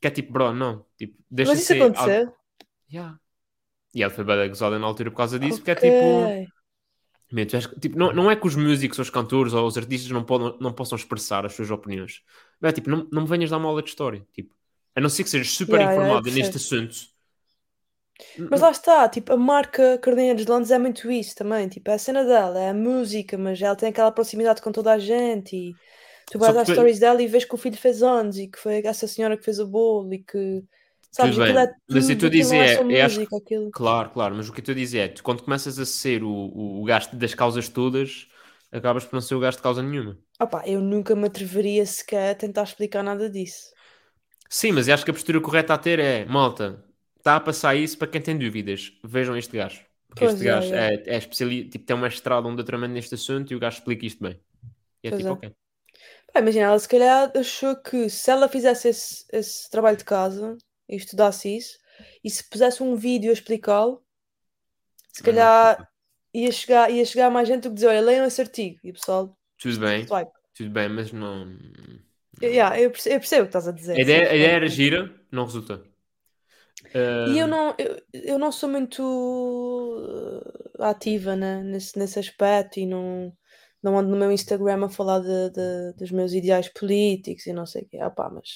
que 0.00 0.06
é 0.06 0.10
tipo, 0.10 0.32
bro, 0.32 0.52
não. 0.52 0.84
Tipo, 0.96 1.16
deixa 1.30 1.52
Mas 1.52 1.62
isso 1.62 1.72
aconteceu? 1.74 2.32
Yeah. 2.90 3.18
E 3.94 4.02
ela 4.02 4.12
foi 4.12 4.24
bem 4.24 4.48
gozada 4.48 4.78
na 4.78 4.86
altura 4.86 5.10
por 5.10 5.16
causa 5.16 5.38
disso, 5.38 5.58
porque 5.58 5.72
é 5.72 5.74
tipo. 5.74 5.86
Ok. 5.86 6.30
Meu, 6.30 6.38
tu 6.38 6.38
és- 6.38 6.50
tipo, 7.80 7.96
não, 7.98 8.12
não 8.12 8.30
é 8.30 8.36
que 8.36 8.46
os 8.46 8.56
músicos, 8.56 8.98
ou 8.98 9.02
os 9.02 9.10
cantores 9.10 9.52
ou 9.52 9.66
os 9.66 9.76
artistas 9.78 10.10
não, 10.10 10.24
podam, 10.24 10.56
não 10.60 10.72
possam 10.72 10.96
expressar 10.96 11.46
as 11.46 11.52
suas 11.54 11.70
opiniões. 11.70 12.22
Mas 12.60 12.70
é 12.72 12.74
tipo, 12.74 12.90
não, 12.90 13.08
não 13.12 13.22
me 13.22 13.28
venhas 13.28 13.50
dar 13.50 13.58
uma 13.58 13.68
aula 13.68 13.82
de 13.82 13.90
história. 13.90 14.26
Tipo, 14.32 14.54
a 14.94 15.00
não 15.00 15.08
ser 15.08 15.24
que 15.24 15.30
sejas 15.30 15.50
super 15.52 15.80
Yeah, 15.80 15.92
yeah, 15.94 16.18
informado 16.20 16.30
neste 16.30 16.56
percebo. 16.56 16.56
assunto. 16.56 16.96
Mas 18.48 18.60
lá 18.60 18.70
está, 18.70 19.08
tipo, 19.08 19.32
a 19.32 19.36
marca 19.36 19.98
Carolina 19.98 20.34
dos 20.34 20.46
Landes 20.46 20.70
é 20.70 20.78
muito 20.78 21.10
isso 21.10 21.34
também, 21.34 21.68
tipo, 21.68 21.90
é 21.90 21.94
a 21.94 21.98
cena 21.98 22.24
dela, 22.24 22.58
é 22.60 22.70
a 22.70 22.74
música, 22.74 23.38
mas 23.38 23.60
ela 23.62 23.76
tem 23.76 23.88
aquela 23.88 24.12
proximidade 24.12 24.60
com 24.62 24.72
toda 24.72 24.92
a 24.92 24.98
gente 24.98 25.56
e 25.56 25.78
tu 26.28 26.38
vais 26.38 26.56
às 26.56 26.68
stories 26.68 26.98
dela 26.98 27.22
e 27.22 27.26
vês 27.26 27.44
que 27.44 27.54
o 27.54 27.58
filho 27.58 27.76
fez 27.76 28.02
anos 28.02 28.36
e 28.38 28.48
que 28.48 28.58
foi 28.58 28.82
essa 28.84 29.06
senhora 29.06 29.36
que 29.36 29.44
fez 29.44 29.58
o 29.58 29.66
bolo 29.66 30.12
e 30.14 30.18
que, 30.22 30.62
sabes, 31.10 31.36
Tudo 31.36 31.42
aquilo 31.42 31.58
bem, 31.58 31.60
é 31.60 31.74
mas 31.88 32.08
eu 32.08 32.14
tudo, 32.14 32.26
estou 32.26 32.28
a 32.28 32.30
é 32.32 32.32
dizer, 32.32 32.86
eu 32.88 33.04
acho 33.04 33.20
música, 33.20 33.36
aquilo. 33.36 33.72
Claro, 33.72 34.10
claro, 34.10 34.34
mas 34.36 34.48
o 34.48 34.52
que 34.52 34.58
eu 34.60 34.62
estou 34.62 34.72
a 34.72 34.76
dizer 34.76 34.98
é, 35.00 35.08
tu 35.08 35.22
quando 35.22 35.42
começas 35.42 35.78
a 35.78 35.86
ser 35.86 36.22
o, 36.24 36.28
o, 36.30 36.82
o 36.82 36.84
gasto 36.84 37.14
das 37.16 37.34
causas 37.34 37.68
todas, 37.68 38.28
acabas 38.72 39.04
por 39.04 39.14
não 39.14 39.20
ser 39.20 39.34
o 39.34 39.40
gasto 39.40 39.58
de 39.58 39.62
causa 39.62 39.82
nenhuma. 39.82 40.18
Opa, 40.40 40.62
eu 40.66 40.80
nunca 40.80 41.14
me 41.14 41.26
atreveria 41.28 41.86
sequer 41.86 42.32
a 42.32 42.34
tentar 42.34 42.64
explicar 42.64 43.02
nada 43.02 43.30
disso. 43.30 43.70
Sim, 44.48 44.72
mas 44.72 44.88
acho 44.88 45.04
que 45.04 45.10
a 45.10 45.14
postura 45.14 45.40
correta 45.40 45.74
a 45.74 45.78
ter 45.78 45.98
é, 45.98 46.24
malta, 46.24 46.84
está 47.18 47.36
a 47.36 47.40
passar 47.40 47.76
isso 47.76 47.96
para 47.98 48.08
quem 48.08 48.20
tem 48.20 48.36
dúvidas. 48.38 48.92
Vejam 49.04 49.36
este 49.36 49.56
gajo. 49.56 49.84
Porque 50.08 50.24
Pois 50.24 50.40
este 50.40 50.42
é, 50.42 50.44
gajo 50.44 50.74
é. 50.74 50.84
é, 50.84 51.02
é 51.06 51.16
especialista, 51.16 51.70
tipo, 51.70 51.84
tem 51.86 51.96
um 51.96 52.00
mestrado, 52.00 52.48
um 52.48 52.56
doutoramento 52.56 52.92
neste 52.94 53.14
assunto 53.14 53.52
e 53.52 53.56
o 53.56 53.60
gajo 53.60 53.78
explica 53.78 54.06
isto 54.06 54.22
bem. 54.22 54.40
E 55.02 55.08
é 55.08 55.10
Pois 55.10 55.12
tipo, 55.12 55.32
é. 55.32 55.32
ok. 55.32 55.54
Pá, 56.32 56.40
imagina, 56.40 56.66
ela 56.66 56.78
se 56.78 56.88
calhar 56.88 57.30
achou 57.36 57.76
que 57.76 58.08
se 58.08 58.30
ela 58.30 58.48
fizesse 58.48 58.88
esse, 58.88 59.24
esse 59.32 59.70
trabalho 59.70 59.96
de 59.96 60.04
casa 60.04 60.56
e 60.90 60.96
estudasse 60.96 61.56
isso, 61.56 61.78
e 62.24 62.30
se 62.30 62.44
pusesse 62.50 62.82
um 62.82 62.96
vídeo 62.96 63.30
a 63.30 63.34
explicá-lo, 63.34 64.02
se 65.12 65.22
Ah, 65.22 65.22
calhar 65.22 65.88
ia 66.34 66.50
chegar, 66.52 66.90
ia 66.90 67.04
chegar 67.04 67.30
mais 67.30 67.48
gente 67.48 67.62
do 67.64 67.68
que 67.70 67.74
dizer, 67.76 67.88
olha, 67.88 68.00
leiam 68.00 68.26
esse 68.26 68.40
artigo. 68.40 68.78
E 68.84 68.90
o 68.90 68.94
pessoal, 68.94 69.36
Tudo 69.58 69.78
bem, 69.80 70.08
swipe. 70.08 70.32
tudo 70.54 70.70
bem, 70.70 70.88
mas 70.88 71.12
não. 71.12 71.46
Yeah, 72.42 72.78
eu, 72.80 72.90
perce- 72.90 73.10
eu 73.14 73.18
percebo 73.20 73.42
o 73.42 73.44
que 73.46 73.48
estás 73.50 73.68
a 73.68 73.72
dizer. 73.72 73.98
A 73.98 74.00
ideia, 74.04 74.24
a 74.30 74.34
ideia 74.36 74.56
era 74.56 74.68
gira, 74.68 75.00
não 75.30 75.44
resulta. 75.44 75.84
E 77.24 77.36
eu 77.38 77.46
Ah, 77.46 77.54
não, 77.54 77.74
eu, 77.78 78.02
eu 78.12 78.38
não 78.38 78.50
sou 78.52 78.68
muito 78.68 79.02
uh, 79.02 80.82
ativa 80.82 81.36
né, 81.36 81.62
nesse, 81.62 81.98
nesse 81.98 82.18
aspecto 82.18 82.78
e 82.80 82.86
não, 82.86 83.32
não 83.82 83.98
ando 83.98 84.10
no 84.10 84.16
meu 84.16 84.32
Instagram 84.32 84.84
a 84.86 84.88
falar 84.88 85.20
de, 85.20 85.50
de- 85.50 85.92
dos 85.98 86.10
meus 86.10 86.32
ideais 86.32 86.68
políticos 86.68 87.46
e 87.46 87.52
não 87.52 87.66
sei 87.66 87.82
o 87.82 87.88
quê. 87.88 87.98
Ah, 87.98 88.10
pá, 88.10 88.30
mas 88.30 88.48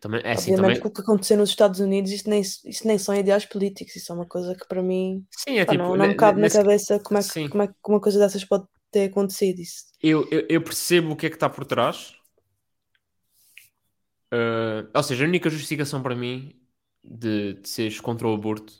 também, 0.00 0.20
é 0.24 0.32
assim, 0.32 0.52
obviamente 0.52 0.54
também. 0.54 0.80
que 0.80 0.86
o 0.86 0.90
que 0.90 1.00
aconteceu 1.00 1.36
nos 1.36 1.50
Estados 1.50 1.80
Unidos, 1.80 2.10
isso 2.10 2.28
nem, 2.28 2.40
isso 2.40 2.86
nem 2.86 2.98
são 2.98 3.14
ideais 3.14 3.44
políticos, 3.46 3.96
isso 3.96 4.12
é 4.12 4.14
uma 4.14 4.26
coisa 4.26 4.54
que 4.54 4.66
para 4.66 4.82
mim 4.82 5.26
Sim, 5.30 5.58
é 5.58 5.64
pá, 5.64 5.74
tipo. 5.74 5.94
não, 5.96 5.96
não 5.96 6.08
me 6.08 6.14
cabe 6.16 6.40
na 6.40 6.48
nesse- 6.48 6.50
cabeça 6.50 7.00
como 7.00 7.18
é, 7.18 7.24
que, 7.24 7.30
Sim. 7.32 7.48
como 7.48 7.62
é 7.62 7.68
que 7.68 7.74
uma 7.88 8.00
coisa 8.00 8.18
dessas 8.18 8.44
pode 8.44 8.66
ter 8.90 9.10
acontecido. 9.10 9.60
Isso. 9.60 9.84
Eu, 10.00 10.26
eu, 10.30 10.46
eu 10.48 10.62
percebo 10.64 11.12
o 11.12 11.16
que 11.16 11.26
é 11.26 11.30
que 11.30 11.36
está 11.36 11.48
por 11.50 11.64
trás. 11.66 12.14
Ah, 14.30 14.88
ou 14.98 15.02
seja, 15.02 15.24
a 15.24 15.28
única 15.28 15.48
justificação 15.50 16.02
para 16.02 16.14
mim 16.14 16.60
de, 17.04 17.54
de 17.54 17.68
seres 17.68 18.00
contra 18.00 18.26
o 18.28 18.34
aborto, 18.34 18.72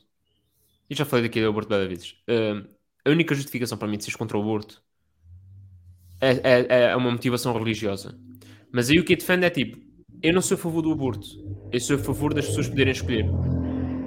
e 0.91 0.95
já 0.95 1.05
falei 1.07 1.25
daqui 1.29 1.41
do 1.43 1.49
aborto 1.49 1.71
várias 1.71 1.89
vezes, 1.89 2.17
ah, 2.29 2.69
a 3.07 3.11
única 3.11 3.35
justificação 3.35 3.79
para 3.79 3.89
mim 3.89 3.99
de 3.99 4.05
seres 4.05 4.17
contra 4.17 4.39
o 4.39 4.43
aborto 4.43 4.85
é, 6.21 6.31
é, 6.43 6.83
é 6.91 6.97
uma 6.97 7.11
motivação 7.11 7.53
religiosa. 7.53 8.19
Mas 8.73 8.91
aí 8.91 8.99
o 8.99 9.05
que 9.05 9.13
eu 9.15 9.17
defendo 9.19 9.45
é 9.45 9.51
tipo, 9.51 9.79
eu 10.23 10.33
não 10.33 10.43
sou 10.43 10.57
a 10.57 10.59
favor 10.59 10.83
do 10.83 10.93
aborto, 10.93 11.27
eu 11.71 11.81
sou 11.81 11.97
a 11.97 11.99
favor 11.99 12.35
das 12.35 12.47
pessoas 12.47 12.69
poderem 12.69 12.93
escolher. 12.93 13.37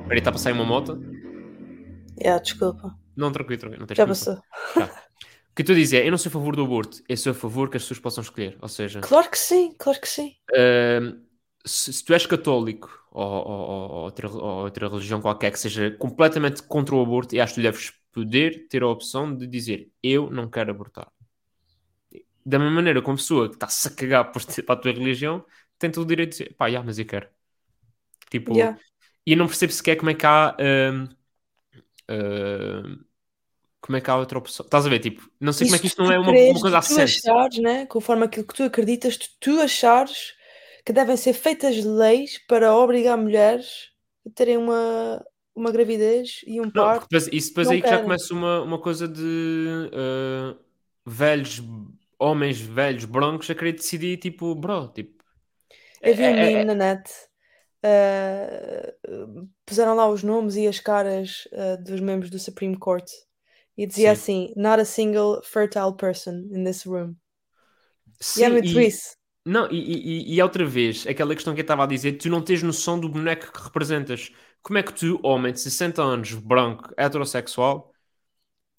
Espera 0.02 0.16
aí, 0.16 0.18
está 0.20 0.30
a 0.32 0.34
passar 0.34 0.54
uma 0.54 0.66
moto? 0.66 1.00
Yeah, 2.22 2.40
desculpa, 2.42 2.96
Não, 3.16 3.32
tranquilo, 3.32 3.60
tranquilo, 3.60 3.80
não 3.82 3.88
tens 3.88 3.98
já 3.98 4.06
culpa. 4.06 4.12
passou. 4.12 4.36
O 4.36 5.56
que 5.56 5.62
eu 5.62 5.64
estou 5.64 5.76
a 5.76 5.80
dizer 5.80 6.04
é, 6.04 6.08
eu 6.08 6.12
não 6.12 6.18
sou 6.18 6.30
a 6.30 6.34
favor 6.34 6.56
do 6.56 6.64
aborto, 6.64 7.02
eu 7.10 7.18
sou 7.18 7.32
a 7.32 7.36
favor 7.36 7.70
que 7.70 7.78
as 7.78 7.84
pessoas 7.84 8.00
possam 8.00 8.22
escolher. 8.22 8.58
Ou 8.62 8.70
seja, 8.70 9.02
Claro 9.02 9.30
que 9.30 9.38
sim, 9.38 9.74
claro 9.78 10.00
que 10.00 10.08
sim. 10.08 10.36
Ahm, 10.56 11.22
se, 11.66 11.92
se 11.94 12.04
tu 12.06 12.14
és 12.14 12.26
católico 12.26 12.90
ou, 13.12 13.24
ou- 13.26 13.70
ou- 13.70 13.90
ou 13.92 14.04
outra, 14.06 14.30
ou 14.30 14.64
outra 14.64 14.88
religião 14.88 15.22
qualquer 15.22 15.52
que 15.52 15.60
seja 15.60 15.92
completamente 15.92 16.64
contra 16.64 16.96
o 16.96 17.02
aborto, 17.02 17.36
eu 17.36 17.44
acho 17.44 17.56
que 17.56 17.62
tu 17.62 17.64
deves 17.64 17.92
poder 18.12 18.68
ter 18.70 18.84
a 18.84 18.88
opção 18.88 19.36
de 19.36 19.46
dizer 19.48 19.92
eu 20.02 20.30
não 20.32 20.50
quero 20.50 20.72
abortar. 20.72 21.12
Da 22.46 22.58
mesma 22.58 22.74
maneira 22.76 23.02
como 23.02 23.14
a 23.16 23.18
pessoa 23.18 23.48
que 23.50 23.56
está-se 23.56 23.88
a 23.88 23.92
cagar 23.92 24.32
por 24.32 24.42
para 24.66 24.74
a 24.76 24.78
tua 24.78 24.92
religião 24.92 25.46
tem 25.80 25.92
todo 25.92 26.04
o 26.04 26.08
direito 26.08 26.32
de 26.32 26.38
dizer 26.38 26.56
pá, 26.56 26.70
já, 26.70 26.84
mas 26.84 27.00
eu 27.00 27.06
quero. 27.06 27.28
Tipo, 28.30 28.54
Yeah. 28.54 28.80
e 29.26 29.34
eu 29.34 29.38
não 29.38 29.48
percebo 29.48 29.74
sequer 29.74 29.96
como 29.96 30.12
é 30.12 30.14
que 30.14 30.26
há. 30.26 30.56
ahm, 30.60 31.08
como 33.82 33.98
é 33.98 34.02
que 34.02 34.10
há 34.10 34.18
outra 34.18 34.38
opção? 34.38 34.66
Estás 34.66 34.86
a 34.86 34.90
ver? 34.90 35.00
Tipo, 35.00 35.30
não 35.40 35.54
sei 35.54 35.68
como 35.68 35.76
é 35.76 35.80
que 35.80 35.88
isto 35.88 36.02
não 36.02 36.10
tu 36.10 36.14
é 36.14 36.20
uma, 36.20 36.32
uma 36.32 36.60
coisa 36.60 36.70
tu 36.70 36.76
assente. 36.78 37.28
achares, 37.28 37.58
né, 37.60 37.86
conforme 37.86 38.26
aquilo 38.26 38.46
que 38.46 38.54
tu 38.54 38.64
acreditas, 38.64 39.18
tu, 39.18 39.28
tu 39.40 39.62
achares 39.62 40.34
que 40.86 40.94
devem 40.94 41.16
ser 41.18 41.34
feitas 41.34 41.84
leis 41.84 42.38
para 42.48 42.76
obrigar 42.76 43.18
mulheres 43.18 43.90
a 44.26 44.30
terem 44.32 44.58
uma, 44.58 45.26
uma 45.56 45.72
gravidez 45.72 46.42
e 46.46 46.60
um 46.60 46.70
parto. 46.70 47.08
isso 47.32 47.50
depois 47.50 47.68
não 47.68 47.74
aí 47.74 47.82
que 47.82 47.90
já 47.90 48.02
começa 48.02 48.34
uma, 48.34 48.62
uma 48.62 48.80
coisa 48.80 49.08
de 49.08 49.90
ah, 49.94 50.56
velhos, 51.06 51.62
homens 52.18 52.60
velhos 52.60 53.06
brancos 53.06 53.50
a 53.50 53.56
querer 53.56 53.74
decidir, 53.74 54.18
tipo, 54.18 54.54
bro, 54.56 54.88
tipo. 54.90 55.19
Eu 56.02 56.16
vi 56.16 56.28
um 56.30 56.34
é- 56.34 56.60
é- 56.62 56.64
meme 56.64 56.66
na 56.66 56.76
net, 56.76 57.12
ah, 57.84 58.94
puseram 59.66 59.96
lá 59.96 60.08
os 60.10 60.24
nomes 60.24 60.56
e 60.56 60.68
as 60.68 60.80
caras 60.80 61.48
ah, 61.54 61.76
dos 61.78 62.00
membros 62.02 62.30
do 62.30 62.40
Supreme 62.40 62.78
Court 62.78 63.10
e 63.78 63.86
dizia 63.88 64.12
Sim. 64.12 64.14
assim: 64.14 64.54
Not 64.56 64.82
a 64.82 64.86
single 64.86 65.42
fertile 65.44 65.96
person 65.96 66.48
in 66.52 66.64
this 66.64 66.84
room. 66.86 67.16
Sim, 68.20 68.42
e 68.42 68.44
é 68.44 68.50
muito 68.50 68.80
isso. 68.80 69.16
Não, 69.46 69.72
e, 69.72 70.32
e, 70.32 70.36
e 70.36 70.42
outra 70.42 70.66
vez, 70.66 71.08
aquela 71.08 71.34
questão 71.34 71.54
que 71.56 71.62
eu 71.62 71.64
estava 71.64 71.84
a 71.84 71.88
dizer, 71.88 72.14
tu 72.14 72.30
não 72.30 72.44
tens 72.44 72.62
noção 72.62 73.00
do 73.00 73.10
boneco 73.10 73.52
que 73.52 73.62
representas. 73.64 74.32
Como 74.62 74.78
é 74.78 74.84
que 74.84 74.94
tu, 74.94 75.20
homem 75.24 75.54
de 75.54 75.60
60 75.60 76.04
anos, 76.04 76.34
branco, 76.34 76.94
heterossexual, 76.98 77.94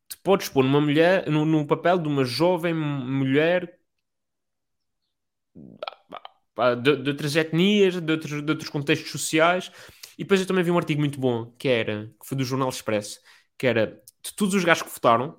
te 0.08 0.16
podes 0.18 0.48
pôr 0.48 0.64
numa 0.64 0.80
mulher, 0.80 1.28
no, 1.30 1.44
no 1.46 1.66
papel 1.66 1.98
de 1.98 2.08
uma 2.08 2.24
jovem 2.24 2.74
mulher 2.74 3.78
de, 6.76 6.96
de 7.02 7.10
outras 7.10 7.36
etnias, 7.36 8.00
de 8.00 8.12
outros, 8.12 8.42
de 8.44 8.50
outros 8.52 8.70
contextos 8.70 9.10
sociais. 9.10 9.70
E 10.18 10.24
depois 10.24 10.40
eu 10.40 10.46
também 10.46 10.64
vi 10.64 10.70
um 10.70 10.78
artigo 10.78 11.00
muito 11.00 11.18
bom, 11.20 11.46
que 11.58 11.68
era, 11.68 12.06
que 12.20 12.26
foi 12.26 12.36
do 12.36 12.44
Jornal 12.44 12.68
Expresso, 12.68 13.20
que 13.58 13.66
era 13.66 13.86
de 14.22 14.34
todos 14.34 14.54
os 14.54 14.64
gajos 14.64 14.82
que 14.84 14.90
votaram 14.92 15.36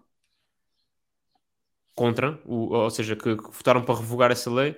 contra, 1.95 2.39
o, 2.45 2.73
ou 2.73 2.89
seja, 2.89 3.15
que, 3.15 3.35
que 3.35 3.43
votaram 3.51 3.83
para 3.83 3.95
revogar 3.99 4.31
essa 4.31 4.49
lei, 4.51 4.75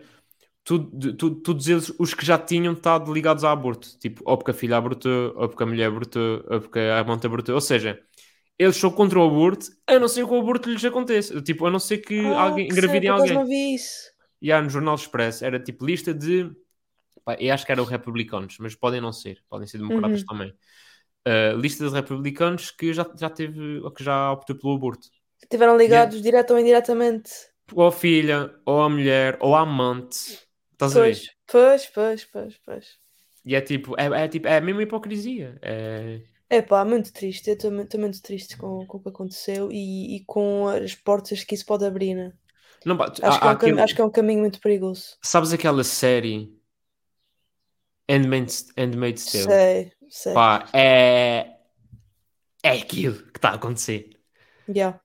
tudo, 0.63 1.15
tu- 1.17 1.35
todos 1.41 1.67
eles, 1.69 1.93
os 1.99 2.13
que 2.15 2.25
já 2.25 2.37
tinham 2.39 2.73
estado 2.73 3.13
ligados 3.13 3.43
a 3.45 3.51
aborto, 3.51 3.97
tipo, 3.99 4.23
ou 4.25 4.37
porque 4.37 4.51
a 4.51 4.55
filha 4.55 4.77
abortou, 4.77 5.33
ou 5.37 5.49
porque 5.49 5.63
a 5.63 5.67
mulher 5.67 5.87
abortou, 5.89 6.43
ou 6.49 6.61
porque 6.61 6.79
a 6.79 6.99
amante 7.01 7.27
abortou, 7.27 7.55
ou 7.55 7.61
seja, 7.61 8.01
eles 8.59 8.77
são 8.77 8.91
contra 8.91 9.19
o 9.19 9.25
aborto, 9.27 9.67
a 9.87 9.99
não 9.99 10.07
ser 10.09 10.25
que 10.27 10.33
o 10.33 10.39
aborto 10.39 10.69
lhes 10.71 10.85
aconteça, 10.85 11.41
tipo, 11.41 11.65
a 11.67 11.71
não 11.71 11.79
ser 11.79 11.99
que 11.99 12.33
Ah, 12.35 12.35
alguém 12.35 12.67
que 12.67 12.71
engravide 12.71 13.09
alguém. 13.09 13.33
não 13.33 13.45
vi 13.45 13.75
isso. 13.75 14.11
E 14.43 14.53
há 14.53 14.61
no 14.61 14.69
Jornal 14.69 14.95
Expresso, 14.95 15.45
era 15.45 15.59
tipo 15.59 15.85
lista 15.87 16.13
de, 16.13 16.51
pá, 17.25 17.35
eu 17.39 17.53
acho 17.53 17.65
que 17.65 17.71
eram 17.71 17.85
republicanos, 17.85 18.57
mas 18.59 18.75
podem 18.75 19.01
não 19.01 19.13
ser, 19.13 19.43
podem 19.49 19.67
ser 19.67 19.79
democratas 19.79 20.21
Uhum. 20.21 20.27
também. 20.27 20.53
Uh, 21.27 21.57
lista 21.57 21.87
de 21.87 21.93
republicanos 21.93 22.71
que 22.71 22.93
já, 22.93 23.05
já 23.17 23.29
teve, 23.29 23.79
ou 23.81 23.91
que 23.91 24.03
já 24.03 24.31
optou 24.33 24.57
pelo 24.57 24.75
aborto. 24.75 25.09
Estiveram 25.43 25.77
ligados 25.77 26.21
direto 26.27 26.51
ou 26.53 26.59
indiretamente. 26.59 27.31
Ou 27.73 27.87
a 27.87 27.91
filha, 27.91 28.39
ou 28.65 28.81
a 28.81 28.89
mulher, 28.89 29.37
ou 29.41 29.55
a 29.55 29.61
amante. 29.61 30.17
Estás 30.73 30.95
a 30.97 31.01
ver? 31.01 31.17
Pois, 31.17 31.29
pois, 31.51 31.83
pois, 31.95 32.21
pois, 32.31 32.53
pois. 32.65 32.87
E 33.45 33.55
é 33.55 33.61
tipo, 33.61 33.95
é, 33.99 34.05
é 34.25 34.27
tipo, 34.27 34.47
é 34.47 34.57
a 34.57 34.61
mesma 34.61 34.83
hipocrisia. 34.83 35.57
É... 35.61 36.21
É 36.49 36.61
pá, 36.61 36.85
muito 36.85 37.11
triste. 37.11 37.49
Eu 37.49 37.55
estou 37.55 37.71
muito 37.71 38.21
triste 38.21 38.55
com, 38.57 38.85
com 38.85 38.97
o 38.97 39.01
que 39.01 39.09
aconteceu 39.09 39.69
e, 39.71 40.15
e 40.17 40.25
com 40.25 40.67
as 40.67 40.95
portas 40.95 41.43
que 41.43 41.53
isso 41.55 41.65
pode 41.65 41.85
abrir, 41.85 42.15
né? 42.15 42.33
Não, 42.85 42.95
Acho, 43.01 43.21
há- 43.25 43.39
que 43.39 43.45
é 43.45 43.47
um 43.47 43.49
aquele- 43.51 43.81
acho 43.81 43.95
que 43.95 44.01
é 44.01 44.05
um 44.05 44.09
caminho 44.09 44.39
muito 44.41 44.59
perigoso. 44.59 45.17
Sabes 45.21 45.53
aquela 45.53 45.83
série 45.83 46.53
Handmaid's, 48.09 48.67
Handmaid's 48.77 49.25
Tale? 49.31 49.43
Sei, 49.45 49.91
sei. 50.09 50.33
Pá, 50.33 50.67
é... 50.73 51.49
É 52.65 52.69
aquilo 52.71 53.15
que 53.31 53.37
está 53.37 53.49
a 53.49 53.55
acontecer. 53.55 54.09
Yeah. 54.69 54.99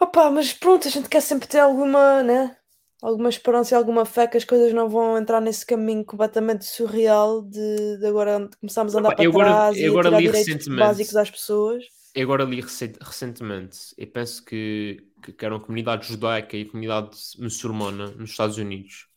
Opa, 0.00 0.30
mas 0.30 0.52
pronto, 0.52 0.88
a 0.88 0.90
gente 0.90 1.08
quer 1.08 1.20
sempre 1.20 1.46
ter 1.48 1.58
alguma, 1.58 2.22
né? 2.22 2.56
Alguma 3.02 3.28
esperança 3.28 3.74
e 3.74 3.76
alguma 3.76 4.06
fé 4.06 4.26
que 4.26 4.36
as 4.38 4.44
coisas 4.44 4.72
não 4.72 4.88
vão 4.88 5.18
entrar 5.18 5.40
nesse 5.40 5.64
caminho 5.66 6.04
completamente 6.04 6.64
surreal 6.64 7.42
de, 7.42 7.98
de 7.98 8.06
agora 8.06 8.48
começarmos 8.58 8.96
a 8.96 8.98
andar 8.98 9.08
Opa, 9.10 9.16
para 9.16 9.24
eu 9.26 9.30
agora- 9.30 9.46
trás 9.50 9.76
eu 9.76 9.82
e 9.82 9.86
agora 9.88 10.08
tirar 10.08 10.20
direitos 10.22 10.68
básicos 10.68 11.16
às 11.16 11.30
pessoas. 11.30 11.84
Eu 12.16 12.24
agora 12.24 12.44
li 12.44 12.60
recen- 12.60 12.94
recentemente, 13.00 13.94
e 13.98 14.06
penso 14.06 14.44
que, 14.44 15.06
que, 15.22 15.32
que 15.34 15.44
era 15.44 15.54
uma 15.54 15.60
comunidade 15.64 16.06
judaica 16.08 16.56
e 16.56 16.64
comunidade 16.64 17.10
muçulmana 17.38 18.10
nos 18.12 18.30
Estados 18.30 18.56
Unidos. 18.58 19.08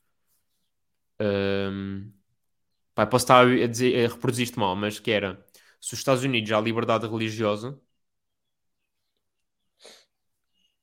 Ahm, 1.20 2.12
pá, 2.96 3.06
posso 3.08 3.26
estar 3.26 3.48
a, 3.48 3.68
dizer, 3.68 4.06
a 4.06 4.10
reproduzir 4.14 4.46
isto 4.46 4.60
mal, 4.60 4.76
mas 4.76 5.00
que 5.00 5.12
era 5.12 5.46
se 5.82 5.94
os 5.94 6.00
Estados 6.00 6.24
Unidos 6.24 6.52
há 6.52 6.62
liberdade 6.62 7.08
religiosa, 7.08 7.80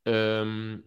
ahm, 0.05 0.83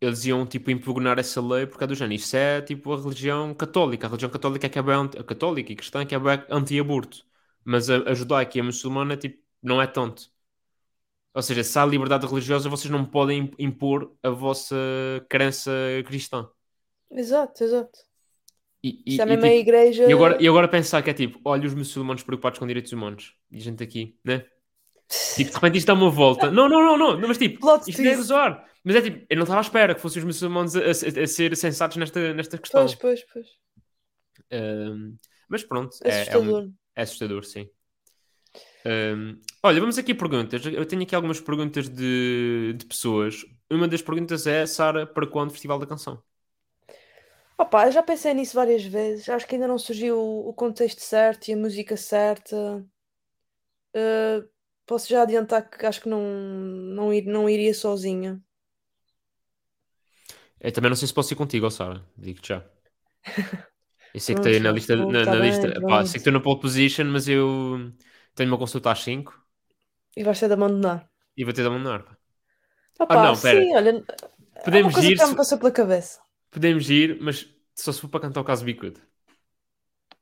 eles 0.00 0.24
iam 0.24 0.44
tipo 0.46 0.70
impugnar 0.70 1.18
essa 1.18 1.40
lei 1.40 1.66
porque 1.66 1.84
é 1.84 1.86
do 1.86 1.94
género. 1.94 2.14
Isso 2.14 2.36
é 2.36 2.60
tipo 2.60 2.92
a 2.92 2.96
religião 3.00 3.54
católica. 3.54 4.06
A 4.06 4.10
religião 4.10 4.30
católica 4.30 4.66
é 4.66 4.70
que 4.70 4.78
é 4.78 4.82
bem 4.82 4.94
a 5.18 5.24
católica 5.24 5.72
e 5.72 5.76
cristã 5.76 6.00
é 6.02 6.06
que 6.06 6.14
é 6.14 6.18
anti-aborto. 6.50 7.24
Mas 7.64 7.88
a, 7.90 7.98
a 8.10 8.14
judaica 8.14 8.58
e 8.58 8.60
a 8.60 8.64
muçulmana 8.64 9.16
tipo, 9.16 9.41
não 9.62 9.80
é 9.80 9.86
tanto. 9.86 10.30
Ou 11.34 11.42
seja, 11.42 11.64
se 11.64 11.78
há 11.78 11.86
liberdade 11.86 12.26
religiosa, 12.26 12.68
vocês 12.68 12.90
não 12.90 13.04
podem 13.04 13.50
impor 13.58 14.14
a 14.22 14.28
vossa 14.30 14.76
crença 15.28 15.70
cristã. 16.06 16.48
Exato, 17.10 17.64
exato. 17.64 17.98
E, 18.84 19.02
e, 19.06 19.20
é 19.20 19.24
e, 19.24 19.26
tipo, 19.28 19.46
igreja. 19.46 20.10
e 20.10 20.12
agora, 20.12 20.42
e 20.42 20.48
agora 20.48 20.66
pensar 20.68 21.02
que 21.02 21.10
é 21.10 21.14
tipo, 21.14 21.40
olha 21.44 21.66
os 21.66 21.74
muçulmanos 21.74 22.22
preocupados 22.22 22.58
com 22.58 22.66
direitos 22.66 22.92
humanos. 22.92 23.36
E 23.50 23.60
gente 23.60 23.82
aqui, 23.82 24.18
né? 24.24 24.44
Tipo, 25.36 25.50
de 25.50 25.54
repente 25.56 25.78
isto 25.78 25.86
dá 25.86 25.94
uma 25.94 26.10
volta. 26.10 26.50
Não, 26.50 26.68
não, 26.68 26.80
não, 26.82 26.96
não. 26.96 27.18
não 27.20 27.28
mas 27.28 27.36
tipo, 27.38 27.60
Plot 27.60 27.88
isto 27.88 28.00
não 28.02 28.10
é 28.10 28.14
twist. 28.14 28.28
gozar. 28.28 28.68
Mas 28.82 28.96
é 28.96 29.02
tipo, 29.02 29.26
eu 29.28 29.36
não 29.36 29.44
estava 29.44 29.60
à 29.60 29.62
espera 29.62 29.94
que 29.94 30.00
fossem 30.00 30.20
os 30.20 30.24
muçulmanos 30.26 30.74
a, 30.74 30.80
a- 30.80 31.22
a 31.22 31.26
ser 31.26 31.56
sensatos 31.56 31.96
nesta, 31.98 32.32
nesta 32.34 32.58
questão. 32.58 32.80
Pois, 32.86 32.94
pois, 32.94 33.24
pois. 33.32 33.46
Ahm, 34.50 35.16
mas 35.48 35.62
pronto, 35.64 35.96
é, 36.02 36.08
é, 36.08 36.12
um- 36.12 36.22
Assustador. 36.22 36.70
é 36.96 37.02
assustador, 37.02 37.44
sim. 37.44 37.68
Ahm, 38.86 39.38
olha, 39.62 39.80
vamos 39.80 39.98
aqui 39.98 40.14
perguntas. 40.14 40.64
Eu 40.66 40.86
tenho 40.86 41.02
aqui 41.02 41.14
algumas 41.14 41.40
perguntas 41.40 41.88
de, 41.88 42.74
de 42.76 42.86
pessoas. 42.86 43.44
Uma 43.70 43.88
das 43.88 44.02
perguntas 44.02 44.46
é, 44.46 44.66
Sara, 44.66 45.06
para 45.06 45.26
quando 45.26 45.50
o 45.50 45.52
Festival 45.52 45.78
da 45.78 45.86
Canção? 45.86 46.22
Opa, 47.58 47.86
eu 47.86 47.92
já 47.92 48.02
pensei 48.02 48.34
nisso 48.34 48.54
várias 48.54 48.84
vezes. 48.84 49.28
Acho 49.28 49.46
que 49.46 49.54
ainda 49.54 49.66
não 49.68 49.78
surgiu 49.78 50.18
o 50.20 50.52
contexto 50.54 51.00
certo 51.00 51.48
e 51.48 51.54
a 51.54 51.56
música 51.56 51.96
certa. 51.96 52.84
Uh, 53.94 54.48
posso 54.86 55.08
já 55.08 55.22
adiantar 55.22 55.68
que 55.68 55.84
acho 55.86 56.00
que 56.02 56.08
não, 56.08 56.20
não, 56.22 57.12
ir, 57.12 57.24
não 57.26 57.48
iria 57.48 57.74
sozinha. 57.74 58.42
Eu 60.60 60.72
também 60.72 60.88
não 60.90 60.96
sei 60.96 61.08
se 61.08 61.14
posso 61.14 61.32
ir 61.32 61.36
contigo, 61.36 61.70
Sara. 61.70 62.02
Digo-te 62.16 62.48
já. 62.48 62.64
Eu 64.12 64.20
sei 64.20 64.34
que 64.34 64.40
estou 64.40 64.60
na 64.60 64.72
lista. 64.72 64.96
Na, 64.96 65.26
tá 65.26 65.36
na 65.36 65.38
bem, 65.38 65.40
lista 65.40 65.80
pá, 65.86 66.04
pronto. 66.04 66.04
sei 66.04 66.12
que 66.14 66.18
estou 66.18 66.32
na 66.32 66.40
pole 66.40 66.60
position, 66.60 67.06
mas 67.06 67.28
eu 67.28 67.92
tenho 68.34 68.50
uma 68.50 68.58
consulta 68.58 68.90
às 68.90 69.00
5 69.02 69.41
E 70.18 70.24
vais 70.26 70.38
ter 70.40 70.48
de 70.48 70.54
abandonar. 70.58 71.00
e 71.36 71.44
vou 71.44 71.52
ter 71.52 71.62
de 71.62 71.68
abandonar. 71.68 72.18
Opa, 72.98 73.14
não, 73.16 73.38
pera. 73.40 73.60
sim, 73.60 73.74
olha, 73.74 73.90
é 73.90 74.60
uma 74.62 74.64
Podemos 74.64 74.96
ir, 74.98 75.16
que 75.18 75.26
se- 75.26 75.30
me 75.30 75.36
passou 75.36 75.58
pela 75.58 75.70
cabeça. 75.72 76.20
podemos 76.50 76.88
ir, 76.90 77.18
mas 77.20 77.48
só 77.74 77.92
se 77.92 78.00
for 78.00 78.08
para 78.08 78.20
cantar 78.20 78.40
o 78.40 78.44
caso 78.44 78.64
Bicudo. 78.64 79.00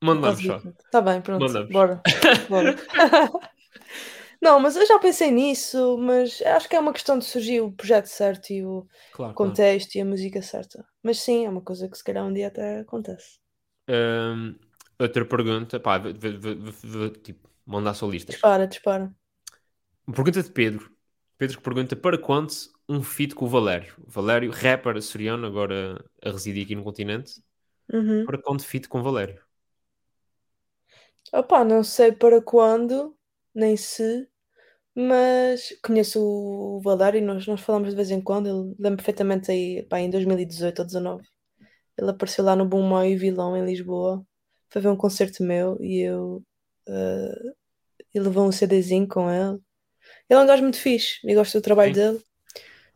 Mandamos 0.03 0.43
só. 0.45 0.63
Tá 0.91 1.01
bem, 1.01 1.21
pronto. 1.21 1.45
Mandamos. 1.45 1.73
Bora. 1.73 2.03
Bora. 2.49 2.77
Não, 4.41 4.59
mas 4.59 4.75
eu 4.77 4.87
já 4.87 4.99
pensei 4.99 5.31
nisso, 5.31 5.99
mas 5.99 6.41
acho 6.43 6.69
que 6.69 6.75
é 6.77 6.81
uma 6.81 6.93
questão 6.93 7.19
de 7.19 7.25
surgir 7.27 7.61
o 7.61 7.73
projeto 7.73 8.07
certo 8.07 8.51
e 8.51 8.65
o 8.65 8.87
Claro, 9.13 9.35
claro. 9.35 9.37
contexto 9.37 9.95
e 9.97 10.01
a 10.01 10.05
música 10.05 10.41
certa. 10.43 10.85
Mas 11.03 11.21
sim, 11.21 11.45
é 11.45 11.51
uma 11.51 11.61
coisa 11.63 11.89
que 11.89 11.97
se 11.97 12.05
calhar 12.05 12.25
um 12.25 12.33
dia 12.33 12.49
até 12.49 12.81
acontece. 12.81 13.39
Hum, 13.89 14.59
outra 14.99 15.25
pergunta, 15.25 15.81
pá, 15.81 15.99
vou- 15.99 17.11
tipo, 17.11 17.49
mandar 17.67 17.95
só 17.95 18.09
listas. 18.09 18.35
Dispara, 18.35 18.67
dispara. 18.67 19.15
Uma 20.07 20.15
pergunta 20.15 20.43
de 20.43 20.51
Pedro. 20.51 20.91
Pedro 21.39 21.57
que 21.57 21.63
pergunta 21.63 21.97
para 21.97 22.19
quando 22.19 22.53
um 22.89 23.03
feat 23.03 23.35
com 23.35 23.47
o 23.47 23.49
Valério? 23.49 23.95
Valério, 24.07 24.51
rapper 24.51 24.97
açoriano, 24.97 25.47
agora 25.47 26.05
a 26.23 26.31
residir 26.31 26.65
aqui 26.65 26.75
no 26.75 26.85
continente. 26.85 27.43
Uhum. 27.93 28.25
Para 28.27 28.43
quando 28.43 28.63
feat 28.63 28.89
com 28.89 29.01
o 29.01 29.03
Valério? 29.03 29.43
Opá, 31.33 31.65
não 31.65 31.85
sei 31.85 32.13
para 32.13 32.43
quando, 32.43 33.17
nem 33.55 33.77
se, 33.77 34.29
mas 34.95 35.75
conheço 35.83 36.21
o 36.21 36.81
Valério 36.83 37.19
e 37.19 37.21
nós, 37.21 37.47
nós 37.47 37.61
falamos 37.61 37.91
de 37.91 37.97
vez 37.97 38.11
em 38.11 38.21
quando. 38.21 38.49
Ele 38.49 38.75
lembro 38.79 38.97
perfeitamente 38.97 39.51
aí, 39.51 39.83
pá, 39.85 40.01
em 40.01 40.11
2018 40.11 40.81
ou 40.81 40.85
2019. 40.85 41.29
Ele 41.97 42.11
apareceu 42.11 42.45
lá 42.45 42.57
no 42.57 42.67
Bom 42.67 42.83
Mau 42.83 43.05
e 43.05 43.17
Vilão 43.17 43.57
em 43.57 43.65
Lisboa. 43.65 44.25
Foi 44.69 44.83
ver 44.83 44.89
um 44.89 44.97
concerto 44.97 45.43
meu 45.43 45.77
e 45.81 46.01
eu. 46.01 46.43
ele 48.15 48.25
levou 48.25 48.47
um 48.47 48.53
CDzinho 48.53 49.07
com 49.09 49.31
ele. 49.31 49.59
Ele 50.31 50.41
é 50.41 50.45
um 50.45 50.47
gajo 50.49 50.63
muito 50.65 50.79
fixe 50.79 51.21
e 51.25 51.35
gosto 51.35 51.59
do 51.59 51.63
trabalho 51.63 51.93
Sim. 51.93 51.95
dele. 51.95 52.23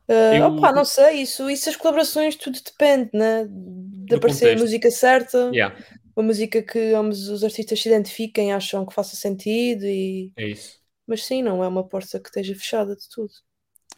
Eh, 0.09 0.45
Eu- 0.45 0.47
opá, 0.47 0.72
não 0.72 0.85
sei, 0.85 1.22
isso, 1.22 1.49
isso 1.51 1.68
as 1.70 1.76
colaborações 1.76 2.37
tudo 2.37 2.61
depende, 2.62 3.11
né? 3.14 3.47
De 3.51 4.16
aparecer 4.16 4.51
a 4.51 4.53
contexto. 4.53 4.61
música 4.61 4.91
certa 4.91 5.39
Yeah, 5.51 5.76
uma 6.16 6.26
música 6.26 6.62
que 6.62 6.95
ambos 6.95 7.28
os 7.28 7.45
artistas 7.45 7.80
se 7.82 7.89
identifiquem, 7.89 8.53
acham 8.53 8.87
que 8.87 8.95
faça 8.95 9.16
sentido 9.16 9.85
e... 9.87 10.32
é 10.37 10.47
isso. 10.49 10.80
Mas 11.07 11.24
sim, 11.24 11.43
não 11.43 11.64
é 11.64 11.68
uma 11.68 11.89
porta 11.89 12.20
que 12.20 12.28
esteja 12.28 12.55
fechada 12.57 12.97
de 12.97 13.09
tudo. 13.11 13.32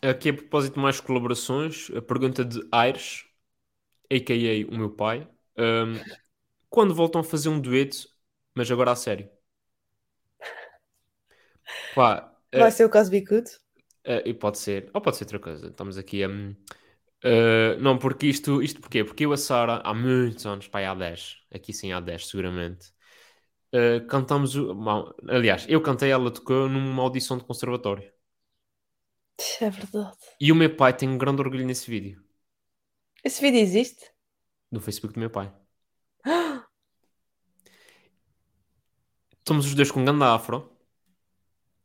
Aqui 0.02 0.28
a 0.30 0.34
propósito 0.34 0.74
de 0.74 0.80
mais 0.80 1.00
colaborações, 1.00 1.90
a 1.96 2.02
pergunta 2.02 2.44
de 2.44 2.60
Aires, 2.70 3.24
a.k.a. 4.10 4.74
o 4.74 4.78
meu 4.78 4.90
pai. 4.90 5.28
hum, 5.58 6.04
quando 6.70 6.94
voltam 6.94 7.20
a 7.22 7.24
fazer 7.24 7.48
um 7.50 7.60
dueto, 7.60 8.08
mas 8.54 8.70
agora 8.70 8.92
a 8.92 8.96
sério? 8.96 9.30
Pá, 11.94 12.35
Vai 12.52 12.72
ser 12.72 12.84
o 12.84 12.90
caso 12.90 13.08
Bicudo? 13.10 13.50
Eh, 14.04 14.22
e 14.30 14.34
pode 14.34 14.58
ser, 14.58 14.90
ou 14.94 15.00
pode 15.00 15.16
ser 15.16 15.24
outra 15.24 15.38
coisa. 15.40 15.66
Estamos 15.68 15.98
aqui 15.98 16.22
a. 16.24 16.28
eh, 17.24 17.76
não, 17.80 17.98
porque 17.98 18.26
isto, 18.26 18.62
isto 18.62 18.80
porquê? 18.80 19.04
Porque 19.04 19.26
eu 19.26 19.30
e 19.32 19.34
a 19.34 19.36
Sara, 19.36 19.78
há 19.84 19.94
muitos 19.94 20.46
anos, 20.46 20.68
pá, 20.68 20.80
há 20.90 20.94
10, 20.94 21.38
aqui 21.52 21.72
sim 21.72 21.92
há 21.92 22.00
10, 22.00 22.26
seguramente, 22.28 22.92
eh, 23.72 24.00
cantamos. 24.08 24.56
o- 24.56 24.74
mal- 24.74 25.14
aliás, 25.28 25.66
eu 25.68 25.82
cantei, 25.82 26.10
ela 26.10 26.30
tocou 26.32 26.68
numa 26.68 27.02
audição 27.02 27.38
de 27.38 27.44
conservatório. 27.44 28.10
É 29.60 29.70
verdade. 29.70 30.16
E 30.40 30.50
o 30.50 30.54
meu 30.56 30.74
pai 30.74 30.96
tem 30.96 31.10
um 31.10 31.18
grande 31.18 31.42
orgulho 31.42 31.66
nesse 31.66 31.90
vídeo, 31.90 32.24
Esse 33.22 33.42
vídeo 33.42 33.60
existe? 33.60 34.10
no 34.70 34.80
Facebook 34.80 35.14
do 35.14 35.20
meu 35.20 35.30
pai. 35.30 35.52
Estamos 39.38 39.64
os 39.66 39.74
dois 39.74 39.90
com 39.90 40.00
um 40.00 40.04
grande 40.04 40.24
afro, 40.24 40.75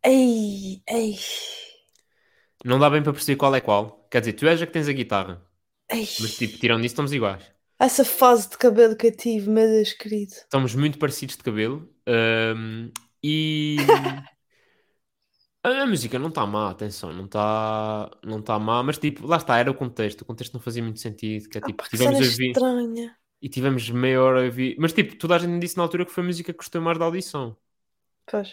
Ei, 0.04 0.84
ei, 0.88 1.18
não 2.66 2.80
dá 2.80 2.90
bem 2.90 3.04
para 3.04 3.14
perceber 3.14 3.38
qual 3.38 3.56
é 3.56 3.62
qual. 3.62 4.08
Quer 4.10 4.20
dizer, 4.22 4.34
tu 4.34 4.48
és 4.48 4.62
a 4.62 4.66
que 4.68 4.74
tens 4.74 4.88
a 4.88 4.94
guitarra, 4.94 5.42
ei. 5.90 6.08
mas 6.18 6.36
tipo, 6.38 6.58
tirando 6.60 6.82
isso, 6.86 6.94
estamos 6.94 7.14
iguais. 7.14 7.44
Essa 7.78 8.06
fase 8.06 8.50
de 8.50 8.58
cabelo 8.58 8.96
que 8.96 9.08
eu 9.08 9.12
tive, 9.18 9.50
meu 9.50 9.68
Deus 9.68 9.92
querido. 9.92 10.36
Estamos 10.44 10.76
muito 10.76 11.00
parecidos 11.00 11.38
de 11.38 11.44
cabelo. 11.44 11.90
hum, 12.08 12.92
e 13.24 13.78
a, 15.64 15.70
a 15.84 15.86
música 15.88 16.18
não 16.20 16.30
está 16.30 16.46
má, 16.46 16.70
atenção, 16.72 17.14
não 17.14 17.26
está 17.26 18.10
não 18.24 18.42
tá 18.42 18.58
má, 18.60 18.82
mas 18.84 18.98
tipo, 18.98 19.26
lá 19.28 19.38
está, 19.38 19.58
era 19.58 19.72
o 19.72 19.76
contexto. 19.76 20.22
O 20.22 20.26
contexto 20.26 20.54
não 20.54 20.62
fazia 20.62 20.84
muito 20.84 21.00
sentido. 21.00 21.50
Que 21.50 21.58
é 21.60 21.62
Ah, 21.62 21.66
tipo, 21.66 21.84
que 21.84 21.90
tivemos 21.90 22.20
a 22.22 22.26
ouvir 22.26 22.60
estranha. 22.60 23.18
e 23.42 23.50
tivemos 23.50 23.90
meia 23.90 24.22
hora 24.24 24.42
a 24.42 24.46
ouvir. 24.46 24.78
Mas 24.80 24.94
tipo, 24.94 25.18
toda 25.18 25.36
a 25.36 25.40
gente 25.40 25.60
disse 25.62 25.78
na 25.78 25.84
altura 25.84 26.06
que 26.06 26.12
foi 26.12 26.24
a 26.24 26.28
música 26.28 26.54
que 26.54 26.58
gostou 26.60 26.82
mais 26.82 26.98
da 27.00 27.06
audição. 27.06 27.58
Pois. 28.26 28.50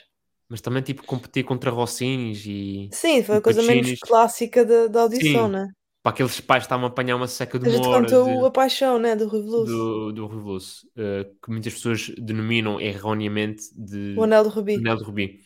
Mas 0.49 0.61
também 0.61 0.83
tipo, 0.83 1.05
competir 1.05 1.45
contra 1.45 1.71
Rossinis 1.71 2.45
e 2.47 2.91
Sim, 2.93 3.23
foi 3.23 3.37
E 3.37 3.39
a 3.39 3.41
coisa 3.43 3.63
menos 3.63 3.99
clássica 4.01 4.63
da, 4.65 4.87
da 4.89 5.01
audição, 5.03 5.49
Sim. 5.49 5.49
né? 5.49 5.69
para 6.03 6.13
aqueles 6.13 6.41
pais 6.41 6.65
estavam 6.65 6.87
a 6.87 6.89
apanhar 6.89 7.17
uma 7.17 7.29
seca 7.29 7.59
de 7.59 7.65
A 7.65 7.69
gente 7.69 7.89
hora 7.89 7.89
cantou 7.89 8.45
de- 8.45 8.47
A 8.47 8.51
Paixão, 8.51 8.99
né? 8.99 9.15
Do 9.15 9.31
Veloso. 9.31 9.87
do, 9.87 10.13
do 10.13 10.27
Revoluço, 10.27 10.89
eh, 10.97 11.25
que 11.43 11.51
muitas 11.51 11.75
pessoas 11.75 12.09
denominam 12.19 12.81
erroneamente 12.81 13.65
de 13.75 14.19
O 14.19 14.23
Anel 14.25 14.45
do 14.45 14.51
Rubi. 14.51 14.77
Anel 14.77 14.97
de 14.99 15.05
Rubi. 15.05 15.41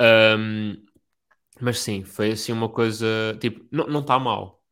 Ahm, 0.00 0.76
mas 1.60 1.80
sim, 1.80 2.04
foi 2.04 2.32
assim 2.32 2.52
uma 2.52 2.68
coisa. 2.70 3.06
Tipo, 3.40 3.64
não 3.72 4.00
está 4.00 4.18
mal. 4.18 4.62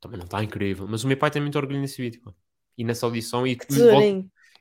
Também 0.00 0.18
não 0.18 0.26
está 0.26 0.42
incrível. 0.44 0.86
Mas 0.88 1.04
o 1.04 1.08
meu 1.08 1.18
pai 1.18 1.30
tem 1.30 1.42
muito 1.42 1.56
orgulho 1.58 1.80
nesse 1.80 2.00
vídeo. 2.02 2.22
E 2.78 2.84
nessa 2.84 3.06
audição. 3.06 3.46
E, 3.46 3.56
Que 3.56 3.66
e, 3.70 3.80
volta- 3.82 4.14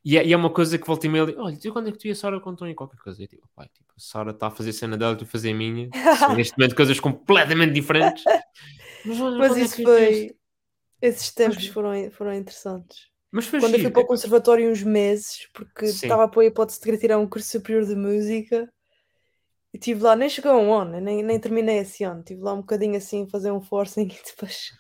e 0.06 0.18
é, 0.18 0.26
e 0.28 0.34
é 0.34 0.38
uma 0.38 0.52
coisa 0.54 0.78
que 0.80 0.88
volta 0.88 1.06
e 1.08 1.10
meia. 1.10 1.24
Olha, 1.40 1.58
quando 1.74 1.90
é 1.90 1.92
que 1.92 1.98
tu 2.00 2.08
e 2.08 2.12
a 2.12 2.16
Sara 2.16 2.40
contam 2.42 2.68
em 2.68 2.76
qualquer 2.76 2.98
coisa? 3.00 3.24
Eu 3.24 3.28
tipo, 3.28 3.48
pai, 3.56 3.70
tipo, 3.74 3.83
a 3.96 4.00
Sara 4.00 4.32
está 4.32 4.48
a 4.48 4.52
fazer 4.52 4.72
a 4.72 4.74
cena 4.74 4.98
dela, 4.98 5.16
tu 5.16 5.24
a 5.24 5.28
fazer 5.28 5.52
a 5.52 5.56
minha. 5.56 5.90
São 6.18 6.34
neste 6.36 6.58
momento 6.58 6.76
coisas 6.76 7.00
completamente 7.00 7.74
diferentes. 7.74 8.24
Mas, 9.06 9.18
Mas 9.20 9.58
é 9.58 9.62
isso 9.62 9.76
que 9.76 9.84
foi. 9.84 10.36
Esses 11.02 11.32
tempos 11.32 11.68
foram, 11.68 12.10
foram 12.12 12.34
interessantes. 12.34 13.10
Mas 13.30 13.46
foi 13.46 13.60
Quando 13.60 13.74
eu 13.74 13.80
fui 13.80 13.88
giro. 13.88 13.94
para 13.94 14.04
o 14.04 14.06
conservatório 14.06 14.72
uns 14.72 14.84
meses, 14.84 15.50
porque 15.54 15.88
Sim. 15.88 16.06
estava 16.06 16.24
a 16.24 16.28
pôr 16.28 16.42
a 16.42 16.46
hipótese 16.46 16.80
de 16.80 16.86
querer 16.86 16.98
tirar 16.98 17.18
um 17.18 17.28
curso 17.28 17.50
superior 17.50 17.84
de 17.86 17.96
música, 17.96 18.72
e 19.74 19.78
estive 19.78 20.04
lá, 20.04 20.16
nem 20.16 20.30
chegou 20.30 20.52
a 20.52 20.58
um 20.58 20.72
ano, 20.72 21.02
nem, 21.02 21.24
nem 21.24 21.40
terminei 21.40 21.80
esse 21.80 22.04
ano, 22.04 22.20
estive 22.20 22.42
lá 22.42 22.54
um 22.54 22.62
bocadinho 22.62 22.96
assim, 22.96 23.24
a 23.24 23.28
fazer 23.28 23.52
um 23.52 23.60
forcing 23.60 24.04
e 24.04 24.22
depois. 24.24 24.72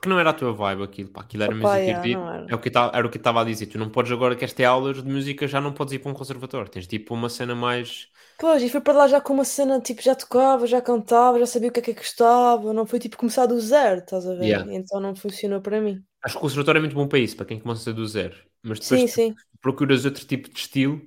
Porque 0.00 0.08
não 0.08 0.18
era 0.18 0.30
a 0.30 0.32
tua 0.32 0.52
vibe 0.52 0.82
aquilo, 0.82 1.10
pá. 1.10 1.20
Aquilo 1.22 1.42
era 1.44 1.54
Opa, 1.54 1.54
música 1.54 1.90
erudita. 1.90 2.22
não 2.22 2.28
era. 2.32 2.48
É 2.48 2.54
o 2.54 2.58
que 2.60 2.70
ta- 2.70 2.90
era 2.94 3.06
o 3.06 3.10
que 3.10 3.18
estava 3.18 3.40
a 3.42 3.44
dizer. 3.44 3.66
Tu 3.66 3.78
não 3.78 3.90
podes 3.90 4.10
agora 4.12 4.34
que 4.36 4.44
esta 4.44 4.62
é 4.62 4.66
aulas 4.66 5.02
de 5.02 5.08
música, 5.10 5.46
já 5.46 5.60
não 5.60 5.72
podes 5.72 5.92
ir 5.94 5.98
para 6.00 6.10
um 6.10 6.14
conservatório. 6.14 6.70
Tens 6.70 6.86
de 6.86 6.96
ir 6.96 7.00
para 7.00 7.14
uma 7.14 7.28
cena 7.28 7.54
mais. 7.54 8.08
Pois, 8.38 8.60
e 8.62 8.68
fui 8.70 8.80
para 8.80 8.94
lá 8.98 9.06
já 9.08 9.20
com 9.20 9.32
uma 9.34 9.44
cena, 9.44 9.80
tipo, 9.80 10.02
já 10.02 10.14
tocava, 10.16 10.66
já 10.66 10.80
cantava, 10.82 11.38
já 11.38 11.46
sabia 11.46 11.68
o 11.68 11.72
que 11.72 11.78
é 11.80 11.82
que 11.82 11.92
gostava, 11.94 12.72
não 12.72 12.84
foi 12.86 12.98
tipo 12.98 13.16
começar 13.16 13.46
do 13.46 13.60
zero, 13.60 14.00
estás 14.00 14.26
a 14.26 14.34
ver? 14.34 14.58
Yeah. 14.58 14.66
Então 14.66 14.98
não 15.00 15.14
funcionou 15.14 15.60
para 15.60 15.80
mim. 15.80 16.04
Acho 16.22 16.34
que 16.34 16.38
o 16.38 16.42
conservatório 16.42 16.78
é 16.78 16.82
muito 16.82 16.94
bom 16.94 17.08
para 17.08 17.18
isso, 17.18 17.36
para 17.36 17.46
quem 17.46 17.60
começa 17.60 17.92
do 17.92 18.06
zero. 18.06 18.36
Mas 18.62 18.80
depois 18.80 19.02
Sim, 19.02 19.06
sim. 19.08 19.40
procuras 19.60 20.04
outro 20.04 20.26
tipo 20.26 20.48
de 20.50 20.58
estilo, 20.58 21.00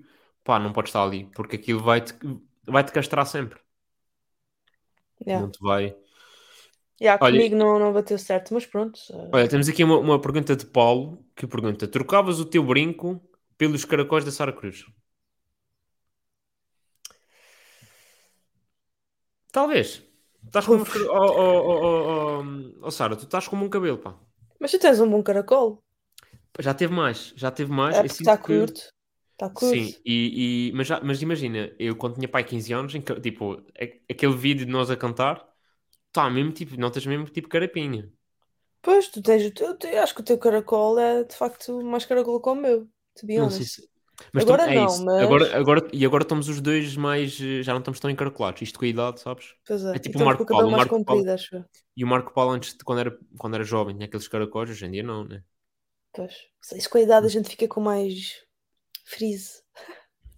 pá, 0.43 0.59
não 0.59 0.73
podes 0.73 0.89
estar 0.89 1.03
ali, 1.03 1.25
porque 1.35 1.55
aquilo 1.57 1.81
vai-te 1.83 2.13
vai 2.65 2.83
-te 2.83 2.91
castrar 2.91 3.25
sempre. 3.25 3.59
Yeah. 5.25 5.41
Não 5.41 5.51
te 5.51 5.59
vai. 5.61 5.95
Yeah, 7.03 7.21
Olha- 7.21 7.35
comigo 7.35 7.55
não, 7.57 7.77
não 7.77 7.91
bateu 7.91 8.17
certo, 8.17 8.53
mas 8.53 8.65
pronto. 8.65 8.97
eh, 9.11 9.29
Olha, 9.33 9.47
temos 9.49 9.67
aqui 9.67 9.83
uma, 9.83 9.97
uma 9.97 10.21
pergunta 10.21 10.55
de 10.55 10.65
Paulo 10.65 11.21
que 11.35 11.45
pergunta: 11.45 11.85
trocavas 11.85 12.39
o 12.39 12.45
teu 12.45 12.63
brinco 12.63 13.21
pelos 13.57 13.83
caracóis 13.83 14.23
da 14.23 14.31
Sara 14.31 14.53
Cruz? 14.53 14.85
Talvez. 19.51 20.01
Estás 20.45 20.65
como. 20.65 20.85
Oh, 21.09 21.31
oh, 21.41 22.41
oh, 22.41 22.43
oh, 22.83 22.91
Sara, 22.91 23.17
tu 23.17 23.25
estás 23.25 23.47
como 23.49 23.65
um 23.65 23.69
cabelo, 23.69 23.97
pá. 23.97 24.15
Mas 24.59 24.71
tu 24.71 24.79
tens 24.79 25.01
um 25.01 25.09
bom 25.09 25.21
caracol. 25.21 25.83
Já 26.59 26.73
teve 26.73 26.93
mais, 26.93 27.33
já 27.35 27.51
teve 27.51 27.71
mais. 27.71 27.97
É 27.97 28.05
está 28.05 28.37
curto. 28.37 28.79
Está 29.33 29.49
curto. 29.49 29.75
Sim, 29.75 29.93
e, 30.05 30.71
mas, 30.73 30.87
mas 31.03 31.21
imagina, 31.21 31.69
eu 31.77 31.95
quando 31.97 32.15
tinha 32.15 32.29
pai 32.29 32.43
15 32.45 32.71
anos, 32.71 32.93
tipo, 33.21 33.61
aquele 34.09 34.35
vídeo 34.35 34.65
de 34.65 34.71
nós 34.71 34.89
a 34.89 34.95
cantar, 34.95 35.52
tá 36.13 36.29
mesmo 36.29 36.51
tipo, 36.53 36.77
notas 36.79 37.05
mesmo 37.05 37.25
tipo 37.25 37.49
carapinha. 37.49 38.09
Pois, 38.81 39.07
tu 39.07 39.21
tens 39.21 39.45
o 39.45 39.51
teu, 39.51 39.77
eu 39.91 40.01
acho 40.03 40.13
que 40.15 40.21
o 40.21 40.23
teu 40.23 40.37
caracol 40.37 40.99
é 40.99 41.23
de 41.23 41.35
facto 41.35 41.81
mais 41.83 42.05
caracol 42.05 42.41
que 42.41 42.49
o 42.49 42.55
meu, 42.55 42.85
to 43.15 43.25
be 43.25 43.37
Não 43.37 43.45
honest. 43.45 43.63
se. 43.65 43.93
Mas 44.31 44.43
Agora 44.43 44.71
é 44.71 44.75
não, 44.75 44.85
isso. 44.85 45.03
mas- 45.05 45.21
Agora, 45.23 45.57
agora, 45.57 45.87
e 45.91 46.05
agora 46.05 46.23
estamos 46.23 46.47
os 46.47 46.61
dois 46.61 46.95
mais. 46.95 47.39
eh, 47.41 47.63
Já 47.63 47.73
não 47.73 47.79
estamos 47.79 47.99
tão 47.99 48.11
encaracolados. 48.11 48.61
Isto 48.61 48.77
com 48.77 48.85
a 48.85 48.87
idade, 48.87 49.19
sabes? 49.19 49.55
Pois 49.65 49.83
é, 49.85 49.95
é 49.95 49.99
tipo 49.99 50.19
o 50.19 50.25
Marco 50.25 50.45
Paulo, 50.45 50.67
o 50.67 50.71
mais 50.71 50.83
Marco 50.85 50.95
comprido, 51.03 51.29
acho 51.31 51.55
eu. 51.55 51.65
E 51.97 52.03
o 52.03 52.07
Marco 52.07 52.31
Paulo, 52.31 52.51
antes 52.51 52.73
de 52.77 52.83
quando 52.83 52.99
era, 52.99 53.17
quando 53.39 53.55
era 53.55 53.63
jovem, 53.63 53.95
tinha 53.95 54.05
aqueles 54.05 54.27
caracóis, 54.27 54.69
hoje 54.69 54.85
em 54.85 54.91
dia 54.91 55.03
não, 55.03 55.23
né? 55.25 55.43
Pois. 56.13 56.35
Isso 56.75 56.89
com 56.89 56.97
a 56.99 57.01
idade 57.01 57.25
a 57.25 57.29
gente 57.29 57.49
fica 57.49 57.67
com 57.67 57.81
mais 57.81 58.43
frise. 59.03 59.63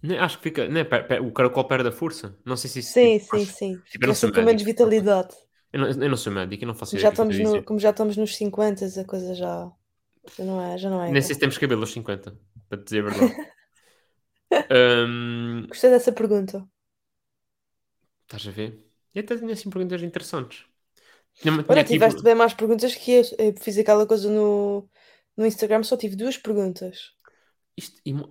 Né, 0.02 0.18
Acho 0.18 0.38
que 0.38 0.44
fica. 0.44 0.68
Né, 0.68 0.82
per- 0.84 1.06
per- 1.06 1.22
o 1.22 1.30
caracol 1.32 1.64
perde 1.68 1.88
a 1.88 1.92
força. 1.92 2.38
Não 2.46 2.56
sei 2.56 2.70
se 2.70 2.78
isso. 2.78 2.92
Sim, 2.92 3.18
tipo, 3.18 3.36
sim, 3.36 3.42
acho- 3.42 3.52
sim. 3.52 3.82
tipo, 3.90 4.14
sou 4.14 4.32
com 4.32 4.42
menos 4.42 4.62
vitalidade. 4.62 5.34
Eu 5.76 5.80
não, 5.80 5.88
eu 6.04 6.10
não 6.10 6.16
sou 6.16 6.32
médico, 6.32 6.64
eu 6.64 6.68
não 6.68 6.74
faço 6.74 6.96
já, 6.96 7.08
estamos 7.10 7.38
eu 7.38 7.44
no, 7.44 7.62
como 7.64 7.78
já 7.78 7.90
estamos 7.90 8.16
nos 8.16 8.36
50, 8.36 8.86
a 8.86 9.04
coisa 9.04 9.34
já, 9.34 9.70
já 10.36 10.44
não 10.44 10.60
é, 10.62 10.78
já 10.78 10.90
não 10.90 11.02
é 11.02 11.12
Nem 11.12 11.22
sei 11.22 11.34
se 11.34 11.40
temos 11.40 11.58
cabelo 11.58 11.82
aos 11.82 11.92
50, 11.92 12.36
para 12.68 12.82
dizer 12.82 13.00
a 13.00 13.10
verdade. 13.10 13.34
Ahm, 14.70 15.66
Gostei 15.68 15.90
dessa 15.90 16.12
pergunta. 16.12 16.66
estás 18.24 18.46
a 18.46 18.50
ver? 18.58 18.72
E 19.14 19.20
até 19.20 19.36
tinha 19.36 19.52
assim 19.52 19.70
perguntas 19.70 20.02
interessantes. 20.02 20.64
Tinha, 21.40 21.52
tinha 21.62 21.64
Olha, 21.68 21.84
tipo- 21.84 21.92
tiveste 21.92 22.22
bem 22.22 22.34
mais 22.34 22.54
perguntas 22.54 22.94
que 22.94 23.10
eu. 23.12 23.22
Eu 23.38 23.54
fiz 23.60 23.78
aquela 23.78 24.06
coisa 24.06 24.30
no, 24.30 24.88
no 25.36 25.46
Instagram, 25.46 25.82
só 25.82 25.96
tive 25.96 26.16
duas 26.16 26.36
perguntas. 26.38 26.96
isto, 27.76 28.00
e 28.04 28.12
mo- 28.12 28.28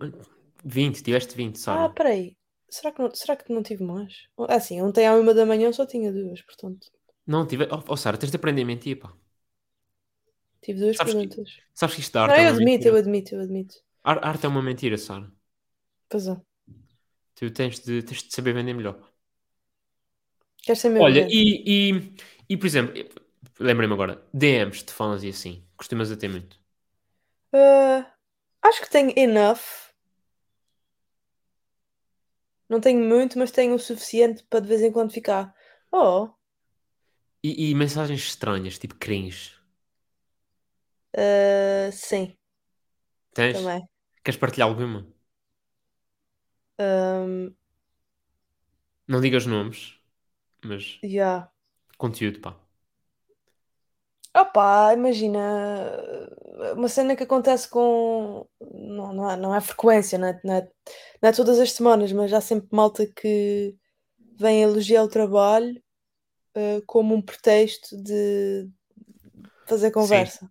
20, 0.63 1.03
tiveste 1.03 1.35
20, 1.35 1.57
Ah, 1.67 1.89
Sara. 1.89 1.93
peraí. 1.95 2.35
Será 2.69 2.91
que 2.91 3.01
não, 3.01 3.13
será 3.13 3.35
que 3.35 3.53
não 3.53 3.61
tive 3.63 3.83
mais? 3.83 4.27
Ah, 4.49 4.59
sim, 4.59 4.81
ontem 4.81 5.05
à 5.07 5.13
uma 5.15 5.33
da 5.33 5.45
manhã 5.45 5.67
eu 5.67 5.73
só 5.73 5.85
tinha 5.85 6.11
duas, 6.11 6.41
portanto. 6.41 6.87
Não, 7.25 7.45
tive. 7.47 7.65
Oh, 7.71 7.83
oh, 7.89 7.97
Sara, 7.97 8.17
tens 8.17 8.29
de 8.31 8.37
aprender 8.37 8.61
a 8.61 8.65
mentir, 8.65 8.99
pá. 8.99 9.11
Tive 10.61 10.79
duas 10.79 10.97
Sabes 10.97 11.13
que- 11.13 11.19
perguntas. 11.19 11.57
Sabes 11.73 11.95
que 11.95 12.01
isto 12.01 12.13
da 12.13 12.23
arte 12.23 12.31
Não, 12.31 12.37
é 12.39 12.45
eu 12.45 12.49
admito, 12.49 12.65
mentira. 12.71 12.89
eu 12.89 12.95
admito, 12.97 13.35
eu 13.35 13.41
admito. 13.41 13.75
Ar- 14.03 14.23
Arte 14.25 14.45
é 14.45 14.49
uma 14.49 14.61
mentira, 14.61 14.97
Sara. 14.97 15.31
Pois 16.09 16.27
é. 16.27 16.35
Tu 17.35 17.51
tens 17.51 17.79
de, 17.79 18.01
tens 18.03 18.23
de 18.23 18.33
saber 18.33 18.53
vender 18.53 18.73
melhor. 18.73 18.99
Queres 20.63 20.79
ser 20.81 20.89
meu 20.89 21.03
Olha, 21.03 21.27
e, 21.29 21.63
e, 21.93 22.15
e 22.49 22.57
por 22.57 22.65
exemplo, 22.65 22.93
lembrei-me 23.59 23.93
agora, 23.93 24.23
DMs 24.33 24.83
de 24.83 24.91
fãs 24.93 25.23
e 25.23 25.29
assim, 25.29 25.63
costumas 25.77 26.11
a 26.11 26.17
ter 26.17 26.27
muito. 26.29 26.59
Ah, 27.53 28.11
acho 28.63 28.81
que 28.81 28.89
tenho 28.89 29.13
enough. 29.17 29.61
Não 32.67 32.79
tenho 32.81 32.99
muito, 33.07 33.37
mas 33.37 33.51
tenho 33.51 33.75
o 33.75 33.79
suficiente 33.79 34.43
para 34.49 34.59
de 34.61 34.67
vez 34.67 34.81
em 34.81 34.91
quando 34.91 35.11
ficar. 35.11 35.53
Oh, 35.91 36.29
E, 37.47 37.69
e 37.69 37.75
mensagens 37.75 38.21
estranhas, 38.31 38.77
tipo 38.81 38.95
cringe. 38.95 39.43
ah, 41.17 41.89
sim, 41.91 42.37
Tens? 43.35 43.61
também. 43.61 43.87
Queres 44.23 44.39
partilhar 44.39 44.67
alguma? 44.69 44.99
Ahm, 46.79 47.55
Não 49.07 49.19
digas 49.19 49.45
nomes, 49.47 49.99
mas 50.63 51.01
já. 51.03 51.51
conteúdo, 51.97 52.39
pá. 52.41 52.55
Opa, 54.35 54.93
imagina, 54.93 55.39
uma 56.75 56.87
cena 56.89 57.15
que 57.15 57.23
acontece 57.23 57.69
com. 57.69 58.45
Não, 58.61 59.13
não 59.13 59.29
é, 59.31 59.37
não 59.37 59.55
é 59.55 59.61
frequência, 59.61 60.17
não 60.17 60.27
é, 60.27 60.39
não 60.43 60.53
é, 60.55 60.61
não 61.21 61.29
é 61.29 61.31
todas 61.31 61.59
as 61.59 61.71
semanas, 61.71 62.11
mas 62.11 62.33
há 62.33 62.41
sempre 62.41 62.67
malta 62.71 63.05
que 63.07 63.75
vem 64.39 64.63
elogiar 64.63 65.03
o 65.03 65.07
trabalho 65.09 65.81
eh, 66.55 66.81
como 66.85 67.13
um 67.13 67.21
pretexto 67.21 68.01
de 68.01 68.69
fazer 69.67 69.91
conversa. 69.91 70.49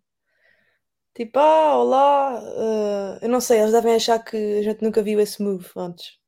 Tipo, 1.14 1.38
ah, 1.38 1.78
olá, 1.78 2.42
eh, 2.42 3.26
eu 3.26 3.28
não 3.28 3.40
sei, 3.40 3.60
eles 3.60 3.72
devem 3.72 3.94
achar 3.94 4.18
que 4.18 4.36
a 4.36 4.62
gente 4.62 4.82
nunca 4.82 5.02
viu 5.02 5.20
esse 5.20 5.42
move 5.42 5.66
antes. 5.76 6.18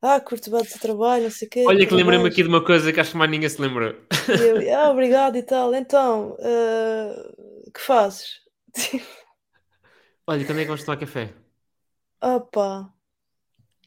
Ah, 0.00 0.20
curto 0.20 0.50
bem 0.50 0.60
o 0.60 0.64
teu 0.64 0.78
trabalho, 0.80 1.24
não 1.24 1.30
sei 1.30 1.46
o 1.46 1.50
quê. 1.50 1.64
Olha 1.66 1.86
que 1.86 1.94
lembrei-me 1.94 2.26
aqui 2.26 2.42
de 2.42 2.48
uma 2.48 2.64
coisa 2.64 2.92
que 2.92 2.98
acho 2.98 3.12
que 3.12 3.16
mais 3.16 3.30
ninguém 3.30 3.48
se 3.48 3.60
lembrou. 3.60 3.94
Eu, 4.28 4.74
ah, 4.78 4.90
obrigado 4.90 5.36
e 5.36 5.42
tal. 5.42 5.74
Então, 5.74 6.36
eh, 6.40 7.32
que 7.72 7.80
fazes? 7.80 8.40
Olha, 10.26 10.44
quando 10.44 10.58
é 10.58 10.62
que 10.62 10.68
vamos 10.68 10.84
tomar 10.84 10.96
café? 10.96 11.32
Opa. 12.22 12.92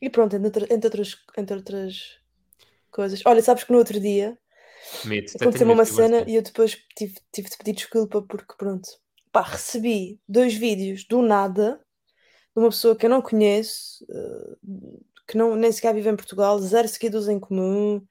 E 0.02 0.10
pronto, 0.10 0.36
entre, 0.36 0.66
entre 0.66 0.88
outras, 0.88 1.18
entre 1.38 1.56
outras 1.56 2.20
coisas. 2.92 3.22
Olha, 3.26 3.42
sabes 3.42 3.64
que 3.64 3.72
no 3.72 3.78
outro 3.78 4.00
dia 4.00 4.38
Medo. 5.06 5.32
aconteceu-me 5.36 5.74
uma 5.74 5.86
que 5.86 5.92
cena 5.92 6.24
e 6.28 6.36
eu 6.36 6.42
depois 6.42 6.78
tive, 6.96 7.16
tive 7.32 7.50
de 7.50 7.58
pedir 7.58 7.74
desculpa 7.74 8.22
porque, 8.22 8.54
pronto, 8.58 8.88
pá, 9.32 9.42
recebi 9.42 10.20
dois 10.28 10.54
vídeos 10.54 11.06
do 11.06 11.22
nada 11.22 11.80
de 12.56 12.62
uma 12.62 12.70
pessoa 12.70 12.96
que 12.96 13.06
eu 13.06 13.10
não 13.10 13.22
conheço, 13.22 14.06
eh, 14.10 14.56
que 15.28 15.38
não, 15.38 15.56
nem 15.56 15.72
sequer 15.72 15.94
vive 15.94 16.10
em 16.10 16.16
Portugal, 16.16 16.58
zero 16.60 16.88
seguidores 16.88 17.28
em 17.28 17.40
comum, 17.40 18.06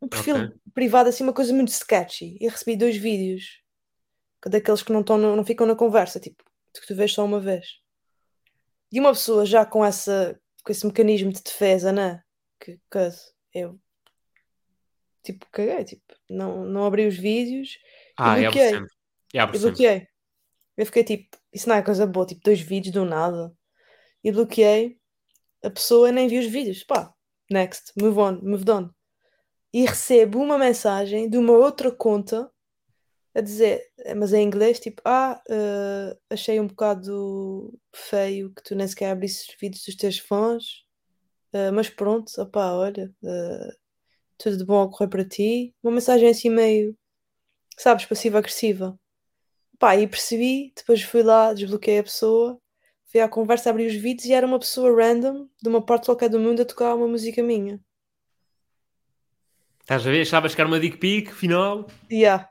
um 0.00 0.08
perfil 0.08 0.36
Ok. 0.36 0.52
privado, 0.72 1.08
assim, 1.08 1.24
uma 1.24 1.32
coisa 1.32 1.52
muito 1.52 1.68
sketchy. 1.68 2.36
E 2.40 2.46
recebi 2.48 2.76
dois 2.76 2.96
vídeos, 2.96 3.60
que 4.40 4.48
daqueles 4.48 4.82
que 4.82 4.92
não, 4.92 5.00
no- 5.02 5.36
não 5.36 5.44
ficam 5.44 5.66
na 5.66 5.74
conversa, 5.74 6.20
tipo, 6.20 6.44
que 6.72 6.86
tu 6.86 6.94
vês 6.94 7.12
só 7.12 7.24
uma 7.24 7.40
vez. 7.40 7.80
E 8.92 9.00
uma 9.00 9.10
pessoa 9.12 9.44
já 9.44 9.66
com 9.66 9.84
essa, 9.84 10.40
com 10.64 10.70
esse 10.70 10.86
mecanismo 10.86 11.32
de 11.32 11.42
defesa, 11.42 11.92
né? 11.92 12.22
Que 12.60 12.78
coisa, 12.90 13.20
eu 13.52 13.78
tipo, 15.32 15.46
caguei, 15.52 15.84
tipo, 15.84 16.02
não, 16.28 16.64
não 16.64 16.84
abri 16.84 17.06
os 17.06 17.16
vídeos 17.16 17.78
Ah, 18.16 18.38
eu 18.38 18.50
e 18.50 18.52
bloqueei. 18.52 18.80
E 19.34 19.58
bloqueei. 19.58 20.08
Eu 20.76 20.86
fiquei 20.86 21.04
tipo, 21.04 21.36
isso 21.52 21.68
não 21.68 21.76
é 21.76 21.82
coisa 21.82 22.06
boa, 22.06 22.26
tipo, 22.26 22.40
dois 22.44 22.60
vídeos 22.60 22.92
do 22.92 23.04
nada. 23.04 23.52
E 24.22 24.32
bloqueei 24.32 24.98
a 25.62 25.70
pessoa 25.70 26.12
nem 26.12 26.28
vi 26.28 26.38
os 26.38 26.46
vídeos. 26.46 26.84
Pá, 26.84 27.12
next, 27.50 27.92
move 28.00 28.18
on, 28.18 28.40
move 28.42 28.70
on. 28.70 28.90
E 29.72 29.84
recebo 29.84 30.40
uma 30.40 30.56
mensagem 30.58 31.28
de 31.28 31.36
uma 31.36 31.52
outra 31.52 31.90
conta 31.90 32.50
a 33.34 33.40
dizer, 33.40 33.82
mas 34.16 34.32
em 34.32 34.42
inglês, 34.42 34.80
tipo, 34.80 35.02
ah, 35.04 35.40
eh, 35.48 36.16
achei 36.30 36.58
um 36.58 36.66
bocado 36.66 37.78
feio 37.94 38.52
que 38.54 38.62
tu 38.62 38.74
nem 38.74 38.88
sequer 38.88 39.10
abrisses 39.12 39.48
os 39.48 39.56
vídeos 39.60 39.84
dos 39.84 39.94
teus 39.96 40.18
fãs, 40.18 40.64
eh, 41.52 41.70
mas 41.70 41.88
pronto, 41.88 42.30
opá, 42.40 42.72
olha, 42.72 43.14
eh, 43.24 43.76
tudo 44.38 44.56
de 44.56 44.64
bom 44.64 44.82
a 44.82 44.90
correr 44.90 45.08
para 45.08 45.24
ti. 45.24 45.74
Uma 45.82 45.92
mensagem 45.92 46.28
assim 46.28 46.50
meio, 46.50 46.96
sabes, 47.76 48.06
passiva-agressiva. 48.06 48.98
Pá, 49.78 49.96
e 49.96 50.06
percebi, 50.06 50.72
depois 50.76 51.02
fui 51.02 51.22
lá, 51.22 51.52
desbloqueei 51.52 51.98
a 52.00 52.02
pessoa, 52.02 52.60
fui 53.06 53.20
à 53.20 53.28
conversa, 53.28 53.70
abri 53.70 53.86
os 53.86 53.94
vídeos 53.94 54.26
e 54.26 54.32
era 54.32 54.46
uma 54.46 54.58
pessoa 54.58 54.94
random, 54.94 55.48
de 55.62 55.68
uma 55.68 55.84
parte 55.84 56.06
qualquer 56.06 56.28
do 56.28 56.40
mundo, 56.40 56.62
a 56.62 56.64
tocar 56.64 56.94
uma 56.94 57.06
música 57.06 57.42
minha. 57.42 57.80
Estás 59.80 60.06
a 60.06 60.10
ver? 60.10 60.22
Achavas 60.22 60.54
que 60.54 60.60
era 60.60 60.68
uma 60.68 60.80
dick 60.80 60.98
pic, 60.98 61.32
final. 61.32 61.86
Yeah. 62.10 62.48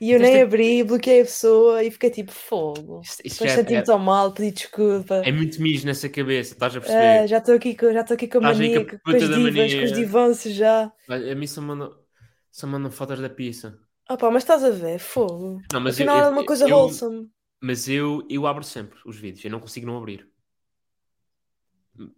E 0.00 0.12
eu 0.12 0.20
nem 0.20 0.42
abri, 0.42 0.82
bloqueei 0.84 1.22
a 1.22 1.24
pessoa 1.24 1.82
e 1.82 1.90
fiquei 1.90 2.10
tipo, 2.10 2.30
fogo. 2.32 3.00
Isto, 3.00 3.20
isto 3.24 3.34
Depois 3.34 3.50
já 3.50 3.54
é, 3.54 3.56
senti-me 3.56 3.82
tão 3.84 3.98
mal, 3.98 4.32
pedi 4.32 4.52
desculpa. 4.52 5.22
é 5.24 5.32
muito 5.32 5.60
mijo 5.60 5.84
nessa 5.86 6.08
cabeça, 6.08 6.52
estás 6.54 6.76
a 6.76 6.80
perceber? 6.80 7.02
É, 7.04 7.26
já 7.26 7.38
estou 7.38 7.54
aqui, 7.54 7.74
com- 7.76 7.92
já 7.92 8.00
estou 8.00 8.14
aqui 8.14 8.28
com 8.28 8.38
a 8.38 8.40
com 8.40 8.46
mania, 8.46 8.84
com, 8.84 8.98
puta 8.98 9.16
as 9.16 9.28
divas, 9.28 9.74
com 9.74 9.84
os 9.84 9.92
divanços 9.92 10.54
já. 10.54 10.92
A 11.08 11.34
mim 11.34 11.46
só 11.46 11.60
mandam, 11.60 11.98
só 12.50 12.66
mandam 12.66 12.90
fotos 12.90 13.18
da 13.20 13.28
pizza. 13.28 13.78
Ah 14.08 14.16
pá, 14.16 14.30
mas 14.30 14.42
estás 14.42 14.64
a 14.64 14.70
ver, 14.70 14.98
fogo. 14.98 15.60
Não, 15.72 15.80
mas 15.80 15.98
eu, 15.98 16.06
Afinal 16.06 16.24
é 16.24 16.28
eu- 16.28 16.32
uma 16.32 16.44
coisa 16.46 16.66
eu- 16.68 16.76
wholesome. 16.76 17.30
Mas 17.60 17.88
eu, 17.88 18.24
eu 18.30 18.46
abro 18.46 18.62
sempre 18.62 18.98
os 19.04 19.16
vídeos, 19.16 19.44
eu 19.44 19.50
não 19.50 19.58
consigo 19.58 19.84
não 19.86 19.98
abrir. 19.98 20.28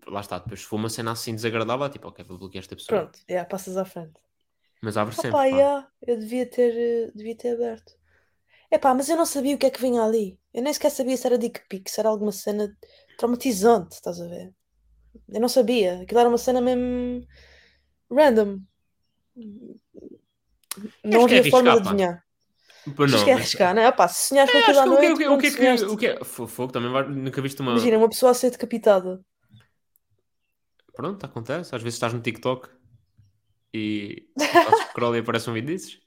Lá 0.06 0.20
está, 0.20 0.38
depois 0.38 0.60
se 0.60 0.66
for 0.66 0.76
uma 0.76 0.90
cena 0.90 1.12
assim 1.12 1.34
desagradável, 1.34 1.88
tipo, 1.88 2.06
ok, 2.08 2.22
vou 2.24 2.36
bloquear 2.36 2.62
esta 2.62 2.76
pessoa. 2.76 3.00
Pronto, 3.00 3.18
yeah, 3.28 3.48
passas 3.48 3.78
à 3.78 3.84
frente. 3.86 4.12
Mas 4.82 4.96
abro 4.96 5.14
Ah 5.16 5.22
sempre. 5.22 5.30
pá, 5.32 5.44
pá. 5.48 5.60
yeah, 5.60 5.88
eu 6.06 6.18
devia 6.18 6.46
ter, 6.48 6.72
eh, 7.08 7.10
devia 7.14 7.36
ter 7.36 7.54
aberto. 7.54 7.92
É 8.70 8.78
pá, 8.78 8.94
mas 8.94 9.08
eu 9.08 9.16
não 9.18 9.26
sabia 9.26 9.56
o 9.56 9.58
que 9.58 9.66
é 9.66 9.70
que 9.70 9.80
vinha 9.82 10.02
ali. 10.04 10.38
Eu 10.54 10.62
nem 10.62 10.72
sequer 10.74 10.90
sabia 10.90 11.16
se 11.16 11.26
era 11.26 11.38
dick 11.38 11.60
pic, 11.68 11.88
se 11.88 12.00
era 12.00 12.08
alguma 12.08 12.32
cena 12.32 12.76
traumatizante, 13.16 13.94
estás 13.96 14.20
a 14.20 14.28
ver? 14.28 14.54
Eu 15.28 15.40
não 15.40 15.48
sabia. 15.50 16.02
Aquilo 16.02 16.20
era 16.20 16.28
uma 16.30 16.38
cena 16.38 16.60
mesmo 16.60 17.26
random. 18.10 18.60
Não 21.04 21.26
que 21.26 21.34
é 21.34 21.38
havia 21.38 21.44
forma 21.44 21.70
de 21.70 21.76
adivinhar. 21.78 22.24
Pois 22.96 23.10
não, 23.10 23.24
que 23.24 23.30
é 23.30 23.34
arriscar, 23.34 23.74
não 23.74 23.82
é? 23.82 23.92
Pá, 23.92 24.08
se 24.08 24.28
sonhares 24.28 24.50
com 24.52 24.58
É, 24.58 24.58
aquilo 24.58 24.80
à 24.80 24.80
acho 24.80 24.82
que 24.82 24.88
o 24.88 24.98
que, 24.98 25.06
noite, 25.06 25.12
o 25.12 25.18
que, 25.18 25.28
o 25.28 25.38
pronto, 25.38 25.54
que, 25.66 25.84
o 25.86 25.96
que, 25.96 26.08
o 26.20 26.24
é. 26.46 26.48
Fogo, 26.48 26.72
também 26.72 26.90
vai- 26.90 27.08
nunca 27.08 27.42
viste 27.42 27.60
uma. 27.62 27.74
Imagina, 27.74 27.96
uma 27.96 28.08
pessoa 28.10 28.32
a 28.32 28.34
ser 28.34 28.50
decapitada. 28.50 29.24
Pronto, 30.94 31.24
acontece. 31.26 31.74
Às 31.74 31.82
vezes 31.82 31.96
estás 31.96 32.12
no 32.12 32.20
TikTok 32.22 32.68
e 33.74 34.28
fazes 34.62 34.80
scroll 34.86 35.16
e 35.16 35.20
aparece 35.20 35.48
um 35.50 35.52
vídeo 35.54 35.68
desses. 35.68 35.98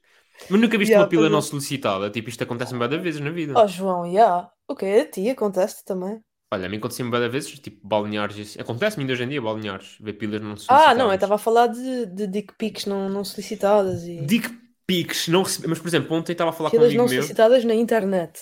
Mas 0.48 0.60
nunca 0.60 0.76
viste 0.78 0.90
Yeah, 0.90 1.04
uma 1.04 1.08
pila 1.08 1.26
é. 1.26 1.30
não 1.30 1.40
solicitada. 1.40 2.10
Tipo, 2.10 2.28
isto 2.28 2.42
acontece-me 2.42 2.78
várias 2.78 3.02
vezes 3.02 3.20
na 3.20 3.30
vida. 3.30 3.54
Oh, 3.56 3.66
João, 3.66 4.10
já. 4.12 4.50
O 4.68 4.74
quê? 4.74 5.06
A 5.06 5.10
ti 5.10 5.28
acontece 5.30 5.84
também. 5.84 6.20
Olha, 6.52 6.66
a 6.66 6.68
mim 6.68 6.76
acontece-me 6.76 7.10
várias 7.10 7.32
vezes, 7.32 7.58
tipo, 7.58 7.86
balneares. 7.86 8.38
assim. 8.38 8.60
Acontece-me 8.60 9.02
ainda 9.02 9.12
hoje 9.12 9.24
em 9.24 9.28
dia, 9.28 9.42
balneares. 9.42 9.96
Ver 10.00 10.12
pilas 10.14 10.40
não 10.40 10.56
solicitadas. 10.56 10.86
Ah, 10.86 10.94
não, 10.94 11.08
eu 11.08 11.14
estava 11.14 11.34
a 11.34 11.38
falar 11.38 11.68
de, 11.68 12.06
de 12.06 12.26
dick 12.26 12.54
pics 12.56 12.86
não, 12.86 13.08
não 13.08 13.24
solicitadas 13.24 14.04
e 14.04 14.20
Dick 14.20 14.48
pics, 14.86 15.28
não 15.28 15.42
recebi. 15.42 15.68
Mas, 15.68 15.78
por 15.78 15.88
exemplo, 15.88 16.14
ontem 16.16 16.32
estava 16.32 16.50
a 16.50 16.52
falar 16.52 16.70
com 16.70 16.76
um 16.76 16.84
amigo 16.84 16.98
não 16.98 17.08
meu. 17.08 17.08
solicitadas 17.08 17.64
na 17.64 17.74
internet. 17.74 18.40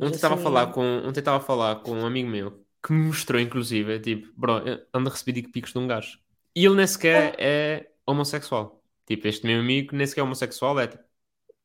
Ontem 0.00 0.14
estava 0.14 0.34
a 0.34 0.36
assim, 0.36 0.44
falar 0.44 0.66
com, 0.72 0.82
ontem 1.04 1.18
estava 1.20 1.38
a 1.38 1.40
falar 1.40 1.76
com 1.82 1.92
um 1.92 2.06
amigo 2.06 2.28
meu 2.28 2.64
que 2.84 2.92
me 2.92 3.06
mostrou, 3.06 3.40
inclusive, 3.40 3.96
é 3.96 3.98
tipo, 3.98 4.28
bro, 4.36 4.58
eu 4.58 4.86
ando 4.94 5.08
a 5.08 5.12
receber 5.12 5.32
dick 5.32 5.50
pics 5.50 5.72
de 5.72 5.78
um 5.78 5.86
gajo. 5.86 6.18
E 6.54 6.64
ele 6.64 6.76
nem 6.76 6.86
sequer 6.86 7.34
é 7.38 7.90
homossexual. 8.10 8.82
Tipo, 9.06 9.28
este 9.28 9.46
meu 9.46 9.60
amigo 9.60 9.94
nem 9.96 10.06
sequer 10.06 10.20
é 10.22 10.24
homossexual, 10.24 10.78
é 10.80 10.86
tipo, 10.88 11.04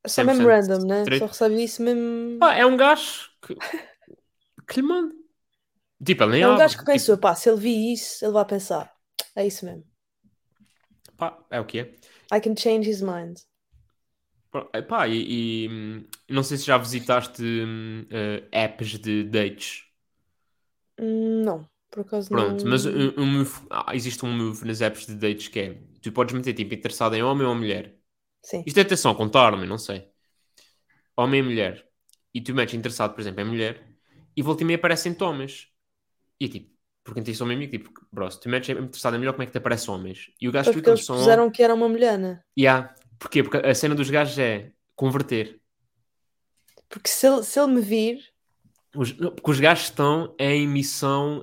É 0.04 0.08
só 0.10 0.24
mesmo 0.24 0.46
100% 0.46 0.48
random, 0.48 0.86
né? 0.88 1.10
straight. 1.10 1.12
Só 1.12 1.26
recebe 1.28 1.62
isso 1.64 1.82
mesmo. 1.84 2.04
pá, 2.40 2.54
é 2.56 2.66
um 2.66 2.78
gajo 2.78 3.30
que, 3.42 3.56
que 4.68 4.82
lhe 4.82 4.88
mande. 4.88 5.16
Tipo, 6.06 6.24
ele 6.26 6.32
nem 6.34 6.44
É 6.44 6.48
um 6.48 6.56
gajo 6.56 6.78
que 6.78 6.86
pensou, 6.86 7.18
pá, 7.18 7.34
se 7.36 7.50
ele 7.50 7.60
vir 7.60 7.94
isso, 7.94 8.24
ele 8.24 8.34
vai 8.34 8.46
pensar, 8.46 8.94
é 9.36 9.46
isso 9.48 9.66
mesmo. 9.66 9.84
Tipo, 11.04 11.18
pá, 11.18 11.38
é 11.50 11.60
o 11.60 11.66
que 11.66 11.80
é. 11.80 11.96
I 12.34 12.42
can 12.42 12.54
change 12.58 12.86
his 12.86 13.02
mind. 13.02 13.46
Pá, 14.52 14.70
epá, 14.74 15.08
e, 15.08 15.66
e, 15.66 15.70
hum, 15.70 16.06
não 16.30 16.44
sei 16.44 16.58
se 16.58 16.66
já 16.66 16.78
visitaste 16.78 17.42
eh, 18.12 18.48
apps 18.52 19.00
de 19.00 19.24
dates. 19.24 19.84
Hum, 20.98 21.44
Não, 21.44 21.70
por 21.92 22.02
acaso 22.02 22.34
Pronto, 22.34 22.68
não. 22.68 22.68
mas 22.68 22.86
um, 22.86 23.10
um 23.18 23.44
ah, 23.70 23.96
existe 23.96 24.26
um 24.26 24.36
move 24.36 24.66
nas 24.66 24.82
apps 24.82 25.06
de 25.06 25.16
dates 25.16 25.48
que 25.48 25.60
é: 25.60 25.78
tu 26.04 26.12
podes 26.12 26.36
meter 26.36 26.54
tipo 26.54 26.74
interessado 26.74 27.16
em 27.16 27.24
homem 27.24 27.48
ou 27.48 27.56
mulher. 27.56 27.96
Sim. 28.44 28.64
Isto 28.68 28.78
é 28.80 28.82
atenção, 28.82 29.16
contar-me, 29.16 29.66
não 29.66 29.78
sei. 29.78 30.08
Homem 31.16 31.40
e 31.40 31.44
mulher. 31.44 31.88
E 32.34 32.42
tu 32.42 32.54
metes 32.54 32.76
interessado, 32.76 33.14
por 33.14 33.22
exemplo, 33.22 33.42
em 33.42 33.46
mulher 33.46 33.82
e 34.36 34.42
volta 34.42 34.64
e 34.64 34.66
meia 34.66 34.78
aparecem 34.78 35.16
homens. 35.22 35.70
E 36.40 36.50
tipo, 36.50 36.70
perguntei 37.04 37.34
isso 37.34 37.44
ao 37.44 37.48
meu 37.48 37.56
amigo: 37.56 37.72
tipo, 37.72 37.90
bro, 38.12 38.30
se 38.30 38.40
tu 38.40 38.50
metes 38.50 38.70
interessado 38.70 39.16
em 39.16 39.20
mulher, 39.20 39.32
como 39.32 39.44
é 39.44 39.46
que 39.46 39.52
te 39.52 39.58
aparece 39.58 39.90
homens? 39.90 40.32
E 40.42 40.50
o 40.50 40.52
gajo 40.52 40.72
porque 40.72 40.80
explica-me 40.80 40.98
eles 40.98 41.06
são. 41.06 41.16
puseram 41.16 41.52
que 41.52 41.64
era 41.64 41.74
uma 41.74 41.88
mulher, 41.88 42.18
né? 42.18 42.42
Yeah. 42.58 42.94
Porquê? 43.18 43.44
Porque 43.44 43.58
a 43.58 43.74
cena 43.74 43.96
dos 43.96 44.10
gajos 44.10 44.38
é 44.38 44.72
converter. 44.96 45.60
Porque 46.90 47.10
se 47.10 47.28
ele, 47.28 47.44
se 47.44 47.60
ele 47.60 47.72
me 47.72 47.82
vir, 47.82 48.20
Os, 48.96 49.18
não, 49.18 49.32
porque 49.32 49.50
os 49.50 49.60
gajos 49.60 49.86
estão 49.86 50.36
em 50.38 50.68
missão 50.68 51.42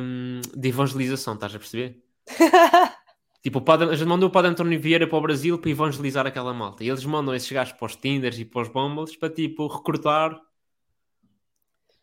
hum, 0.00 0.40
de 0.54 0.68
evangelização, 0.68 1.34
estás 1.34 1.54
a 1.54 1.58
perceber? 1.58 2.02
Tipo, 3.42 3.60
padre, 3.60 3.90
a 3.90 3.94
gente 3.96 4.06
mandou 4.08 4.28
o 4.28 4.32
padre 4.32 4.50
António 4.52 4.80
Vieira 4.80 5.06
para 5.08 5.18
o 5.18 5.20
Brasil 5.20 5.58
para 5.58 5.70
evangelizar 5.70 6.26
aquela 6.26 6.54
malta. 6.54 6.84
E 6.84 6.88
eles 6.88 7.04
mandam 7.04 7.34
esses 7.34 7.50
gajos 7.50 7.72
para 7.74 7.86
os 7.86 7.96
Tinders 7.96 8.38
e 8.38 8.44
para 8.44 8.62
os 8.62 8.68
Bumbles 8.68 9.16
para, 9.16 9.30
tipo, 9.30 9.66
recrutar. 9.66 10.40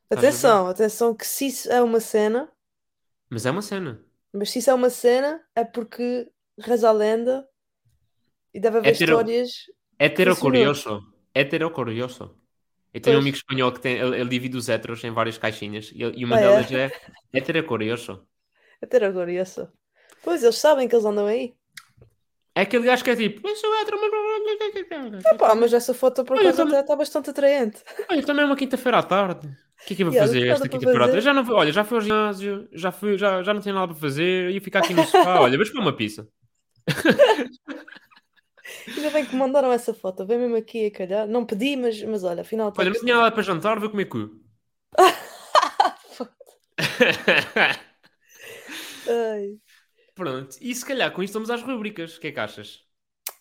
Atenção, 0.10 0.68
atenção, 0.68 1.16
que 1.16 1.26
se 1.26 1.48
isso 1.48 1.72
é 1.72 1.82
uma 1.82 2.00
cena, 2.00 2.52
Mas 3.30 3.46
é 3.46 3.52
uma 3.52 3.62
cena. 3.62 4.04
mas 4.34 4.50
se 4.50 4.60
isso 4.60 4.70
é 4.70 4.74
uma 4.74 4.90
cena, 4.90 5.40
é 5.56 5.64
porque 5.64 6.32
reza 6.60 6.90
a 6.90 6.92
lenda 6.92 7.48
e 8.54 8.60
deve 8.60 8.80
haver 8.80 8.94
Hetero- 8.94 9.12
histórias. 9.12 9.52
Hetero 10.00 10.36
Funcionou. 10.36 10.76
curioso. 10.76 11.14
Hetero 11.34 11.72
curioso. 11.72 12.36
Eu 12.94 13.02
tenho 13.02 13.18
um 13.18 13.22
Pois. 13.22 13.24
amigo 13.24 13.38
espanhol 13.38 13.72
que 13.72 13.80
tem, 13.82 13.98
ele, 14.00 14.20
ele 14.20 14.30
divide 14.30 14.58
os 14.58 14.68
heteros 14.68 15.04
em 15.04 15.12
várias 15.12 15.38
caixinhas. 15.38 15.92
E, 15.94 16.00
e 16.02 16.26
uma 16.26 16.38
Ah, 16.38 16.40
é? 16.40 16.64
delas 16.66 16.72
é 16.72 16.92
hetero 17.34 17.64
curioso. 17.66 18.28
Agora, 19.04 19.32
isso. 19.32 19.72
Pois, 20.24 20.44
eles 20.44 20.58
sabem 20.58 20.88
que 20.88 20.96
eles 20.96 21.06
andam 21.06 21.26
aí. 21.26 21.54
É 22.56 22.62
aquele 22.62 22.86
gajo 22.86 23.04
que 23.04 23.12
é 23.12 23.16
tipo, 23.16 23.48
eu 23.48 23.56
sou 23.56 23.74
hétero, 23.80 23.98
mas... 24.02 25.26
Ah, 25.26 25.36
pá, 25.36 25.56
mas 25.56 25.72
essa 25.74 25.94
foto 25.94 26.26
por 26.26 26.38
acaso 26.38 26.58
também- 26.58 26.80
está 26.80 26.96
bastante 26.96 27.30
atraente. 27.30 27.82
Olha, 28.10 28.26
também 28.26 28.44
é 28.44 28.46
uma 28.46 28.56
quinta-feira 28.56 28.98
à 28.98 29.04
tarde. 29.04 29.48
O 29.48 29.86
que 29.86 29.94
é 29.94 29.96
que 29.96 30.04
eu 30.04 30.12
vou 30.12 30.20
fazer 30.20 30.46
esta 30.48 30.60
para 30.68 30.70
quinta-feira 30.70 31.06
à 31.06 31.08
tarde? 31.08 31.18
Eu 31.18 31.22
Já 31.22 31.34
não, 31.34 31.50
olha, 31.54 31.72
já 31.72 31.86
fui 31.86 31.98
ao 31.98 32.02
ginásio, 32.02 32.68
já, 32.74 32.92
fui, 32.92 33.18
já, 33.18 33.42
já 33.44 33.54
não 33.54 33.62
tenho 33.62 33.76
nada 33.76 33.88
para 33.88 33.96
fazer, 34.02 34.52
ia 34.52 34.60
ficar 34.60 34.80
aqui 34.80 34.94
no 34.94 35.06
sofá. 35.06 35.40
Olha, 35.40 35.54
vamos 35.54 35.70
comer 35.70 35.84
uma 35.84 35.96
pizza. 35.96 36.28
Ainda 38.88 39.10
bem 39.12 39.26
que 39.26 39.34
me 39.34 39.40
mandaram 39.40 39.72
essa 39.72 39.94
foto. 39.94 40.26
Vem 40.26 40.38
mesmo 40.38 40.56
aqui 40.58 40.88
a 40.88 40.92
calhar. 40.92 41.28
Não 41.28 41.46
pedi, 41.46 41.76
mas, 41.76 42.02
mas 42.04 42.24
olha, 42.24 42.42
afinal 42.42 42.70
está 42.70 42.82
Olha, 42.82 42.92
não 42.92 43.00
tinha 43.00 43.16
nada 43.16 43.32
para 43.32 43.44
jantar, 43.44 43.80
vou 43.80 43.90
comer 43.90 44.06
cu. 44.06 44.30
Ai, 49.10 49.58
Pronto, 50.20 50.56
e 50.62 50.76
se 50.76 50.86
calhar 50.86 51.12
com 51.12 51.24
isto 51.24 51.32
estamos 51.32 51.50
às 51.50 51.62
rubricas. 51.64 52.18
O 52.18 52.20
que 52.20 52.28
é 52.28 52.32
que 52.32 52.40
achas? 52.40 52.86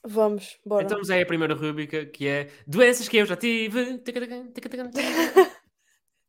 Vamos, 0.05 0.59
bora. 0.65 0.85
Então 0.85 0.97
vamos 0.97 1.11
aí 1.11 1.23
à 1.23 1.27
primeira 1.27 1.55
rubrica 1.55 2.07
que 2.07 2.27
é 2.29 2.51
Doenças 2.67 3.09
que 3.09 3.17
eu 3.17 3.27
já 3.27 3.37
tive. 3.37 4.01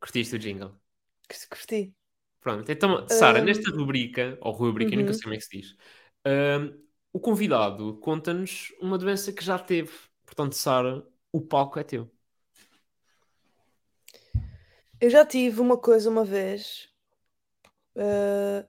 Curtiste 0.01 0.35
o 0.35 0.39
jingle? 0.39 0.71
Curti. 1.49 1.93
Pronto, 2.41 2.71
então, 2.71 3.07
Sara, 3.09 3.41
Hum. 3.41 3.45
nesta 3.45 3.69
rubrica, 3.71 4.37
ou 4.41 4.51
rubrica, 4.53 4.93
eu 4.93 4.99
nunca 4.99 5.13
Uhum. 5.13 5.13
sei 5.13 5.23
como 5.23 5.33
é 5.35 5.37
que 5.37 5.43
se 5.43 5.57
diz, 5.57 5.75
hum, 6.25 6.81
o 7.11 7.19
convidado 7.19 7.97
conta-nos 7.99 8.73
uma 8.79 8.97
doença 8.97 9.33
que 9.33 9.43
já 9.43 9.59
teve. 9.59 9.91
Portanto, 10.25 10.53
Sara, 10.55 11.05
o 11.31 11.41
palco 11.41 11.79
é 11.79 11.83
teu. 11.83 12.09
Eu 15.01 15.09
já 15.09 15.25
tive 15.25 15.59
uma 15.59 15.77
coisa 15.77 16.09
uma 16.09 16.23
vez. 16.23 16.87
eh, 17.95 18.65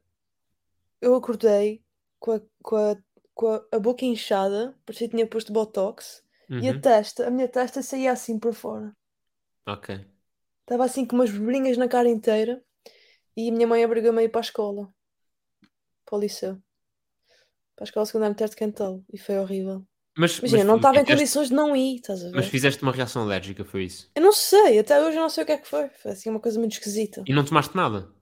eu 1.01 1.15
acordei 1.15 1.83
com 2.19 2.33
a, 2.33 2.41
com 2.63 2.77
a, 2.77 2.97
com 3.35 3.49
a, 3.49 3.65
a 3.73 3.79
boca 3.79 4.05
inchada, 4.05 4.77
parecia 4.87 5.09
que 5.09 5.15
tinha 5.17 5.27
posto 5.29 5.53
botox, 5.53 6.23
e 6.59 6.69
a 6.69 6.75
Uhum, 6.75 6.85
testa, 6.87 7.27
a 7.27 7.31
minha 7.31 7.49
testa 7.49 7.83
saía 7.83 8.13
assim 8.13 8.39
por 8.39 8.55
fora. 8.55 8.95
Ok. 9.67 9.91
Estava 10.63 10.85
assim 10.87 11.05
com 11.05 11.17
umas 11.17 11.31
bolinhas 11.31 11.77
na 11.77 11.87
cara 11.87 12.09
inteira, 12.09 12.65
e 13.37 13.49
a 13.49 13.53
minha 13.53 13.67
mãe 13.69 13.85
obrigou-me 13.85 14.21
a 14.21 14.25
ir 14.25 14.31
para 14.31 14.41
a 14.41 14.49
escola, 14.49 14.93
para 16.05 16.17
o 16.19 16.21
liceu, 16.21 16.63
para 17.75 17.83
a 17.85 17.89
escola 17.89 18.07
secundária 18.07 18.49
de 18.49 18.55
Cantal, 18.61 18.95
e 19.13 19.19
foi 19.19 19.37
horrível. 19.39 19.85
Mas, 20.21 20.33
Imagina, 20.41 20.65
mas 20.65 20.65
não 20.65 20.77
estava 20.77 21.01
em 21.01 21.05
fizeste- 21.05 21.07
condições 21.07 21.49
de 21.51 21.55
não 21.57 21.75
ir, 21.77 21.97
estás 21.97 22.25
a 22.25 22.31
Mas 22.33 22.47
ver? 22.47 22.53
fizeste 22.53 22.83
uma 22.83 22.91
reação 22.93 23.23
alérgica, 23.23 23.65
foi 23.65 23.85
isso? 23.85 24.11
Eu 24.15 24.23
não 24.23 24.31
sei, 24.33 24.79
até 24.79 25.01
hoje 25.03 25.17
eu 25.17 25.23
não 25.23 25.29
sei 25.29 25.43
o 25.43 25.47
que 25.47 25.53
é 25.53 25.59
que 25.59 25.67
foi. 25.67 25.89
Foi 25.91 26.13
assim 26.13 26.31
uma 26.31 26.39
coisa 26.41 26.59
muito 26.61 26.73
esquisita. 26.75 27.29
E 27.29 27.33
não 27.33 27.47
tomaste 27.47 27.75
nada? 27.75 28.13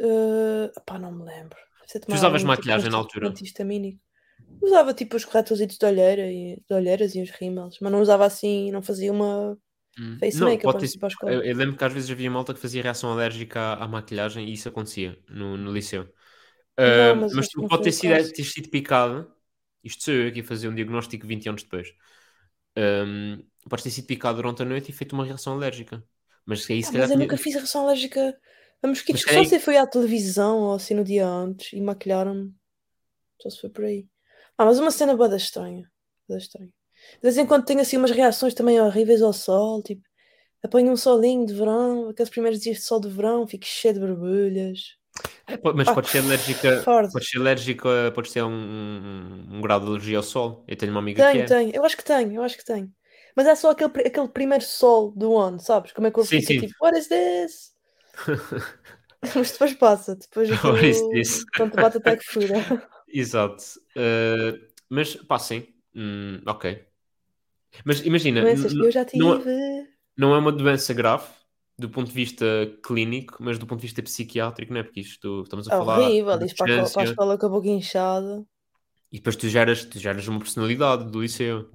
Uh, 0.00 0.68
pá, 0.86 0.98
não 0.98 1.12
me 1.12 1.24
lembro. 1.24 1.58
Tomar 1.98 2.18
usavas 2.18 2.42
algum 2.42 2.50
tipo 2.50 2.68
maquilhagem 2.68 2.90
na 2.90 2.96
altura? 2.98 3.34
Usava 4.62 4.94
tipo 4.94 5.16
os 5.16 5.24
corretorzitos 5.24 5.76
de, 5.78 5.86
olheira 5.86 6.30
e, 6.30 6.56
de 6.66 6.74
olheiras 6.74 7.14
e 7.14 7.22
os 7.22 7.30
rímels, 7.30 7.78
mas 7.80 7.92
não 7.92 8.00
usava 8.00 8.24
assim, 8.26 8.70
não 8.70 8.82
fazia 8.82 9.12
uma 9.12 9.58
Hum. 9.98 10.18
face 10.20 10.38
Não, 10.38 10.48
make 10.48 10.62
pode 10.62 10.78
para 10.78 10.80
ter 10.80 10.86
ir 10.94 10.98
para 10.98 11.08
a 11.08 11.14
escola. 11.14 11.32
Eu, 11.34 11.42
eu 11.42 11.56
lembro 11.56 11.76
que 11.76 11.84
às 11.84 11.92
vezes 11.92 12.10
havia 12.10 12.30
malta 12.30 12.54
que 12.54 12.60
fazia 12.60 12.82
reação 12.82 13.12
alérgica 13.12 13.60
à, 13.60 13.84
à 13.84 13.88
maquilhagem 13.88 14.48
e 14.48 14.52
isso 14.52 14.68
acontecia 14.68 15.18
no, 15.28 15.56
no 15.56 15.72
liceu. 15.72 16.08
Ah, 16.84 17.14
mas 17.14 17.32
mas 17.32 17.48
tu 17.48 17.60
não 17.60 17.68
pode 17.68 17.82
foi 17.82 17.84
ter 17.84 17.92
sido, 17.92 18.32
ter 18.32 18.44
sido 18.44 18.68
picado. 18.70 19.32
Isto 19.82 20.04
sou 20.04 20.14
eu 20.14 20.28
aqui 20.28 20.40
a 20.40 20.44
fazer 20.44 20.68
um 20.68 20.74
diagnóstico 20.74 21.26
20 21.26 21.48
anos 21.48 21.62
depois. 21.62 21.88
Ahm, 22.76 23.42
podes 23.68 23.84
ter 23.84 23.90
sido 23.90 24.06
picado 24.06 24.36
durante 24.36 24.62
a 24.62 24.64
noite 24.64 24.90
e 24.90 24.92
feito 24.94 25.12
uma 25.14 25.24
reação 25.24 25.54
alérgica. 25.54 26.04
Mas 26.46 26.68
é 26.70 26.74
isso 26.74 26.90
Ah, 26.90 26.92
mas 26.92 27.10
eu 27.10 27.18
nunca 27.18 27.36
fiz 27.36 27.54
reação 27.54 27.82
alérgica 27.84 28.36
a 28.82 28.86
mosquitos. 28.88 29.22
Mas 29.24 29.34
Só 29.34 29.40
peraí. 29.40 29.46
se 29.48 29.58
foi 29.60 29.76
à 29.76 29.86
televisão 29.86 30.58
ou 30.60 30.74
assim 30.74 30.94
no 30.94 31.04
dia 31.04 31.26
antes 31.26 31.72
e 31.72 31.80
maquilharam-me. 31.80 32.52
Só 33.40 33.50
se 33.50 33.60
foi 33.60 33.70
por 33.70 33.84
aí. 33.84 34.06
Ah, 34.56 34.64
mas 34.64 34.78
uma 34.78 34.90
cena 34.90 35.16
boa 35.16 35.34
estranha. 35.36 35.90
Bué 36.28 36.38
estranha. 36.38 36.68
De 37.14 37.20
vez 37.22 37.38
em 37.38 37.46
quando 37.46 37.64
tenho 37.64 37.80
assim 37.80 37.96
umas 37.96 38.10
reações 38.10 38.52
também 38.54 38.80
horríveis 38.80 39.22
ao 39.22 39.32
sol, 39.32 39.82
tipo, 39.82 40.02
apanho 40.62 40.92
um 40.92 40.96
solinho 40.96 41.46
de 41.46 41.54
verão, 41.54 42.10
aqueles 42.10 42.28
primeiros 42.30 42.60
dias 42.60 42.76
de 42.78 42.82
sol 42.82 43.00
de 43.00 43.08
verão, 43.08 43.46
fico 43.46 43.64
cheio 43.64 43.94
de 43.94 44.00
borbulhas. 44.00 44.96
É, 45.46 45.58
mas 45.74 45.88
Ah, 45.88 45.94
podes 45.94 46.10
ser 46.10 46.18
alérgica. 46.18 46.82
Podes 46.84 47.28
ser 47.30 47.38
alérgica, 47.38 48.12
podes 48.14 48.32
ter 48.32 48.42
um, 48.42 48.50
um, 48.52 49.56
um 49.56 49.60
grau 49.60 49.80
de 49.80 49.86
alergia 49.86 50.18
ao 50.18 50.22
sol. 50.22 50.62
Eu 50.68 50.76
tenho 50.76 50.92
uma 50.92 51.00
amiga 51.00 51.24
que 51.24 51.32
Tenho, 51.32 51.44
é. 51.44 51.46
tenho. 51.46 51.74
Eu 51.74 51.84
acho 51.84 51.96
que 51.96 52.04
tenho, 52.04 52.32
eu 52.34 52.42
acho 52.42 52.56
que 52.56 52.64
tenho. 52.64 52.90
Mas 53.34 53.46
é 53.46 53.54
só 53.54 53.70
aquele, 53.70 53.90
aquele 54.06 54.28
primeiro 54.28 54.64
sol 54.64 55.12
do 55.12 55.36
ano, 55.38 55.58
sabes? 55.58 55.92
Como 55.92 56.06
é 56.06 56.10
que 56.10 56.14
corpo 56.14 56.28
Sim, 56.28 56.40
fica 56.40 56.52
sim. 56.52 56.60
tipo, 56.66 56.74
what 56.84 56.98
is 56.98 57.08
this? 57.08 57.70
Mas 59.34 59.52
depois 59.52 59.74
passa, 59.74 60.14
depois 60.16 60.50
What 60.64 60.84
is 60.84 61.06
aquilo, 61.10 61.10
this? 61.10 61.44
quando 61.56 61.72
te 61.72 61.78
bate 61.78 61.98
até 61.98 62.16
que 62.16 62.24
fura. 62.24 62.56
Exato. 63.08 63.62
Uh, 63.96 64.58
mas, 64.88 65.16
pá, 65.16 65.38
sim. 65.38 65.66
Hum, 65.94 66.40
ok. 66.46 66.86
Mas 67.84 68.00
imagina, 68.06 68.40
Doenças 68.40 68.74
que 68.74 68.84
eu 68.84 68.90
já 68.90 69.04
não, 69.14 69.44
tive. 69.44 69.88
não 70.18 70.34
é 70.34 70.38
uma 70.38 70.52
doença 70.52 70.94
grave 70.94 71.26
do 71.78 71.90
ponto 71.90 72.08
de 72.08 72.14
vista 72.14 72.44
clínico, 72.84 73.36
mas 73.40 73.58
do 73.58 73.66
ponto 73.66 73.80
de 73.80 73.86
vista 73.88 74.02
psiquiátrico, 74.02 74.72
não 74.72 74.80
é? 74.80 74.84
Porque 74.84 75.00
isto 75.00 75.42
estamos 75.44 75.68
a 75.68 75.72
É 75.72 75.74
falar 75.74 76.12
horrível, 76.14 76.38
isto 76.44 76.56
para 76.56 76.66
a, 76.66 76.68
escola- 76.68 76.90
para 76.90 77.00
a 77.02 77.04
distância 77.04 77.10
escola 77.10 77.38
com 77.38 77.46
a 77.46 77.48
boca 77.48 77.68
inchada. 77.68 78.46
e 79.12 79.16
depois 79.18 79.36
tu 79.36 79.48
geras, 79.48 79.84
tu 79.84 79.98
geras 80.00 80.26
uma 80.28 80.40
personalidade 80.40 81.10
do 81.12 81.22
liceu. 81.22 81.70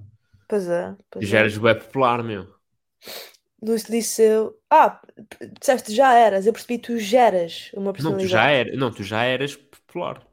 Pois 0.48 0.66
é, 0.68 0.96
Tu 1.18 1.26
pois 1.26 1.30
é. 1.32 1.42
geras 1.42 1.58
web 1.58 1.78
popular, 1.84 2.22
meu. 2.24 2.44
Do 3.66 3.74
liceu. 3.90 4.38
Ah, 4.70 4.90
p- 5.30 5.46
disseste 5.58 5.94
já 5.94 6.14
eras, 6.14 6.46
eu 6.46 6.52
percebi 6.54 6.78
tu 6.78 6.98
geras 6.98 7.70
uma 7.74 7.92
Não, 7.98 8.16
tu 8.16 8.26
personalidade. 8.26 8.26
já 8.26 8.48
eras, 8.50 8.76
não, 8.78 8.90
tu 8.92 9.02
já 9.02 9.22
eras 9.24 9.54
popular. 9.56 10.26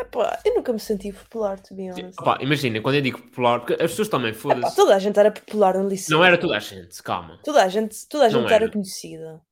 Epá, 0.00 0.40
eu 0.46 0.54
nunca 0.54 0.72
me 0.72 0.80
senti 0.80 1.12
popular, 1.12 1.60
to 1.60 1.74
be 1.74 1.90
honest. 1.92 2.20
Opá, 2.20 2.38
imagina, 2.40 2.80
quando 2.82 2.96
eu 2.96 3.02
digo 3.02 3.20
popular, 3.22 3.58
porque 3.60 3.74
as 3.74 3.90
pessoas 3.90 4.08
também, 4.08 4.32
Epá, 4.54 4.70
foda-se. 4.72 4.78
toda 4.78 4.94
a 4.96 4.98
gente 4.98 5.18
era 5.18 5.30
popular 5.32 5.74
no 5.78 5.88
liceu. 5.88 6.12
Não 6.12 6.24
era 6.24 6.36
toda 6.40 6.56
a 6.56 6.60
gente, 6.60 7.00
calma. 7.04 7.38
Toda 7.44 7.64
a 7.64 7.68
gente, 7.68 8.06
toda 8.08 8.26
a 8.26 8.28
Não 8.28 8.48
gente 8.48 8.52
era 8.52 8.68
era. 8.68 8.72
conhecida. 8.72 9.42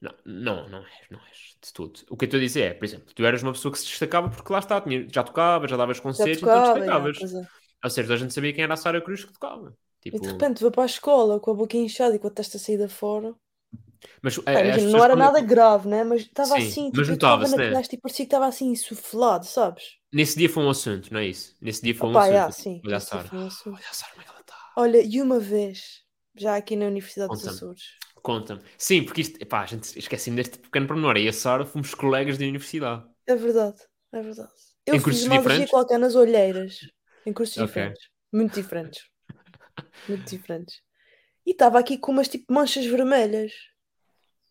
Não, 0.00 0.12
não, 0.26 0.68
não 0.68 0.78
és, 0.84 1.08
não 1.10 1.20
és 1.26 1.56
de 1.62 1.72
tudo. 1.72 2.00
O 2.10 2.16
que 2.16 2.24
eu 2.24 2.26
estou 2.26 2.38
a 2.38 2.40
dizer 2.42 2.62
é, 2.62 2.74
por 2.74 2.84
exemplo, 2.84 3.14
tu 3.14 3.24
eras 3.24 3.42
uma 3.42 3.52
pessoa 3.52 3.70
que 3.72 3.78
se 3.78 3.86
destacava 3.86 4.28
porque 4.30 4.52
lá 4.52 4.58
está, 4.58 4.80
tinha- 4.80 5.06
já 5.08 5.22
tocavas, 5.22 5.70
já 5.70 5.76
davas 5.76 6.00
Já 6.18 6.26
concertos, 6.26 6.42
então 6.44 6.60
tocava, 6.60 6.88
já, 6.90 7.06
destacavas. 7.06 7.18
pois 7.18 7.34
é. 7.34 7.46
Ou 7.84 7.90
seja, 7.90 8.14
a 8.14 8.16
gente 8.16 8.34
sabia 8.34 8.52
quem 8.52 8.64
era 8.64 8.74
a 8.74 8.76
Sara 8.76 9.00
Cruz 9.02 9.24
que 9.24 9.32
tocava. 9.32 9.76
E 10.10 10.18
Tipo, 10.18 10.20
de 10.20 10.28
repente 10.28 10.62
vou 10.62 10.70
para 10.70 10.84
a 10.84 10.86
escola 10.86 11.40
com 11.40 11.50
a 11.50 11.54
boca 11.54 11.76
inchada 11.76 12.14
e 12.16 12.18
com 12.18 12.28
a 12.28 12.30
testa 12.30 12.58
saída 12.58 12.88
fora. 12.88 13.34
mas 14.22 14.38
Pá, 14.52 14.60
é, 14.60 14.74
as 14.74 14.84
imagina, 14.84 14.86
pessoas 14.86 14.94
não 14.98 15.04
era 15.04 15.14
quando- 15.14 15.16
nada 15.16 15.40
grave, 15.42 15.88
né? 15.88 16.04
Mas 16.04 16.22
estava 16.22 16.56
Sim, 16.56 16.56
assim, 16.56 16.90
mas 16.92 17.08
tipo, 17.08 17.16
tocava 17.18 17.48
notava-se, 17.48 17.56
na 17.56 17.58
né? 17.58 17.82
e 17.92 17.98
parecia 17.98 18.24
que 18.24 18.28
estava 18.28 18.46
assim 18.46 18.70
insuflado, 18.70 19.44
sabes? 19.46 19.96
Nesse 20.12 20.38
dia 20.38 20.48
foi 20.48 20.62
um 20.64 20.70
assunto, 20.70 21.12
não 21.12 21.20
é 21.20 21.26
isso? 21.26 21.56
Nesse 21.60 21.82
dia 21.82 21.94
foi 21.94 22.08
um 22.08 22.16
Opa, 22.16 22.16
assunto. 22.16 22.44
yeah, 22.44 22.50
Tipo, 22.52 22.62
sim, 22.62 22.82
Olha 22.84 22.96
a 22.96 23.00
Sara. 23.00 23.32
um 23.32 23.46
assunto. 23.46 23.76
Olha 23.76 23.88
a 23.90 23.94
Sara, 23.94 24.12
como 24.12 24.22
é 24.22 24.28
ela 24.28 24.40
está? 24.40 24.56
Olha, 24.76 25.02
e 25.02 25.22
uma 25.22 25.38
vez, 25.40 26.02
já 26.34 26.56
aqui 26.56 26.76
na 26.76 26.86
Universidade 26.86 27.32
dos 27.32 27.42
Conta-me. 27.42 27.46
Açores, 27.46 27.82
Conta-me. 28.22 28.62
Sim, 28.78 29.04
porque 29.04 29.20
isto, 29.22 29.42
epá, 29.42 29.62
a 29.62 29.66
gente 29.66 29.98
esqueci-me 29.98 30.36
deste 30.36 30.58
pequeno 30.58 30.86
pormenor. 30.86 31.16
E 31.18 31.28
a 31.28 31.32
Sara 31.32 31.66
fomos 31.66 31.94
colegas 31.94 32.38
de 32.38 32.44
universidade. 32.44 33.06
É 33.26 33.34
verdade, 33.34 33.80
é 34.12 34.20
verdade. 34.22 34.52
Eu 34.86 34.96
Em 34.96 35.00
fiz 35.00 35.24
uma 35.24 35.40
diferentes? 35.40 35.66
qualquer 35.66 35.98
nas 35.98 36.14
olheiras. 36.14 36.88
Em 37.26 37.32
cursos 37.32 37.56
Ok. 37.56 37.76
diferentes. 37.76 38.08
Muito 38.32 38.54
diferentes. 38.54 39.02
Muito 40.08 40.24
diferentes. 40.28 40.82
E 41.46 41.50
estava 41.50 41.78
aqui 41.78 41.98
com 41.98 42.12
umas 42.12 42.28
tipo 42.28 42.52
manchas 42.52 42.86
vermelhas. 42.86 43.52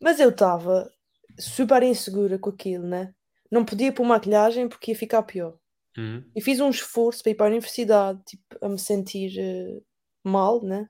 Mas 0.01 0.19
eu 0.19 0.29
estava 0.29 0.91
super 1.39 1.83
insegura 1.83 2.37
com 2.37 2.49
aquilo, 2.49 2.85
né? 2.85 3.13
Não 3.49 3.65
podia 3.65 3.91
pôr 3.91 4.05
maquilhagem 4.05 4.67
porque 4.67 4.91
ia 4.91 4.97
ficar 4.97 5.23
pior. 5.23 5.57
Uhum. 5.97 6.23
E 6.35 6.41
fiz 6.41 6.59
um 6.59 6.69
esforço 6.69 7.21
para 7.21 7.31
ir 7.31 7.35
para 7.35 7.45
a 7.47 7.49
universidade, 7.49 8.21
tipo, 8.25 8.43
a 8.61 8.69
me 8.69 8.79
sentir 8.79 9.37
eh, 9.37 9.81
mal, 10.23 10.63
né? 10.63 10.89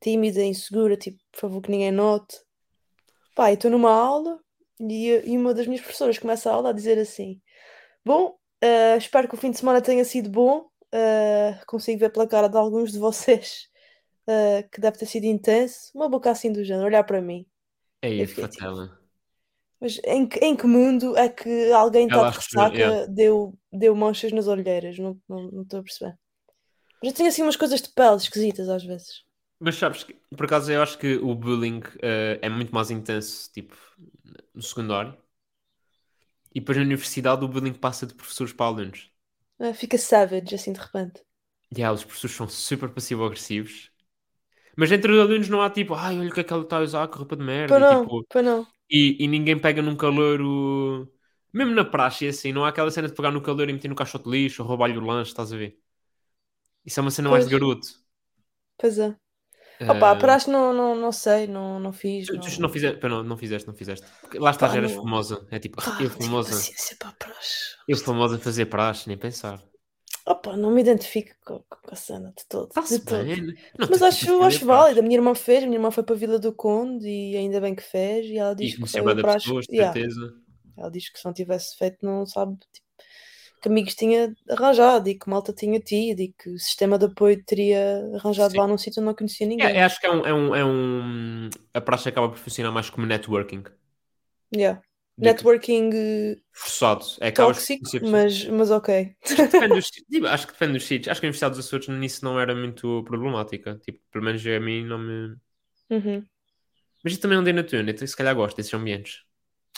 Tímida, 0.00 0.42
insegura, 0.42 0.96
tipo, 0.96 1.18
por 1.30 1.40
favor 1.40 1.62
que 1.62 1.70
ninguém 1.70 1.92
note. 1.92 2.36
Pá, 3.34 3.52
estou 3.52 3.70
numa 3.70 3.92
aula 3.92 4.40
e, 4.80 5.22
e 5.24 5.36
uma 5.36 5.54
das 5.54 5.66
minhas 5.66 5.82
professoras 5.82 6.18
começa 6.18 6.50
a 6.50 6.54
aula 6.54 6.70
a 6.70 6.72
dizer 6.72 6.98
assim: 6.98 7.40
Bom, 8.04 8.36
eh, 8.60 8.96
espero 8.96 9.28
que 9.28 9.34
o 9.34 9.38
fim 9.38 9.50
de 9.50 9.58
semana 9.58 9.80
tenha 9.80 10.04
sido 10.04 10.28
bom. 10.28 10.68
Eh, 10.92 11.60
consigo 11.66 12.00
ver 12.00 12.10
pela 12.10 12.26
cara 12.26 12.48
de 12.48 12.56
alguns 12.56 12.92
de 12.92 12.98
vocês 12.98 13.68
eh, 14.26 14.62
que 14.72 14.80
deve 14.80 14.98
ter 14.98 15.06
sido 15.06 15.24
intenso. 15.24 15.90
Uma 15.94 16.08
boca 16.08 16.30
assim 16.30 16.52
do 16.52 16.64
género, 16.64 16.86
olhar 16.86 17.04
para 17.04 17.20
mim. 17.20 17.46
Aí, 18.02 18.18
Eu 18.18 18.24
a 18.24 18.28
fiquei 18.28 18.48
tipo, 18.48 18.60
fatela. 18.60 18.98
Mas 19.80 20.00
em 20.04 20.26
que, 20.26 20.38
em 20.40 20.56
que 20.56 20.66
mundo 20.66 21.16
é 21.16 21.28
que 21.28 21.70
alguém 21.72 22.06
está 22.06 22.30
de 22.30 22.36
ressaca 22.36 22.76
yeah. 22.76 23.06
deu, 23.06 23.56
deu 23.72 23.94
manchas 23.94 24.32
nas 24.32 24.48
olheiras? 24.48 24.98
Não 24.98 25.12
estou 25.12 25.52
não, 25.52 25.62
estou 25.62 25.80
a 25.80 25.82
perceber. 25.82 26.18
Mas 27.00 27.12
eu 27.12 27.16
tenho 27.16 27.28
assim 27.28 27.42
umas 27.42 27.56
coisas 27.56 27.80
de 27.80 27.88
pele 27.90 28.16
esquisitas 28.16 28.68
às 28.68 28.84
vezes. 28.84 29.24
Mas 29.60 29.76
sabes 29.76 30.04
que, 30.04 30.14
por 30.36 30.46
acaso, 30.46 30.70
eu 30.70 30.82
acho 30.82 30.98
que 30.98 31.16
o 31.16 31.34
bullying 31.34 31.80
eh, 32.00 32.38
é 32.42 32.48
muito 32.48 32.72
mais 32.72 32.90
intenso, 32.90 33.50
tipo, 33.52 33.76
no 34.54 34.62
secundário. 34.62 35.16
E 36.54 36.60
depois 36.60 36.76
na 36.78 36.84
universidade 36.84 37.44
o 37.44 37.48
bullying 37.48 37.74
passa 37.74 38.06
de 38.06 38.14
professores 38.14 38.52
para 38.52 38.66
alunos. 38.66 39.10
Ah, 39.60 39.72
Fica 39.72 39.96
savage 39.98 40.52
assim 40.56 40.72
de 40.72 40.80
repente. 40.80 41.22
E 41.70 41.76
yeah, 41.80 41.92
os 41.92 42.04
professores 42.04 42.36
são 42.36 42.48
super 42.48 42.88
passivo-agressivos. 42.90 43.90
Mas 44.76 44.92
entre 44.92 45.12
os 45.12 45.20
alunos 45.20 45.48
não 45.50 45.62
há 45.62 45.70
tipo, 45.70 45.94
ai, 45.94 46.18
olha 46.18 46.30
o 46.30 46.34
que 46.34 46.40
é 46.40 46.44
que 46.44 46.52
ela 46.52 46.62
está 46.64 46.78
a 46.78 46.82
usar, 46.82 47.08
que 47.08 47.18
roupa 47.18 47.36
de 47.36 47.44
merda. 47.44 47.68
Pois 47.68 47.80
E, 47.80 47.84
não, 47.84 47.86
tipo, 47.86 48.26
pois 48.28 48.44
não. 48.44 48.66
e, 48.90 49.16
e 49.24 49.28
ninguém 49.28 49.58
pega 49.60 49.82
num 49.82 49.96
calor 49.96 50.40
o... 50.42 51.08
Mesmo 51.52 51.74
na 51.74 51.84
praxe, 51.84 52.26
é 52.26 52.30
assim, 52.30 52.52
não 52.52 52.64
há 52.64 52.70
aquela 52.70 52.90
cena 52.90 53.08
de 53.08 53.14
pegar 53.14 53.32
no 53.32 53.42
calor 53.42 53.68
e 53.70 53.74
meter 53.74 53.88
no 53.88 53.96
caixote 53.96 54.24
de 54.26 54.30
lixo 54.30 54.62
ou 54.62 54.68
roubar-lhe 54.68 54.98
o 54.98 55.02
lanche, 55.06 55.30
estás 55.32 55.52
a 55.52 55.56
ver? 55.56 55.80
Isso 56.84 56.98
é 57.00 57.02
uma 57.02 57.10
cena 57.12 57.28
mais 57.30 57.44
de 57.44 57.50
Pois. 57.50 57.52
garoto. 57.52 57.88
Pois 58.78 58.98
é. 58.98 59.16
Opa, 59.82 60.10
Ah, 60.10 60.16
paraste, 60.16 60.50
não, 60.50 60.72
não, 60.72 60.96
não 60.96 61.12
sei, 61.12 61.46
não, 61.46 61.78
não 61.78 61.92
fiz. 61.92 62.26
tu, 62.26 62.34
Não... 62.34 62.40
tu 62.40 62.60
não 62.62 62.68
fizeste, 62.68 63.02
não, 63.08 63.22
não 63.22 63.36
fizeste, 63.36 63.68
não 63.68 63.74
fizeste. 63.74 64.06
Porque 64.20 64.38
Lá 64.38 64.50
estás, 64.50 64.72
Pá, 64.72 64.78
eras 64.78 64.92
famosa. 64.92 65.46
É 65.50 65.58
tipo, 65.58 65.80
eu 66.00 66.10
famosa. 66.10 66.50
para 66.98 67.12
praxe. 67.12 67.76
Eu 67.86 67.96
famosa 67.96 68.36
a 68.36 68.38
fazer 68.38 68.66
praxe, 68.66 69.08
nem 69.08 69.16
pensar. 69.16 69.62
Opa, 70.26 70.56
não 70.56 70.70
me 70.70 70.80
identifico 70.82 71.34
com, 71.44 71.60
com 71.60 71.90
a 71.90 71.96
cena 71.96 72.34
de 72.36 72.44
todo. 72.48 72.68
De 72.68 72.98
todo. 72.98 73.24
bem. 73.24 73.54
Não 73.78 73.88
Mas 73.88 74.02
acho, 74.02 74.42
acho 74.42 74.66
válido. 74.66 75.00
A 75.00 75.02
minha 75.02 75.16
irmã 75.16 75.34
fez, 75.34 75.62
a 75.62 75.66
minha 75.66 75.78
irmã 75.78 75.90
foi 75.90 76.02
para 76.02 76.14
a 76.14 76.18
Vila 76.18 76.38
do 76.38 76.52
Conde 76.52 77.08
e 77.08 77.36
ainda 77.36 77.60
bem 77.60 77.74
que 77.74 77.82
fez. 77.82 78.26
E 78.26 78.36
ela 78.36 78.54
diz 78.54 78.74
E 78.74 78.76
que 78.82 78.86
foi 78.86 79.00
bem 79.00 79.10
a 79.10 79.14
das 79.14 79.22
praxe. 79.22 79.46
pessoas, 79.46 79.66
Yeah. 79.70 79.92
certeza. 79.92 80.34
Ela 80.76 80.90
diz 80.90 81.08
que 81.08 81.18
se 81.18 81.24
não 81.24 81.32
tivesse 81.32 81.76
feito, 81.78 81.98
não 82.02 82.26
sabe 82.26 82.56
tipo, 82.72 82.86
que 83.60 83.68
amigos 83.68 83.94
tinha 83.94 84.34
arranjado 84.48 85.08
e 85.08 85.18
que 85.18 85.28
malta 85.28 85.52
tinha 85.52 85.80
tido 85.80 86.20
e 86.20 86.28
que 86.28 86.50
o 86.50 86.58
sistema 86.58 86.98
de 86.98 87.06
apoio 87.06 87.42
teria 87.44 88.10
arranjado 88.14 88.52
Sim. 88.52 88.58
lá 88.58 88.66
num 88.66 88.78
sítio 88.78 89.00
onde 89.00 89.06
não 89.06 89.14
conhecia 89.14 89.46
ninguém. 89.46 89.66
É, 89.66 89.76
é, 89.78 89.84
acho 89.84 90.00
que 90.00 90.06
é 90.06 90.10
um, 90.10 90.26
é, 90.26 90.34
um, 90.34 90.54
é 90.54 90.64
um. 90.64 91.50
A 91.74 91.80
praxe 91.80 92.08
acaba 92.08 92.28
por 92.28 92.38
funcionar 92.38 92.70
mais 92.70 92.88
como 92.90 93.06
networking. 93.06 93.64
Yeah. 94.54 94.80
que 94.80 95.24
Networking 95.24 95.90
eh, 95.92 96.36
forçado. 96.52 97.04
É, 97.20 97.30
tóxico, 97.30 97.84
mas, 98.02 98.44
mas 98.46 98.70
ok. 98.70 99.14
Depende 99.28 99.68
dos, 99.68 99.90
acho 100.30 100.46
que 100.46 100.52
depende 100.52 100.72
dos 100.74 100.86
sítios. 100.86 101.08
Acho 101.10 101.20
que 101.20 101.26
a 101.26 101.28
Universidade 101.28 101.56
dos 101.56 101.66
Açores 101.66 101.88
nisso 101.88 102.24
não 102.24 102.38
era 102.38 102.54
muito 102.54 103.02
problemática. 103.04 103.76
Tipo, 103.84 103.98
pelo 104.10 104.24
menos 104.24 104.46
a 104.46 104.60
mim 104.60 104.84
não 104.84 104.98
me. 104.98 105.36
Uhum. 105.90 106.24
Mas 107.02 107.12
eu 107.14 107.20
também 107.20 107.36
não 107.36 107.44
dei 107.44 107.52
na 107.52 107.62
tuna, 107.62 107.90
então 107.90 108.06
se 108.06 108.16
calhar 108.16 108.34
gosto 108.34 108.56
desses 108.56 108.74
ambientes. 108.74 109.22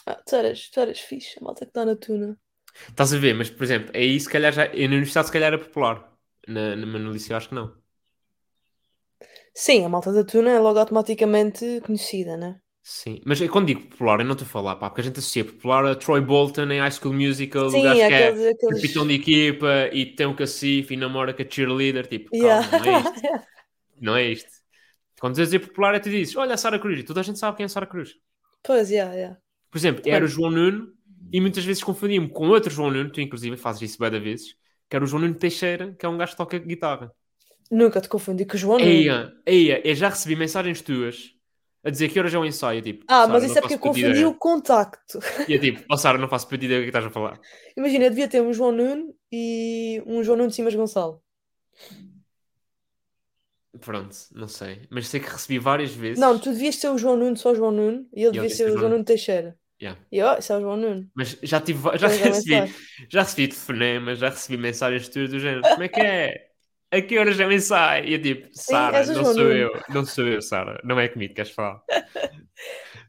Ah, 0.07 0.15
tu 0.27 0.36
eras, 0.36 0.70
tu 0.70 0.81
eras 0.81 0.98
fixe, 0.98 1.39
a 1.39 1.44
malta 1.44 1.65
que 1.65 1.70
está 1.70 1.85
na 1.85 1.94
tuna. 1.94 2.39
Estás 2.88 3.12
a 3.14 3.18
ver, 3.18 3.34
mas 3.34 3.51
por 3.51 3.64
exemplo, 3.64 3.90
aí 3.94 4.18
se 4.20 4.28
calhar 4.28 4.52
já. 4.52 4.64
Na 4.66 4.72
universidade 4.97 5.26
se 5.28 5.32
calhar 5.32 5.48
era 5.52 5.59
popular. 5.64 5.97
Na, 6.48 6.76
na, 6.76 6.86
no 6.86 7.12
liceu 7.12 7.36
acho 7.36 7.48
que 7.48 7.55
não. 7.55 7.80
Sim, 9.64 9.84
a 9.84 9.88
malta 9.88 10.12
da 10.12 10.24
tuna 10.24 10.51
é 10.51 10.59
logo 10.59 10.78
automaticamente 10.80 11.80
conhecida, 11.86 12.36
né? 12.36 12.60
Sim, 12.82 13.20
mas 13.26 13.40
eu, 13.40 13.48
quando 13.51 13.66
digo 13.68 13.82
popular, 13.88 14.20
eu 14.20 14.24
não 14.26 14.32
estou 14.32 14.47
a 14.47 14.48
falar, 14.48 14.76
pá, 14.76 14.88
porque 14.88 15.02
a 15.02 15.05
gente 15.05 15.18
associa 15.18 15.44
popular 15.44 15.84
a 15.86 15.94
Troy 15.94 16.20
Bolton 16.20 16.64
em 16.72 16.80
High 16.80 16.90
School 16.90 17.12
Musical, 17.14 17.70
Sim, 17.70 17.82
gajo 17.82 18.05
que 18.06 18.12
é 18.12 18.28
aqueles. 18.28 18.47
aqueles... 18.47 18.80
capitão 18.80 19.06
de 19.06 19.14
equipa 19.14 19.88
e 19.92 20.06
tem 20.14 20.26
um 20.26 20.34
cacife 20.34 20.94
e 20.94 20.97
namora 20.97 21.32
com 21.34 21.42
a 21.42 21.47
cheerleader, 21.48 22.06
tipo, 22.06 22.32
Yeah. 22.32 22.62
calma, 22.62 22.72
não 22.72 22.84
é 22.84 22.92
isto. 22.92 23.20
Não 24.01 24.16
é 24.16 24.24
isto. 24.26 24.51
Quando 25.20 25.34
dizes 25.36 25.51
dizer 25.52 25.66
popular, 25.68 25.94
é 25.94 26.01
tu 26.01 26.10
dizes, 26.10 26.36
olha 26.36 26.55
a 26.55 26.59
Sara 26.59 26.78
Cruz, 26.80 27.01
e 27.01 27.05
toda 27.05 27.20
a 27.20 27.22
gente 27.24 27.38
sabe 27.38 27.56
quem 27.59 27.64
é 27.64 27.66
a 27.66 27.68
Sara 27.70 27.86
Cruz. 27.86 28.16
Pois, 28.62 28.90
yeah, 28.90 29.12
yeah. 29.14 29.36
Por 29.70 29.78
exemplo, 29.78 30.02
era 30.06 30.24
o 30.24 30.28
João 30.28 30.51
Nuno 30.51 30.92
e 31.32 31.40
muitas 31.40 31.65
vezes 31.65 31.82
confundia-me 31.82 32.28
com 32.28 32.48
outro 32.48 32.70
João 32.70 32.90
Nuno, 32.90 33.11
tu 33.11 33.20
inclusive 33.20 33.57
fazes 33.57 33.82
isso 33.82 33.98
bem 33.98 34.11
da 34.11 34.19
vezes, 34.19 34.55
que 34.89 34.97
era 34.97 35.05
o 35.05 35.09
João 35.09 35.23
Nuno 35.23 35.35
Teixeira, 35.35 35.94
que 35.98 36.05
é 36.05 36.09
um 36.09 36.16
gajo 36.16 36.32
que 36.32 36.39
toca 36.39 36.59
guitarra. 36.59 37.12
Nunca 37.70 38.01
te 38.01 38.09
confundi 38.09 38.44
com 38.44 38.55
o 38.55 38.59
João 38.59 38.78
Nuno. 38.78 38.90
Eia, 38.90 39.32
eia, 39.47 39.86
eu 39.86 39.94
já 39.94 40.09
recebi 40.09 40.35
mensagens 40.35 40.81
tuas 40.81 41.35
a 41.82 41.90
dizer 41.90 42.09
que 42.11 42.19
horas 42.19 42.35
é 42.35 42.39
o 42.39 42.44
ensaio, 42.44 42.82
tipo, 42.82 43.05
Ah, 43.09 43.27
mas 43.27 43.44
isso 43.44 43.57
é 43.59 43.61
porque 43.61 43.74
eu 43.74 43.78
confundi 43.78 44.24
o 44.24 44.35
contacto. 44.35 45.19
E 45.48 45.55
eu 45.55 45.61
tipo, 45.61 45.82
ó 45.90 45.97
Sara, 45.97 46.19
não 46.19 46.28
faço 46.28 46.48
puta 46.48 46.65
ideia 46.65 46.81
do 46.81 46.82
que 46.82 46.89
estás 46.90 47.05
a 47.05 47.11
falar. 47.11 47.40
Imagina, 47.77 48.05
eu 48.05 48.11
devia 48.11 48.28
ter 48.28 48.43
um 48.43 48.52
João 48.52 48.73
Nuno 48.73 49.15
e 49.32 50.02
um 50.07 50.23
João 50.23 50.36
Nuno 50.36 50.51
de 50.51 50.57
Simas 50.57 50.74
Gonçalo. 50.74 51.23
Pronto, 53.81 54.15
não 54.32 54.48
sei. 54.48 54.82
Mas 54.90 55.09
sei 55.09 55.20
que 55.20 55.31
recebi 55.31 55.59
várias 55.59 55.93
vezes. 55.93 56.19
Não, 56.19 56.39
tu 56.39 56.51
devias 56.51 56.77
ser 56.77 56.89
o 56.89 56.98
João 56.98 57.16
Nuno, 57.16 57.36
só 57.36 57.52
o 57.52 57.55
João 57.55 57.70
Nuno, 57.70 58.07
e 58.12 58.24
ele 58.24 58.32
devia 58.32 58.51
ser 58.51 58.70
o 58.70 58.77
João 58.77 58.90
Nuno 58.90 59.05
Teixeira. 59.05 59.57
Yeah. 59.81 59.98
E 60.12 60.23
oh, 60.23 60.35
isso 60.39 60.52
é 60.52 60.59
o 60.59 60.61
João 60.61 60.77
Nuno. 60.77 61.11
Mas 61.15 61.39
já 61.43 61.61
tive, 61.61 61.81
já 61.97 62.09
Depois 62.09 62.20
recebi, 62.20 62.74
já 63.09 63.23
recebi 63.23 63.48
telefonemas, 63.48 64.19
já 64.19 64.28
recebi 64.28 64.62
mensagens 64.62 65.09
tuas 65.09 65.31
do 65.31 65.39
género. 65.39 65.62
Como 65.62 65.82
é 65.82 65.89
que 65.89 66.01
é? 66.01 66.51
A 66.93 67.01
que 67.01 67.19
horas 67.19 67.39
é 67.39 67.47
o 67.47 67.52
ensaio? 67.52 68.05
E 68.05 68.15
eu 68.15 68.23
tipo, 68.23 68.48
Sara, 68.52 69.07
não 69.07 69.24
sou 69.24 69.35
Nuno. 69.35 69.52
eu, 69.52 69.82
não 69.89 70.05
sou 70.05 70.27
eu, 70.27 70.43
Sara. 70.43 70.81
Não 70.85 70.98
é 70.98 71.09
comigo 71.09 71.31
que 71.31 71.36
queres 71.36 71.52
falar. 71.52 71.82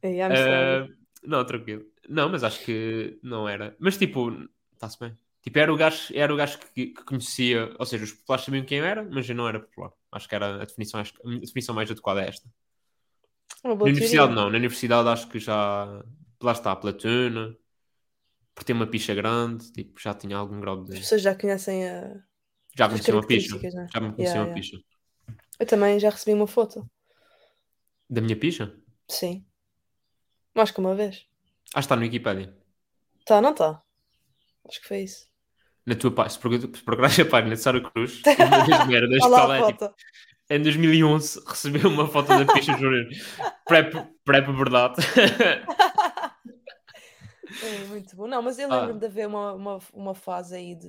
Ah, 0.04 0.88
não, 1.24 1.46
tranquilo. 1.46 1.84
Não, 2.10 2.28
mas 2.28 2.44
acho 2.44 2.66
que 2.66 3.20
não 3.22 3.48
era. 3.48 3.76
Mas 3.80 4.00
tipo, 4.00 4.36
está-se 4.74 4.98
bem. 5.00 5.16
Tipo, 5.44 5.60
era 5.60 5.72
o 5.72 5.78
gajo, 5.78 6.12
era 6.16 6.34
o 6.34 6.38
gajo 6.38 6.58
que, 6.74 6.88
que 6.88 7.04
conhecia, 7.04 7.72
ou 7.78 7.86
seja, 7.86 8.06
os 8.06 8.12
populares 8.12 8.46
sabiam 8.46 8.66
quem 8.66 8.80
eu 8.80 8.86
era, 8.86 9.04
mas 9.04 9.30
eu 9.30 9.36
não 9.36 9.48
era 9.48 9.60
popular. 9.60 9.92
Acho 10.12 10.28
que 10.28 10.34
era 10.34 10.56
a 10.56 10.66
definição, 10.66 11.00
acho 11.00 11.14
a 11.24 11.30
definição 11.40 11.76
mais 11.76 11.92
adequada 11.92 12.24
é 12.24 12.30
esta. 12.30 12.50
Na 13.64 13.74
universidade 13.74 14.34
não, 14.34 14.50
na 14.50 14.58
universidade 14.58 15.08
acho 15.08 15.28
que 15.28 15.38
já 15.38 16.04
lá 16.46 16.52
está 16.52 16.72
a 16.72 16.76
platuna, 16.76 17.56
por 18.54 18.64
ter 18.64 18.74
uma 18.74 18.88
picha 18.88 19.14
grande, 19.16 19.72
tipo, 19.72 20.00
já 20.00 20.14
tinha 20.14 20.38
algum 20.38 20.60
grau 20.60 20.82
As 20.82 20.90
de. 20.90 21.00
pessoas 21.00 21.22
já 21.22 21.36
conhecem 21.36 21.88
a. 21.90 22.16
Já 22.76 22.86
as 22.86 22.92
conhecia 22.92 23.14
uma 23.16 23.26
picha. 23.28 23.56
né? 23.58 23.88
Já 23.94 24.00
me 24.00 24.14
conhecia 24.14 24.36
Yeah, 24.36 24.42
uma 24.42 24.46
yeah. 24.48 24.54
picha. 24.56 24.78
Eu 25.60 25.66
também 25.66 26.00
já 26.00 26.10
recebi 26.10 26.34
uma 26.34 26.48
foto. 26.48 26.90
Da 28.10 28.22
minha 28.22 28.36
picha? 28.36 28.76
Sim. 29.10 29.46
Mais 30.56 30.72
que 30.72 30.80
uma 30.80 30.96
vez. 30.96 31.26
Ah, 31.74 31.80
está 31.80 31.96
no 31.96 32.02
Wikipedia. 32.02 32.56
Tá, 33.26 33.42
não 33.42 33.54
tá? 33.54 33.82
Acho 34.68 34.82
que 34.82 34.88
foi 34.88 35.02
isso. 35.02 35.28
Na 35.86 35.96
tua 35.96 36.12
página, 36.12 36.30
se 36.30 36.84
procurares 36.84 37.20
a 37.20 37.26
página 37.26 37.56
de 37.56 37.62
Sara 37.62 37.82
Cruz, 37.82 38.22
uma 38.38 38.66
das 38.68 38.88
merdas 38.88 39.20
Olha 39.22 39.30
lá 39.46 39.58
que 39.58 39.64
a 39.64 39.70
é, 39.70 39.72
tipo, 39.72 39.96
em 40.50 40.62
2011 40.62 41.42
recebeu 41.48 41.90
uma 41.90 42.08
foto 42.08 42.28
da 42.28 42.46
picha 42.54 42.78
Júnior. 42.78 43.08
Prep, 43.66 43.94
prep 44.26 44.48
verdade. 44.52 44.96
É, 47.60 47.86
muito 47.88 48.16
bom. 48.16 48.28
Não, 48.28 48.42
mas 48.42 48.58
eu 48.60 48.70
Ah. 48.70 48.80
lembro-me 48.80 49.00
de 49.00 49.06
haver 49.06 49.28
uma, 49.28 49.54
uma, 49.54 49.80
uma 49.94 50.16
fase 50.16 50.56
aí 50.56 50.76
de. 50.76 50.88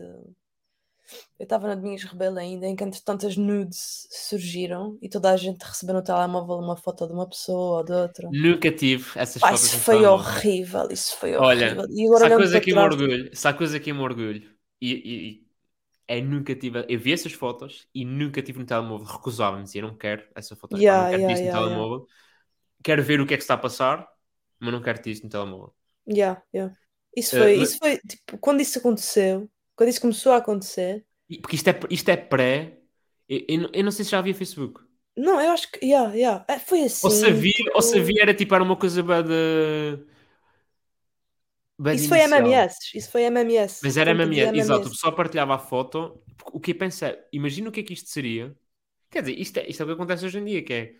Eu 1.39 1.45
estava 1.45 1.67
na 1.67 1.75
Domingos 1.75 2.05
Rebelo 2.05 2.39
ainda, 2.39 2.67
em 2.67 2.77
que 2.77 2.85
entretanto 2.85 3.27
as 3.27 3.37
nudes 3.37 4.07
surgiram 4.11 4.97
e 5.03 5.09
toda 5.09 5.31
a 5.31 5.37
gente 5.37 5.63
recebeu 5.63 5.95
no 5.95 6.03
telemóvel 6.03 6.57
uma 6.57 6.77
foto 6.77 7.07
de 7.07 7.13
uma 7.13 7.29
pessoa 7.29 7.79
ou 7.79 7.85
de 7.85 7.93
outra. 7.93 8.29
Nunca 8.31 8.71
tive 8.71 9.19
essas 9.19 9.43
Pá, 9.43 9.51
fotos 9.51 9.65
isso 9.65 9.79
foi 9.79 10.07
horrível, 10.07 10.89
isso 10.91 11.17
foi 11.17 11.37
Olha, 11.37 11.67
horrível. 11.67 11.87
E 11.91 12.07
Se 12.07 12.07
agora 12.07 12.25
há 12.27 12.29
olhando 12.29 12.37
coisa 12.37 12.61
que 12.61 12.73
me 12.73 12.79
orgulho, 12.79 13.37
se 13.37 13.49
há 13.49 13.53
coisa 13.55 13.81
que 13.81 13.93
me 13.93 13.99
orgulho, 14.01 14.51
e, 14.81 14.93
e, 15.41 15.47
é 16.09 16.21
nunca 16.21 16.55
tive. 16.55 16.85
Eu 16.89 16.99
vi 17.01 17.13
essas 17.13 17.33
fotos 17.33 17.89
e 17.95 18.05
nunca 18.05 18.43
tive 18.43 18.59
no 18.59 18.67
telemóvel. 18.67 19.07
Recusava-me, 19.07 19.65
dizia, 19.65 19.83
não 19.83 19.97
quero 19.97 20.25
essa 20.35 20.55
foto, 20.57 20.77
Yeah, 20.77 21.03
não 21.03 21.11
quero 21.11 21.23
yeah, 21.23 21.27
disso 21.27 21.45
no 21.45 21.49
yeah, 21.49 21.61
telemóvel. 21.61 22.07
Quero 22.83 23.03
ver 23.03 23.21
o 23.21 23.27
que 23.27 23.35
é 23.35 23.37
que 23.37 23.43
está 23.43 23.55
a 23.55 23.59
passar, 23.59 24.09
mas 24.61 24.73
não 24.73 24.83
quero 24.83 25.01
ter 25.03 25.11
isso 25.11 25.25
no 25.25 25.31
telemóvel. 25.31 25.75
Yeah, 26.09 26.43
yeah. 26.55 26.75
Isso 27.17 27.37
Eh, 27.37 27.39
foi, 27.41 27.57
mas- 27.57 27.69
isso 27.71 27.79
foi, 27.79 27.99
tipo, 27.99 28.39
quando 28.39 28.61
isso 28.61 28.79
aconteceu, 28.79 29.51
quando 29.77 29.89
isso 29.89 30.01
começou 30.01 30.33
a 30.33 30.37
acontecer, 30.39 31.05
Porque 31.41 31.57
isto 31.57 31.69
é, 31.69 31.81
isto 31.91 32.09
é 32.11 32.17
pré. 32.17 32.79
Eu, 33.29 33.41
eu 33.49 33.59
não- 33.61 33.71
eu 33.73 33.85
não 33.85 33.91
sei 33.91 34.05
se 34.05 34.11
já 34.11 34.19
havia 34.19 34.35
Facebook. 34.35 34.83
Não, 35.17 35.41
eu 35.41 35.51
acho 35.53 35.71
que. 35.71 35.85
Yeah, 35.85 36.15
yeah. 36.15 36.45
É, 36.49 36.59
foi 36.59 36.85
assim. 36.85 37.07
Ou 37.07 37.11
se 37.11 37.27
havia, 37.27 37.53
tipo, 37.53 37.71
ou 37.75 37.83
se 37.83 37.99
havia 37.99 38.23
era 38.23 38.35
tipo, 38.35 38.55
era 38.55 38.65
uma 38.65 38.77
coisa 38.77 39.03
bem 39.03 39.23
de 39.25 40.05
Isso 41.95 42.09
foi 42.09 42.19
inicial. 42.19 42.43
MMS. 42.43 42.77
Isso 42.95 43.11
foi 43.11 43.23
MMS. 43.23 43.81
Mas 43.83 43.97
era 43.97 44.15
de 44.15 44.23
MMS, 44.23 44.59
exato. 44.59 44.89
O 44.89 44.91
pessoal 44.91 45.15
partilhava 45.15 45.55
a 45.55 45.59
foto. 45.59 46.23
O 46.53 46.61
que 46.61 46.73
eu 46.73 46.79
pensei, 46.79 47.17
imagina 47.33 47.69
o 47.69 47.73
que 47.73 47.81
é 47.81 47.83
que 47.83 47.93
isto 47.93 48.09
seria. 48.11 48.55
Quer 49.11 49.23
dizer, 49.23 49.39
isto 49.39 49.57
é, 49.59 49.69
isto 49.69 49.81
é 49.81 49.85
o 49.85 49.87
que 49.89 49.95
acontece 49.95 50.25
hoje 50.27 50.39
em 50.39 50.45
dia, 50.45 50.63
que 50.63 50.73
é. 50.73 50.95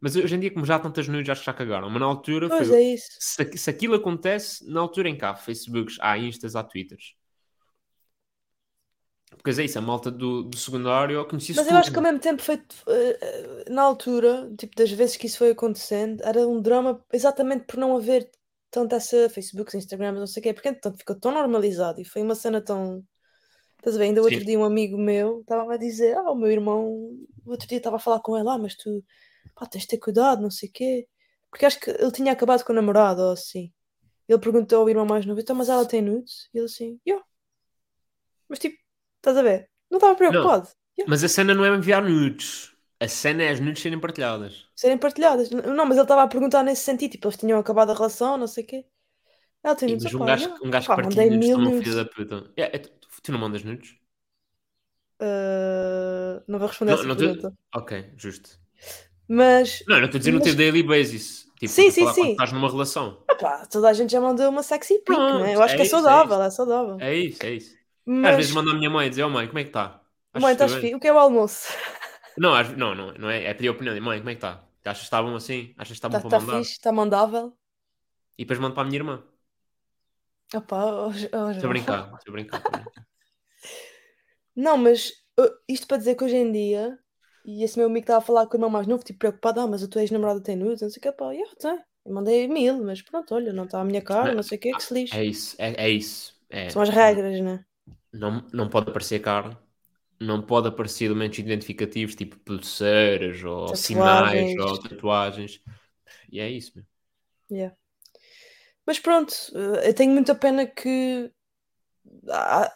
Mas 0.00 0.14
hoje 0.16 0.34
em 0.34 0.40
dia, 0.40 0.52
como 0.52 0.64
já 0.64 0.76
há 0.76 0.78
tantas 0.78 1.08
nudes, 1.08 1.28
acho 1.28 1.40
que 1.40 1.46
já 1.46 1.52
cagaram. 1.52 1.90
Mas 1.90 2.00
na 2.00 2.06
altura, 2.06 2.48
Pois 2.48 2.68
foi, 2.68 2.76
é 2.76 2.82
isso. 2.94 3.10
se, 3.18 3.58
se 3.58 3.70
aquilo 3.70 3.94
acontece, 3.94 4.68
na 4.70 4.80
altura 4.80 5.08
em 5.08 5.16
cá, 5.16 5.30
há 5.30 5.34
Facebooks, 5.34 5.96
há 6.00 6.16
Instas, 6.18 6.54
há 6.54 6.62
Twitters. 6.62 7.14
Porque 9.30 9.60
é 9.60 9.64
isso, 9.64 9.78
a 9.78 9.82
malta 9.82 10.10
do, 10.10 10.42
do 10.42 10.56
secundário 10.56 11.24
conhecia-se 11.26 11.60
Mas 11.60 11.70
eu 11.70 11.76
acho 11.76 11.90
que 11.90 11.96
ao 11.96 12.02
mesmo 12.02 12.18
tempo 12.18 12.42
foi 12.42 12.56
eh, 12.56 13.18
eh, 13.20 13.70
na 13.70 13.82
altura, 13.82 14.50
tipo, 14.58 14.74
das 14.74 14.90
vezes 14.90 15.16
que 15.16 15.26
isso 15.26 15.38
foi 15.38 15.50
acontecendo, 15.50 16.22
era 16.24 16.46
um 16.46 16.60
drama 16.60 17.04
exatamente 17.12 17.64
por 17.64 17.76
não 17.76 17.96
haver 17.96 18.30
tanto 18.70 18.94
essa 18.94 19.28
Facebook, 19.28 19.76
Instagram, 19.76 20.12
não 20.12 20.26
sei 20.26 20.40
o 20.40 20.44
quê, 20.44 20.52
porque 20.52 20.68
entretanto 20.68 20.98
ficou 20.98 21.16
tão 21.16 21.32
normalizado 21.32 22.00
e 22.00 22.04
foi 22.04 22.22
uma 22.22 22.34
cena 22.34 22.60
tão. 22.60 23.04
Estás 23.78 23.96
a 23.96 23.98
ver? 23.98 24.06
Ainda 24.06 24.22
outro 24.22 24.40
Sim. 24.40 24.46
dia 24.46 24.58
um 24.58 24.64
amigo 24.64 24.98
meu 24.98 25.40
estava 25.40 25.74
a 25.74 25.76
dizer: 25.76 26.16
Ah, 26.16 26.30
o 26.32 26.34
meu 26.34 26.50
irmão, 26.50 26.84
o 27.44 27.50
outro 27.50 27.68
dia 27.68 27.78
estava 27.78 27.96
a 27.96 28.00
falar 28.00 28.20
com 28.20 28.36
ele, 28.36 28.48
ah, 28.48 28.58
mas 28.58 28.74
tu 28.74 29.04
pá, 29.58 29.66
tens 29.66 29.82
de 29.82 29.88
ter 29.88 29.98
cuidado, 29.98 30.40
não 30.40 30.50
sei 30.50 30.68
o 30.68 30.72
quê. 30.72 31.08
Porque 31.50 31.66
acho 31.66 31.80
que 31.80 31.90
ele 31.90 32.12
tinha 32.12 32.32
acabado 32.32 32.64
com 32.64 32.72
o 32.72 32.76
namorado 32.76 33.22
ou 33.22 33.32
assim. 33.32 33.72
Ele 34.28 34.38
perguntou 34.38 34.82
ao 34.82 34.88
irmão 34.88 35.06
mais 35.06 35.26
novo: 35.26 35.40
Então, 35.40 35.56
mas 35.56 35.68
ela 35.68 35.86
tem 35.86 36.02
nudes? 36.02 36.48
E 36.54 36.58
ele 36.58 36.66
assim: 36.66 37.00
Yeah. 37.06 37.24
Mas 38.48 38.58
tipo, 38.58 38.76
estás 39.16 39.36
a 39.36 39.42
ver? 39.42 39.68
Não 39.90 39.98
estava 39.98 40.14
preocupado. 40.14 40.68
Yeah. 40.98 41.08
Mas 41.08 41.24
a 41.24 41.28
cena 41.28 41.54
não 41.54 41.64
é 41.64 41.68
enviar 41.68 42.02
nudes. 42.02 42.74
A 43.00 43.08
cena 43.08 43.44
é 43.44 43.50
as 43.50 43.60
nudes 43.60 43.80
serem 43.80 44.00
partilhadas. 44.00 44.66
serem 44.74 44.98
partilhadas. 44.98 45.50
Não, 45.50 45.86
mas 45.86 45.96
ele 45.96 46.02
estava 46.02 46.24
a 46.24 46.28
perguntar 46.28 46.64
nesse 46.64 46.82
sentido, 46.82 47.12
tipo, 47.12 47.28
eles 47.28 47.36
tinham 47.36 47.58
acabado 47.58 47.90
a 47.90 47.94
relação, 47.94 48.36
não 48.36 48.48
sei 48.48 48.64
o 48.64 48.66
quê. 48.66 48.84
Ela 49.62 49.76
tem 49.76 49.90
nudes, 49.90 50.04
mas 50.04 50.14
um 50.14 50.24
gajo, 50.24 50.54
um 50.62 50.70
gajo 50.70 50.88
que 50.88 50.96
partilha 50.96 51.56
nudes 51.56 51.94
da 51.94 52.04
puta. 52.04 52.52
É, 52.56 52.62
é, 52.62 52.78
tu, 52.78 52.90
tu 53.22 53.32
não 53.32 53.38
mandas 53.38 53.62
nudes? 53.62 53.96
Ah, 55.20 56.42
não 56.46 56.58
vou 56.58 56.68
responder 56.68 56.92
Não, 56.92 56.98
essa 56.98 57.08
não 57.08 57.16
pergunta. 57.16 57.54
Ok, 57.74 58.12
justo. 58.16 58.58
Mas, 59.28 59.84
Não, 59.86 59.96
não 59.98 60.04
estou 60.06 60.16
a 60.16 60.20
dizer 60.20 60.32
no 60.32 60.38
mas 60.38 60.46
teu 60.48 60.56
daily 60.56 60.82
basis. 60.82 61.46
Tipo, 61.58 61.72
sim, 61.72 61.88
a 61.88 61.90
sim, 61.90 62.12
sim. 62.12 62.30
estás 62.30 62.52
numa 62.52 62.70
relação. 62.70 63.22
Opá, 63.30 63.66
toda 63.66 63.88
a 63.88 63.92
gente 63.92 64.10
já 64.10 64.20
mandou 64.20 64.48
uma 64.48 64.62
sexy 64.62 64.94
pic, 64.98 65.04
Pronto, 65.06 65.40
né? 65.40 65.54
Eu 65.54 65.62
acho 65.62 65.74
é 65.74 65.76
que 65.76 65.82
é 65.82 65.86
isso, 65.86 65.96
é 65.96 66.00
saudável, 66.00 66.36
isso. 66.36 66.46
é 66.46 66.50
saudável. 66.50 66.96
É 67.00 67.14
isso, 67.14 67.44
é 67.44 67.50
isso. 67.54 67.76
Às 68.24 68.36
vezes 68.36 68.52
Mas, 68.52 68.64
mando 68.64 68.70
à 68.70 68.74
minha 68.74 68.88
mãe 68.90 69.10
dizer, 69.10 69.24
oh 69.24 69.28
mãe, 69.30 69.46
como 69.46 69.58
é 69.58 69.64
que 69.64 69.70
está? 69.70 70.00
mãe, 70.40 70.52
estás 70.52 70.72
fixe? 70.74 70.94
O 70.94 71.00
que 71.00 71.08
é 71.08 71.12
o 71.12 71.18
almoço? 71.18 71.72
Não, 72.38 72.52
não, 72.76 72.94
não, 72.94 73.12
não 73.14 73.28
é, 73.30 73.44
é 73.44 73.54
pedir 73.54 73.68
opinião. 73.70 74.00
Mãe, 74.00 74.18
como 74.18 74.30
é 74.30 74.34
que 74.34 74.38
está? 74.38 74.64
Achas 74.84 75.00
que 75.00 75.04
está 75.04 75.22
bom 75.22 75.34
assim? 75.34 75.74
Achas 75.76 75.88
que 75.88 75.94
está 75.94 76.08
bom 76.08 76.18
Está 76.18 76.20
para 76.20 76.30
tá 76.30 76.38
mandar? 76.40 76.58
fixe? 76.58 76.72
Está 76.72 76.92
mandável? 76.92 77.52
E 78.38 78.44
depois 78.44 78.58
mando 78.60 78.74
para 78.74 78.82
a 78.84 78.86
minha 78.86 78.98
irmã. 78.98 79.24
Opá, 80.54 80.84
oh, 80.84 81.06
oh, 81.08 81.10
Estou 81.10 81.40
a 81.46 81.52
João. 81.52 81.68
brincar, 81.68 82.12
estou 82.14 82.30
a 82.30 82.32
brincar. 82.32 82.58
estou 82.58 82.70
a 82.72 82.76
brincar. 82.78 83.02
Não, 84.56 84.76
mas 84.76 85.10
uh, 85.38 85.50
isto 85.68 85.86
para 85.86 85.98
dizer 85.98 86.14
que 86.16 86.24
hoje 86.24 86.36
em 86.36 86.50
dia, 86.52 86.98
e 87.48 87.64
esse 87.64 87.78
meu 87.78 87.86
amigo 87.88 88.04
estava 88.04 88.18
a 88.20 88.22
falar 88.26 88.46
com 88.46 88.54
o 88.54 88.56
irmão 88.58 88.70
mais 88.70 88.86
novo, 88.86 89.04
tipo, 89.04 89.18
preocupado, 89.20 89.60
ah, 89.60 89.66
mas 89.66 89.82
a 89.82 89.88
tua 89.88 90.02
ex-namorada 90.02 90.42
tem 90.42 90.56
nudes, 90.56 90.82
não 90.82 90.90
sei 90.90 91.00
o 91.00 91.02
que, 91.02 91.12
pá, 91.12 91.34
eu 91.34 91.46
tenho. 91.56 91.82
Eu 92.06 92.14
mandei 92.14 92.48
mil, 92.48 92.84
mas 92.84 93.02
pronto, 93.02 93.34
olha, 93.34 93.52
não 93.52 93.64
está 93.64 93.80
a 93.80 93.84
minha 93.84 94.02
cara, 94.02 94.34
não 94.34 94.42
sei 94.42 94.58
o 94.58 94.60
que, 94.60 94.74
que 94.74 94.82
se 94.84 94.94
lixe. 94.94 95.20
É 95.20 95.24
isso, 95.24 95.56
é, 95.58 95.84
é 95.86 95.90
isso. 95.90 96.36
É, 96.50 96.70
São 96.70 96.82
as 96.82 96.88
regras, 96.88 97.40
né? 97.40 97.64
não, 98.12 98.46
não 98.52 98.68
pode 98.68 98.90
aparecer 98.90 99.20
cara, 99.20 99.56
não 100.20 100.42
pode 100.42 100.68
aparecer 100.68 101.06
elementos 101.06 101.38
identificativos 101.38 102.14
tipo 102.14 102.38
pulseiras 102.40 103.42
ou 103.44 103.74
sinais 103.74 104.56
Tatuagens. 104.56 104.58
ou 104.58 104.80
tatuagens. 104.82 105.60
E 106.32 106.40
é 106.40 106.50
isso, 106.50 106.72
meu. 106.76 106.86
Yeah. 107.50 107.70
Mas 108.86 108.98
pronto, 108.98 109.34
eh, 109.54 109.88
eu 109.90 109.94
tenho 109.94 110.12
muita 110.12 110.34
pena 110.34 110.66
que 110.66 111.30
há- 112.30 112.72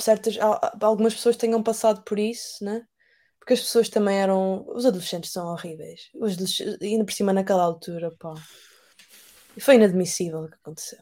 certas, 0.00 0.38
há- 0.38 0.76
algumas 0.82 1.14
pessoas 1.14 1.36
tenham 1.36 1.62
passado 1.62 2.02
por 2.04 2.18
isso, 2.18 2.64
né? 2.64 2.86
Porque 3.48 3.54
as 3.54 3.60
pessoas 3.66 3.88
também 3.88 4.18
eram. 4.18 4.62
Os 4.68 4.84
adolescentes 4.84 5.32
são 5.32 5.46
horríveis. 5.46 6.10
Os 6.14 6.34
adolescentes, 6.34 6.76
ainda 6.82 7.02
por 7.02 7.12
cima 7.14 7.32
naquela 7.32 7.62
altura, 7.62 8.12
pá. 8.18 8.34
E 9.56 9.60
Foi 9.62 9.76
inadmissível 9.76 10.40
o 10.40 10.48
que 10.50 10.56
aconteceu. 10.56 10.98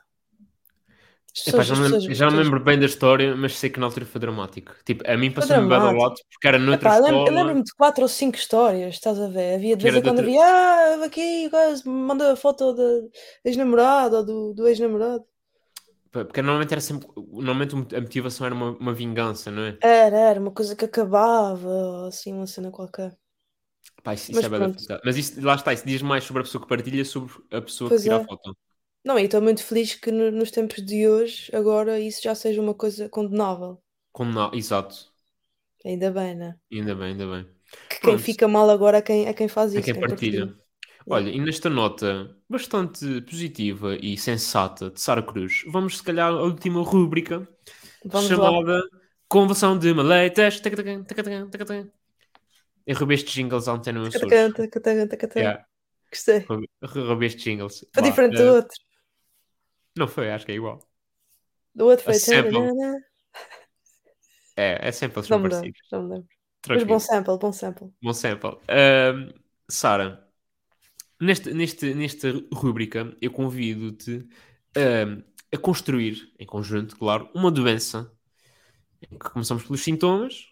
Epá, 1.44 1.64
já 1.64 1.74
pessoas- 1.74 2.05
já 2.05 2.31
me 2.31 2.36
lembro 2.36 2.60
bem 2.62 2.78
da 2.78 2.86
história, 2.86 3.35
mas 3.35 3.59
sei 3.59 3.68
que 3.68 3.81
na 3.81 3.86
altura 3.86 4.06
foi 4.06 4.20
dramático. 4.20 4.73
Tipo, 4.85 5.02
a 5.10 5.16
mim 5.16 5.32
passou-me 5.32 5.66
bem 5.66 5.77
ao 5.77 5.81
dramático. 5.82 6.02
lado 6.05 6.14
porque 6.31 6.47
era 6.48 6.59
noutra 6.60 6.89
Epá, 6.89 7.01
escola. 7.01 7.31
lembro-me 7.31 7.64
de 7.64 7.73
quatro 7.74 8.02
ou 8.05 8.09
cinco 8.09 8.36
histórias, 8.36 8.94
estás 8.94 9.18
a 9.20 9.27
ver? 9.28 9.56
Havia 9.56 9.77
de 9.77 9.82
vez 9.82 9.97
em 9.97 10.02
quando 10.02 10.18
outra- 10.20 10.24
havia, 10.24 10.44
ah, 10.44 11.05
aqui, 11.05 11.48
gajo 11.51 11.82
manda 11.90 12.32
a 12.32 12.36
foto 12.36 12.73
da 12.74 12.82
ex-namorada 13.44 14.18
ou 14.18 14.24
do, 14.24 14.55
do 14.55 14.68
ex-namorado. 14.68 15.24
Porque 16.11 16.43
normalmente 16.43 16.73
era 16.73 16.81
sempre. 16.81 17.09
Normalmente 17.16 17.74
a 17.97 18.01
motivação 18.01 18.47
era 18.47 18.55
uma, 18.55 18.70
uma 18.78 18.95
vingança, 18.95 19.51
não 19.51 19.62
é? 19.62 19.78
Era, 19.81 20.19
era 20.19 20.39
uma 20.41 20.53
coisa 20.53 20.77
que 20.77 20.85
acabava, 20.85 21.66
ou 21.69 22.07
assim, 22.09 22.33
uma 22.35 22.47
cena 22.47 22.70
qualquer. 22.70 23.16
Pá, 24.03 24.15
isso, 24.15 24.31
isso 24.33 24.45
Mas 24.45 24.47
é. 24.47 24.49
Mas 25.05 25.16
isso, 25.16 25.41
lá 25.41 25.55
está, 25.55 25.73
isso 25.73 25.87
diz 25.87 26.03
mais 26.03 26.24
sobre 26.24 26.41
a 26.43 26.45
pessoa 26.45 26.62
que 26.62 26.69
partilha 26.69 27.05
sobre 27.05 27.33
a 27.51 27.61
pessoa 27.62 27.91
Pois 27.91 27.95
que 27.95 28.01
tira 28.03 28.16
é. 28.16 28.19
a 28.19 28.20
foto. 28.20 28.57
Não, 29.05 29.19
e 29.19 29.24
estou 29.24 29.43
muito 29.43 29.65
feliz 29.65 29.95
que 29.97 30.11
no- 30.12 30.31
nos 30.33 30.51
tempos 30.53 30.85
de 30.85 31.09
hoje, 31.09 31.51
agora, 31.57 32.01
isso 32.01 32.23
já 32.23 32.35
seja 32.35 32.61
uma 32.62 32.74
coisa 32.74 33.09
condenável. 33.09 33.83
Condena... 34.12 34.51
Exato. 34.53 35.15
Ainda 35.87 36.11
bem, 36.12 36.35
né? 36.35 36.61
Ainda 36.73 36.95
bem, 36.95 37.09
ainda 37.12 37.27
bem. 37.27 37.57
Que 37.89 37.99
quem 38.01 38.16
fica 38.19 38.47
mal 38.49 38.70
agora 38.70 38.99
é 38.99 39.03
quem, 39.03 39.27
é 39.27 39.35
quem 39.35 39.49
faz 39.49 39.74
É 39.74 39.81
isso, 39.81 39.93
quem 39.95 39.97
partilha. 39.99 40.45
Olha, 41.09 41.31
e 41.31 41.39
nesta 41.41 41.70
nota 41.70 42.37
bastante 42.49 43.20
positiva 43.23 43.97
e 43.97 44.16
sensata 44.19 44.91
de 44.91 45.01
Sara 45.01 45.23
Cruz, 45.23 45.62
vamos 45.69 45.99
se 45.99 46.03
calhar 46.03 46.33
à 46.33 46.43
última 46.43 46.83
rúbrica 46.83 47.47
Vamos 48.05 48.31
lá. 48.31 48.37
chamada 48.39 48.83
Conversão 49.28 49.78
de 49.78 49.93
Maleitas. 49.95 50.61
Eu 52.87 52.97
roubei 52.97 53.16
estes 53.16 53.35
jingles 53.35 53.69
ontem 53.69 53.93
no 53.93 54.07
Açores. 54.07 54.39
Yeah, 55.37 55.65
Gostei. 56.11 56.47
roubei- 56.49 57.27
estes 57.28 57.43
jingles. 57.45 57.85
Foi 57.93 58.03
diferente 58.03 58.35
eh, 58.35 58.43
do 58.43 58.55
outro. 58.55 58.77
Não 59.97 60.07
foi, 60.09 60.31
acho 60.31 60.45
que 60.47 60.53
é 60.53 60.57
igual. 60.57 60.78
Do 61.74 61.87
outro 61.87 62.05
foi. 62.05 62.19
tananana. 62.20 62.99
É, 64.57 64.89
é 64.89 64.93
sempre 64.93 65.23
Não 65.28 65.41
parecidos. 65.41 65.81
não 65.93 66.03
me 66.03 66.15
lembro. 66.15 66.28
Mas 66.69 66.85
bom 66.85 66.99
sample, 66.99 67.39
bom 67.39 67.53
sample. 67.53 67.93
Bom 68.03 68.12
sample. 68.12 68.59
Sara, 69.69 70.26
neste, 71.20 71.52
neste, 71.55 71.94
nesta 71.94 72.28
rúbrica 72.52 73.16
eu 73.20 73.30
convido-te 73.30 74.26
ahm, 74.76 75.22
a 75.52 75.59
construir, 75.59 76.32
em 76.38 76.47
conjunto, 76.47 76.97
claro, 76.97 77.28
uma 77.34 77.51
doença. 77.51 78.12
Começamos 79.32 79.64
pelos 79.64 79.82
sintomas, 79.82 80.47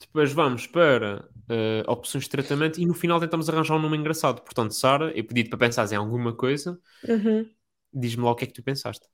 depois 0.00 0.32
vamos 0.32 0.66
para 0.66 1.28
ah, 1.50 1.92
opções 1.92 2.24
de 2.24 2.30
tratamento 2.30 2.80
e 2.80 2.86
no 2.86 2.94
final 2.94 3.20
tentamos 3.20 3.48
arranjar 3.50 3.76
um 3.76 3.80
nome 3.82 3.98
engraçado. 3.98 4.42
Portanto, 4.42 4.72
Sara, 4.74 5.12
eu 5.16 5.24
pedi-te 5.26 5.50
para 5.50 5.60
pensares 5.60 5.92
em 5.92 5.96
alguma 5.96 6.34
coisa, 6.36 6.80
Uhum. 7.08 7.54
diz-me 7.92 8.22
lá 8.24 8.30
o 8.30 8.36
que 8.36 8.44
é 8.44 8.46
que 8.46 8.52
tu 8.52 8.62
pensaste. 8.62 9.06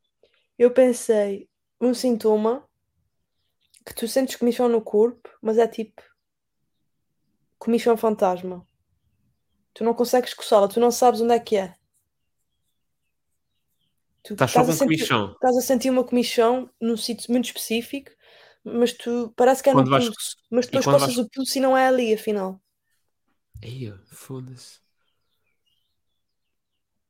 Eu 0.59 0.73
pensei 0.73 1.47
um 1.79 1.93
sintoma 1.93 2.67
que 3.87 3.95
tu 3.95 4.09
sentes 4.09 4.35
comichão 4.35 4.69
no 4.69 4.83
corpo, 4.83 5.29
mas 5.41 5.57
é 5.57 5.69
tipo 5.69 6.03
comichão 7.59 7.97
fantasma. 7.97 8.67
Tu 9.75 9.85
não 9.85 9.95
consegues 9.95 10.35
coçá-la, 10.35 10.69
tu 10.69 10.81
não 10.81 10.91
sabes 10.91 11.21
onde 11.21 11.35
é 11.35 11.41
que 11.41 11.57
é. 11.57 11.75
Tu 14.23 14.35
Estás 14.35 14.53
só 14.53 14.61
a 14.61 14.65
sentir, 14.65 14.85
comichão. 14.85 15.33
estás 15.35 15.57
a 15.57 15.61
sentir 15.61 15.91
uma 15.91 16.05
comichão 16.05 16.71
num 16.81 16.97
sítio 16.97 17.31
muito 17.33 17.47
específico, 17.47 18.11
mas 18.65 18.93
tu 18.93 19.33
parece 19.37 19.63
que 19.63 19.71
é 19.71 19.73
Quando 19.73 19.87
no 19.87 19.91
vais... 19.91 20.05
pulso, 20.07 20.37
mas 20.51 20.67
depois 20.67 20.85
coças 20.85 21.15
vais- 21.15 21.19
o 21.19 21.29
pulso 21.29 21.59
e 21.59 21.61
não 21.61 21.77
é 21.77 21.87
ali, 21.89 22.15
afinal. 22.15 22.61
Eia, 23.63 23.99
foda-se. 24.13 24.81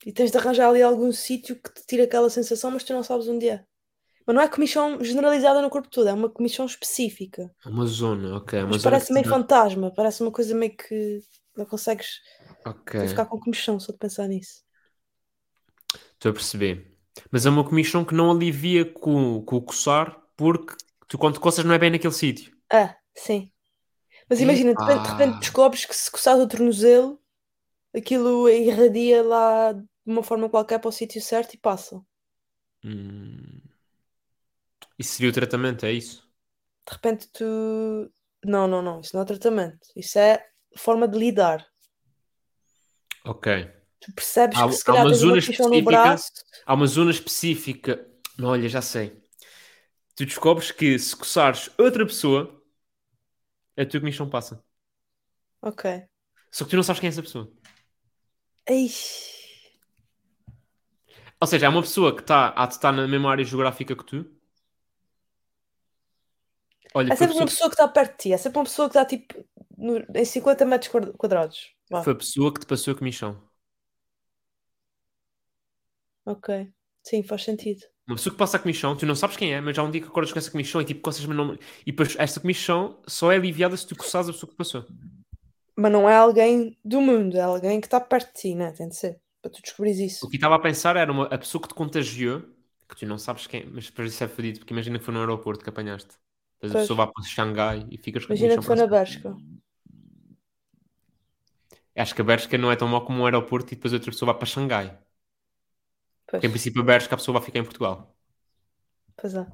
E 0.07 0.13
tens 0.13 0.31
de 0.33 0.39
arranjar 0.39 0.69
ali 0.69 0.83
algum 0.83 1.13
sítio 1.13 1.55
que 1.57 1.73
te 1.73 1.87
tire 1.87 2.03
aquela 2.03 2.29
sensação, 2.31 2.71
mas 2.71 2.83
tu 2.85 2.93
não 2.93 3.03
sabes 3.03 3.29
onde 3.29 3.49
é. 3.49 3.65
Mas 4.27 4.35
não 4.37 4.43
é 4.43 4.49
comichão 4.49 5.03
generalizada 5.03 5.61
no 5.61 5.71
corpo 5.71 5.89
todo, 5.91 6.09
é 6.09 6.13
uma 6.13 6.29
comichão 6.31 6.65
específica. 6.67 7.51
É 7.65 7.69
Uma 7.69 7.87
zona, 7.87 8.37
ok. 8.37 8.59
Uma 8.61 8.73
Mas 8.73 8.83
zona 8.83 8.95
parece 8.97 9.13
meio 9.13 9.27
fantasma, 9.27 9.93
parece 9.95 10.23
uma 10.23 10.33
coisa 10.33 10.55
meio 10.55 10.77
que 10.77 11.21
não 11.57 11.67
consegues 11.67 12.21
Ok. 12.65 12.95
tu 12.97 13.07
ficar 13.09 13.27
com 13.27 13.41
comichão 13.41 13.81
só 13.81 13.93
de 13.93 13.99
pensar 13.99 14.29
nisso. 14.29 14.65
Estou 16.15 16.31
a 16.31 16.33
perceber. 16.35 16.91
Mas 17.31 17.45
é 17.47 17.51
uma 17.51 17.65
comichão 17.65 18.05
que 18.05 18.15
não 18.15 18.31
alivia 18.31 18.85
com, 18.85 19.43
com 19.43 19.57
o 19.57 19.63
coçar, 19.63 20.19
porque 20.37 20.75
tu 21.09 21.19
quando 21.19 21.41
coças 21.41 21.65
não 21.65 21.75
é 21.75 21.79
bem 21.79 21.91
naquele 21.91 22.13
sítio. 22.15 22.53
Ah, 22.71 22.97
sim. 23.17 23.53
Mas 24.29 24.41
imagina, 24.41 24.75
de 24.75 24.81
repente, 24.85 25.05
de 25.05 25.11
repente 25.11 25.39
descobres 25.41 25.85
que 25.87 25.95
se 25.97 26.11
coçares 26.11 26.43
o 26.43 26.49
tornozelo, 26.49 27.21
aquilo 27.97 28.49
irradia 28.51 29.23
lá 29.23 29.73
de 29.75 29.85
uma 30.07 30.23
forma 30.25 30.51
qualquer 30.51 30.81
para 30.81 30.89
o 30.89 30.93
sítio 30.93 31.21
certo 31.23 31.55
e 31.55 31.59
passa. 31.59 32.03
Hum. 32.85 33.63
Isso 34.99 35.13
seria 35.17 35.29
o 35.31 35.33
tratamento, 35.35 35.85
é 35.85 35.93
isso? 35.93 36.27
De 36.87 36.93
repente 36.95 37.29
tu. 37.33 37.45
Não, 38.45 38.67
não, 38.69 38.83
não, 38.83 39.01
isso 39.01 39.15
não 39.15 39.23
é 39.23 39.27
tratamento. 39.27 39.87
Isso 39.97 40.19
é 40.19 40.45
forma 40.77 41.07
de 41.09 41.19
lidar. 41.19 41.67
Ok. 43.25 43.71
Tu 44.01 44.13
percebes 44.13 44.59
Há- 44.59 44.67
que 44.67 44.73
se 44.75 44.83
há 44.83 44.85
calhar 44.87 45.03
uma 45.05 45.11
uma 45.11 45.15
zona 45.17 45.39
específica- 45.39 45.83
braço. 45.85 46.33
Há 46.67 46.75
uma 46.75 46.87
zona 46.87 47.11
específica. 47.11 48.09
Não, 48.39 48.49
olha, 48.49 48.69
já 48.69 48.83
sei. 48.83 49.21
Tu 50.17 50.25
descobres 50.27 50.71
que 50.73 50.99
se 50.99 51.15
coçares 51.17 51.71
outra 51.79 52.05
pessoa, 52.05 52.61
a 53.77 53.87
tua 53.87 54.01
comissão 54.01 54.29
passa. 54.29 54.63
Ok. 55.61 56.05
Só 56.51 56.65
que 56.65 56.71
tu 56.71 56.77
não 56.77 56.83
sabes 56.83 57.01
quem 57.01 57.07
é 57.09 57.11
essa 57.11 57.23
pessoa. 57.23 57.51
Ei. 58.69 58.91
Ou 61.41 61.47
seja, 61.47 61.67
é 61.67 61.69
uma 61.69 61.83
pessoa 61.83 62.15
que 62.15 62.21
está 62.23 62.53
a 62.57 62.65
estar 62.67 62.93
na 62.93 63.07
mesma 63.09 63.31
área 63.31 63.45
geográfica 63.45 63.97
que 63.97 64.05
tu. 64.05 64.31
Olha, 66.95 67.13
É 67.13 67.17
sempre 67.17 67.35
uma 67.37 67.47
pessoa, 67.47 67.69
pessoa 67.69 67.71
que 67.71 67.75
está 67.75 67.89
perto 67.89 68.11
de 68.13 68.17
ti. 68.19 68.33
É 68.33 68.37
sempre 68.37 68.59
uma 68.59 68.65
pessoa 68.65 68.89
que 68.89 68.99
está 68.99 69.05
tipo 69.07 69.45
no- 69.83 70.07
em 70.15 70.25
50 70.25 70.65
metros 70.65 70.91
quadra- 70.91 71.13
quadrados. 71.15 71.75
Vá. 71.91 72.03
foi 72.05 72.13
a 72.13 72.17
pessoa 72.17 72.53
que 72.53 72.61
te 72.61 72.67
passou 72.67 72.93
a 72.95 72.99
comissão. 72.99 73.41
Ok. 76.25 76.49
Sim, 77.05 77.23
faz 77.23 77.45
sentido. 77.45 77.87
Uma 78.07 78.17
pessoa 78.17 78.33
que 78.33 78.39
passa 78.39 78.57
a 78.57 78.61
comissão, 78.61 78.97
tu 78.97 79.07
não 79.07 79.15
sabes 79.15 79.37
quem 79.37 79.55
é, 79.55 79.61
mas 79.61 79.77
já 79.77 79.83
um 79.83 79.91
dia 79.91 80.01
que 80.01 80.09
acordas 80.09 80.33
com 80.33 80.39
essa 80.39 80.51
comissão 80.51 80.81
e 80.81 80.85
tipo 80.85 81.01
coças 81.01 81.25
nome. 81.25 81.59
E 81.87 81.93
depois 81.93 82.17
esta 82.19 82.41
comissão 82.41 83.01
só 83.07 83.31
é 83.31 83.37
aliviada 83.37 83.77
se 83.77 83.87
tu 83.87 83.97
coçares 83.97 84.29
a 84.29 84.33
pessoa 84.33 84.51
que 84.51 84.57
passou. 84.57 84.85
Mas 85.77 85.91
não 85.93 86.09
é 86.09 86.17
alguém 86.17 86.77
do 86.85 87.01
mundo, 87.01 87.37
é 87.37 87.41
alguém 87.43 87.81
que 87.81 87.87
está 87.87 88.01
perto 88.01 88.35
de 88.35 88.41
ti, 88.41 88.55
né? 88.55 88.73
Tem 88.73 88.89
de 88.89 88.97
ser. 88.97 89.21
Para 89.41 89.51
tu 89.51 89.63
descobrires 89.63 89.99
O 89.99 90.05
isso. 90.05 90.29
que 90.29 90.37
estava 90.37 90.55
a 90.57 90.59
pensar 90.59 90.97
era 90.97 91.11
uma, 91.11 91.27
a 91.27 91.39
pessoa 91.39 91.61
que 91.63 91.69
te 91.69 91.75
contagiou, 91.75 92.43
que 92.89 92.97
tu 92.97 93.07
não 93.07 93.19
sabes 93.19 93.47
quem, 93.47 93.67
mas 93.67 93.87
depois 93.87 94.13
isso 94.13 94.23
é 94.25 94.29
fodido, 94.29 94.59
porque 94.61 94.73
imagina 94.75 94.99
que 94.99 95.05
foi 95.05 95.15
no 95.15 95.21
aeroporto 95.21 95.63
que 95.65 95.71
apanhaste. 95.71 96.11
Depois 96.55 96.73
a 96.73 96.79
pessoa 96.79 96.97
vai 96.99 97.07
para 97.13 97.25
Xangai 97.25 97.87
e 97.91 97.99
ficas 97.99 98.25
com 98.25 98.33
Imagina 98.33 98.57
que 98.59 98.65
foi 98.65 98.77
na 98.77 98.87
Bélgica. 98.87 99.37
Acho 101.97 102.15
que 102.15 102.21
a 102.23 102.25
Bershka 102.25 102.59
não 102.59 102.71
é 102.71 102.77
tão 102.77 102.87
mau 102.89 103.03
como 103.05 103.21
um 103.21 103.25
aeroporto 103.27 103.73
e 103.73 103.77
depois 103.77 103.93
outra 103.95 104.11
pessoa 104.11 104.31
vai 104.33 104.39
para 104.39 104.47
Xangai. 104.47 104.99
Pois, 106.29 106.43
Porque 106.43 106.47
em 106.47 106.51
princípio 106.51 106.83
a 106.83 106.85
Bershka 106.85 107.15
a 107.15 107.19
pessoa 107.19 107.39
vai 107.39 107.47
ficar 107.47 107.59
em 107.61 107.65
Portugal. 107.65 108.15
pois 109.17 109.35
é. 109.35 109.47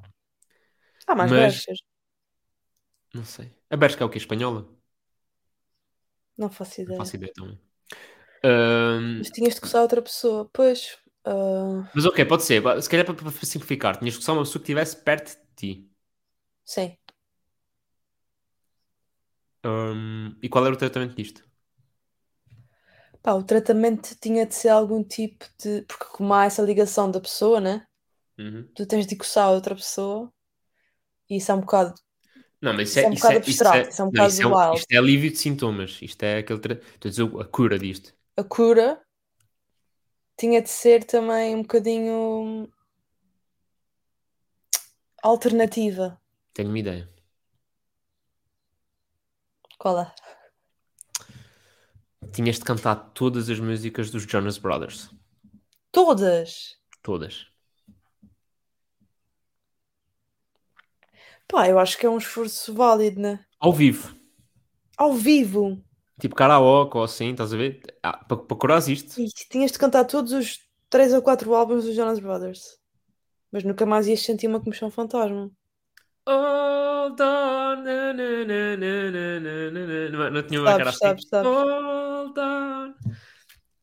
Ah, 1.07 1.15
mais 1.15 1.31
Mas- 1.31 1.33
Bélgicas. 1.33 1.79
Não 3.13 3.23
sei. 3.25 3.51
A 3.69 3.77
Bershka 3.77 4.03
é 4.03 4.05
o 4.07 4.09
quê? 4.09 4.17
Espanhola? 4.17 4.67
Não 6.35 6.49
faço 6.49 6.81
Não 6.85 6.93
ideia. 6.93 6.95
faço 6.95 7.15
ideia 7.15 7.31
também. 7.33 7.59
Ahm, 8.43 9.19
Mas 9.19 9.29
tinhas 9.29 9.55
de 9.55 9.61
coçar 9.61 9.81
outra 9.81 10.01
pessoa. 10.01 10.49
Pois. 10.53 10.97
ah, 11.25 11.89
mas 11.93 12.05
ok, 12.05 12.25
pode 12.25 12.43
ser. 12.43 12.61
Se 12.81 12.89
calhar 12.89 13.05
para, 13.05 13.15
para 13.15 13.31
simplificar, 13.31 13.97
tinhas 13.97 14.15
que 14.15 14.21
usar 14.21 14.33
uma 14.33 14.43
pessoa 14.43 14.61
que 14.61 14.65
estivesse 14.71 14.97
perto 15.03 15.37
de 15.37 15.55
ti. 15.55 15.89
sim. 16.63 16.97
Ahm, 19.63 20.35
e 20.43 20.49
qual 20.49 20.65
era 20.65 20.75
o 20.75 20.77
tratamento 20.77 21.15
disto? 21.15 21.41
Pá, 23.21 23.33
o 23.33 23.43
tratamento 23.43 24.15
tinha 24.21 24.45
de 24.45 24.55
ser 24.55 24.69
algum 24.69 25.03
tipo 25.03 25.45
de. 25.61 25.81
Porque 25.83 26.05
como 26.05 26.33
há 26.33 26.45
essa 26.45 26.61
ligação 26.61 27.11
da 27.11 27.19
pessoa, 27.19 27.59
né? 27.59 27.85
Uhum. 28.37 28.67
Tu 28.73 28.85
tens 28.85 29.05
de 29.05 29.15
coçar 29.15 29.47
a 29.47 29.51
outra 29.51 29.75
pessoa. 29.75 30.31
E 31.29 31.37
isso 31.37 31.51
é 31.51 31.55
um 31.55 31.59
bocado. 31.59 31.93
Não, 32.61 32.73
mas 32.73 32.89
Isso 32.89 32.99
é 32.99 33.07
um 33.07 33.13
bocado 33.13 33.37
abstrato, 33.37 33.89
isso 33.89 34.01
é 34.01 34.05
um 34.05 34.09
bocado 34.09 34.29
isso 34.29 34.41
é, 34.41 34.75
isto 34.75 34.91
é 34.91 34.97
alívio 34.97 35.31
de 35.31 35.37
sintomas. 35.37 35.97
Isto 36.01 36.23
é 36.23 36.37
aquele. 36.39 36.59
Tra... 36.59 36.73
Estou 36.73 37.07
a 37.07 37.09
dizer 37.09 37.41
a 37.41 37.45
cura 37.45 37.79
disto. 37.79 38.13
A 38.35 38.43
cura 38.43 39.01
tinha 40.37 40.61
de 40.61 40.69
ser 40.69 41.03
também 41.03 41.55
um 41.55 41.61
bocadinho. 41.61 42.69
alternativa. 45.21 46.19
Tenho 46.53 46.69
uma 46.69 46.79
ideia. 46.79 47.09
Qual 49.77 49.99
é? 49.99 50.13
Tinhas 52.33 52.57
de 52.57 52.63
cantar 52.63 52.95
todas 53.13 53.49
as 53.49 53.59
músicas 53.59 54.09
dos 54.09 54.23
Jonas 54.23 54.57
Brothers. 54.57 55.09
Todas! 55.91 56.77
Todas. 57.01 57.47
Pá, 61.47 61.67
eu 61.67 61.79
acho 61.79 61.97
que 61.97 62.05
é 62.05 62.09
um 62.09 62.17
esforço 62.17 62.73
válido, 62.73 63.19
né? 63.19 63.43
Ao 63.59 63.73
vivo. 63.73 64.15
Ao 64.95 65.13
vivo! 65.13 65.83
Tipo 66.19 66.35
karaoke 66.35 66.97
ou 66.97 67.03
assim, 67.03 67.31
estás 67.31 67.53
a 67.53 67.57
ver? 67.57 67.81
Ah, 68.03 68.17
para, 68.17 68.37
para 68.37 68.57
curares 68.57 68.87
isto. 68.87 69.19
Ih, 69.19 69.29
tinhas 69.49 69.71
de 69.71 69.79
cantar 69.79 70.05
todos 70.05 70.31
os 70.33 70.59
3 70.89 71.13
ou 71.13 71.21
4 71.21 71.53
álbuns 71.55 71.85
dos 71.85 71.95
Jonas 71.95 72.19
Brothers. 72.19 72.77
Mas 73.51 73.63
nunca 73.63 73.85
mais 73.85 74.07
ias 74.07 74.21
sentir 74.21 74.47
uma 74.47 74.59
comichão 74.59 74.91
fantasma. 74.91 75.49
Hold 76.27 77.19
on. 77.21 77.83
Não, 80.31 80.43
tinha 80.43 80.61
uma 80.61 80.77
cara 80.77 80.89
assim. 80.89 81.05
Hold 81.43 82.37
on. 82.37 82.93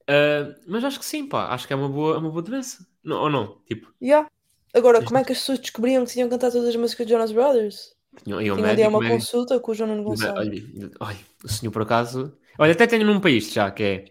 Ah, 0.09 0.55
mas 0.67 0.85
acho 0.85 0.99
que 0.99 1.05
sim, 1.05 1.27
pá. 1.27 1.49
Acho 1.49 1.67
que 1.67 1.73
é 1.73 1.77
uma 1.77 1.89
boa, 1.89 2.17
é 2.17 2.19
uma 2.19 2.31
boa 2.31 2.43
doença. 2.43 2.87
Não, 3.03 3.23
ou 3.23 3.31
não? 3.31 3.61
Tipo. 3.67 3.93
Yeah. 4.03 4.29
Agora, 4.75 5.03
como 5.03 5.19
é 5.19 5.25
que 5.25 5.33
as 5.33 5.39
pessoas 5.39 5.59
descobriam 5.59 6.05
que 6.05 6.13
tinham 6.13 6.29
cantado 6.29 6.53
todas 6.53 6.69
as 6.69 6.77
músicas 6.77 7.07
de 7.07 7.13
Jonas 7.13 7.33
Brothers? 7.33 7.95
Tinha, 8.23 8.37
um 8.55 8.75
dia 8.75 8.89
uma 8.89 9.07
consulta 9.07 9.59
com 9.59 9.73
o 9.73 9.75
Jonas 9.75 10.01
Brothers. 10.03 10.33
Gonçalves. 10.33 10.91
Olha, 11.01 11.19
o 11.43 11.49
senhor 11.49 11.73
por 11.73 11.83
acaso. 11.83 12.37
Olha, 12.59 12.73
até 12.73 12.87
tenho 12.87 13.05
num 13.05 13.21
país 13.21 13.53
já 13.53 13.71
que 13.71 13.83
é 13.83 14.05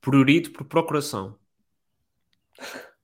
prurido 0.00 0.50
por 0.50 0.64
procuração. 0.64 1.38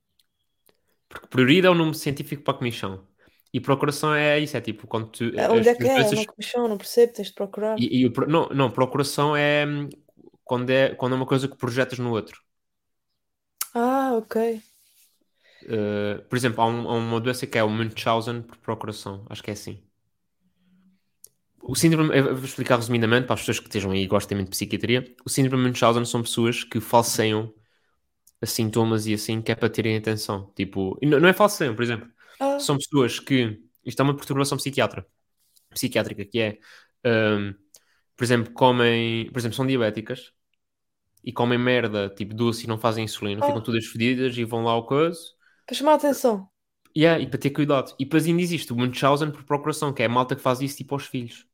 Porque 1.09 1.27
prurido 1.27 1.67
é 1.67 1.69
o 1.69 1.73
um 1.73 1.77
nome 1.77 1.95
científico 1.95 2.43
para 2.43 2.55
a 2.55 2.57
comichão. 2.57 3.07
E 3.55 3.59
procuração 3.61 4.13
é 4.13 4.39
isso, 4.39 4.57
é 4.57 4.61
tipo 4.61 4.85
quando 4.87 5.07
tu. 5.11 5.23
Ah, 5.37 5.51
Onde 5.55 5.69
é 5.69 5.75
que 5.75 5.87
é? 5.87 6.09
Uma 6.09 6.25
comichão, 6.25 6.67
não 6.67 6.77
percebo, 6.77 7.13
tens 7.13 7.27
de 7.29 7.33
procurar. 7.33 7.77
E, 7.77 8.05
e 8.05 8.09
não, 8.27 8.47
não, 8.49 8.71
procuração 8.71 9.35
é 9.35 9.65
hum, 9.65 9.89
quando, 10.43 10.69
é 10.69 10.95
quando 10.95 11.13
é 11.13 11.15
uma 11.17 11.25
coisa 11.25 11.47
que 11.47 11.57
projetas 11.57 11.99
no 11.99 12.11
outro. 12.11 12.41
Ah, 13.75 14.13
ok. 14.17 14.35
Uh, 15.63 16.21
por 16.29 16.35
exemplo, 16.37 16.61
há, 16.61 16.67
um- 16.67 16.87
há 16.89 16.93
uma 16.97 17.19
doença 17.21 17.47
que 17.47 17.57
é 17.57 17.63
o 17.63 17.69
Munchausen 17.69 18.41
por 18.43 18.57
procuração. 18.57 19.25
Acho 19.29 19.43
que 19.43 19.49
é 19.49 19.53
assim. 19.53 19.83
O 21.61 21.75
síndrome, 21.75 22.15
eu 22.15 22.35
vou 22.35 22.45
explicar 22.45 22.75
resumidamente 22.77 23.25
para 23.25 23.33
as 23.33 23.39
pessoas 23.41 23.59
que 23.59 23.65
estejam 23.67 23.91
aí 23.91 24.03
e 24.03 24.07
gostem 24.07 24.37
muito 24.37 24.49
de 24.49 24.55
psiquiatria. 24.55 25.03
O 25.25 25.29
síndrome 25.29 25.63
de 25.63 25.69
Munchausen 25.69 26.05
são 26.05 26.21
pessoas 26.21 26.63
que 26.63 26.79
falseiam 26.79 27.51
sintomas 28.45 29.07
e 29.07 29.13
assim, 29.15 29.41
que 29.41 29.51
é 29.51 29.55
para 29.55 29.69
terem 29.69 29.97
atenção. 29.97 30.51
Tipo, 30.55 30.97
não, 31.03 31.19
não 31.19 31.29
é 31.29 31.33
falseiam, 31.33 31.75
por 31.75 31.83
exemplo. 31.83 32.09
São 32.57 32.77
pessoas 32.77 33.19
que. 33.19 33.61
Isto 33.85 34.01
é 34.01 34.03
uma 34.03 34.15
perturbação 34.15 34.57
psiquiatra, 34.57 35.05
psiquiátrica, 35.71 36.25
que 36.25 36.39
é. 36.39 36.59
hum, 37.05 37.53
por 38.17 38.23
exemplo, 38.25 38.53
comem. 38.53 39.31
Por 39.31 39.39
exemplo, 39.39 39.55
são 39.57 39.67
diabéticas 39.67 40.31
e 41.23 41.31
comem 41.33 41.57
merda, 41.59 42.09
tipo 42.09 42.33
doce 42.35 42.65
e 42.65 42.67
não 42.67 42.77
fazem 42.79 43.05
insulina, 43.05 43.43
Ah. 43.43 43.47
ficam 43.47 43.61
todas 43.63 43.85
fedidas 43.87 44.37
e 44.37 44.43
vão 44.45 44.63
lá 44.63 44.71
ao 44.71 44.85
coisa. 44.85 45.19
para 45.65 45.75
chamar 45.75 45.93
a 45.93 45.95
atenção. 45.95 46.49
Yeah, 46.97 47.19
e 47.21 47.27
para 47.29 47.37
ter 47.39 47.51
cuidado. 47.51 47.93
E 47.99 48.05
depois 48.05 48.25
ainda 48.25 48.41
existe 48.41 48.71
o 48.73 48.75
Munchausen 48.75 49.31
por 49.31 49.43
procuração, 49.43 49.93
que 49.93 50.01
é 50.01 50.05
a 50.05 50.09
malta 50.09 50.35
que 50.35 50.41
faz 50.41 50.61
isso 50.61 50.77
tipo 50.77 50.95
aos 50.95 51.05
filhos. 51.05 51.45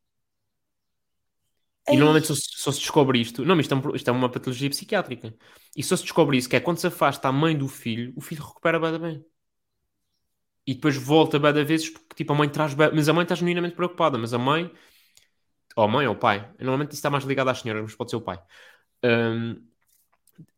E 1.90 1.96
normalmente 1.96 2.28
só, 2.28 2.34
se- 2.34 2.42
só 2.62 2.70
se 2.72 2.78
descobre 2.80 3.20
isto. 3.20 3.44
Não, 3.44 3.56
mas 3.56 3.64
isto 3.66 3.74
é, 3.74 3.76
um 3.76 3.94
isto 3.96 4.08
é 4.08 4.12
uma 4.12 4.30
patologia 4.30 4.70
psiquiátrica. 4.70 5.34
E 5.76 5.82
só 5.82 5.96
se 5.96 6.02
descobre 6.04 6.36
isso, 6.38 6.48
que 6.48 6.56
é 6.56 6.60
quando 6.60 6.78
se 6.78 6.86
afasta 6.86 7.28
a 7.28 7.32
mãe 7.32 7.56
do 7.58 7.68
filho, 7.68 8.12
o 8.16 8.20
filho 8.20 8.44
recupera 8.44 8.78
bem 8.78 8.98
bem. 9.00 9.24
E 10.66 10.74
depois 10.74 10.96
volta 10.96 11.38
bem 11.38 11.52
da 11.52 11.64
vezes, 11.64 11.90
porque 11.90 12.14
tipo 12.14 12.32
a 12.32 12.36
mãe 12.36 12.48
traz 12.48 12.74
Mas 12.74 13.08
a 13.08 13.12
mãe 13.12 13.24
está 13.24 13.34
genuinamente 13.34 13.74
preocupada, 13.74 14.16
mas 14.18 14.32
a 14.32 14.38
mãe. 14.38 14.70
Ou 15.76 15.84
a 15.84 15.88
mãe 15.88 16.06
ou 16.06 16.14
o 16.14 16.18
pai. 16.18 16.50
Normalmente 16.58 16.90
isso 16.90 16.98
está 16.98 17.10
mais 17.10 17.24
ligado 17.24 17.48
às 17.48 17.60
senhoras, 17.60 17.82
mas 17.82 17.94
pode 17.94 18.10
ser 18.10 18.16
o 18.16 18.20
pai. 18.20 18.38
Hum, 19.04 19.62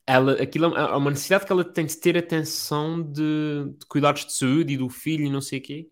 ela, 0.07 0.33
aquilo 0.33 0.77
é 0.77 0.97
uma 0.97 1.11
necessidade 1.11 1.47
que 1.47 1.53
ela 1.53 1.65
tem 1.65 1.87
de 1.87 1.97
ter 1.97 2.19
atenção 2.19 3.01
de, 3.03 3.73
de 3.79 3.87
cuidados 3.87 4.27
de 4.27 4.35
saúde 4.35 4.75
e 4.75 4.77
do 4.77 4.89
filho 4.91 5.25
e 5.25 5.31
não 5.31 5.41
sei 5.41 5.61
o 5.61 5.63
quê. 5.63 5.89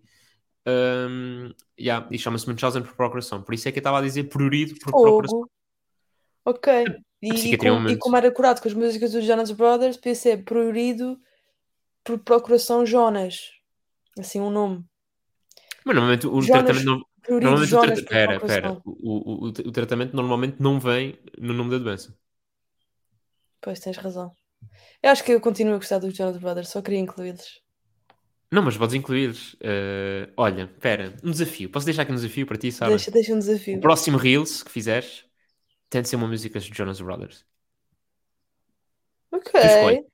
Hum, 0.67 1.53
yeah, 1.79 2.07
e 2.11 2.19
chama-se 2.19 2.49
Munchausen 2.49 2.83
por 2.83 2.95
procuração. 2.95 3.43
Por 3.43 3.55
isso 3.55 3.69
é 3.69 3.73
que 3.73 3.79
eu 3.79 3.81
estava 3.81 3.99
a 3.99 4.03
dizer 4.03 4.25
prurido 4.25 4.75
por 4.75 4.93
procuração. 4.93 5.29
fogo. 5.29 5.51
Ok. 6.45 6.85
E, 7.23 7.29
e, 7.29 7.55
é 7.55 7.73
um 7.73 7.85
com- 7.85 7.91
e 7.91 7.97
como 7.97 8.17
era 8.17 8.31
curado 8.33 8.61
com 8.61 8.69
as 8.69 8.75
músicas 8.75 9.13
dos 9.13 9.25
Jonas 9.25 9.51
Brothers, 9.51 9.97
podia 9.97 10.15
ser 10.15 10.45
prurido 10.45 11.19
por 12.05 12.19
procuração 12.19 12.85
Jonas. 12.85 13.51
Assim 14.19 14.41
um 14.41 14.51
nome. 14.51 14.85
Mas 15.85 15.95
normalmente 15.97 16.27
o 16.27 16.41
Jonas- 16.41 16.49
tratamento 16.65 16.85
não. 16.85 17.03
Normalmente 17.29 17.65
o, 17.65 17.67
Jonas 17.69 18.01
tra- 18.01 18.03
por 18.05 18.11
pera, 18.11 18.41
pera. 18.41 18.73
O, 18.85 18.91
o, 18.93 19.45
o, 19.45 19.49
o 19.49 19.73
tratamento 19.73 20.15
normalmente 20.15 20.57
não 20.61 20.79
vem 20.81 21.19
no 21.39 21.55
nome 21.55 21.71
da 21.71 21.79
doença. 21.79 22.17
Pois 23.61 23.79
tens 23.81 23.97
razão. 23.97 24.33
Eu 25.03 25.11
acho 25.11 25.25
que 25.25 25.33
eu 25.33 25.41
continuo 25.41 25.75
a 25.75 25.79
gostar 25.79 25.99
dos 25.99 26.17
Jonas 26.17 26.37
Brothers, 26.39 26.69
só 26.69 26.83
queria 26.83 26.99
incluí-los. 27.01 27.61
Não, 28.51 28.63
mas 28.63 28.77
podes 28.77 28.95
incluir. 28.95 29.35
eh, 29.61 30.29
olha, 30.37 30.67
pera, 30.81 31.17
um 31.25 31.31
desafio. 31.31 31.71
Posso 31.71 31.87
deixar 31.87 32.03
aqui 32.03 32.13
um 32.13 32.17
desafio 32.17 32.47
para 32.47 32.59
ti, 32.59 32.71
Sara? 32.71 32.91
Deixa, 32.91 33.11
deixa 33.11 33.33
um 33.33 33.37
O 33.37 33.39
desafio. 33.39 33.81
próximo 33.81 34.19
Reels 34.19 34.63
que 34.63 34.71
fizeres 34.71 35.25
tem 35.89 36.03
de 36.03 36.09
ser 36.09 36.17
uma 36.17 36.29
música 36.29 36.59
dos 36.59 36.69
Jonas 36.69 37.01
Brothers. 37.01 37.45
Ok. 39.31 39.53
Tu 39.53 39.67
escolhes. 39.67 40.05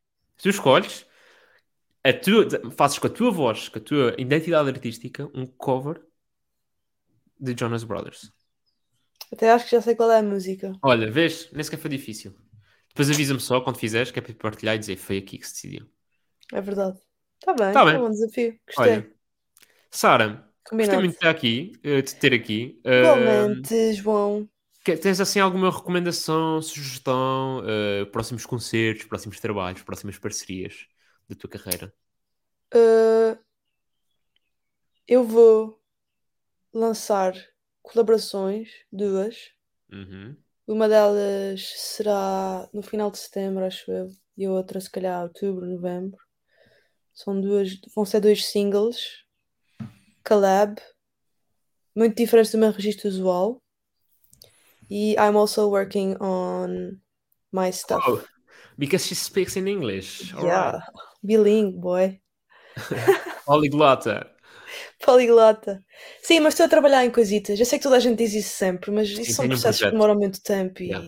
Tu 0.43 0.49
escolhes, 0.51 1.07
a 2.05 2.13
tua, 2.13 2.47
fazes 2.77 2.99
com 2.99 3.07
a 3.07 3.11
tua 3.11 3.31
voz, 3.31 3.69
com 3.69 3.79
a 3.79 3.83
tua 3.83 4.15
identidade 4.19 4.69
artística, 4.69 5.29
um 5.35 5.47
cover 5.47 6.01
de 7.39 7.55
Jonas 7.59 7.85
Brothers. 7.85 8.33
Até 9.33 9.51
acho 9.51 9.67
que 9.67 9.73
já 9.73 9.81
sei 9.83 9.95
qual 9.95 10.11
é 10.11 10.19
a 10.19 10.23
música. 10.23 10.73
Olha, 10.83 11.11
vês? 11.11 11.51
Nem 11.53 11.63
sequer 11.63 11.79
foi 11.79 11.91
difícil. 11.91 12.35
Depois 12.89 13.11
avisa-me 13.11 13.41
só 13.41 13.61
quando 13.61 13.79
fizeres, 13.79 14.11
que 14.11 14.19
é 14.19 14.23
para 14.23 14.35
partilhar 14.35 14.75
e 14.75 14.79
dizer 14.79 14.97
foi 14.97 15.19
aqui 15.19 15.39
que 15.39 15.47
se 15.47 15.55
decidiu. 15.55 15.87
É 16.53 16.61
verdade. 16.61 16.99
Está 17.39 17.53
bem, 17.53 17.73
Tá 17.73 17.85
bem. 17.85 17.95
é 17.95 18.01
um 18.01 18.11
desafio. 18.11 18.59
Gostei. 18.67 18.93
Olha, 18.95 19.11
Sara, 19.91 20.51
gostei 20.71 20.97
muito 20.99 21.11
de 21.11 21.17
estar 21.17 21.31
aqui, 21.31 21.73
eh, 21.85 22.03
de 22.03 22.09
te 22.15 22.17
ter 22.17 22.33
aqui. 22.35 22.81
Igualmente, 22.85 23.93
João. 23.95 24.49
que- 24.85 24.97
tens 24.97 25.21
assim 25.21 25.39
alguma 25.39 25.71
recomendação, 25.71 26.61
sugestão, 26.63 27.63
eh, 27.67 28.07
próximos 28.07 28.47
concertos, 28.47 29.05
próximos 29.05 29.39
trabalhos, 29.39 29.83
próximas 29.83 30.19
parcerias 30.19 30.87
da 31.29 31.37
tua 31.37 31.51
carreira? 31.51 31.93
Uh, 32.75 33.39
eu 35.07 35.25
vou 35.25 35.81
lançar 36.73 37.35
colaborações, 37.83 38.71
duas. 38.93 39.53
Uhum. 39.91 40.37
Uma 40.67 40.89
delas 40.89 41.67
será 41.77 42.69
no 42.75 42.83
final 42.83 43.11
de 43.11 43.19
setembro, 43.19 43.65
acho 43.65 43.91
eu, 43.91 44.11
e 44.37 44.45
a 44.45 44.51
outra, 44.51 44.81
se 44.81 44.91
calhar, 44.91 45.23
outubro, 45.23 45.65
novembro. 45.65 46.19
São 47.15 47.41
duas, 47.41 47.71
vão 47.95 48.05
ser 48.05 48.21
dois 48.21 48.47
singles, 48.47 49.25
collab, 50.25 50.81
muito 51.97 52.17
diferentes 52.17 52.53
do 52.53 52.59
meu 52.59 52.71
registro 52.71 53.09
usual. 53.09 53.63
E 54.91 55.15
I'm 55.15 55.37
also 55.37 55.69
working 55.69 56.17
on 56.21 57.01
my 57.51 57.73
stuff. 57.73 58.07
Oh, 58.07 58.23
because 58.77 59.07
she 59.07 59.15
speaks 59.15 59.57
in 59.57 59.67
English. 59.67 60.35
All 60.35 60.45
yeah, 60.45 60.73
right. 60.73 60.83
Bilingue, 61.23 61.79
boy. 61.79 62.21
Poliglota. 63.47 64.31
Poliglota. 65.05 65.83
Sim, 66.23 66.41
mas 66.41 66.55
estou 66.55 66.67
a 66.67 66.69
trabalhar 66.69 67.05
em 67.05 67.11
coisitas. 67.11 67.59
Eu 67.59 67.65
sei 67.67 67.79
que 67.79 67.83
toda 67.83 67.97
a 67.97 68.01
gente 68.01 68.19
diz 68.19 68.35
isso 68.35 68.55
sempre, 68.57 68.91
mas 68.91 69.09
isso 69.09 69.33
são 69.33 69.45
tem 69.45 69.47
um 69.47 69.49
processos 69.55 69.83
que 69.83 69.91
demoram 69.91 70.15
muito 70.15 70.43
tempo 70.43 70.83
e 70.83 70.89
Yeah. 70.89 71.07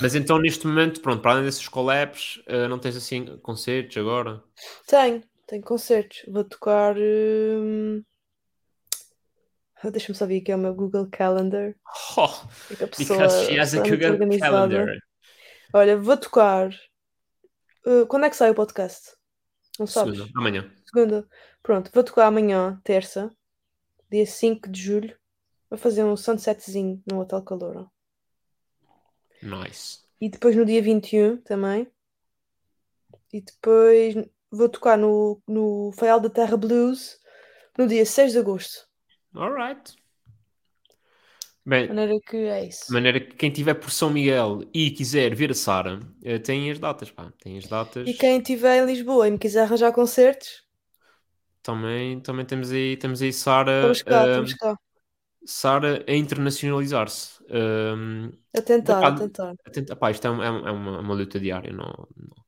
Mas 0.00 0.14
então, 0.14 0.38
neste 0.38 0.66
momento, 0.66 1.00
pronto, 1.00 1.22
para 1.22 1.32
além 1.32 1.44
desses 1.44 1.68
collabs, 1.68 2.40
eh, 2.46 2.66
não 2.66 2.78
tens 2.78 2.96
assim 2.96 3.24
concertos 3.38 3.96
agora? 3.96 4.42
tenho, 4.88 5.22
tenho 5.46 5.62
concertos. 5.62 6.22
Vou 6.28 6.44
tocar. 6.44 6.96
hum, 6.98 8.02
Deixa-me 9.84 10.16
só 10.18 10.26
ver 10.26 10.38
aqui 10.40 10.50
é 10.50 10.56
o 10.56 10.58
meu 10.58 10.74
Google 10.74 11.08
Calendar. 11.10 11.74
Oh, 12.16 12.28
É 12.80 12.84
a 12.84 12.88
pessoa 12.88 13.18
because 13.18 13.46
she 13.46 13.58
has 13.58 13.74
a 13.74 13.82
Google. 13.82 14.38
Calendar. 14.38 14.98
Olha, 15.72 15.96
vou 15.96 16.16
tocar. 16.16 16.70
uh, 17.86 18.06
quando 18.08 18.24
é 18.24 18.30
que 18.30 18.36
sai 18.36 18.50
o 18.50 18.54
podcast? 18.54 19.15
Não 19.78 19.86
sabes? 19.86 20.16
Segunda, 20.16 20.38
amanhã. 20.38 20.72
Segunda. 20.84 21.28
Pronto, 21.62 21.90
vou 21.92 22.04
tocar 22.04 22.26
amanhã, 22.26 22.80
terça, 22.84 23.34
dia 24.10 24.26
5 24.26 24.68
de 24.68 24.80
julho. 24.80 25.18
Vou 25.68 25.78
fazer 25.78 26.04
um 26.04 26.16
sunsetzinho 26.16 27.02
no 27.10 27.20
Hotel 27.20 27.42
Caloura. 27.42 27.86
Nice. 29.42 30.00
E 30.20 30.28
depois 30.28 30.56
no 30.56 30.64
dia 30.64 30.80
21 30.80 31.38
também. 31.38 31.90
E 33.32 33.40
depois 33.40 34.14
vou 34.50 34.68
tocar 34.68 34.96
no, 34.96 35.42
no 35.46 35.92
Faial 35.92 36.20
da 36.20 36.30
Terra 36.30 36.56
Blues 36.56 37.20
no 37.76 37.86
dia 37.86 38.06
6 38.06 38.32
de 38.32 38.38
agosto. 38.38 38.88
Alright. 39.34 39.94
Bem, 41.66 41.88
De 41.88 41.92
maneira 41.94 42.20
que 42.20 42.36
é 42.36 42.64
isso. 42.66 42.92
maneira 42.92 43.20
que 43.20 43.34
quem 43.36 43.50
tiver 43.50 43.74
por 43.74 43.90
São 43.90 44.10
Miguel 44.10 44.62
e 44.72 44.90
quiser 44.90 45.34
ver 45.34 45.50
a 45.50 45.54
Sara, 45.54 46.00
eh, 46.22 46.38
tem 46.38 46.70
as 46.70 46.78
datas, 46.78 47.10
pá. 47.10 47.32
Tem 47.40 47.58
as 47.58 47.66
datas. 47.66 48.08
E 48.08 48.14
quem 48.14 48.38
estiver 48.38 48.82
em 48.82 48.86
Lisboa 48.86 49.28
e 49.28 49.30
me 49.32 49.38
quiser 49.38 49.64
arranjar 49.64 49.92
concertos, 49.92 50.64
Também, 51.62 52.20
também 52.20 52.46
temos 52.46 52.70
aí, 52.70 52.96
temos 52.96 53.20
aí 53.22 53.32
Sara, 53.32 53.92
cá, 54.06 54.28
eh, 54.32 54.44
cá. 54.60 54.76
Sara 55.46 56.04
a 56.08 56.14
internacionalizar-se. 56.14 57.42
Um, 57.50 58.32
A 58.58 58.60
tentar, 58.62 59.02
a 59.06 59.12
tentar. 59.12 59.54
Atenta, 59.66 59.96
pá, 59.96 60.10
isto 60.12 60.26
é, 60.26 60.30
um- 60.30 60.42
é 60.42 60.50
um- 60.50 60.68
é 60.68 60.70
uma, 60.72 61.00
uma 61.00 61.14
luta 61.14 61.40
diária, 61.40 61.72
não, 61.72 61.86
não- 62.16 62.44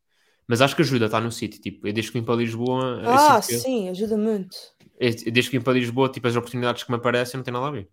Mas 0.49 0.61
acho 0.63 0.77
que 0.77 0.83
ajuda, 0.83 1.07
está 1.07 1.21
no 1.21 1.33
sítio. 1.33 1.61
Tipo, 1.63 1.87
eu 1.89 1.93
desde 1.93 2.13
que 2.13 2.19
vim 2.21 2.25
para 2.27 2.37
Lisboa, 2.37 3.03
eu 3.11 3.19
Ah, 3.19 3.19
sinto 3.19 3.43
que- 3.47 3.63
sim, 3.63 3.89
ajuda 3.89 4.17
muito. 4.17 4.57
eu- 5.01 5.09
eu 5.27 5.33
desde 5.33 5.51
que 5.51 5.59
vim 5.59 5.65
para 5.65 5.73
Lisboa, 5.79 6.11
tipo, 6.11 6.27
as 6.29 6.37
oportunidades 6.37 6.83
que 6.85 6.91
me 6.91 6.97
aparecem 6.99 7.39
não 7.39 7.45
tem 7.45 7.53
nada 7.53 7.67
a 7.69 7.71
ver. 7.71 7.89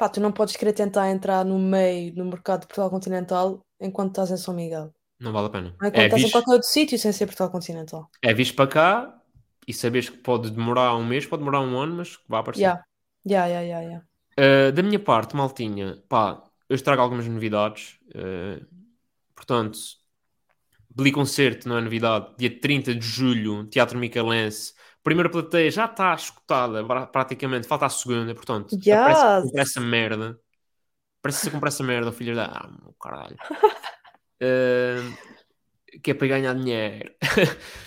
Pá, 0.00 0.08
tu 0.08 0.18
não 0.18 0.32
podes 0.32 0.56
querer 0.56 0.72
tentar 0.72 1.10
entrar 1.10 1.44
no 1.44 1.58
meio, 1.58 2.14
no 2.16 2.24
mercado 2.24 2.62
de 2.62 2.68
Portugal 2.68 2.88
Continental, 2.88 3.60
enquanto 3.78 4.12
estás 4.12 4.30
em 4.30 4.38
São 4.38 4.54
Miguel. 4.54 4.90
Não 5.20 5.30
vale 5.30 5.48
a 5.48 5.50
pena. 5.50 5.74
Não 5.78 5.88
é 5.88 5.92
É 5.94 6.06
estás 6.06 6.22
em 6.22 6.30
qualquer 6.30 6.52
outro 6.52 6.66
sítio 6.66 6.98
sem 6.98 7.12
ser 7.12 7.26
Portugal 7.26 7.50
Continental. 7.50 8.08
é 8.22 8.32
vis 8.32 8.50
para 8.50 8.66
cá 8.66 9.20
e 9.68 9.74
sabes 9.74 10.08
que 10.08 10.16
pode 10.16 10.50
demorar 10.50 10.96
um 10.96 11.04
mês, 11.04 11.26
pode 11.26 11.42
demorar 11.42 11.60
um 11.60 11.78
ano, 11.78 11.96
mas 11.96 12.18
vai 12.26 12.40
aparecer. 12.40 12.62
Yeah. 12.62 12.82
Yeah, 13.28 13.46
yeah, 13.46 13.66
yeah, 13.66 14.02
yeah. 14.38 14.70
Uh, 14.70 14.72
da 14.72 14.82
minha 14.82 14.98
parte, 14.98 15.36
maltinha, 15.36 16.02
pá, 16.08 16.42
eu 16.66 16.82
trago 16.82 17.02
algumas 17.02 17.28
novidades. 17.28 17.98
uh, 18.16 18.64
portanto, 19.34 19.78
Beli 20.88 21.12
Concerto 21.12 21.68
não 21.68 21.76
é 21.76 21.80
novidade. 21.82 22.34
Dia 22.38 22.58
30 22.58 22.94
de 22.94 23.06
julho, 23.06 23.66
Teatro 23.66 23.98
Micalense. 23.98 24.72
Primeira 25.02 25.30
plateia 25.30 25.70
já 25.70 25.86
está 25.86 26.14
escutada, 26.14 26.84
pra- 26.84 27.06
praticamente. 27.06 27.66
Falta 27.66 27.86
a 27.86 27.88
segunda, 27.88 28.34
portanto. 28.34 28.72
Yes. 28.74 28.94
Parece 28.96 29.22
que 29.22 29.42
comprar 29.42 29.62
essa 29.62 29.80
merda. 29.80 30.38
Parece 31.22 31.44
que 31.46 31.50
comprar 31.50 31.68
essa 31.68 31.84
merda, 31.84 32.12
filho 32.12 32.34
da. 32.34 32.46
Ah, 32.46 32.68
meu 32.82 32.94
caralho. 33.00 33.36
Uh, 34.42 35.16
que 36.02 36.10
é 36.10 36.14
para 36.14 36.28
ganhar 36.28 36.54
dinheiro. 36.54 37.12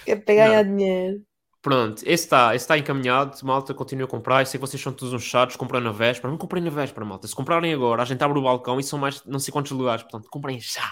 É 0.05 0.15
para 0.15 0.35
ganhar 0.35 0.63
dinheiro. 0.63 1.21
Pronto, 1.61 2.01
esse 2.01 2.25
está 2.25 2.53
esse 2.53 2.67
tá 2.67 2.77
encaminhado, 2.77 3.37
malta, 3.43 3.73
continua 3.73 4.05
a 4.05 4.09
comprar. 4.09 4.41
Eu 4.41 4.45
sei 4.45 4.59
que 4.59 4.67
vocês 4.67 4.81
são 4.81 4.91
todos 4.91 5.13
uns 5.13 5.23
chatos, 5.23 5.55
compram 5.55 5.79
na 5.79 5.91
véspera. 5.91 6.29
Não 6.29 6.37
comprem 6.37 6.61
na 6.61 6.69
véspera, 6.69 7.05
malta. 7.05 7.25
Se 7.27 7.33
comprarem 7.35 7.73
agora, 7.73 8.01
a 8.01 8.05
gente 8.05 8.21
abre 8.21 8.37
o 8.37 8.41
balcão 8.41 8.79
e 8.79 8.83
são 8.83 8.99
mais 8.99 9.23
não 9.23 9.39
sei 9.39 9.51
quantos 9.51 9.71
lugares. 9.71 10.03
Portanto, 10.03 10.29
comprem 10.29 10.59
já. 10.59 10.91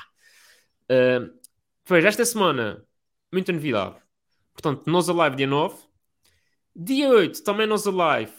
Uh, 0.89 1.41
Pois, 1.83 2.05
esta 2.05 2.23
semana, 2.23 2.85
muita 3.33 3.51
novidade. 3.51 3.95
Portanto, 4.53 4.83
Nós 4.89 5.09
Alive 5.09 5.35
dia 5.35 5.47
9. 5.47 5.75
Dia 6.75 7.09
8, 7.09 7.43
também 7.43 7.67
Nós 7.67 7.85
Alive. 7.87 8.33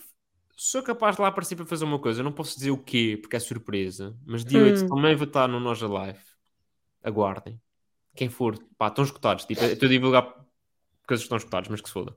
Sou 0.57 0.83
capaz 0.83 1.17
de 1.17 1.23
lá 1.23 1.29
aparecer 1.29 1.57
para 1.57 1.67
fazer 1.67 1.85
uma 1.85 1.99
coisa. 1.99 2.21
Eu 2.21 2.25
não 2.25 2.33
posso 2.33 2.57
dizer 2.57 2.71
o 2.71 2.79
quê, 2.79 3.19
porque 3.21 3.37
é 3.37 3.41
surpresa. 3.41 4.17
Mas 4.25 4.45
dia 4.45 4.61
Hum. 4.61 4.65
8 4.65 4.87
também 4.89 5.15
vou 5.17 5.27
estar 5.27 5.49
no 5.49 5.61
Nós 5.61 5.83
Alive. 5.83 6.19
Aguardem. 7.03 7.61
Quem 8.15 8.29
for, 8.29 8.59
pá, 8.77 8.89
estão 8.89 9.05
escutados. 9.05 9.45
Tipo, 9.45 9.63
estou 9.65 9.87
a 9.87 9.91
divulgar 9.91 10.23
coisas 11.07 11.23
que 11.23 11.25
estão 11.25 11.39
escutadas, 11.39 11.69
mas 11.69 11.81
que 11.81 11.89
se 11.89 11.93
foda. 11.93 12.17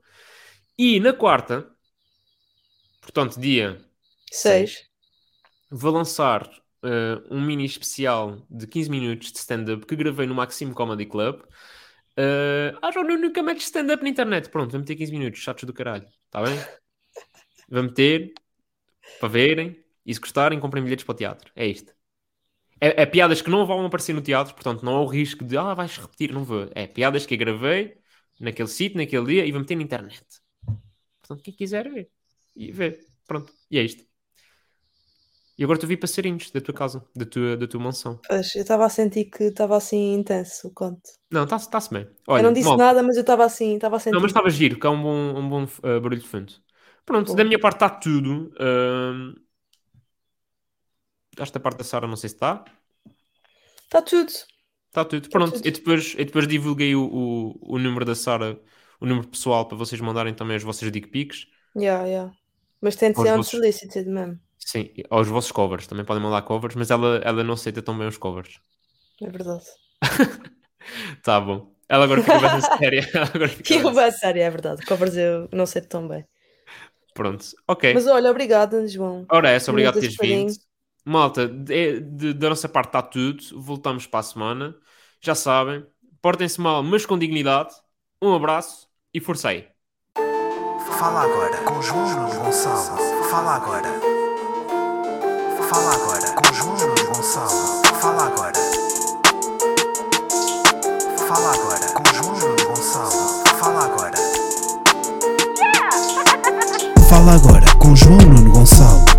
E 0.78 1.00
na 1.00 1.12
quarta, 1.12 1.70
portanto, 3.00 3.40
dia 3.40 3.80
Seis. 4.30 4.88
vou 5.70 5.92
lançar 5.92 6.48
eh, 6.82 7.22
um 7.30 7.40
mini 7.40 7.64
especial 7.64 8.46
de 8.50 8.66
15 8.66 8.90
minutos 8.90 9.32
de 9.32 9.38
stand-up 9.38 9.86
que 9.86 9.96
gravei 9.96 10.26
no 10.26 10.34
Maximo 10.34 10.74
Comedy 10.74 11.06
Club. 11.06 11.40
Uh, 12.18 12.78
ah, 12.80 12.90
João, 12.90 13.04
nunca 13.04 13.42
metes 13.42 13.64
stand-up 13.64 14.02
na 14.02 14.08
internet. 14.08 14.48
Pronto, 14.48 14.72
vamos 14.72 14.86
ter 14.86 14.96
15 14.96 15.12
minutos, 15.12 15.40
chatos 15.40 15.64
do 15.64 15.72
caralho. 15.72 16.06
Está 16.26 16.42
bem? 16.42 16.56
Vamos 17.68 17.92
ter 17.92 18.32
para 19.20 19.28
verem 19.28 19.84
e 20.04 20.14
se 20.14 20.20
gostarem, 20.20 20.60
comprem 20.60 20.82
bilhetes 20.82 21.04
para 21.04 21.12
o 21.12 21.16
teatro. 21.16 21.52
É 21.54 21.66
isto. 21.66 21.94
É, 22.80 23.02
é 23.02 23.06
piadas 23.06 23.42
que 23.42 23.50
não 23.50 23.66
vão 23.66 23.84
aparecer 23.84 24.12
no 24.12 24.22
teatro, 24.22 24.54
portanto, 24.54 24.84
não 24.84 24.96
há 24.96 25.02
o 25.02 25.06
risco 25.06 25.44
de 25.44 25.56
ah, 25.56 25.74
vais 25.74 25.96
repetir. 25.98 26.32
Não 26.32 26.44
vou. 26.44 26.70
É 26.74 26.86
piadas 26.86 27.26
que 27.26 27.34
eu 27.34 27.38
gravei 27.38 27.98
naquele 28.40 28.68
sítio, 28.68 28.98
naquele 28.98 29.26
dia 29.26 29.46
e 29.46 29.52
vou 29.52 29.60
meter 29.60 29.76
na 29.76 29.82
internet. 29.82 30.24
Portanto, 31.20 31.42
quem 31.42 31.54
quiser 31.54 31.90
ver 31.90 32.10
e 32.54 32.72
ver. 32.72 33.00
Pronto, 33.26 33.52
e 33.70 33.78
é 33.78 33.82
isto. 33.82 34.04
E 35.58 35.64
agora 35.64 35.78
tu 35.78 35.86
vi 35.86 35.96
passarinhos 35.96 36.50
da 36.50 36.60
tua 36.60 36.74
casa, 36.74 37.02
da 37.14 37.24
tua, 37.24 37.56
da 37.56 37.66
tua 37.66 37.80
mansão. 37.80 38.20
Pois, 38.28 38.54
eu 38.54 38.62
estava 38.62 38.84
a 38.84 38.88
sentir 38.90 39.24
que 39.26 39.44
estava 39.44 39.76
assim 39.76 40.14
intenso 40.14 40.68
o 40.68 40.70
conto. 40.70 41.08
Não, 41.30 41.44
está-se 41.44 41.70
tá 41.70 41.78
bem. 41.90 42.02
eu 42.02 42.10
Olha, 42.28 42.42
não 42.42 42.52
disse 42.52 42.68
malta, 42.68 42.84
nada, 42.84 43.02
mas 43.02 43.16
eu 43.16 43.22
estava 43.22 43.44
assim, 43.44 43.74
estava 43.74 43.96
a 43.96 43.98
sentir. 43.98 44.14
Não, 44.14 44.20
mas 44.20 44.30
estava 44.30 44.50
giro, 44.50 44.78
que 44.78 44.86
é 44.86 44.90
um 44.90 45.02
bom, 45.02 45.38
um 45.38 45.48
bom 45.48 45.64
uh, 45.64 46.00
barulho 46.00 46.20
de 46.20 46.28
fundo. 46.28 46.52
Pronto, 47.06 47.28
Bom. 47.28 47.36
da 47.36 47.44
minha 47.44 47.58
parte 47.58 47.76
está 47.76 47.88
tudo. 47.88 48.52
Ahm, 48.60 49.34
Esta 51.38 51.60
parte 51.60 51.78
da 51.78 51.84
Sara 51.84 52.06
não 52.06 52.16
sei 52.16 52.28
se 52.30 52.36
está. 52.36 52.64
Está 53.84 54.02
tudo. 54.02 54.32
Está 54.88 55.04
tudo. 55.04 55.28
Pronto, 55.28 55.54
tudo. 55.54 55.66
Eu, 55.66 55.72
depois, 55.72 56.14
eu 56.18 56.24
depois 56.24 56.48
divulguei 56.48 56.94
o, 56.94 57.04
o, 57.04 57.74
o 57.74 57.78
número 57.78 58.04
da 58.04 58.14
Sara, 58.14 58.58
o 59.00 59.06
número 59.06 59.28
pessoal, 59.28 59.66
para 59.68 59.76
vocês 59.76 60.00
mandarem 60.00 60.34
também 60.34 60.56
as 60.56 60.62
vossas 60.62 60.90
dick 60.90 61.08
pics. 61.08 61.46
Yeah, 61.76 62.06
yeah. 62.06 62.32
Mas 62.80 62.96
tem 62.96 63.10
de 63.12 63.16
ser 63.18 63.36
vossos- 63.36 63.54
unsolicited 63.54 64.08
mesmo. 64.08 64.40
Sim, 64.66 64.90
aos 65.08 65.28
vossos 65.28 65.52
covers. 65.52 65.86
Também 65.86 66.04
podem 66.04 66.20
mandar 66.22 66.42
covers, 66.42 66.74
mas 66.74 66.90
ela, 66.90 67.18
ela 67.18 67.44
não 67.44 67.54
aceita 67.54 67.80
tão 67.80 67.96
bem 67.96 68.08
os 68.08 68.18
covers. 68.18 68.58
É 69.22 69.30
verdade. 69.30 69.64
Tá 71.22 71.40
bom. 71.40 71.74
Ela 71.88 72.04
agora 72.04 72.22
fica 72.22 72.38
bem 72.38 72.60
séria. 72.78 73.08
Agora 73.14 73.48
fica 73.48 73.62
Que 73.64 73.78
bem- 73.78 73.92
eu, 73.92 73.98
a 73.98 74.10
sério, 74.12 74.42
é 74.42 74.50
verdade. 74.50 74.86
Covers 74.86 75.16
eu 75.16 75.48
não 75.52 75.66
sei 75.66 75.82
tão 75.82 76.06
bem. 76.06 76.24
Pronto, 77.14 77.44
ok. 77.66 77.92
Mas 77.94 78.06
olha, 78.06 78.30
obrigada, 78.30 78.86
João. 78.86 79.24
Ora, 79.30 79.50
é 79.50 79.54
essa, 79.56 79.70
obrigado 79.72 79.94
por 79.94 80.00
teres 80.00 80.16
vindo. 80.20 80.52
Malta, 81.04 81.48
de- 81.48 82.00
de- 82.00 82.34
da 82.34 82.50
nossa 82.50 82.68
parte 82.68 82.88
está 82.88 83.02
tudo. 83.02 83.42
Voltamos 83.60 84.06
para 84.06 84.20
a 84.20 84.22
semana. 84.22 84.76
Já 85.20 85.34
sabem, 85.34 85.84
portem-se 86.22 86.60
mal, 86.60 86.82
mas 86.84 87.04
com 87.06 87.18
dignidade. 87.18 87.74
Um 88.22 88.32
abraço 88.34 88.86
e 89.12 89.20
força 89.20 89.48
aí. 89.48 89.66
Fala 90.98 91.22
agora 91.22 91.56
com 91.64 91.82
João 91.82 92.28
Gonçalo. 92.44 92.96
Fala 93.28 93.56
agora. 93.56 94.05
Fala 95.68 95.94
agora 95.94 96.32
com 96.32 96.52
João 96.54 96.76
Gonçalo. 97.12 97.82
Fala 98.00 98.26
agora. 98.26 98.52
Fala 101.26 101.54
agora 101.54 101.86
com 101.92 102.04
João 102.14 102.36
Gonçalo. 102.68 103.42
Fala 103.58 103.84
agora. 103.84 104.16
Fala 107.08 107.34
agora 107.34 107.66
com 107.78 107.96
João 107.96 108.18
Nuno 108.18 108.52
Gonçalo. 108.52 109.15